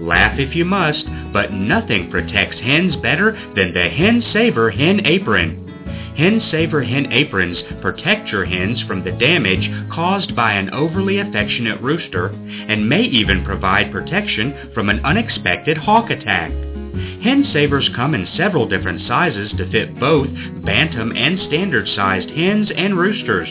Laugh 0.00 0.38
if 0.38 0.56
you 0.56 0.64
must, 0.64 1.04
but 1.32 1.52
nothing 1.52 2.10
protects 2.10 2.58
hens 2.60 2.96
better 2.96 3.32
than 3.54 3.74
the 3.74 3.90
Hen 3.90 4.22
Saver 4.32 4.70
Hen 4.70 5.04
Apron. 5.04 6.14
Hen 6.16 6.40
Saver 6.50 6.82
Hen 6.82 7.12
Aprons 7.12 7.58
protect 7.82 8.30
your 8.30 8.46
hens 8.46 8.82
from 8.86 9.04
the 9.04 9.12
damage 9.12 9.70
caused 9.92 10.34
by 10.34 10.54
an 10.54 10.72
overly 10.72 11.18
affectionate 11.18 11.80
rooster 11.82 12.28
and 12.28 12.88
may 12.88 13.02
even 13.02 13.44
provide 13.44 13.92
protection 13.92 14.70
from 14.74 14.88
an 14.88 15.04
unexpected 15.04 15.76
hawk 15.76 16.10
attack. 16.10 16.71
Hen 16.92 17.48
Savers 17.52 17.88
come 17.96 18.14
in 18.14 18.28
several 18.36 18.68
different 18.68 19.00
sizes 19.06 19.52
to 19.56 19.70
fit 19.70 19.98
both 19.98 20.28
bantam 20.64 21.12
and 21.16 21.38
standard 21.48 21.88
sized 21.96 22.28
hens 22.30 22.70
and 22.74 22.98
roosters. 22.98 23.48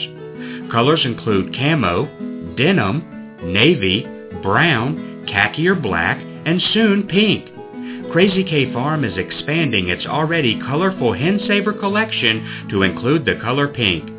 Colors 0.72 1.02
include 1.06 1.56
camo, 1.56 2.06
denim, 2.56 3.38
navy, 3.44 4.06
brown, 4.44 5.26
khaki 5.28 5.68
or 5.68 5.76
black, 5.76 6.18
and 6.20 6.62
soon 6.74 7.08
pink. 7.08 7.50
Crazy 8.12 8.44
K 8.44 8.72
Farm 8.74 9.04
is 9.04 9.18
expanding 9.18 9.90
its 9.90 10.06
already 10.06 10.60
colorful 10.60 11.14
Hen 11.14 11.40
Saver 11.48 11.74
collection 11.74 12.68
to 12.70 12.84
include 12.84 13.26
the 13.26 13.40
color 13.42 13.68
pink. 13.68 14.10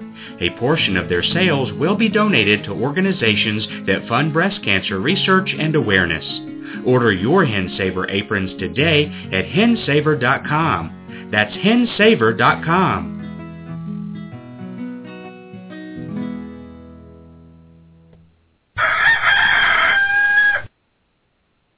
A 0.40 0.59
portion 0.59 0.97
of 0.97 1.09
their 1.09 1.22
sales 1.22 1.72
will 1.74 1.94
be 1.94 2.09
donated 2.09 2.64
to 2.64 2.72
organizations 2.72 3.86
that 3.86 4.09
fund 4.09 4.32
breast 4.32 4.64
cancer 4.64 4.98
research 4.98 5.55
and 5.56 5.76
awareness. 5.76 6.51
Order 6.86 7.12
your 7.12 7.44
HenSaver 7.44 8.10
aprons 8.10 8.59
today 8.59 9.06
at 9.32 9.46
hensaver.com. 9.46 11.28
That's 11.30 11.52
hensaver.com. 11.54 13.20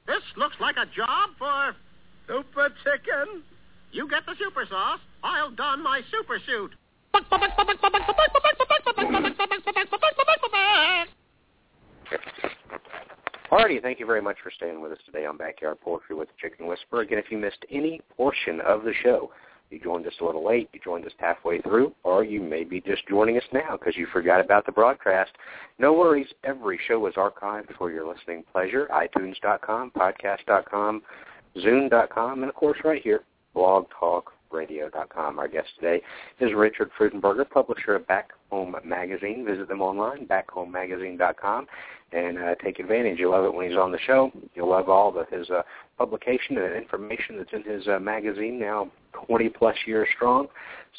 This 0.07 0.21
looks 0.37 0.55
like 0.59 0.75
a 0.77 0.85
job 0.95 1.29
for 1.37 1.75
Super 2.27 2.69
Chicken. 2.83 3.43
You 3.91 4.09
get 4.09 4.25
the 4.25 4.35
super 4.37 4.65
sauce. 4.69 4.99
I'll 5.23 5.51
don 5.51 5.81
my 5.81 6.01
super 6.11 6.39
suit. 6.45 6.73
Alrighty, 13.55 13.81
thank 13.81 14.01
you 14.01 14.05
very 14.05 14.21
much 14.21 14.35
for 14.43 14.51
staying 14.51 14.81
with 14.81 14.91
us 14.91 14.97
today 15.05 15.25
on 15.25 15.37
Backyard 15.37 15.79
Poultry 15.79 16.13
with 16.13 16.27
the 16.27 16.33
Chicken 16.41 16.67
Whisperer. 16.67 17.03
Again, 17.03 17.19
if 17.19 17.31
you 17.31 17.37
missed 17.37 17.65
any 17.71 18.01
portion 18.17 18.59
of 18.59 18.83
the 18.83 18.91
show, 19.01 19.31
You 19.69 19.79
joined 19.79 20.05
us 20.05 20.13
a 20.19 20.25
little 20.25 20.45
late, 20.45 20.67
you 20.73 20.81
joined 20.83 21.05
us 21.05 21.13
halfway 21.19 21.61
through, 21.61 21.95
or 22.03 22.25
you 22.25 22.41
may 22.41 22.65
be 22.65 22.81
just 22.81 23.07
joining 23.07 23.37
us 23.37 23.45
now 23.53 23.77
because 23.77 23.95
you 23.95 24.07
forgot 24.07 24.41
about 24.41 24.65
the 24.65 24.73
broadcast. 24.73 25.31
No 25.79 25.93
worries, 25.93 26.27
every 26.43 26.77
show 26.85 27.07
is 27.07 27.13
archived 27.13 27.73
for 27.77 27.89
your 27.89 28.05
listening 28.05 28.43
pleasure. 28.51 28.89
iTunes.com, 28.91 29.91
podcast.com, 29.91 31.01
Zune.com, 31.55 32.41
and 32.43 32.49
of 32.49 32.55
course 32.55 32.79
right 32.83 33.01
here, 33.01 33.21
Blog 33.53 33.85
Talk 33.97 34.33
radio.com. 34.51 35.39
Our 35.39 35.47
guest 35.47 35.67
today 35.79 36.01
is 36.39 36.53
Richard 36.53 36.89
Freudenberger, 36.97 37.49
publisher 37.49 37.95
of 37.95 38.07
Back 38.07 38.31
Home 38.51 38.75
Magazine. 38.83 39.45
Visit 39.45 39.67
them 39.67 39.81
online, 39.81 40.27
backhomemagazine.com, 40.27 41.67
and 42.11 42.37
uh, 42.37 42.55
take 42.63 42.79
advantage. 42.79 43.17
You'll 43.19 43.31
love 43.31 43.45
it 43.45 43.53
when 43.53 43.69
he's 43.69 43.77
on 43.77 43.91
the 43.91 43.99
show. 44.05 44.31
You'll 44.53 44.69
love 44.69 44.89
all 44.89 45.17
of 45.17 45.27
his 45.29 45.49
uh, 45.49 45.61
publication 45.97 46.57
and 46.57 46.75
information 46.75 47.37
that's 47.37 47.53
in 47.53 47.63
his 47.63 47.87
uh, 47.87 47.99
magazine 47.99 48.59
now 48.59 48.91
20 49.27 49.49
plus 49.49 49.75
years 49.85 50.07
strong. 50.15 50.47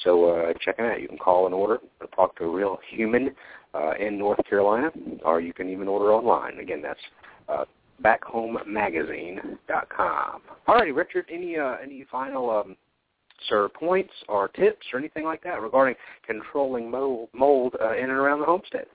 So 0.04 0.30
uh, 0.30 0.52
check 0.60 0.76
it 0.78 0.84
out. 0.84 1.00
You 1.00 1.08
can 1.08 1.18
call 1.18 1.46
and 1.46 1.54
order 1.54 1.78
or 2.00 2.06
talk 2.08 2.36
to 2.36 2.44
a 2.44 2.50
real 2.50 2.78
human 2.90 3.34
uh, 3.74 3.92
in 3.98 4.18
North 4.18 4.38
Carolina, 4.48 4.90
or 5.24 5.40
you 5.40 5.52
can 5.52 5.68
even 5.68 5.88
order 5.88 6.12
online. 6.12 6.58
Again, 6.58 6.82
that's 6.82 7.00
uh, 7.48 7.64
backhomemagazine.com. 8.02 10.42
All 10.66 10.74
righty, 10.74 10.92
Richard, 10.92 11.26
any 11.32 11.56
uh, 11.56 11.76
any 11.82 12.04
final 12.10 12.50
um, 12.50 12.76
sir, 13.48 13.68
points 13.68 14.12
or 14.28 14.48
tips 14.48 14.86
or 14.92 14.98
anything 14.98 15.24
like 15.24 15.42
that 15.44 15.60
regarding 15.60 15.94
controlling 16.26 16.90
mold, 16.90 17.28
mold 17.32 17.76
uh, 17.80 17.96
in 17.96 18.04
and 18.04 18.12
around 18.12 18.40
the 18.40 18.46
homestead? 18.46 18.86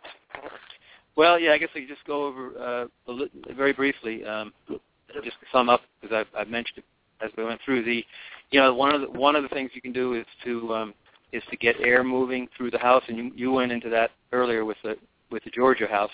Well, 1.16 1.40
yeah, 1.40 1.52
I 1.52 1.58
guess 1.58 1.70
could 1.74 1.88
just 1.88 2.06
go 2.06 2.26
over 2.26 2.52
uh, 2.60 2.88
a 3.08 3.12
li- 3.12 3.32
very 3.56 3.74
briefly, 3.74 4.24
um, 4.26 4.54
just 4.70 5.40
to 5.40 5.46
sum 5.52 5.70
up 5.70 5.82
because 6.02 6.16
I've, 6.16 6.40
I've 6.40 6.48
mentioned 6.48 6.80
it 6.80 6.86
as 7.24 7.32
we 7.38 7.44
went 7.44 7.62
through 7.64 7.84
the, 7.84 8.04
you 8.52 8.60
know, 8.60 8.74
one 8.74 8.96
of 8.96 9.02
the 9.02 9.10
one 9.10 9.36
of 9.36 9.44
the 9.44 9.50
things 9.50 9.72
you 9.74 9.82
can 9.82 9.92
do 9.92 10.14
is 10.14 10.26
to 10.44 10.74
um, 10.74 10.94
is 11.32 11.44
to 11.50 11.58
get 11.58 11.76
air 11.82 12.04
moving 12.04 12.48
through 12.58 12.72
the 12.72 12.78
house, 12.78 13.04
and 13.08 13.18
you 13.18 13.32
you 13.36 13.52
went 13.52 13.72
into 13.72 13.90
that 13.90 14.12
earlier 14.32 14.66
with 14.66 14.78
the 14.84 14.96
with 15.30 15.44
the 15.44 15.50
Georgia 15.50 15.88
house. 15.88 16.12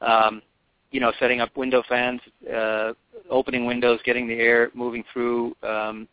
Um, 0.00 0.42
you 0.90 1.00
know, 1.00 1.12
setting 1.18 1.40
up 1.40 1.54
window 1.56 1.82
fans, 1.88 2.20
uh, 2.54 2.92
opening 3.28 3.66
windows, 3.66 3.98
getting 4.04 4.28
the 4.28 4.34
air 4.34 4.70
moving 4.74 5.02
through, 5.12 5.56
um, 5.62 6.06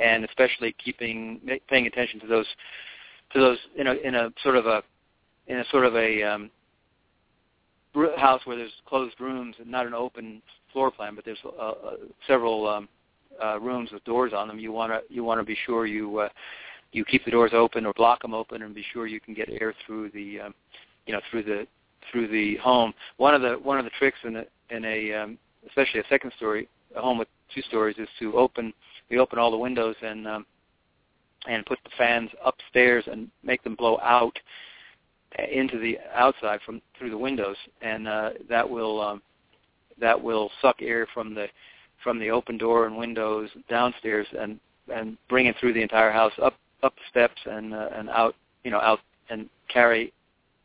and 0.00 0.24
especially 0.24 0.74
keeping 0.82 1.40
paying 1.68 1.86
attention 1.86 2.20
to 2.20 2.26
those 2.26 2.46
to 3.32 3.40
those 3.40 3.58
in 3.76 3.86
a 3.86 3.94
in 3.94 4.14
a 4.14 4.30
sort 4.42 4.56
of 4.56 4.66
a 4.66 4.82
in 5.48 5.58
a 5.58 5.64
sort 5.70 5.84
of 5.84 5.96
a 5.96 6.22
um, 6.22 6.50
house 8.16 8.40
where 8.44 8.56
there's 8.56 8.72
closed 8.86 9.20
rooms 9.20 9.56
and 9.58 9.70
not 9.70 9.86
an 9.86 9.94
open 9.94 10.42
floor 10.72 10.90
plan, 10.90 11.14
but 11.14 11.24
there's 11.24 11.38
uh, 11.44 11.68
uh, 11.68 11.96
several 12.26 12.68
um, 12.68 12.88
uh, 13.42 13.58
rooms 13.60 13.90
with 13.92 14.04
doors 14.04 14.32
on 14.34 14.48
them. 14.48 14.58
You 14.58 14.72
want 14.72 14.92
to 14.92 15.00
you 15.12 15.24
want 15.24 15.40
to 15.40 15.44
be 15.44 15.56
sure 15.66 15.86
you 15.86 16.18
uh, 16.18 16.28
you 16.92 17.04
keep 17.04 17.24
the 17.24 17.30
doors 17.30 17.52
open 17.54 17.86
or 17.86 17.92
block 17.92 18.22
them 18.22 18.34
open, 18.34 18.62
and 18.62 18.74
be 18.74 18.84
sure 18.92 19.06
you 19.06 19.20
can 19.20 19.34
get 19.34 19.48
air 19.60 19.74
through 19.86 20.10
the 20.10 20.40
um, 20.40 20.54
you 21.06 21.12
know 21.12 21.20
through 21.30 21.44
the 21.44 21.66
through 22.10 22.28
the 22.28 22.56
home. 22.56 22.92
One 23.16 23.34
of 23.34 23.42
the 23.42 23.54
one 23.54 23.78
of 23.78 23.84
the 23.84 23.90
tricks 23.98 24.18
in 24.24 24.36
a 24.36 24.44
in 24.70 24.84
a 24.84 25.12
um, 25.14 25.38
especially 25.66 26.00
a 26.00 26.06
second 26.08 26.32
story 26.36 26.68
a 26.96 27.00
home 27.00 27.18
with 27.18 27.28
two 27.54 27.62
stories 27.62 27.96
is 27.98 28.08
to 28.18 28.34
open 28.36 28.72
we 29.10 29.18
open 29.18 29.38
all 29.38 29.50
the 29.50 29.56
windows 29.56 29.96
and 30.02 30.26
um, 30.26 30.46
and 31.48 31.64
put 31.66 31.78
the 31.84 31.90
fans 31.96 32.30
upstairs 32.44 33.04
and 33.10 33.28
make 33.42 33.62
them 33.62 33.74
blow 33.74 33.98
out 34.02 34.38
into 35.38 35.78
the 35.78 35.98
outside 36.14 36.60
from 36.64 36.82
through 36.98 37.10
the 37.10 37.18
windows, 37.18 37.56
and 37.82 38.08
uh, 38.08 38.30
that 38.48 38.68
will 38.68 39.00
um, 39.00 39.22
that 40.00 40.20
will 40.20 40.50
suck 40.60 40.76
air 40.80 41.06
from 41.12 41.34
the 41.34 41.46
from 42.02 42.18
the 42.18 42.30
open 42.30 42.56
door 42.56 42.86
and 42.86 42.96
windows 42.96 43.50
downstairs 43.68 44.26
and 44.38 44.58
and 44.92 45.16
bring 45.28 45.46
it 45.46 45.56
through 45.60 45.72
the 45.72 45.82
entire 45.82 46.10
house 46.10 46.32
up 46.42 46.54
up 46.82 46.94
the 46.96 47.02
steps 47.10 47.40
and 47.46 47.74
uh, 47.74 47.88
and 47.94 48.08
out 48.10 48.34
you 48.64 48.70
know 48.70 48.80
out 48.80 49.00
and 49.28 49.48
carry 49.68 50.12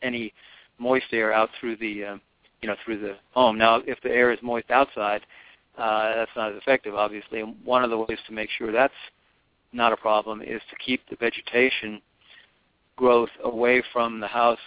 any 0.01 0.33
moist 0.79 1.05
air 1.11 1.31
out 1.33 1.49
through 1.59 1.75
the 1.77 2.03
uh, 2.03 2.17
you 2.61 2.67
know 2.67 2.75
through 2.83 2.99
the 2.99 3.15
home. 3.33 3.57
Now, 3.57 3.81
if 3.85 3.99
the 4.01 4.09
air 4.09 4.31
is 4.31 4.39
moist 4.41 4.71
outside, 4.71 5.21
uh, 5.77 6.15
that's 6.15 6.31
not 6.35 6.51
as 6.51 6.57
effective, 6.57 6.95
obviously. 6.95 7.41
And 7.41 7.55
one 7.63 7.83
of 7.83 7.89
the 7.89 7.97
ways 7.97 8.19
to 8.27 8.33
make 8.33 8.49
sure 8.57 8.71
that's 8.71 8.93
not 9.73 9.93
a 9.93 9.97
problem 9.97 10.41
is 10.41 10.61
to 10.69 10.75
keep 10.83 11.01
the 11.09 11.17
vegetation 11.17 12.01
growth 12.95 13.30
away 13.43 13.84
from 13.93 14.19
the 14.19 14.27
house 14.27 14.59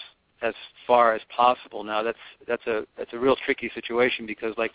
as 0.43 0.55
far 0.87 1.15
as 1.15 1.23
possible. 1.35 1.83
Now 1.83 2.03
that's 2.03 2.19
that's 2.47 2.67
a 2.67 2.87
that's 2.97 3.13
a 3.13 3.19
real 3.19 3.37
tricky 3.45 3.71
situation 3.75 4.27
because 4.27 4.55
like 4.57 4.73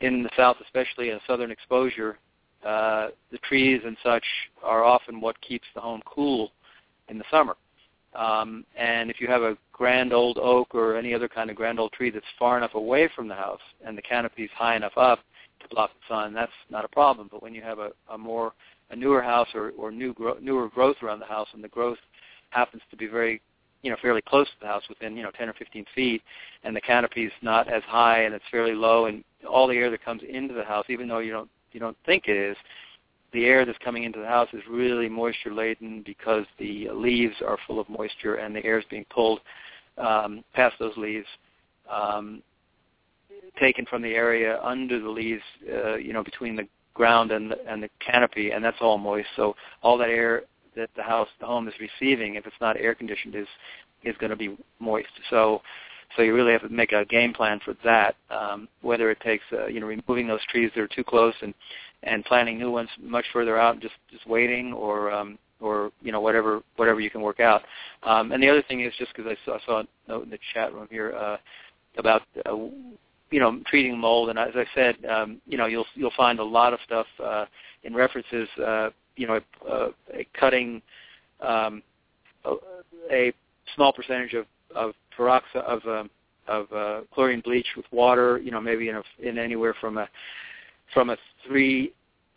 in 0.00 0.22
the 0.22 0.30
south, 0.36 0.56
especially 0.62 1.10
in 1.10 1.16
a 1.16 1.20
southern 1.26 1.50
exposure, 1.50 2.18
uh, 2.64 3.08
the 3.30 3.38
trees 3.38 3.82
and 3.84 3.96
such 4.02 4.24
are 4.62 4.84
often 4.84 5.20
what 5.20 5.40
keeps 5.40 5.66
the 5.74 5.80
home 5.80 6.02
cool 6.06 6.52
in 7.08 7.18
the 7.18 7.24
summer. 7.30 7.56
Um, 8.14 8.64
and 8.76 9.10
if 9.10 9.20
you 9.20 9.26
have 9.26 9.42
a 9.42 9.56
grand 9.72 10.12
old 10.12 10.38
oak 10.38 10.74
or 10.74 10.96
any 10.96 11.14
other 11.14 11.28
kind 11.28 11.50
of 11.50 11.56
grand 11.56 11.80
old 11.80 11.92
tree 11.92 12.10
that's 12.10 12.24
far 12.38 12.56
enough 12.56 12.74
away 12.74 13.08
from 13.14 13.26
the 13.26 13.34
house 13.34 13.60
and 13.84 13.98
the 13.98 14.02
canopy 14.02 14.44
is 14.44 14.50
high 14.54 14.76
enough 14.76 14.96
up, 14.96 15.18
to 15.60 15.74
block 15.74 15.90
the 15.90 16.14
sun, 16.14 16.32
that's 16.32 16.52
not 16.70 16.84
a 16.84 16.88
problem. 16.88 17.28
But 17.30 17.42
when 17.42 17.54
you 17.54 17.62
have 17.62 17.78
a, 17.78 17.90
a 18.10 18.18
more 18.18 18.52
a 18.90 18.96
newer 18.96 19.22
house 19.22 19.48
or, 19.54 19.72
or 19.76 19.90
new 19.90 20.12
gro- 20.12 20.38
newer 20.40 20.68
growth 20.68 20.96
around 21.02 21.20
the 21.20 21.26
house, 21.26 21.48
and 21.54 21.64
the 21.64 21.68
growth 21.68 21.98
happens 22.54 22.82
to 22.90 22.96
be 22.96 23.06
very 23.06 23.40
you 23.82 23.90
know 23.90 23.96
fairly 24.00 24.22
close 24.22 24.46
to 24.46 24.60
the 24.60 24.66
house, 24.66 24.82
within 24.88 25.16
you 25.16 25.22
know 25.22 25.30
10 25.30 25.48
or 25.48 25.54
15 25.54 25.84
feet, 25.94 26.22
and 26.62 26.74
the 26.74 26.80
canopy 26.80 27.24
is 27.24 27.32
not 27.42 27.68
as 27.72 27.82
high 27.84 28.22
and 28.22 28.34
it's 28.34 28.44
fairly 28.50 28.74
low, 28.74 29.06
and 29.06 29.24
all 29.48 29.66
the 29.66 29.74
air 29.74 29.90
that 29.90 30.04
comes 30.04 30.22
into 30.28 30.54
the 30.54 30.64
house, 30.64 30.86
even 30.88 31.08
though 31.08 31.18
you 31.18 31.32
don't 31.32 31.50
you 31.72 31.80
don't 31.80 31.96
think 32.06 32.24
it 32.28 32.36
is, 32.36 32.56
the 33.32 33.44
air 33.44 33.66
that's 33.66 33.78
coming 33.78 34.04
into 34.04 34.20
the 34.20 34.26
house 34.26 34.48
is 34.52 34.62
really 34.70 35.08
moisture 35.08 35.52
laden 35.52 36.02
because 36.06 36.44
the 36.58 36.88
leaves 36.90 37.34
are 37.46 37.58
full 37.66 37.80
of 37.80 37.88
moisture 37.88 38.36
and 38.36 38.54
the 38.54 38.64
air 38.64 38.78
is 38.78 38.84
being 38.90 39.04
pulled 39.10 39.40
um, 39.98 40.44
past 40.54 40.76
those 40.78 40.96
leaves. 40.96 41.26
Um, 41.90 42.42
taken 43.58 43.84
from 43.86 44.02
the 44.02 44.14
area 44.14 44.60
under 44.62 45.00
the 45.00 45.08
leaves, 45.08 45.42
uh, 45.72 45.96
you 45.96 46.12
know, 46.12 46.22
between 46.22 46.56
the 46.56 46.66
ground 46.94 47.32
and 47.32 47.50
the, 47.50 47.56
and 47.68 47.82
the 47.82 47.90
canopy, 48.04 48.52
and 48.52 48.64
that's 48.64 48.76
all 48.80 48.98
moist. 48.98 49.28
So 49.36 49.54
all 49.82 49.98
that 49.98 50.08
air 50.08 50.42
that 50.76 50.90
the 50.96 51.02
house, 51.02 51.28
the 51.40 51.46
home 51.46 51.68
is 51.68 51.74
receiving, 51.80 52.34
if 52.34 52.46
it's 52.46 52.56
not 52.60 52.76
air 52.76 52.94
conditioned, 52.94 53.34
is 53.34 53.48
is 54.04 54.16
going 54.18 54.30
to 54.30 54.36
be 54.36 54.56
moist. 54.80 55.08
So 55.30 55.62
so 56.16 56.22
you 56.22 56.34
really 56.34 56.52
have 56.52 56.62
to 56.62 56.68
make 56.68 56.92
a 56.92 57.04
game 57.04 57.32
plan 57.32 57.60
for 57.64 57.74
that. 57.84 58.16
Um, 58.30 58.68
whether 58.82 59.10
it 59.10 59.20
takes 59.20 59.44
uh, 59.52 59.66
you 59.66 59.80
know 59.80 59.86
removing 59.86 60.26
those 60.26 60.44
trees 60.50 60.70
that 60.74 60.80
are 60.80 60.88
too 60.88 61.04
close 61.04 61.34
and 61.42 61.54
and 62.02 62.24
planting 62.24 62.58
new 62.58 62.70
ones 62.70 62.88
much 63.00 63.24
further 63.32 63.58
out, 63.58 63.74
and 63.74 63.82
just 63.82 63.94
just 64.10 64.26
waiting, 64.26 64.72
or 64.72 65.10
um, 65.10 65.38
or 65.60 65.90
you 66.02 66.12
know 66.12 66.20
whatever 66.20 66.62
whatever 66.76 67.00
you 67.00 67.10
can 67.10 67.22
work 67.22 67.40
out. 67.40 67.62
Um, 68.02 68.32
and 68.32 68.42
the 68.42 68.48
other 68.48 68.62
thing 68.62 68.80
is 68.82 68.92
just 68.98 69.14
because 69.14 69.30
I 69.30 69.36
saw, 69.44 69.56
I 69.56 69.60
saw 69.66 69.80
a 69.80 69.84
note 70.08 70.24
in 70.24 70.30
the 70.30 70.38
chat 70.52 70.72
room 70.72 70.88
here 70.90 71.14
uh, 71.16 71.36
about 71.96 72.22
uh, 72.46 72.54
you 73.30 73.40
know 73.40 73.60
treating 73.66 73.98
mold 73.98 74.30
and 74.30 74.38
as 74.38 74.52
I 74.54 74.64
said 74.74 74.96
um, 75.06 75.40
you 75.46 75.58
know 75.58 75.66
you'll 75.66 75.86
you'll 75.94 76.12
find 76.16 76.38
a 76.38 76.44
lot 76.44 76.72
of 76.72 76.78
stuff 76.84 77.06
uh, 77.22 77.46
in 77.82 77.94
references 77.94 78.48
uh, 78.64 78.90
you 79.16 79.26
know 79.26 79.40
uh, 79.70 79.88
a 80.12 80.26
cutting 80.38 80.82
um, 81.40 81.82
a, 82.44 82.54
a 83.10 83.32
small 83.74 83.92
percentage 83.92 84.34
of 84.34 84.46
of 84.74 84.94
peroxide 85.16 85.62
of 85.62 85.84
um, 85.86 86.10
of 86.46 86.72
uh, 86.72 87.00
chlorine 87.12 87.40
bleach 87.40 87.66
with 87.76 87.86
water 87.90 88.38
you 88.38 88.50
know 88.50 88.60
maybe 88.60 88.88
in 88.88 88.96
a, 88.96 89.02
in 89.22 89.38
anywhere 89.38 89.74
from 89.80 89.98
a 89.98 90.08
from 90.92 91.10
a 91.10 91.16
three 91.46 91.92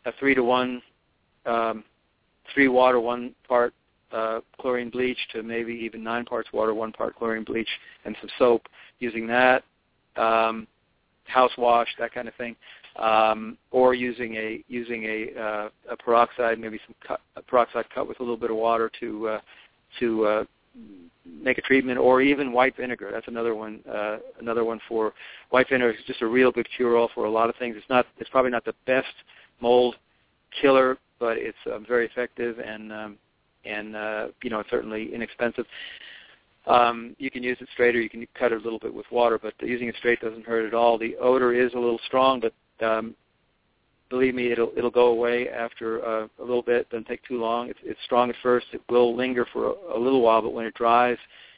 a 0.05 0.11
three 0.19 0.33
to 0.35 0.43
one 0.43 0.81
um, 1.45 1.83
three 2.53 2.67
water 2.67 2.99
one 2.99 3.33
part 3.47 3.73
uh, 4.11 4.39
chlorine 4.59 4.89
bleach 4.89 5.17
to 5.33 5.43
maybe 5.43 5.73
even 5.73 6.03
nine 6.03 6.23
parts 6.23 6.49
water 6.53 6.73
one 6.73 6.91
part 6.91 7.15
chlorine 7.15 7.43
bleach 7.43 7.67
and 8.05 8.15
some 8.21 8.29
soap 8.37 8.61
using 8.99 9.27
that 9.27 9.63
um, 10.15 10.67
house 11.27 11.51
wash, 11.57 11.87
that 11.99 12.13
kind 12.13 12.27
of 12.27 12.35
thing, 12.35 12.55
um, 12.97 13.57
or 13.71 13.93
using 13.93 14.35
a 14.35 14.63
using 14.67 15.03
a, 15.03 15.39
uh, 15.39 15.69
a 15.91 15.97
peroxide, 15.97 16.59
maybe 16.59 16.79
some 16.85 16.95
cut, 17.05 17.21
peroxide 17.47 17.85
cut 17.93 18.07
with 18.07 18.19
a 18.19 18.23
little 18.23 18.37
bit 18.37 18.51
of 18.51 18.57
water 18.57 18.91
to 18.99 19.27
uh, 19.27 19.39
to 19.99 20.25
uh, 20.25 20.43
make 21.25 21.57
a 21.57 21.61
treatment, 21.61 21.97
or 21.99 22.21
even 22.21 22.51
white 22.51 22.75
vinegar. 22.75 23.09
That's 23.11 23.27
another 23.27 23.55
one. 23.55 23.79
Uh, 23.89 24.17
another 24.39 24.63
one 24.63 24.79
for 24.87 25.13
white 25.49 25.67
vinegar 25.69 25.91
is 25.91 26.05
just 26.05 26.21
a 26.21 26.27
real 26.27 26.51
good 26.51 26.67
cure-all 26.75 27.09
for 27.13 27.25
a 27.25 27.31
lot 27.31 27.49
of 27.49 27.55
things. 27.57 27.75
It's 27.77 27.89
not. 27.89 28.05
It's 28.17 28.29
probably 28.29 28.51
not 28.51 28.65
the 28.65 28.75
best 28.85 29.07
mold 29.61 29.95
killer, 30.61 30.97
but 31.19 31.37
it's 31.37 31.57
um, 31.71 31.85
very 31.87 32.05
effective 32.05 32.59
and 32.59 32.91
um, 32.91 33.17
and 33.65 33.95
uh, 33.95 34.27
you 34.41 34.49
know 34.49 34.63
certainly 34.69 35.13
inexpensive. 35.13 35.65
Um, 36.65 37.15
you 37.17 37.31
can 37.31 37.43
use 37.43 37.57
it 37.61 37.69
straight 37.71 37.95
or 37.95 38.01
you 38.01 38.09
can 38.09 38.27
cut 38.37 38.51
it 38.51 38.59
a 38.59 38.63
little 38.63 38.79
bit 38.79 38.93
with 38.93 39.05
water, 39.09 39.39
but 39.41 39.53
using 39.61 39.87
it 39.87 39.95
straight 39.99 40.19
doesn't 40.19 40.45
hurt 40.45 40.65
at 40.65 40.73
all. 40.73 40.97
The 40.97 41.15
odor 41.15 41.53
is 41.53 41.71
a 41.73 41.79
little 41.79 41.99
strong, 42.05 42.41
but 42.41 42.53
um, 42.81 43.15
believe 44.09 44.35
me, 44.35 44.51
it'll 44.51 44.71
it'll 44.77 44.89
go 44.91 45.07
away 45.07 45.49
after 45.49 46.05
uh, 46.05 46.27
a 46.39 46.43
little 46.43 46.61
bit. 46.61 46.89
Doesn't 46.89 47.07
take 47.07 47.23
too 47.23 47.39
long. 47.39 47.69
It's, 47.69 47.79
it's 47.83 47.99
strong 48.05 48.29
at 48.29 48.35
first. 48.41 48.67
It 48.73 48.81
will 48.89 49.15
linger 49.15 49.45
for 49.51 49.67
a, 49.67 49.97
a 49.97 49.99
little 49.99 50.21
while, 50.21 50.41
but 50.41 50.53
when 50.53 50.65
it 50.65 50.73
dries, 50.73 51.17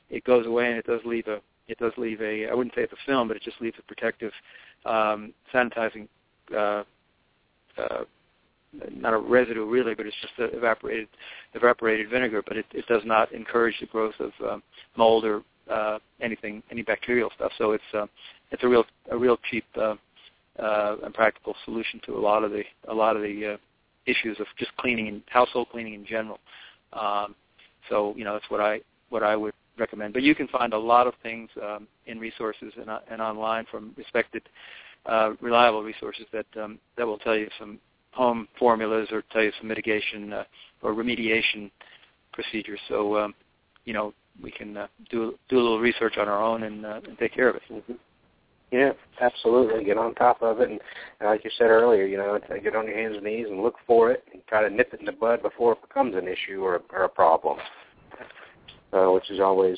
it 0.10 0.24
goes 0.24 0.46
away, 0.46 0.68
and 0.68 0.78
it 0.78 0.86
does 0.86 1.02
leave 1.06 1.28
a 1.28 1.40
it 1.68 1.78
does 1.78 1.94
leave 1.98 2.22
a 2.22 2.48
I 2.50 2.54
wouldn't 2.54 2.76
say 2.76 2.82
it's 2.82 2.94
a 2.94 3.06
film, 3.06 3.28
but 3.28 3.38
it 3.38 3.44
just 3.44 3.62
leaves 3.62 3.78
a 3.80 3.84
protective, 3.84 4.32
um, 4.86 5.34
sanitizing 5.54 6.08
uh, 6.56 6.84
uh, 7.78 8.04
not 8.92 9.14
a 9.14 9.18
residue 9.18 9.66
really, 9.66 9.96
but 9.96 10.06
it's 10.06 10.16
just 10.22 10.34
a 10.40 10.56
evaporated 10.56 11.08
evaporated 11.54 12.10
vinegar. 12.10 12.44
But 12.46 12.58
it, 12.58 12.66
it 12.74 12.86
does 12.88 13.02
not 13.06 13.32
encourage 13.32 13.80
the 13.80 13.88
growth 13.88 14.16
of 14.20 14.32
um, 14.48 14.64
mold 14.96 15.26
or 15.26 15.42
uh, 15.70 16.00
anything, 16.22 16.64
any 16.72 16.82
bacterial 16.82 17.30
stuff. 17.36 17.52
So 17.58 17.72
it's 17.72 17.84
uh, 17.94 18.08
it's 18.52 18.64
a 18.64 18.68
real 18.68 18.86
a 19.12 19.18
real 19.18 19.38
cheap 19.50 19.66
uh, 19.80 19.96
uh, 20.62 20.98
and 21.04 21.14
practical 21.14 21.56
solution 21.66 22.02
to 22.06 22.18
a 22.18 22.20
lot 22.20 22.44
of 22.44 22.52
the 22.52 22.64
a 22.88 22.94
lot 22.94 23.16
of 23.16 23.22
the 23.22 23.54
uh, 23.54 23.58
issues 24.06 24.40
of 24.40 24.48
just 24.58 24.76
cleaning 24.78 25.08
and 25.08 25.22
household 25.28 25.68
cleaning 25.72 25.94
in 25.94 26.06
general. 26.06 26.40
Um, 26.94 27.36
so 27.90 28.14
you 28.18 28.24
know 28.24 28.34
that's 28.34 28.50
what 28.50 28.62
I 28.62 28.82
what 29.10 29.24
I 29.24 29.36
would 29.36 29.54
recommend. 29.78 30.14
But 30.14 30.24
you 30.24 30.36
can 30.36 30.48
find 30.48 30.74
a 30.74 30.78
lot 30.78 31.08
of 31.08 31.14
things 31.24 31.50
um, 31.64 31.88
in 32.06 32.20
resources 32.20 32.74
and, 32.78 32.90
uh, 32.90 33.00
and 33.10 33.22
online 33.22 33.66
from 33.72 33.94
respected, 33.98 34.44
uh, 35.06 35.32
reliable 35.42 35.84
resources 35.84 36.26
that 36.34 36.46
um, 36.62 36.80
that 36.98 37.06
will 37.06 37.18
tell 37.18 37.36
you 37.36 37.50
some 37.58 37.80
home 38.12 38.48
formulas 38.58 39.08
or 39.12 39.24
tell 39.32 39.44
you 39.44 39.52
some 39.60 39.68
mitigation 39.68 40.34
uh, 40.34 40.44
or 40.82 40.94
remediation 40.94 41.72
procedures. 42.34 42.80
So 42.90 43.18
um, 43.18 43.34
you 43.86 43.94
know 43.94 44.14
we 44.44 44.52
can 44.52 44.78
uh, 44.78 44.88
do 45.10 45.38
do 45.50 45.58
a 45.58 45.62
little 45.62 45.80
research 45.80 46.18
on 46.18 46.28
our 46.28 46.44
own 46.44 46.64
and, 46.64 46.86
uh, 46.86 47.02
and 47.08 47.18
take 47.18 47.34
care 47.34 47.50
of 47.50 47.56
it. 47.56 47.62
Mm-hmm. 47.72 47.94
Yeah, 48.72 48.92
absolutely. 49.20 49.84
Get 49.84 49.98
on 49.98 50.14
top 50.14 50.44
of 50.44 50.62
it, 50.62 50.70
and 50.70 50.80
like 51.24 51.44
you 51.44 51.50
said 51.58 51.68
earlier, 51.68 52.06
you 52.06 52.18
know, 52.18 52.40
get 52.64 52.76
on 52.76 52.86
your 52.86 52.96
hands 52.96 53.16
and 53.16 53.24
knees 53.24 53.48
and 53.50 53.64
look 53.64 53.76
for 53.88 54.12
it, 54.12 54.24
and 54.32 54.44
try 54.48 54.62
to 54.62 54.70
nip 54.70 54.94
it 54.94 55.00
in 55.00 55.08
the 55.08 55.12
bud 55.12 55.42
before 55.42 55.74
it 55.74 55.82
becomes 55.82 56.16
an 56.16 56.28
issue 56.28 56.62
or, 56.62 56.82
or 56.92 57.04
a 57.04 57.10
problem. 57.10 57.58
Uh, 58.92 59.12
which 59.12 59.30
is 59.30 59.40
always, 59.40 59.78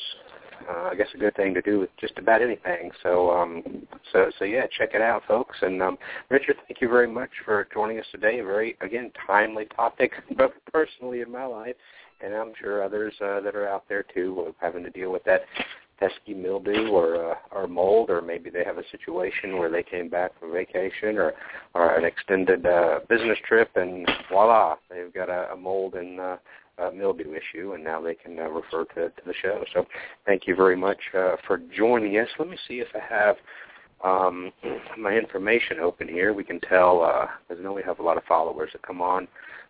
uh, 0.70 0.90
I 0.92 0.96
guess, 0.96 1.08
a 1.14 1.18
good 1.18 1.36
thing 1.36 1.54
to 1.54 1.62
do 1.62 1.80
with 1.80 1.90
just 2.00 2.18
about 2.18 2.42
anything. 2.42 2.92
So, 3.04 3.30
um, 3.32 3.86
so, 4.14 4.32
so 4.40 4.46
yeah, 4.46 4.68
check 4.78 4.92
it 4.94 5.02
out, 5.02 5.24
folks. 5.28 5.58
And 5.62 5.84
um, 5.84 5.98
Richard, 6.30 6.56
thank 6.66 6.80
you 6.80 6.88
very 6.88 7.08
much 7.10 7.30
for 7.44 7.68
joining 7.74 8.00
us 8.00 8.06
today. 8.10 8.40
A 8.40 8.44
very, 8.46 8.78
again, 8.80 9.12
timely 9.28 9.66
topic, 9.76 10.14
both 10.38 10.54
personally 10.72 11.20
in 11.20 11.30
my 11.30 11.44
life, 11.44 11.76
and 12.22 12.34
I'm 12.34 12.54
sure 12.62 12.86
others 12.86 13.14
uh, 13.20 13.42
that 13.42 13.54
are 13.54 13.68
out 13.68 13.84
there 13.90 14.06
too, 14.14 14.56
having 14.62 14.84
to 14.84 14.90
deal 14.90 15.12
with 15.12 15.26
that 15.26 15.42
pesky 16.02 16.34
mildew 16.34 16.90
or 16.90 17.32
uh, 17.32 17.36
or 17.52 17.68
mold, 17.68 18.10
or 18.10 18.22
maybe 18.22 18.50
they 18.50 18.64
have 18.66 18.80
a 18.80 18.90
situation 18.92 19.58
where 19.58 19.70
they 19.70 19.84
came 19.84 20.10
back 20.10 20.32
from 20.40 20.52
vacation 20.52 21.18
or 21.18 21.34
or 21.76 21.96
an 21.96 22.04
extended 22.04 22.66
uh, 22.66 23.00
business 23.08 23.38
trip, 23.48 23.70
and 23.76 24.10
voila, 24.30 24.76
they've 24.90 25.14
got 25.14 25.30
a, 25.30 25.54
a 25.54 25.56
mold 25.56 25.94
and 25.94 26.20
uh, 26.20 26.38
uh, 26.80 26.90
mildew 26.92 27.34
issue, 27.36 27.74
and 27.74 27.84
now 27.84 28.02
they 28.02 28.16
can 28.16 28.40
uh, 28.40 28.50
refer 28.50 28.84
to, 28.96 29.10
to 29.10 29.22
the 29.26 29.34
show. 29.42 29.64
So, 29.74 29.86
thank 30.26 30.48
you 30.48 30.56
very 30.56 30.76
much 30.76 31.00
uh, 31.16 31.36
for 31.46 31.62
joining 31.76 32.18
us. 32.18 32.28
Let 32.40 32.50
me 32.50 32.58
see 32.68 32.80
if 32.80 32.88
I 32.96 33.14
have 33.14 33.36
um, 34.04 34.52
my 34.98 35.14
information 35.14 35.80
open 35.80 36.08
here. 36.08 36.34
We 36.34 36.44
can 36.44 36.60
tell, 36.62 37.04
uh, 37.04 37.28
because 37.48 37.62
I 37.62 37.64
know 37.64 37.74
we 37.74 37.84
have 37.84 38.00
a 38.00 38.04
lot 38.04 38.18
of 38.18 38.24
followers 38.24 38.72
that 38.74 38.82
come 38.82 39.02
on 39.02 39.28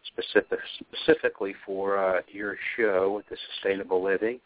specific, 0.08 0.60
specifically 0.80 1.54
for 1.66 1.98
uh, 1.98 2.22
your 2.32 2.56
show 2.78 3.12
with 3.16 3.28
the 3.30 3.38
sustainable 3.54 4.02
living 4.02 4.40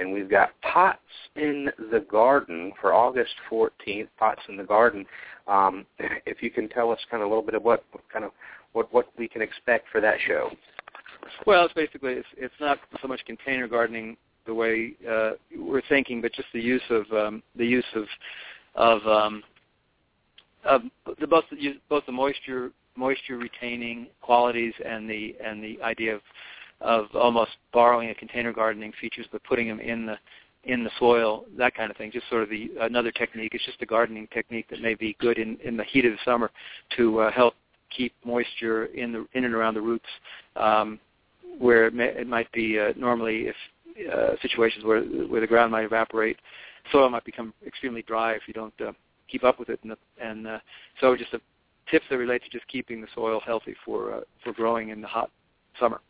and 0.00 0.12
we've 0.12 0.30
got 0.30 0.50
Pots 0.62 0.98
in 1.36 1.70
the 1.92 2.00
Garden 2.10 2.72
for 2.80 2.92
August 2.94 3.34
14th. 3.50 4.08
Pots 4.18 4.40
in 4.48 4.56
the 4.56 4.64
Garden. 4.64 5.04
Um, 5.46 5.86
if 6.26 6.42
you 6.42 6.50
can 6.50 6.68
tell 6.68 6.90
us 6.90 6.98
kind 7.10 7.22
of 7.22 7.26
a 7.26 7.28
little 7.28 7.44
bit 7.44 7.54
of 7.54 7.62
what, 7.62 7.84
what 7.92 8.02
kind 8.12 8.24
of 8.24 8.32
what 8.72 8.92
what 8.92 9.08
we 9.18 9.28
can 9.28 9.42
expect 9.42 9.86
for 9.90 10.00
that 10.00 10.16
show. 10.26 10.50
Well, 11.46 11.64
it's 11.64 11.74
basically 11.74 12.14
it's 12.14 12.28
it's 12.36 12.54
not 12.60 12.78
so 13.02 13.08
much 13.08 13.20
container 13.26 13.68
gardening 13.68 14.16
the 14.46 14.54
way 14.54 14.94
uh, 15.08 15.32
we're 15.56 15.82
thinking, 15.88 16.20
but 16.20 16.32
just 16.32 16.48
the 16.54 16.60
use 16.60 16.82
of 16.88 17.04
um, 17.12 17.42
the 17.56 17.66
use 17.66 17.84
of 17.94 18.04
of 18.74 19.06
um, 19.06 19.42
of 20.64 20.82
the 21.20 21.26
both 21.26 21.44
the, 21.50 21.78
both 21.88 22.06
the 22.06 22.12
moisture 22.12 22.70
moisture 22.96 23.38
retaining 23.38 24.06
qualities 24.20 24.74
and 24.84 25.08
the 25.08 25.36
and 25.44 25.62
the 25.62 25.80
idea 25.82 26.14
of 26.14 26.20
of 26.80 27.06
almost 27.14 27.52
borrowing 27.72 28.10
a 28.10 28.14
container 28.14 28.52
gardening 28.52 28.92
features 29.00 29.26
but 29.30 29.42
putting 29.44 29.68
them 29.68 29.80
in 29.80 30.06
the 30.06 30.16
in 30.64 30.84
the 30.84 30.90
soil, 30.98 31.46
that 31.56 31.74
kind 31.74 31.90
of 31.90 31.96
thing. 31.96 32.10
Just 32.12 32.28
sort 32.28 32.42
of 32.42 32.50
the 32.50 32.70
another 32.80 33.10
technique. 33.10 33.54
It's 33.54 33.64
just 33.64 33.80
a 33.80 33.86
gardening 33.86 34.28
technique 34.32 34.66
that 34.70 34.80
may 34.80 34.94
be 34.94 35.16
good 35.18 35.38
in 35.38 35.56
in 35.64 35.76
the 35.76 35.84
heat 35.84 36.04
of 36.04 36.12
the 36.12 36.18
summer 36.24 36.50
to 36.96 37.20
uh, 37.20 37.30
help 37.32 37.54
keep 37.90 38.12
moisture 38.24 38.86
in 38.86 39.12
the 39.12 39.26
in 39.34 39.44
and 39.44 39.54
around 39.54 39.74
the 39.74 39.80
roots, 39.80 40.08
um, 40.56 41.00
where 41.58 41.86
it, 41.86 41.94
may, 41.94 42.08
it 42.08 42.26
might 42.26 42.50
be 42.52 42.78
uh, 42.78 42.92
normally 42.96 43.48
if 43.48 43.56
uh, 44.12 44.34
situations 44.42 44.84
where 44.84 45.02
where 45.02 45.40
the 45.40 45.46
ground 45.46 45.72
might 45.72 45.84
evaporate, 45.84 46.38
soil 46.92 47.08
might 47.08 47.24
become 47.24 47.54
extremely 47.66 48.02
dry 48.02 48.32
if 48.32 48.42
you 48.46 48.54
don't 48.54 48.78
uh, 48.80 48.92
keep 49.28 49.44
up 49.44 49.58
with 49.58 49.68
it, 49.68 49.78
and, 49.82 49.92
the, 49.92 49.98
and 50.20 50.46
uh, 50.46 50.58
so 51.00 51.16
just 51.16 51.32
a 51.34 51.40
tips 51.90 52.04
that 52.10 52.18
relate 52.18 52.42
to 52.42 52.50
just 52.50 52.66
keeping 52.68 53.00
the 53.00 53.08
soil 53.14 53.40
healthy 53.44 53.74
for 53.84 54.14
uh, 54.14 54.20
for 54.44 54.52
growing 54.52 54.90
in 54.90 55.00
the 55.00 55.08
hot 55.08 55.30
summer. 55.78 56.00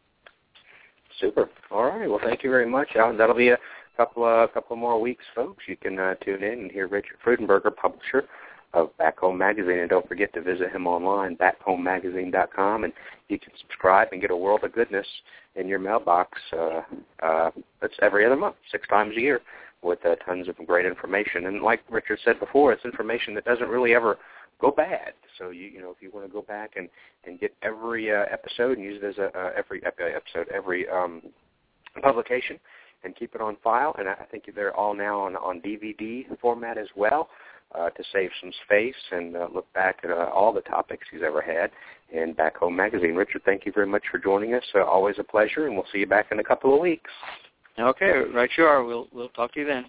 Super. 1.19 1.49
All 1.70 1.85
right. 1.85 2.09
Well, 2.09 2.20
thank 2.23 2.43
you 2.45 2.51
very 2.51 2.69
much. 2.69 2.89
Uh, 2.97 3.12
that'll 3.12 3.35
be 3.35 3.49
a 3.49 3.59
couple 3.97 4.24
uh, 4.24 4.47
couple 4.49 4.77
more 4.77 5.01
weeks, 5.01 5.24
folks. 5.35 5.65
You 5.66 5.77
can 5.77 5.99
uh, 5.99 6.15
tune 6.24 6.43
in 6.43 6.61
and 6.61 6.70
hear 6.70 6.87
Richard 6.89 7.16
Freudenberger, 7.24 7.74
publisher 7.74 8.24
of 8.73 8.97
Back 8.99 9.19
Home 9.19 9.37
Magazine, 9.37 9.78
and 9.78 9.91
don't 9.91 10.07
forget 10.07 10.32
to 10.35 10.43
visit 10.43 10.70
him 10.70 10.87
online, 10.87 11.37
backhomemagazine.com, 11.37 12.85
and 12.85 12.93
you 13.28 13.39
can 13.39 13.53
subscribe 13.61 14.09
and 14.12 14.20
get 14.20 14.31
a 14.31 14.37
world 14.37 14.62
of 14.62 14.73
goodness 14.73 15.07
in 15.57 15.66
your 15.66 15.81
mailbox. 15.81 16.39
Uh, 16.53 16.82
uh, 17.23 17.51
that's 17.81 17.95
every 18.01 18.24
other 18.24 18.37
month, 18.37 18.55
six 18.70 18.87
times 18.89 19.16
a 19.16 19.20
year, 19.20 19.41
with 19.82 20.05
uh, 20.07 20.15
tons 20.24 20.49
of 20.49 20.55
great 20.66 20.87
information. 20.87 21.47
And 21.47 21.62
like 21.62 21.81
Richard 21.91 22.20
said 22.24 22.39
before, 22.39 22.73
it's 22.73 22.85
information 22.85 23.35
that 23.35 23.45
doesn't 23.45 23.69
really 23.69 23.95
ever 23.95 24.19
go 24.61 24.70
bad. 24.70 25.12
So 25.39 25.51
you 25.51 25.66
you 25.66 25.81
know 25.81 25.91
if 25.91 25.97
you 26.01 26.11
want 26.12 26.27
to 26.27 26.32
go 26.32 26.43
back 26.43 26.73
and 26.77 26.89
and 27.24 27.41
get 27.41 27.55
every 27.62 28.12
uh, 28.12 28.24
episode 28.31 28.78
and 28.78 28.85
use 28.85 29.01
it 29.03 29.07
as 29.07 29.19
a 29.19 29.37
uh, 29.39 29.51
every 29.57 29.82
episode 29.85 30.49
every 30.53 30.89
um, 30.89 31.23
publication 32.03 32.59
and 33.03 33.16
keep 33.16 33.35
it 33.35 33.41
on 33.41 33.57
file. 33.62 33.95
And 33.99 34.09
I 34.09 34.27
think 34.31 34.45
they're 34.55 34.77
all 34.77 34.95
now 34.95 35.20
on 35.20 35.37
on 35.37 35.61
DVD 35.61 36.24
format 36.41 36.78
as 36.78 36.89
well. 36.97 37.28
Uh, 37.73 37.89
to 37.91 38.03
save 38.12 38.31
some 38.41 38.51
space 38.65 38.97
and 39.12 39.37
uh, 39.37 39.47
look 39.55 39.73
back 39.74 40.01
at 40.03 40.11
uh, 40.11 40.28
all 40.35 40.53
the 40.53 40.61
topics 40.62 41.07
he's 41.12 41.20
ever 41.24 41.41
had 41.41 41.70
in 42.11 42.32
Back 42.32 42.57
Home 42.57 42.74
Magazine. 42.74 43.15
Richard, 43.15 43.43
thank 43.45 43.65
you 43.65 43.70
very 43.70 43.87
much 43.87 44.03
for 44.11 44.19
joining 44.19 44.55
us. 44.55 44.65
Uh, 44.74 44.82
always 44.82 45.15
a 45.20 45.23
pleasure, 45.23 45.69
and 45.69 45.77
we'll 45.77 45.87
see 45.93 45.99
you 46.01 46.07
back 46.09 46.32
in 46.32 46.41
a 46.41 46.43
couple 46.43 46.74
of 46.74 46.81
weeks. 46.81 47.12
Okay, 47.78 48.11
right 48.35 48.51
you 48.59 48.65
are. 48.65 48.82
We'll 48.82 49.07
we'll 49.12 49.28
talk 49.28 49.55
to 49.55 49.61
you 49.61 49.66
then. 49.66 49.85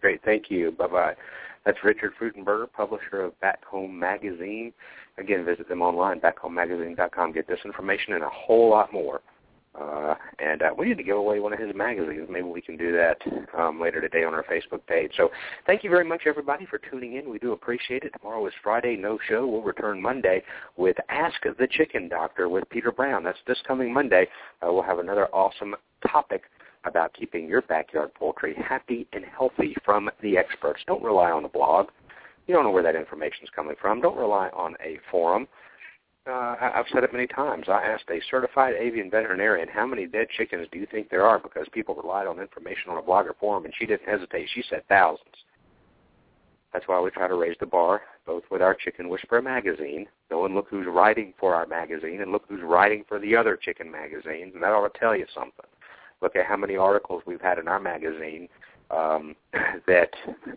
Great, 0.00 0.22
thank 0.24 0.50
you. 0.50 0.72
Bye 0.72 0.86
bye. 0.86 1.14
That's 1.64 1.78
Richard 1.84 2.12
Freudenberger, 2.20 2.72
publisher 2.72 3.22
of 3.22 3.40
Back 3.40 3.64
Home 3.66 3.98
Magazine. 3.98 4.72
Again, 5.18 5.44
visit 5.44 5.68
them 5.68 5.82
online, 5.82 6.20
backhomemagazine.com. 6.20 7.32
Get 7.32 7.46
this 7.46 7.60
information 7.64 8.14
and 8.14 8.24
a 8.24 8.28
whole 8.28 8.70
lot 8.70 8.92
more. 8.92 9.20
Uh, 9.74 10.14
and 10.38 10.60
uh, 10.60 10.68
we 10.76 10.86
need 10.86 10.98
to 10.98 11.02
give 11.02 11.16
away 11.16 11.40
one 11.40 11.52
of 11.52 11.58
his 11.58 11.74
magazines. 11.74 12.28
Maybe 12.30 12.46
we 12.46 12.60
can 12.60 12.76
do 12.76 12.92
that 12.92 13.16
um, 13.58 13.80
later 13.80 14.02
today 14.02 14.22
on 14.22 14.34
our 14.34 14.44
Facebook 14.44 14.84
page. 14.86 15.12
So 15.16 15.30
thank 15.66 15.82
you 15.82 15.88
very 15.88 16.04
much, 16.04 16.22
everybody, 16.26 16.66
for 16.66 16.78
tuning 16.78 17.16
in. 17.16 17.30
We 17.30 17.38
do 17.38 17.52
appreciate 17.52 18.02
it. 18.02 18.12
Tomorrow 18.18 18.46
is 18.46 18.52
Friday, 18.62 18.96
no 18.96 19.18
show. 19.28 19.46
We'll 19.46 19.62
return 19.62 20.02
Monday 20.02 20.42
with 20.76 20.96
Ask 21.08 21.36
the 21.58 21.66
Chicken 21.66 22.08
Doctor 22.08 22.50
with 22.50 22.68
Peter 22.68 22.92
Brown. 22.92 23.24
That's 23.24 23.38
this 23.46 23.58
coming 23.66 23.94
Monday. 23.94 24.26
Uh, 24.62 24.72
we'll 24.72 24.82
have 24.82 24.98
another 24.98 25.28
awesome 25.28 25.74
topic 26.06 26.42
about 26.84 27.14
keeping 27.14 27.48
your 27.48 27.62
backyard 27.62 28.12
poultry 28.14 28.54
happy 28.54 29.06
and 29.12 29.24
healthy 29.24 29.74
from 29.84 30.10
the 30.20 30.36
experts. 30.36 30.80
Don't 30.86 31.02
rely 31.02 31.30
on 31.30 31.44
a 31.44 31.48
blog. 31.48 31.88
You 32.46 32.54
don't 32.54 32.64
know 32.64 32.70
where 32.70 32.82
that 32.82 32.96
information 32.96 33.44
is 33.44 33.50
coming 33.54 33.76
from. 33.80 34.00
Don't 34.00 34.16
rely 34.16 34.48
on 34.50 34.74
a 34.84 34.98
forum. 35.10 35.46
Uh, 36.28 36.54
I've 36.60 36.86
said 36.92 37.02
it 37.02 37.12
many 37.12 37.26
times. 37.26 37.64
I 37.68 37.82
asked 37.82 38.04
a 38.10 38.20
certified 38.30 38.74
avian 38.78 39.10
veterinarian, 39.10 39.68
how 39.68 39.86
many 39.86 40.06
dead 40.06 40.28
chickens 40.36 40.68
do 40.70 40.78
you 40.78 40.86
think 40.86 41.10
there 41.10 41.26
are 41.26 41.38
because 41.38 41.66
people 41.72 41.96
relied 41.96 42.28
on 42.28 42.38
information 42.38 42.90
on 42.90 42.98
a 42.98 43.02
blog 43.02 43.26
or 43.26 43.34
forum, 43.40 43.64
and 43.64 43.74
she 43.76 43.86
didn't 43.86 44.08
hesitate. 44.08 44.48
She 44.54 44.62
said 44.70 44.82
thousands. 44.88 45.34
That's 46.72 46.86
why 46.86 47.00
we 47.00 47.10
try 47.10 47.26
to 47.26 47.34
raise 47.34 47.56
the 47.58 47.66
bar, 47.66 48.02
both 48.24 48.44
with 48.50 48.62
our 48.62 48.74
Chicken 48.74 49.08
Whisperer 49.08 49.42
magazine. 49.42 50.06
Go 50.30 50.46
and 50.46 50.54
look 50.54 50.68
who's 50.70 50.86
writing 50.88 51.34
for 51.38 51.54
our 51.54 51.66
magazine, 51.66 52.22
and 52.22 52.30
look 52.30 52.44
who's 52.48 52.62
writing 52.62 53.04
for 53.08 53.18
the 53.18 53.36
other 53.36 53.56
chicken 53.56 53.90
magazines, 53.90 54.52
and 54.54 54.62
that 54.62 54.72
ought 54.72 54.92
to 54.92 54.98
tell 54.98 55.16
you 55.16 55.26
something 55.34 55.66
look 56.22 56.36
at 56.36 56.46
how 56.46 56.56
many 56.56 56.76
articles 56.76 57.22
we've 57.26 57.40
had 57.40 57.58
in 57.58 57.68
our 57.68 57.80
magazine 57.80 58.48
um, 58.90 59.34
that 59.86 60.10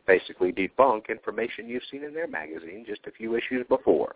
basically 0.07 0.51
debunk 0.51 1.09
information 1.09 1.67
you've 1.67 1.83
seen 1.91 2.03
in 2.03 2.13
their 2.13 2.27
magazine 2.27 2.85
just 2.87 3.01
a 3.07 3.11
few 3.11 3.35
issues 3.35 3.65
before, 3.67 4.15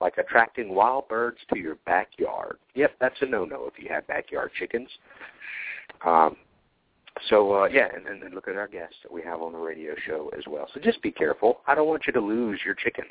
like 0.00 0.18
attracting 0.18 0.74
wild 0.74 1.08
birds 1.08 1.38
to 1.52 1.58
your 1.58 1.76
backyard. 1.86 2.58
Yep, 2.74 2.92
that's 3.00 3.16
a 3.20 3.26
no-no 3.26 3.70
if 3.72 3.82
you 3.82 3.88
have 3.92 4.06
backyard 4.06 4.50
chickens. 4.58 4.88
Um, 6.04 6.36
so 7.30 7.62
uh, 7.62 7.66
yeah, 7.66 7.88
and, 7.94 8.22
and 8.22 8.34
look 8.34 8.46
at 8.46 8.56
our 8.56 8.68
guests 8.68 8.96
that 9.02 9.12
we 9.12 9.22
have 9.22 9.40
on 9.40 9.52
the 9.52 9.58
radio 9.58 9.94
show 10.06 10.30
as 10.36 10.44
well. 10.46 10.68
So 10.74 10.80
just 10.80 11.02
be 11.02 11.10
careful. 11.10 11.60
I 11.66 11.74
don't 11.74 11.88
want 11.88 12.02
you 12.06 12.12
to 12.12 12.20
lose 12.20 12.60
your 12.64 12.74
chickens. 12.74 13.08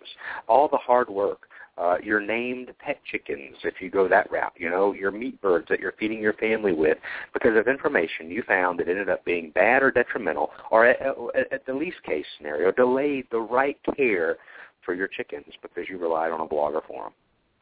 All 0.47 0.67
the 0.67 0.77
hard 0.77 1.09
work, 1.09 1.47
uh, 1.77 1.97
your 2.01 2.21
named 2.21 2.71
pet 2.79 2.99
chickens, 3.09 3.57
if 3.63 3.75
you 3.81 3.89
go 3.89 4.07
that 4.07 4.31
route, 4.31 4.53
you 4.55 4.69
know, 4.69 4.93
your 4.93 5.11
meat 5.11 5.39
birds 5.41 5.65
that 5.69 5.79
you're 5.79 5.93
feeding 5.99 6.21
your 6.21 6.33
family 6.33 6.71
with, 6.71 6.97
because 7.33 7.57
of 7.57 7.67
information 7.67 8.31
you 8.31 8.43
found 8.47 8.79
that 8.79 8.87
ended 8.87 9.09
up 9.09 9.25
being 9.25 9.51
bad 9.51 9.83
or 9.83 9.91
detrimental, 9.91 10.51
or 10.71 10.85
at, 10.85 11.01
at, 11.01 11.51
at 11.51 11.65
the 11.65 11.73
least 11.73 12.01
case 12.03 12.25
scenario, 12.37 12.71
delayed 12.71 13.25
the 13.29 13.39
right 13.39 13.77
care 13.95 14.37
for 14.85 14.93
your 14.93 15.07
chickens 15.07 15.53
because 15.61 15.89
you 15.89 15.97
relied 15.97 16.31
on 16.31 16.39
a 16.39 16.47
blogger 16.47 16.75
or 16.75 16.83
forum. 16.87 17.13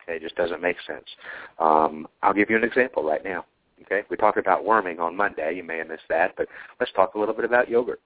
Okay, 0.04 0.18
it 0.18 0.22
just 0.22 0.36
doesn't 0.36 0.62
make 0.62 0.78
sense. 0.86 1.06
Um, 1.58 2.08
I'll 2.22 2.34
give 2.34 2.50
you 2.50 2.58
an 2.58 2.64
example 2.64 3.04
right 3.04 3.24
now. 3.24 3.46
Okay, 3.84 4.04
we 4.10 4.18
talked 4.18 4.38
about 4.38 4.64
worming 4.64 5.00
on 5.00 5.16
Monday. 5.16 5.56
You 5.56 5.64
may 5.64 5.80
have 5.80 5.88
missed 5.88 6.04
that, 6.10 6.36
but 6.38 6.48
let's 6.80 6.92
talk 6.92 7.16
a 7.16 7.20
little 7.20 7.34
bit 7.34 7.46
about 7.46 7.68
yogurt. 7.68 8.00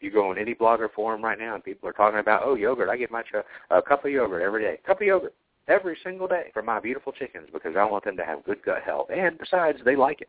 You 0.00 0.10
go 0.10 0.30
on 0.30 0.38
any 0.38 0.54
blogger 0.54 0.92
forum 0.92 1.24
right 1.24 1.38
now, 1.38 1.54
and 1.54 1.64
people 1.64 1.88
are 1.88 1.92
talking 1.92 2.20
about, 2.20 2.42
oh, 2.44 2.54
yogurt. 2.54 2.90
I 2.90 2.98
get 2.98 3.10
my 3.10 3.22
ch- 3.22 3.44
a 3.70 3.80
cup 3.80 4.04
of 4.04 4.10
yogurt 4.10 4.42
every 4.42 4.62
day. 4.62 4.78
Cup 4.86 5.00
of 5.00 5.06
yogurt 5.06 5.34
every 5.68 5.96
single 6.04 6.28
day 6.28 6.50
for 6.52 6.62
my 6.62 6.80
beautiful 6.80 7.12
chickens 7.12 7.48
because 7.52 7.74
I 7.76 7.84
want 7.84 8.04
them 8.04 8.16
to 8.16 8.24
have 8.24 8.44
good 8.44 8.62
gut 8.64 8.82
health. 8.82 9.08
And 9.14 9.38
besides, 9.38 9.78
they 9.84 9.96
like 9.96 10.20
it. 10.20 10.28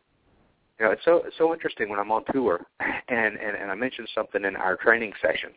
You 0.78 0.86
know, 0.86 0.92
it's 0.92 1.04
so 1.04 1.22
it's 1.24 1.36
so 1.38 1.52
interesting 1.52 1.88
when 1.88 1.98
I'm 1.98 2.12
on 2.12 2.24
tour, 2.32 2.60
and 2.80 3.36
and 3.36 3.56
and 3.56 3.70
I 3.70 3.74
mention 3.74 4.06
something 4.14 4.44
in 4.44 4.56
our 4.56 4.76
training 4.76 5.12
sessions, 5.20 5.56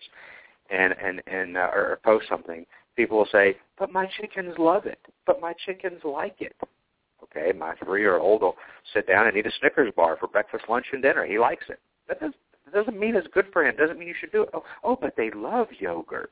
and 0.69 0.93
and 1.01 1.21
and 1.27 1.57
uh, 1.57 1.69
or 1.73 1.99
post 2.03 2.25
something. 2.27 2.65
People 2.95 3.17
will 3.17 3.29
say, 3.31 3.57
"But 3.77 3.91
my 3.91 4.07
chickens 4.19 4.55
love 4.57 4.85
it. 4.85 4.99
But 5.25 5.39
my 5.39 5.53
chickens 5.65 6.01
like 6.03 6.37
it." 6.39 6.55
Okay, 7.23 7.55
my 7.57 7.75
three-year-old 7.75 8.41
will 8.41 8.55
sit 8.93 9.07
down 9.07 9.27
and 9.27 9.37
eat 9.37 9.45
a 9.45 9.51
Snickers 9.59 9.93
bar 9.95 10.17
for 10.19 10.27
breakfast, 10.27 10.65
lunch, 10.67 10.87
and 10.91 11.03
dinner. 11.03 11.23
He 11.25 11.37
likes 11.37 11.65
it. 11.69 11.79
That 12.07 12.19
doesn't 12.19 12.35
that 12.65 12.73
doesn't 12.73 12.99
mean 12.99 13.15
it's 13.15 13.27
good 13.33 13.45
for 13.53 13.65
him. 13.65 13.75
Doesn't 13.75 13.99
mean 13.99 14.07
you 14.07 14.15
should 14.19 14.31
do 14.31 14.43
it. 14.43 14.49
Oh, 14.53 14.63
oh, 14.83 14.97
but 14.99 15.15
they 15.15 15.29
love 15.31 15.67
yogurt. 15.79 16.31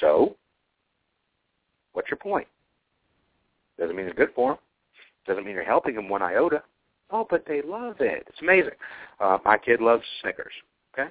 So, 0.00 0.36
what's 1.92 2.10
your 2.10 2.18
point? 2.18 2.46
Doesn't 3.78 3.96
mean 3.96 4.06
it's 4.06 4.16
good 4.16 4.32
for 4.34 4.52
them. 4.52 4.58
Doesn't 5.26 5.44
mean 5.44 5.54
you're 5.54 5.64
helping 5.64 5.94
them 5.94 6.08
one 6.08 6.22
iota. 6.22 6.62
Oh, 7.10 7.26
but 7.28 7.44
they 7.46 7.62
love 7.62 7.96
it. 8.00 8.24
It's 8.28 8.40
amazing. 8.40 8.72
Uh, 9.20 9.38
my 9.44 9.58
kid 9.58 9.80
loves 9.80 10.02
Snickers. 10.20 10.52
Okay, 10.92 11.10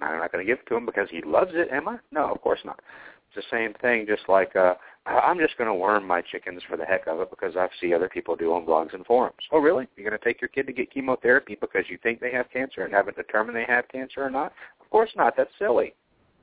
I'm 0.00 0.18
not 0.18 0.32
going 0.32 0.44
to 0.44 0.50
give 0.50 0.60
it 0.60 0.68
to 0.68 0.76
him 0.76 0.86
because 0.86 1.08
he 1.10 1.22
loves 1.22 1.50
it. 1.54 1.68
Am 1.72 1.88
I? 1.88 1.98
No, 2.12 2.30
of 2.30 2.40
course 2.40 2.60
not. 2.64 2.80
It's 3.28 3.46
the 3.46 3.56
same 3.56 3.74
thing. 3.74 4.06
Just 4.06 4.28
like 4.28 4.54
uh, 4.56 4.74
I'm 5.06 5.38
just 5.38 5.56
going 5.56 5.68
to 5.68 5.74
worm 5.74 6.06
my 6.06 6.20
chickens 6.20 6.62
for 6.68 6.76
the 6.76 6.84
heck 6.84 7.06
of 7.06 7.20
it 7.20 7.30
because 7.30 7.56
I 7.56 7.68
see 7.80 7.94
other 7.94 8.08
people 8.08 8.36
do 8.36 8.52
on 8.52 8.66
blogs 8.66 8.94
and 8.94 9.04
forums. 9.06 9.36
Oh, 9.52 9.58
really? 9.58 9.86
You're 9.96 10.08
going 10.08 10.18
to 10.18 10.24
take 10.24 10.40
your 10.40 10.48
kid 10.48 10.66
to 10.66 10.72
get 10.72 10.92
chemotherapy 10.92 11.56
because 11.60 11.84
you 11.88 11.98
think 12.02 12.20
they 12.20 12.32
have 12.32 12.50
cancer 12.50 12.82
and 12.82 12.92
haven't 12.92 13.16
determined 13.16 13.56
they 13.56 13.64
have 13.64 13.88
cancer 13.88 14.22
or 14.22 14.30
not? 14.30 14.52
Of 14.80 14.90
course 14.90 15.10
not. 15.16 15.36
That's 15.36 15.50
silly. 15.58 15.94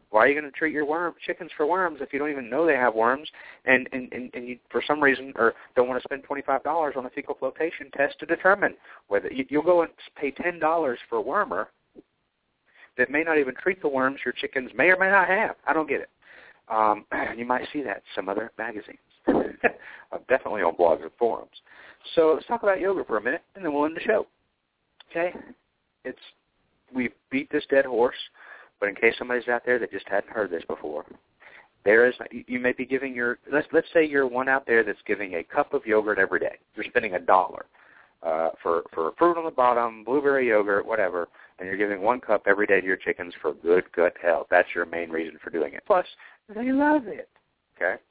Why 0.10 0.22
are 0.24 0.28
you 0.28 0.40
going 0.40 0.52
to 0.52 0.58
treat 0.58 0.74
your 0.74 0.86
worm 0.86 1.14
chickens 1.26 1.52
for 1.58 1.66
worms 1.66 2.00
if 2.02 2.14
you 2.14 2.20
don't 2.20 2.32
even 2.32 2.50
know 2.50 2.66
they 2.66 2.76
have 2.76 2.96
worms 2.96 3.28
and 3.66 3.90
and 3.92 4.12
and, 4.14 4.30
and 4.34 4.48
you 4.48 4.58
for 4.70 4.82
some 4.86 5.02
reason 5.02 5.34
or 5.36 5.54
don't 5.76 5.88
want 5.88 6.02
to 6.02 6.08
spend 6.08 6.24
twenty 6.24 6.42
five 6.42 6.64
dollars 6.64 6.94
on 6.98 7.06
a 7.06 7.10
fecal 7.10 7.36
flotation 7.36 7.92
test 7.96 8.20
to 8.20 8.26
determine 8.26 8.76
whether 9.08 9.32
you, 9.32 9.46
you'll 9.50 9.64
go 9.64 9.82
and 9.82 9.92
pay 10.16 10.32
ten 10.32 10.60
dollars 10.60 11.00
for 11.10 11.20
a 11.20 11.24
wormer 11.24 11.68
that 12.98 13.12
may 13.12 13.24
not 13.24 13.38
even 13.38 13.54
treat 13.56 13.82
the 13.82 13.88
worms 13.88 14.20
your 14.26 14.34
chickens 14.34 14.72
may 14.76 14.90
or 14.90 14.98
may 14.98 15.10
not 15.10 15.28
have. 15.28 15.56
I 15.68 15.74
don't 15.74 15.90
get 15.90 16.02
it. 16.02 16.10
Um, 16.70 17.06
you 17.38 17.46
might 17.46 17.68
see 17.72 17.82
that 17.84 17.98
in 17.98 18.02
some 18.16 18.30
other 18.30 18.52
magazines, 18.58 18.98
definitely 20.28 20.62
on 20.62 20.76
blogs 20.76 21.02
and 21.02 21.12
forums. 21.18 21.52
So 22.16 22.34
let's 22.34 22.48
talk 22.48 22.64
about 22.64 22.80
yoga 22.80 23.04
for 23.04 23.18
a 23.18 23.22
minute, 23.22 23.44
and 23.56 23.64
then 23.64 23.74
we'll 23.74 23.86
end 23.86 23.96
the 23.96 24.02
show. 24.02 24.28
Okay, 25.12 25.34
it's 26.04 26.20
we 26.94 27.10
beat 27.32 27.52
this 27.52 27.64
dead 27.70 27.86
horse. 27.86 28.16
But 28.80 28.90
in 28.90 28.96
case 28.96 29.16
somebody's 29.18 29.48
out 29.48 29.64
there 29.66 29.80
that 29.80 29.92
just 29.92 30.08
hadn't 30.08 30.32
heard 30.32 30.52
this 30.52 30.64
before, 30.68 31.06
there 31.84 32.08
is 32.08 32.14
you 32.48 32.60
may 32.60 32.74
be 32.74 32.86
giving 32.86 33.16
your 33.16 33.40
let's 33.52 33.68
let's 33.72 33.88
say 33.94 34.06
you're 34.06 34.28
one 34.28 34.50
out 34.50 34.68
there 34.68 34.84
that's 34.84 35.00
giving 35.08 35.36
a 35.36 35.44
cup 35.44 35.74
of 35.74 35.86
yogurt 35.86 36.20
every 36.20 36.40
day. 36.40 36.58
You're 36.76 36.86
spending 36.86 37.16
a 37.16 37.20
dollar 37.20 37.66
uh, 38.24 38.50
for 38.62 38.84
for 38.94 39.14
fruit 39.18 39.38
on 39.38 39.46
the 39.46 39.52
bottom, 39.52 40.04
blueberry 40.04 40.50
yogurt, 40.50 40.86
whatever, 40.86 41.28
and 41.60 41.68
you're 41.68 41.78
giving 41.78 42.02
one 42.02 42.20
cup 42.20 42.44
every 42.46 42.68
day 42.68 42.82
to 42.82 42.88
your 42.88 42.98
chickens 42.98 43.34
for 43.42 43.54
good 43.54 43.92
gut 43.94 44.14
health. 44.22 44.48
That's 44.50 44.68
your 44.76 44.86
main 44.86 45.10
reason 45.10 45.40
for 45.44 45.50
doing 45.50 45.74
it. 45.74 45.84
Plus, 45.88 46.06
they 46.54 46.72
love 46.72 47.08
it. 47.08 47.30
Okay. 47.76 48.02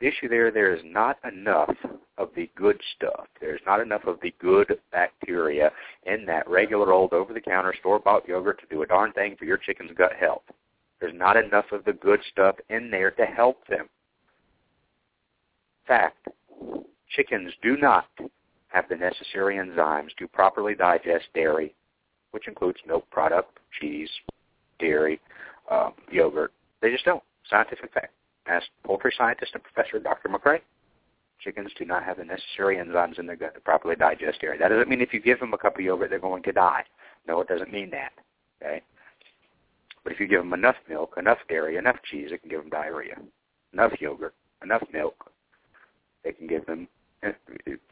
The 0.00 0.06
issue 0.06 0.28
there, 0.28 0.50
there 0.50 0.74
is 0.74 0.82
not 0.84 1.18
enough 1.24 1.74
of 2.18 2.30
the 2.36 2.48
good 2.54 2.80
stuff. 2.96 3.26
There's 3.40 3.60
not 3.66 3.80
enough 3.80 4.04
of 4.04 4.20
the 4.20 4.32
good 4.40 4.78
bacteria 4.92 5.72
in 6.06 6.24
that 6.26 6.48
regular 6.48 6.92
old 6.92 7.12
over-the-counter 7.12 7.74
store-bought 7.80 8.28
yogurt 8.28 8.60
to 8.60 8.66
do 8.74 8.82
a 8.82 8.86
darn 8.86 9.12
thing 9.12 9.34
for 9.36 9.44
your 9.44 9.56
chicken's 9.56 9.90
gut 9.96 10.12
health. 10.18 10.42
There's 11.00 11.14
not 11.14 11.36
enough 11.36 11.66
of 11.72 11.84
the 11.84 11.92
good 11.92 12.20
stuff 12.30 12.56
in 12.70 12.90
there 12.90 13.10
to 13.12 13.24
help 13.24 13.66
them. 13.66 13.88
Fact, 15.86 16.28
chickens 17.08 17.52
do 17.62 17.76
not 17.76 18.06
have 18.68 18.88
the 18.88 18.96
necessary 18.96 19.56
enzymes 19.56 20.14
to 20.18 20.28
properly 20.28 20.74
digest 20.74 21.26
dairy, 21.34 21.74
which 22.32 22.46
includes 22.46 22.78
milk 22.86 23.08
product, 23.10 23.58
cheese, 23.80 24.10
dairy, 24.78 25.20
um, 25.70 25.94
yogurt. 26.10 26.52
They 26.82 26.92
just 26.92 27.04
don't. 27.04 27.22
Scientific 27.48 27.92
fact 27.92 28.12
asked 28.48 28.70
poultry 28.84 29.12
scientist 29.16 29.52
and 29.54 29.62
professor 29.62 29.98
Dr. 29.98 30.28
McCrea. 30.28 30.60
Chickens 31.40 31.70
do 31.78 31.84
not 31.84 32.02
have 32.02 32.16
the 32.16 32.24
necessary 32.24 32.76
enzymes 32.76 33.18
in 33.18 33.26
their 33.26 33.36
gut 33.36 33.54
to 33.54 33.60
properly 33.60 33.94
digest 33.94 34.40
dairy. 34.40 34.58
That 34.58 34.68
doesn't 34.68 34.88
mean 34.88 35.00
if 35.00 35.12
you 35.12 35.20
give 35.20 35.38
them 35.38 35.54
a 35.54 35.58
cup 35.58 35.76
of 35.76 35.84
yogurt, 35.84 36.10
they're 36.10 36.18
going 36.18 36.42
to 36.42 36.52
die. 36.52 36.82
No, 37.28 37.40
it 37.40 37.48
doesn't 37.48 37.72
mean 37.72 37.90
that. 37.90 38.12
Okay? 38.60 38.82
But 40.02 40.12
if 40.12 40.20
you 40.20 40.26
give 40.26 40.40
them 40.40 40.52
enough 40.52 40.76
milk, 40.88 41.14
enough 41.16 41.38
dairy, 41.48 41.76
enough 41.76 41.96
cheese, 42.10 42.30
it 42.32 42.40
can 42.40 42.50
give 42.50 42.60
them 42.60 42.70
diarrhea. 42.70 43.16
Enough 43.72 43.92
yogurt, 44.00 44.34
enough 44.62 44.82
milk, 44.92 45.30
they 46.24 46.32
can 46.32 46.46
give 46.46 46.66
them. 46.66 46.88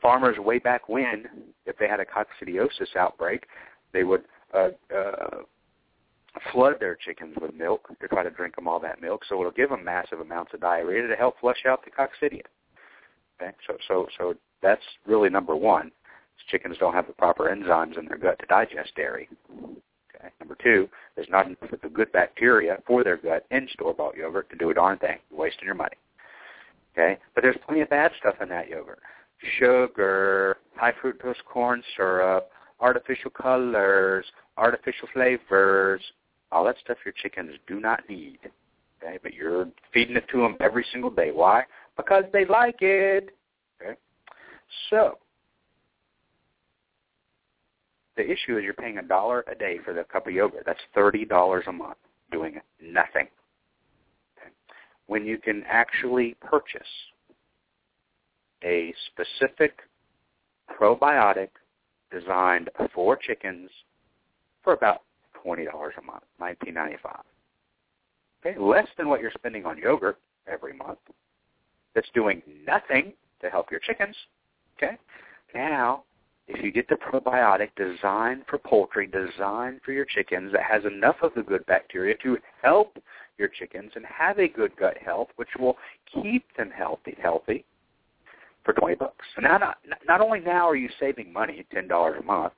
Farmers 0.00 0.38
way 0.38 0.58
back 0.58 0.88
when, 0.88 1.26
if 1.66 1.76
they 1.78 1.88
had 1.88 2.00
a 2.00 2.04
coccidiosis 2.04 2.96
outbreak, 2.96 3.46
they 3.92 4.04
would 4.04 4.22
uh, 4.54 4.68
uh, 4.96 5.38
flood 6.52 6.76
their 6.80 6.96
chickens 6.96 7.34
with 7.40 7.54
milk 7.54 7.88
to 8.00 8.08
try 8.08 8.22
to 8.22 8.30
drink 8.30 8.56
them 8.56 8.68
all 8.68 8.80
that 8.80 9.00
milk. 9.00 9.22
So 9.28 9.38
it'll 9.40 9.52
give 9.52 9.70
them 9.70 9.84
massive 9.84 10.20
amounts 10.20 10.54
of 10.54 10.60
diarrhea 10.60 11.06
to 11.06 11.16
help 11.16 11.38
flush 11.40 11.64
out 11.66 11.84
the 11.84 11.90
coccidia. 11.90 12.42
Okay, 13.40 13.52
so 13.66 13.76
so 13.86 14.06
so 14.18 14.34
that's 14.62 14.82
really 15.06 15.28
number 15.30 15.54
one. 15.54 15.92
Chickens 16.50 16.76
don't 16.78 16.92
have 16.92 17.06
the 17.06 17.12
proper 17.12 17.44
enzymes 17.44 17.98
in 17.98 18.06
their 18.06 18.18
gut 18.18 18.38
to 18.38 18.46
digest 18.46 18.94
dairy. 18.94 19.28
Okay. 20.14 20.28
Number 20.38 20.56
two, 20.62 20.88
there's 21.14 21.28
not 21.30 21.46
enough 21.46 21.72
of 21.72 21.80
the 21.80 21.88
good 21.88 22.12
bacteria 22.12 22.78
for 22.86 23.02
their 23.02 23.16
gut 23.16 23.46
in 23.50 23.68
store-bought 23.72 24.16
yogurt 24.16 24.48
to 24.50 24.56
do 24.56 24.70
a 24.70 24.74
darn 24.74 24.98
thing. 24.98 25.18
You're 25.30 25.40
wasting 25.40 25.66
your 25.66 25.74
money. 25.74 25.96
Okay, 26.92 27.18
but 27.34 27.42
there's 27.42 27.56
plenty 27.66 27.80
of 27.82 27.90
bad 27.90 28.12
stuff 28.18 28.36
in 28.40 28.48
that 28.50 28.68
yogurt: 28.68 29.00
sugar, 29.58 30.58
high 30.76 30.92
fructose 31.02 31.34
corn 31.50 31.82
syrup, 31.96 32.50
artificial 32.80 33.30
colors, 33.30 34.24
artificial 34.56 35.08
flavors, 35.12 36.00
all 36.52 36.64
that 36.64 36.76
stuff 36.82 36.98
your 37.04 37.14
chickens 37.20 37.52
do 37.66 37.80
not 37.80 38.08
need. 38.08 38.38
Okay, 39.02 39.18
but 39.22 39.34
you're 39.34 39.68
feeding 39.92 40.16
it 40.16 40.28
to 40.30 40.38
them 40.38 40.56
every 40.60 40.84
single 40.92 41.10
day. 41.10 41.30
Why? 41.32 41.64
Because 41.96 42.24
they 42.32 42.44
like 42.46 42.78
it. 42.80 43.30
Okay, 43.80 43.98
so 44.90 45.18
the 48.16 48.24
issue 48.24 48.56
is 48.56 48.64
you're 48.64 48.74
paying 48.74 48.98
a 48.98 49.02
dollar 49.02 49.44
a 49.50 49.54
day 49.54 49.78
for 49.84 49.92
the 49.92 50.04
cup 50.04 50.26
of 50.26 50.32
yogurt. 50.32 50.62
That's 50.64 50.80
thirty 50.94 51.24
dollars 51.24 51.64
a 51.66 51.72
month 51.72 51.98
doing 52.32 52.60
nothing. 52.82 53.28
Okay? 54.38 54.50
When 55.06 55.26
you 55.26 55.38
can 55.38 55.62
actually 55.68 56.36
purchase 56.40 56.82
a 58.64 58.94
specific 59.12 59.80
probiotic 60.80 61.48
designed 62.10 62.70
for 62.94 63.16
chickens 63.16 63.70
for 64.62 64.72
about 64.72 65.02
twenty 65.46 65.64
dollars 65.64 65.94
a 65.98 66.02
month, 66.02 66.24
nineteen 66.40 66.74
ninety 66.74 66.96
five. 67.00 67.22
Okay, 68.44 68.58
less 68.58 68.88
than 68.98 69.08
what 69.08 69.20
you're 69.20 69.30
spending 69.30 69.64
on 69.64 69.78
yogurt 69.78 70.18
every 70.50 70.76
month. 70.76 70.98
That's 71.94 72.08
doing 72.14 72.42
nothing 72.66 73.12
to 73.40 73.48
help 73.48 73.70
your 73.70 73.80
chickens. 73.80 74.16
Okay, 74.76 74.96
now 75.54 76.02
if 76.48 76.62
you 76.64 76.72
get 76.72 76.88
the 76.88 76.96
probiotic 76.96 77.70
designed 77.76 78.42
for 78.48 78.58
poultry, 78.58 79.06
designed 79.06 79.80
for 79.84 79.92
your 79.92 80.04
chickens, 80.04 80.52
that 80.52 80.62
has 80.62 80.84
enough 80.84 81.16
of 81.22 81.32
the 81.34 81.42
good 81.42 81.64
bacteria 81.66 82.14
to 82.22 82.38
help 82.62 82.98
your 83.38 83.48
chickens 83.48 83.92
and 83.94 84.04
have 84.04 84.38
a 84.38 84.48
good 84.48 84.76
gut 84.76 84.96
health, 84.98 85.28
which 85.36 85.48
will 85.58 85.76
keep 86.12 86.44
them 86.56 86.70
healthy, 86.70 87.16
healthy 87.22 87.64
for 88.64 88.72
twenty 88.74 88.96
bucks. 88.96 89.24
So 89.36 89.42
now, 89.42 89.58
not 89.58 89.78
not 90.08 90.20
only 90.20 90.40
now 90.40 90.68
are 90.68 90.76
you 90.76 90.88
saving 90.98 91.32
money, 91.32 91.64
ten 91.72 91.86
dollars 91.86 92.16
a 92.20 92.24
month, 92.24 92.52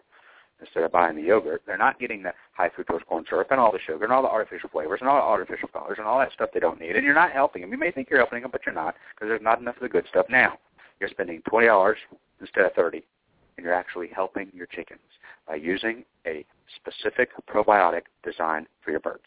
instead 0.61 0.83
of 0.83 0.93
buying 0.93 1.17
the 1.17 1.23
yogurt. 1.23 1.63
They're 1.67 1.79
not 1.79 2.01
getting 2.01 2.23
the 2.23 2.33
high 2.53 2.69
fructose 2.69 3.05
corn 3.07 3.25
syrup 3.29 3.49
and 3.51 3.61
all 3.61 3.73
the 3.73 3.79
sugar 3.87 4.05
and 4.05 4.13
all 4.13 4.23
the 4.23 4.29
artificial 4.29 4.69
flavors 4.69 5.01
and 5.01 5.09
all 5.09 5.17
the 5.17 5.23
artificial 5.23 5.69
colors 5.69 5.97
and 5.99 6.07
all 6.07 6.19
that 6.19 6.33
stuff 6.33 6.51
they 6.53 6.61
don't 6.61 6.81
need. 6.81 6.97
And 6.97 7.05
you're 7.05 7.15
not 7.15 7.33
helping 7.33 7.63
them. 7.63 7.71
You 7.71 7.79
may 7.79 7.91
think 7.91 8.09
you're 8.11 8.19
helping 8.19 8.43
them, 8.43 8.51
but 8.51 8.63
you're 8.67 8.75
not 8.75 8.95
because 9.15 9.29
there's 9.29 9.43
not 9.43 9.61
enough 9.61 9.77
of 9.77 9.83
the 9.83 9.89
good 9.89 10.07
stuff 10.09 10.27
now. 10.29 10.59
You're 11.01 11.11
spending 11.11 11.43
twenty 11.49 11.67
dollars 11.67 11.99
instead 12.41 12.65
of 12.65 12.73
thirty, 12.73 13.05
and 13.57 13.65
you're 13.65 13.75
actually 13.75 14.09
helping 14.09 14.51
your 14.53 14.67
chickens 14.67 15.01
by 15.47 15.57
using 15.57 16.05
a 16.27 16.45
specific 16.77 17.31
probiotic 17.47 18.03
designed 18.25 18.67
for 18.85 18.91
your 18.91 19.01
birds. 19.01 19.23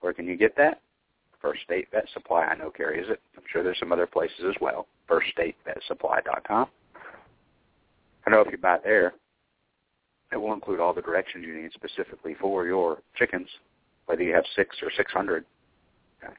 Where 0.00 0.12
can 0.12 0.26
you 0.26 0.36
get 0.36 0.56
that? 0.56 0.80
First 1.40 1.62
State 1.62 1.88
Vet 1.92 2.06
Supply, 2.14 2.44
I 2.44 2.56
know 2.56 2.70
carries 2.70 3.08
it. 3.10 3.20
I'm 3.36 3.42
sure 3.52 3.62
there's 3.62 3.78
some 3.78 3.92
other 3.92 4.06
places 4.06 4.44
as 4.48 4.54
well. 4.62 4.86
FirstStateVetSupply.com. 5.10 6.68
I 8.26 8.30
know 8.30 8.40
if 8.40 8.50
you 8.50 8.56
buy 8.56 8.78
there, 8.82 9.12
it 10.32 10.36
will 10.36 10.52
include 10.52 10.80
all 10.80 10.92
the 10.92 11.02
directions 11.02 11.44
you 11.46 11.60
need 11.60 11.72
specifically 11.72 12.34
for 12.40 12.66
your 12.66 12.98
chickens, 13.16 13.48
whether 14.06 14.22
you 14.22 14.34
have 14.34 14.44
six 14.56 14.76
or 14.82 14.90
600. 14.96 15.44
Okay. 16.22 16.34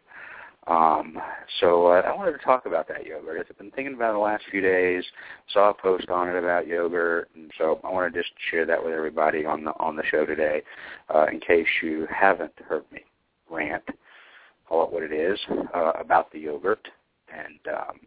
Um, 0.68 1.18
so 1.60 1.88
uh, 1.88 2.02
I 2.02 2.16
wanted 2.16 2.34
to 2.34 2.40
talk 2.40 2.66
about 2.66 2.88
that 2.88 3.06
yogurt. 3.06 3.45
I've 3.49 3.57
been 3.57 3.72
thinking 3.72 3.94
about 3.94 4.12
it 4.12 4.14
the 4.14 4.20
last 4.20 4.44
few 4.49 4.62
days. 4.62 5.03
Saw 5.53 5.70
a 5.70 5.74
post 5.74 6.10
on 6.10 6.28
it 6.28 6.38
about 6.38 6.68
yogurt, 6.68 7.30
and 7.36 7.52
so 7.57 7.80
I 7.84 7.91
want 7.91 8.12
to 8.12 8.20
just 8.20 8.34
share 8.49 8.66
that 8.66 8.84
with 8.84 8.94
everybody 8.94 9.45
on 9.45 9.64
the 9.64 9.72
on 9.80 9.95
the 9.95 10.03
show 10.10 10.26
today, 10.26 10.64
uh, 11.14 11.28
in 11.32 11.40
case 11.40 11.68
you 11.84 12.07
haven't 12.14 12.53
heard 12.68 12.84
me 12.91 13.02
rant 13.49 13.84
about 14.68 14.91
what 14.91 15.03
it 15.03 15.14
is 15.14 15.40
uh, 15.76 15.91
about 15.99 16.32
the 16.32 16.40
yogurt 16.40 16.88
and 17.32 17.60
um, 17.76 17.99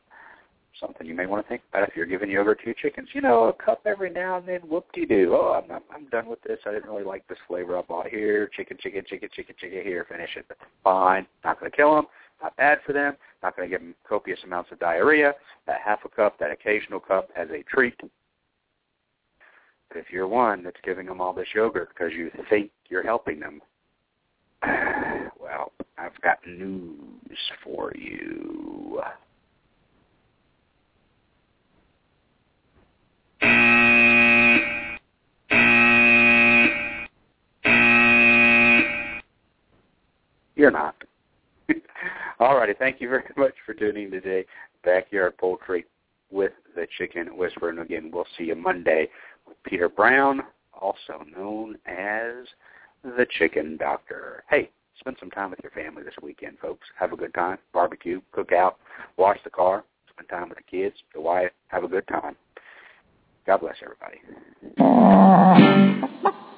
something 0.80 1.06
you 1.06 1.14
may 1.14 1.26
want 1.26 1.44
to 1.44 1.48
think 1.48 1.62
about 1.70 1.88
if 1.88 1.96
you're 1.96 2.06
giving 2.06 2.30
yogurt 2.30 2.60
to 2.60 2.66
your 2.66 2.74
chickens. 2.74 3.08
You 3.12 3.20
know, 3.20 3.44
a 3.44 3.52
cup 3.52 3.82
every 3.86 4.10
now 4.10 4.38
and 4.38 4.46
then, 4.46 4.60
whoop-de-doo. 4.60 5.30
Oh, 5.32 5.62
I'm, 5.62 5.82
I'm, 5.94 6.08
done 6.08 6.26
with 6.26 6.42
this. 6.42 6.58
I 6.66 6.72
didn't 6.72 6.88
really 6.88 7.04
like 7.04 7.26
this 7.28 7.38
flavor. 7.46 7.78
I 7.78 7.82
bought 7.82 8.08
here, 8.08 8.48
chicken, 8.56 8.76
chicken, 8.80 9.02
chicken, 9.06 9.28
chicken, 9.34 9.54
chicken, 9.58 9.82
here, 9.82 10.06
finish 10.08 10.30
it. 10.36 10.46
Fine. 10.84 11.26
Not 11.44 11.60
going 11.60 11.70
to 11.70 11.76
kill 11.76 11.94
them. 11.94 12.06
Not 12.42 12.56
bad 12.56 12.78
for 12.86 12.92
them. 12.92 13.16
Not 13.42 13.56
going 13.56 13.68
to 13.68 13.74
give 13.74 13.80
them 13.80 13.94
copious 14.08 14.38
amounts 14.44 14.70
of 14.72 14.78
diarrhea. 14.78 15.34
That 15.66 15.80
half 15.84 16.00
a 16.04 16.08
cup, 16.08 16.38
that 16.38 16.50
occasional 16.50 17.00
cup 17.00 17.28
as 17.36 17.48
a 17.50 17.62
treat. 17.64 17.98
But 19.88 19.98
if 19.98 20.06
you're 20.10 20.28
one 20.28 20.62
that's 20.62 20.76
giving 20.84 21.06
them 21.06 21.20
all 21.20 21.32
this 21.32 21.48
yogurt 21.54 21.88
because 21.88 22.12
you 22.12 22.30
think 22.50 22.70
you're 22.88 23.02
helping 23.02 23.40
them, 23.40 23.60
well, 25.40 25.72
I've 25.96 26.20
got 26.22 26.38
news 26.46 27.38
for 27.64 27.92
you. 27.96 29.02
You're 40.58 40.72
not. 40.72 40.96
All 42.40 42.56
righty. 42.56 42.74
Thank 42.78 43.00
you 43.00 43.08
very 43.08 43.22
much 43.36 43.54
for 43.64 43.72
tuning 43.72 44.10
today. 44.10 44.44
Backyard 44.84 45.38
Poultry 45.38 45.86
with 46.30 46.52
the 46.74 46.86
Chicken 46.98 47.36
Whisperer. 47.36 47.70
And 47.70 47.78
again, 47.78 48.10
we'll 48.12 48.26
see 48.36 48.44
you 48.44 48.56
Monday 48.56 49.08
with 49.46 49.56
Peter 49.62 49.88
Brown, 49.88 50.42
also 50.74 51.24
known 51.36 51.78
as 51.86 52.46
the 53.04 53.24
Chicken 53.38 53.76
Doctor. 53.76 54.42
Hey, 54.50 54.70
spend 54.98 55.16
some 55.20 55.30
time 55.30 55.50
with 55.50 55.60
your 55.62 55.70
family 55.70 56.02
this 56.02 56.14
weekend, 56.20 56.58
folks. 56.58 56.88
Have 56.98 57.12
a 57.12 57.16
good 57.16 57.34
time. 57.34 57.58
Barbecue, 57.72 58.20
cook 58.32 58.50
out, 58.50 58.78
wash 59.16 59.38
the 59.44 59.50
car, 59.50 59.84
spend 60.12 60.28
time 60.28 60.48
with 60.48 60.58
the 60.58 60.64
kids, 60.64 60.96
the 61.14 61.20
wife. 61.20 61.52
Have 61.68 61.84
a 61.84 61.88
good 61.88 62.06
time. 62.08 62.34
God 63.46 63.60
bless 63.60 63.76
everybody. 63.80 64.18